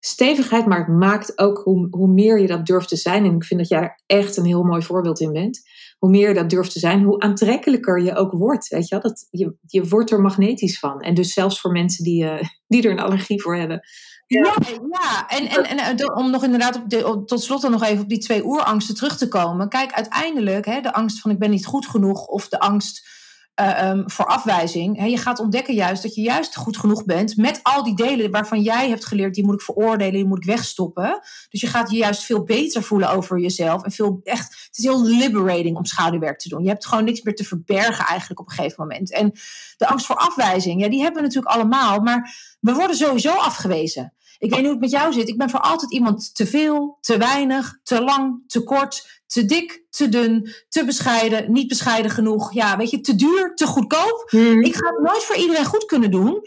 stevigheid, 0.00 0.66
maar 0.66 0.78
het 0.78 0.88
maakt 0.88 1.38
ook 1.38 1.58
hoe, 1.58 1.86
hoe 1.90 2.08
meer 2.08 2.40
je 2.40 2.46
dat 2.46 2.66
durft 2.66 2.88
te 2.88 2.96
zijn. 2.96 3.24
En 3.24 3.34
ik 3.34 3.44
vind 3.44 3.60
dat 3.60 3.68
jij 3.68 4.00
echt 4.06 4.36
een 4.36 4.44
heel 4.44 4.62
mooi 4.62 4.82
voorbeeld 4.82 5.20
in 5.20 5.32
bent. 5.32 5.60
Hoe 5.98 6.10
meer 6.10 6.28
je 6.28 6.34
dat 6.34 6.50
durft 6.50 6.72
te 6.72 6.78
zijn, 6.78 7.02
hoe 7.02 7.20
aantrekkelijker 7.20 8.02
je 8.02 8.14
ook 8.14 8.32
wordt. 8.32 8.68
Weet 8.68 8.88
je, 8.88 8.94
wel? 8.94 9.10
Dat, 9.10 9.26
je, 9.30 9.56
je 9.66 9.88
wordt 9.88 10.10
er 10.10 10.20
magnetisch 10.20 10.78
van. 10.78 11.00
En 11.00 11.14
dus 11.14 11.32
zelfs 11.32 11.60
voor 11.60 11.72
mensen 11.72 12.04
die, 12.04 12.24
uh, 12.24 12.42
die 12.68 12.82
er 12.82 12.90
een 12.90 13.00
allergie 13.00 13.42
voor 13.42 13.56
hebben. 13.56 13.80
Ja, 14.26 14.54
ja. 14.90 15.28
En, 15.28 15.46
en, 15.46 15.78
en 15.78 15.96
eh, 15.96 16.16
om 16.16 16.30
nog 16.30 16.44
inderdaad 16.44 17.04
op 17.04 17.26
tot 17.26 17.42
slot 17.42 17.60
dan 17.60 17.70
nog 17.70 17.82
even 17.82 18.02
op 18.02 18.08
die 18.08 18.18
twee 18.18 18.44
oerangsten 18.44 18.94
terug 18.94 19.16
te 19.16 19.28
komen. 19.28 19.68
Kijk, 19.68 19.92
uiteindelijk, 19.92 20.66
hè, 20.66 20.80
de 20.80 20.92
angst 20.92 21.20
van 21.20 21.30
ik 21.30 21.38
ben 21.38 21.50
niet 21.50 21.66
goed 21.66 21.86
genoeg 21.86 22.26
of 22.26 22.48
de 22.48 22.60
angst 22.60 23.17
uh, 23.60 23.90
um, 23.90 24.10
voor 24.10 24.26
afwijzing. 24.26 25.10
je 25.10 25.16
gaat 25.16 25.40
ontdekken 25.40 25.74
juist 25.74 26.02
dat 26.02 26.14
je 26.14 26.22
juist 26.22 26.56
goed 26.56 26.76
genoeg 26.76 27.04
bent 27.04 27.36
met 27.36 27.60
al 27.62 27.82
die 27.82 27.96
delen 27.96 28.30
waarvan 28.30 28.62
jij 28.62 28.88
hebt 28.88 29.04
geleerd, 29.04 29.34
die 29.34 29.44
moet 29.44 29.54
ik 29.54 29.60
veroordelen, 29.60 30.12
die 30.12 30.26
moet 30.26 30.38
ik 30.38 30.44
wegstoppen. 30.44 31.20
Dus 31.48 31.60
je 31.60 31.66
gaat 31.66 31.90
je 31.90 31.96
juist 31.96 32.22
veel 32.22 32.44
beter 32.44 32.82
voelen 32.82 33.10
over 33.10 33.38
jezelf. 33.38 33.82
En 33.82 33.90
veel 33.90 34.20
echt, 34.22 34.48
het 34.66 34.78
is 34.78 34.84
heel 34.84 35.04
liberating 35.04 35.76
om 35.76 35.84
schaduwwerk 35.84 36.38
te 36.38 36.48
doen. 36.48 36.62
Je 36.62 36.68
hebt 36.68 36.86
gewoon 36.86 37.04
niks 37.04 37.22
meer 37.22 37.34
te 37.34 37.44
verbergen 37.44 38.04
eigenlijk 38.04 38.40
op 38.40 38.48
een 38.48 38.54
gegeven 38.54 38.86
moment. 38.86 39.12
En 39.12 39.32
de 39.76 39.86
angst 39.86 40.06
voor 40.06 40.16
afwijzing, 40.16 40.80
ja, 40.80 40.88
die 40.88 41.02
hebben 41.02 41.22
we 41.22 41.28
natuurlijk 41.28 41.54
allemaal, 41.54 42.00
maar 42.00 42.34
we 42.60 42.74
worden 42.74 42.96
sowieso 42.96 43.32
afgewezen. 43.32 44.12
Ik 44.38 44.50
weet 44.50 44.58
niet 44.58 44.68
hoe 44.68 44.80
het 44.80 44.80
met 44.80 45.00
jou 45.00 45.12
zit. 45.12 45.28
Ik 45.28 45.38
ben 45.38 45.50
voor 45.50 45.60
altijd 45.60 45.92
iemand 45.92 46.34
te 46.34 46.46
veel, 46.46 46.98
te 47.00 47.16
weinig, 47.16 47.78
te 47.82 48.02
lang, 48.02 48.42
te 48.46 48.62
kort, 48.62 49.17
te 49.28 49.44
dik, 49.44 49.84
te 49.90 50.08
dun, 50.08 50.54
te 50.68 50.84
bescheiden, 50.84 51.52
niet 51.52 51.68
bescheiden 51.68 52.10
genoeg. 52.10 52.52
Ja, 52.52 52.76
weet 52.76 52.90
je, 52.90 53.00
te 53.00 53.14
duur, 53.14 53.54
te 53.54 53.66
goedkoop. 53.66 54.26
Hmm. 54.30 54.62
Ik 54.62 54.74
ga 54.74 54.88
het 54.88 55.02
nooit 55.02 55.24
voor 55.24 55.36
iedereen 55.36 55.64
goed 55.64 55.84
kunnen 55.84 56.10
doen. 56.10 56.42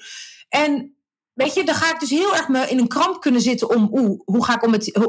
En 0.49 0.95
weet 1.33 1.53
je, 1.53 1.63
dan 1.63 1.75
ga 1.75 1.93
ik 1.93 1.99
dus 1.99 2.09
heel 2.09 2.35
erg 2.35 2.47
me 2.47 2.69
in 2.69 2.79
een 2.79 2.87
kramp 2.87 3.21
kunnen 3.21 3.41
zitten 3.41 3.69
om, 3.69 3.89
oeh, 3.91 4.19
hoe 4.25 4.45
ga 4.45 4.55
ik 4.55 4.63
om 4.63 4.71
het, 4.71 4.99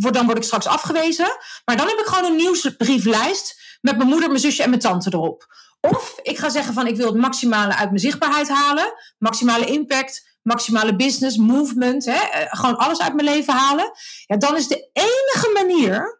hoe, 0.00 0.12
dan 0.12 0.26
word 0.26 0.38
ik 0.38 0.44
straks 0.44 0.66
afgewezen. 0.66 1.36
Maar 1.64 1.76
dan 1.76 1.86
heb 1.86 1.98
ik 1.98 2.06
gewoon 2.06 2.30
een 2.30 2.36
nieuwsbrieflijst 2.36 3.78
met 3.80 3.96
mijn 3.96 4.08
moeder, 4.08 4.28
mijn 4.28 4.40
zusje 4.40 4.62
en 4.62 4.68
mijn 4.68 4.82
tante 4.82 5.10
erop. 5.12 5.46
Of 5.80 6.18
ik 6.22 6.38
ga 6.38 6.48
zeggen 6.48 6.74
van, 6.74 6.86
ik 6.86 6.96
wil 6.96 7.06
het 7.06 7.16
maximale 7.16 7.74
uit 7.74 7.88
mijn 7.88 8.00
zichtbaarheid 8.00 8.48
halen, 8.48 8.92
maximale 9.18 9.66
impact, 9.66 10.28
maximale 10.42 10.96
business, 10.96 11.36
movement, 11.36 12.04
hè, 12.04 12.12
eh, 12.12 12.46
gewoon 12.48 12.76
alles 12.76 13.00
uit 13.00 13.14
mijn 13.14 13.28
leven 13.28 13.54
halen. 13.54 13.90
Ja, 14.26 14.36
dan 14.36 14.56
is 14.56 14.66
de 14.66 14.90
enige 14.92 15.50
manier 15.54 16.19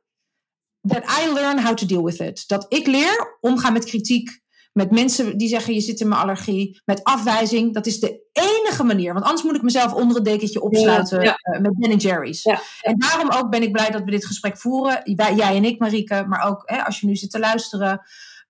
that 0.83 1.05
I 1.25 1.33
learn 1.33 1.59
how 1.59 1.75
to 1.75 1.87
deal 1.87 2.05
with 2.05 2.19
it. 2.19 2.49
Dat 2.49 2.67
ik 2.69 2.87
leer 2.87 3.39
omgaan 3.41 3.73
met 3.73 3.85
kritiek, 3.85 4.41
met 4.73 4.91
mensen 4.91 5.39
die 5.39 5.49
zeggen 5.49 5.75
je 5.75 5.81
zit 5.81 6.01
in 6.01 6.09
mijn 6.09 6.21
allergie, 6.21 6.81
met 6.85 7.05
afwijzing. 7.05 7.75
Dat 7.75 7.87
is 7.87 8.01
de 8.01 8.29
enige 8.33 8.85
manier. 8.85 9.13
Want 9.13 9.25
anders 9.25 9.43
moet 9.43 9.57
ik 9.57 9.63
mezelf 9.63 9.95
onder 9.95 10.17
een 10.17 10.23
dekentje 10.23 10.61
opsluiten 10.61 11.23
eh, 11.23 11.61
met 11.61 11.79
Ben 11.79 11.97
Jerry's. 11.97 12.43
Ja, 12.43 12.61
en 12.81 12.99
daarom 12.99 13.31
ook 13.31 13.51
ben 13.51 13.63
ik 13.63 13.73
blij 13.73 13.91
dat 13.91 14.05
we 14.05 14.11
dit 14.11 14.27
gesprek 14.27 14.59
voeren. 14.59 15.03
jij 15.15 15.57
en 15.57 15.65
ik, 15.65 15.79
Marieke, 15.79 16.25
maar 16.29 16.49
ook 16.49 16.63
hè, 16.65 16.85
als 16.85 17.01
je 17.01 17.07
nu 17.07 17.17
zit 17.17 17.31
te 17.31 17.39
luisteren. 17.39 18.01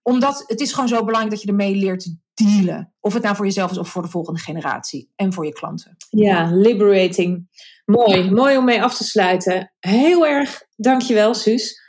Omdat 0.02 0.44
het 0.46 0.60
is 0.60 0.72
gewoon 0.72 0.88
zo 0.88 1.04
belangrijk 1.04 1.30
dat 1.30 1.42
je 1.42 1.48
ermee 1.48 1.74
leert 1.74 2.00
te 2.00 2.16
dealen. 2.34 2.92
Of 3.00 3.12
het 3.14 3.22
nou 3.22 3.36
voor 3.36 3.44
jezelf 3.44 3.70
is 3.70 3.78
of 3.78 3.88
voor 3.88 4.02
de 4.02 4.08
volgende 4.08 4.40
generatie. 4.40 5.10
En 5.16 5.32
voor 5.32 5.46
je 5.46 5.52
klanten. 5.52 5.96
Ja, 6.10 6.50
liberating. 6.52 7.48
Mooi. 7.84 8.30
Mooi 8.30 8.56
om 8.56 8.64
mee 8.64 8.82
af 8.82 8.96
te 8.96 9.04
sluiten. 9.04 9.72
Heel 9.78 10.26
erg 10.26 10.62
dankjewel, 10.76 11.34
Suus. 11.34 11.79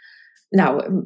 Nou, 0.51 1.03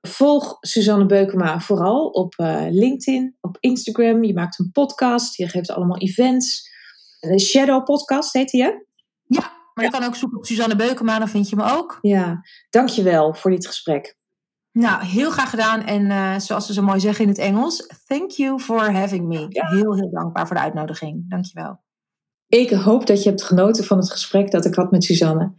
volg 0.00 0.56
Suzanne 0.60 1.06
Beukema 1.06 1.60
vooral 1.60 2.06
op 2.06 2.34
uh, 2.38 2.66
LinkedIn, 2.70 3.36
op 3.40 3.56
Instagram. 3.60 4.24
Je 4.24 4.34
maakt 4.34 4.58
een 4.58 4.70
podcast, 4.72 5.36
je 5.36 5.48
geeft 5.48 5.70
allemaal 5.70 5.98
events. 5.98 6.70
De 7.20 7.40
Shadow 7.40 7.84
Podcast 7.84 8.32
heet 8.32 8.50
die, 8.50 8.62
hè? 8.62 8.68
Ja, 9.24 9.52
maar 9.74 9.84
je 9.84 9.90
kan 9.90 10.02
ook 10.02 10.14
zoeken 10.14 10.38
op 10.38 10.46
Suzanne 10.46 10.76
Beukema, 10.76 11.18
dan 11.18 11.28
vind 11.28 11.48
je 11.48 11.56
me 11.56 11.72
ook. 11.76 11.98
Ja, 12.00 12.40
dankjewel 12.70 13.34
voor 13.34 13.50
dit 13.50 13.66
gesprek. 13.66 14.16
Nou, 14.72 15.04
heel 15.04 15.30
graag 15.30 15.50
gedaan. 15.50 15.84
En 15.84 16.04
uh, 16.04 16.38
zoals 16.38 16.66
ze 16.66 16.72
zo 16.72 16.82
mooi 16.82 17.00
zeggen 17.00 17.24
in 17.24 17.30
het 17.30 17.38
Engels, 17.38 17.86
thank 18.06 18.30
you 18.30 18.60
for 18.60 18.92
having 18.92 19.26
me. 19.26 19.46
Heel, 19.48 19.94
heel 19.94 20.10
dankbaar 20.10 20.46
voor 20.46 20.56
de 20.56 20.62
uitnodiging. 20.62 21.30
Dankjewel. 21.30 21.80
Ik 22.46 22.70
hoop 22.70 23.06
dat 23.06 23.22
je 23.22 23.28
hebt 23.28 23.42
genoten 23.42 23.84
van 23.84 23.98
het 23.98 24.10
gesprek 24.10 24.50
dat 24.50 24.64
ik 24.64 24.74
had 24.74 24.90
met 24.90 25.04
Suzanne. 25.04 25.52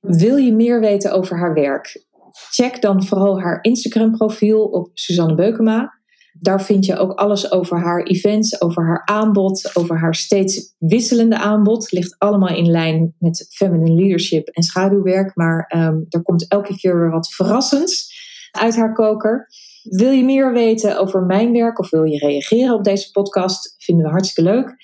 Wil 0.00 0.36
je 0.36 0.52
meer 0.52 0.80
weten 0.80 1.12
over 1.12 1.38
haar 1.38 1.54
werk? 1.54 2.04
Check 2.50 2.80
dan 2.80 3.04
vooral 3.04 3.40
haar 3.40 3.58
Instagram 3.62 4.16
profiel 4.16 4.64
op 4.64 4.90
Suzanne 4.94 5.34
Beukema. 5.34 6.00
Daar 6.40 6.62
vind 6.62 6.86
je 6.86 6.96
ook 6.96 7.12
alles 7.12 7.52
over 7.52 7.78
haar 7.78 8.02
events, 8.02 8.60
over 8.60 8.86
haar 8.86 9.02
aanbod, 9.04 9.70
over 9.76 9.98
haar 9.98 10.14
steeds 10.14 10.74
wisselende 10.78 11.38
aanbod. 11.38 11.92
Ligt 11.92 12.14
allemaal 12.18 12.56
in 12.56 12.70
lijn 12.70 13.14
met 13.18 13.46
feminine 13.50 14.00
leadership 14.00 14.48
en 14.48 14.62
schaduwwerk. 14.62 15.36
Maar 15.36 15.72
um, 15.76 16.06
er 16.08 16.22
komt 16.22 16.48
elke 16.48 16.76
keer 16.76 16.98
weer 16.98 17.10
wat 17.10 17.32
verrassends 17.32 18.18
uit 18.50 18.76
haar 18.76 18.92
koker. 18.92 19.46
Wil 19.82 20.10
je 20.10 20.24
meer 20.24 20.52
weten 20.52 20.98
over 20.98 21.22
mijn 21.22 21.52
werk 21.52 21.78
of 21.78 21.90
wil 21.90 22.04
je 22.04 22.18
reageren 22.18 22.74
op 22.74 22.84
deze 22.84 23.10
podcast? 23.10 23.74
Vinden 23.78 24.04
we 24.04 24.10
hartstikke 24.10 24.50
leuk. 24.50 24.74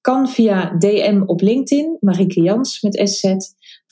Kan 0.00 0.28
via 0.28 0.76
DM 0.78 1.22
op 1.26 1.40
LinkedIn, 1.40 1.96
Marieke 2.00 2.42
Jans 2.42 2.80
met 2.80 3.08
SZ. 3.08 3.24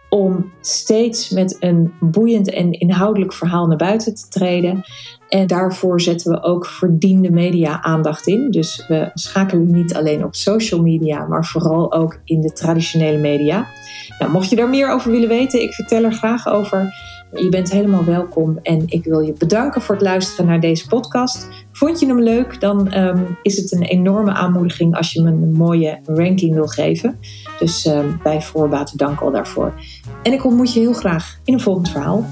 om 0.10 0.52
steeds 0.62 1.30
met 1.30 1.58
een 1.60 1.94
boeiend 2.00 2.50
en 2.50 2.72
inhoudelijk 2.72 3.34
verhaal 3.34 3.68
naar 3.68 3.78
buiten 3.78 4.16
te 4.16 4.28
treden. 4.30 4.84
En 5.30 5.48
daarvoor 5.48 6.02
zetten 6.02 6.32
we 6.32 6.44
ook 6.44 6.66
verdiende 6.66 7.32
media-aandacht 7.32 8.28
in. 8.28 8.52
Dus 8.52 8.86
we 8.88 9.12
schakelen 9.14 9.72
niet 9.72 9.94
alleen 9.94 10.24
op 10.24 10.36
social 10.36 10.82
media, 10.82 11.26
maar 11.26 11.46
vooral 11.46 11.94
ook 11.94 12.20
in 12.24 12.42
de 12.42 12.52
traditionele 12.52 13.18
media. 13.18 13.68
Nou, 14.20 14.32
mocht 14.32 14.50
je 14.50 14.56
daar 14.56 14.70
meer 14.70 14.92
over 14.92 15.12
willen 15.12 15.30
weten, 15.30 15.62
ik 15.62 15.74
vertel 15.74 16.04
er 16.04 16.14
graag 16.14 16.48
over. 16.48 16.94
Je 17.34 17.50
bent 17.50 17.72
helemaal 17.72 18.04
welkom 18.04 18.60
en 18.62 18.84
ik 18.86 19.04
wil 19.04 19.20
je 19.20 19.34
bedanken 19.34 19.82
voor 19.82 19.96
het 19.96 20.04
luisteren 20.04 20.46
naar 20.46 20.60
deze 20.60 20.88
podcast. 20.88 21.48
Vond 21.72 22.00
je 22.00 22.06
hem 22.06 22.22
leuk, 22.22 22.60
dan 22.60 22.92
ehm, 22.92 23.24
is 23.42 23.58
het 23.58 23.72
een 23.72 23.84
enorme 23.84 24.32
aanmoediging 24.32 24.96
als 24.96 25.14
je 25.14 25.22
me 25.22 25.30
een 25.30 25.52
mooie 25.52 26.00
ranking 26.06 26.54
wil 26.54 26.68
geven. 26.68 27.20
Dus 27.60 27.86
um, 27.86 28.20
bij 28.24 28.42
voorbaat 28.42 28.98
dank 28.98 29.22
al 29.22 29.32
daarvoor. 29.32 29.74
En 30.24 30.34
ik 30.34 30.46
ontmoet 30.46 30.74
je 30.74 30.80
heel 30.80 30.94
graag 30.94 31.40
in 31.44 31.54
een 31.54 31.60
volgend 31.60 31.90
verhaal. 31.90 32.26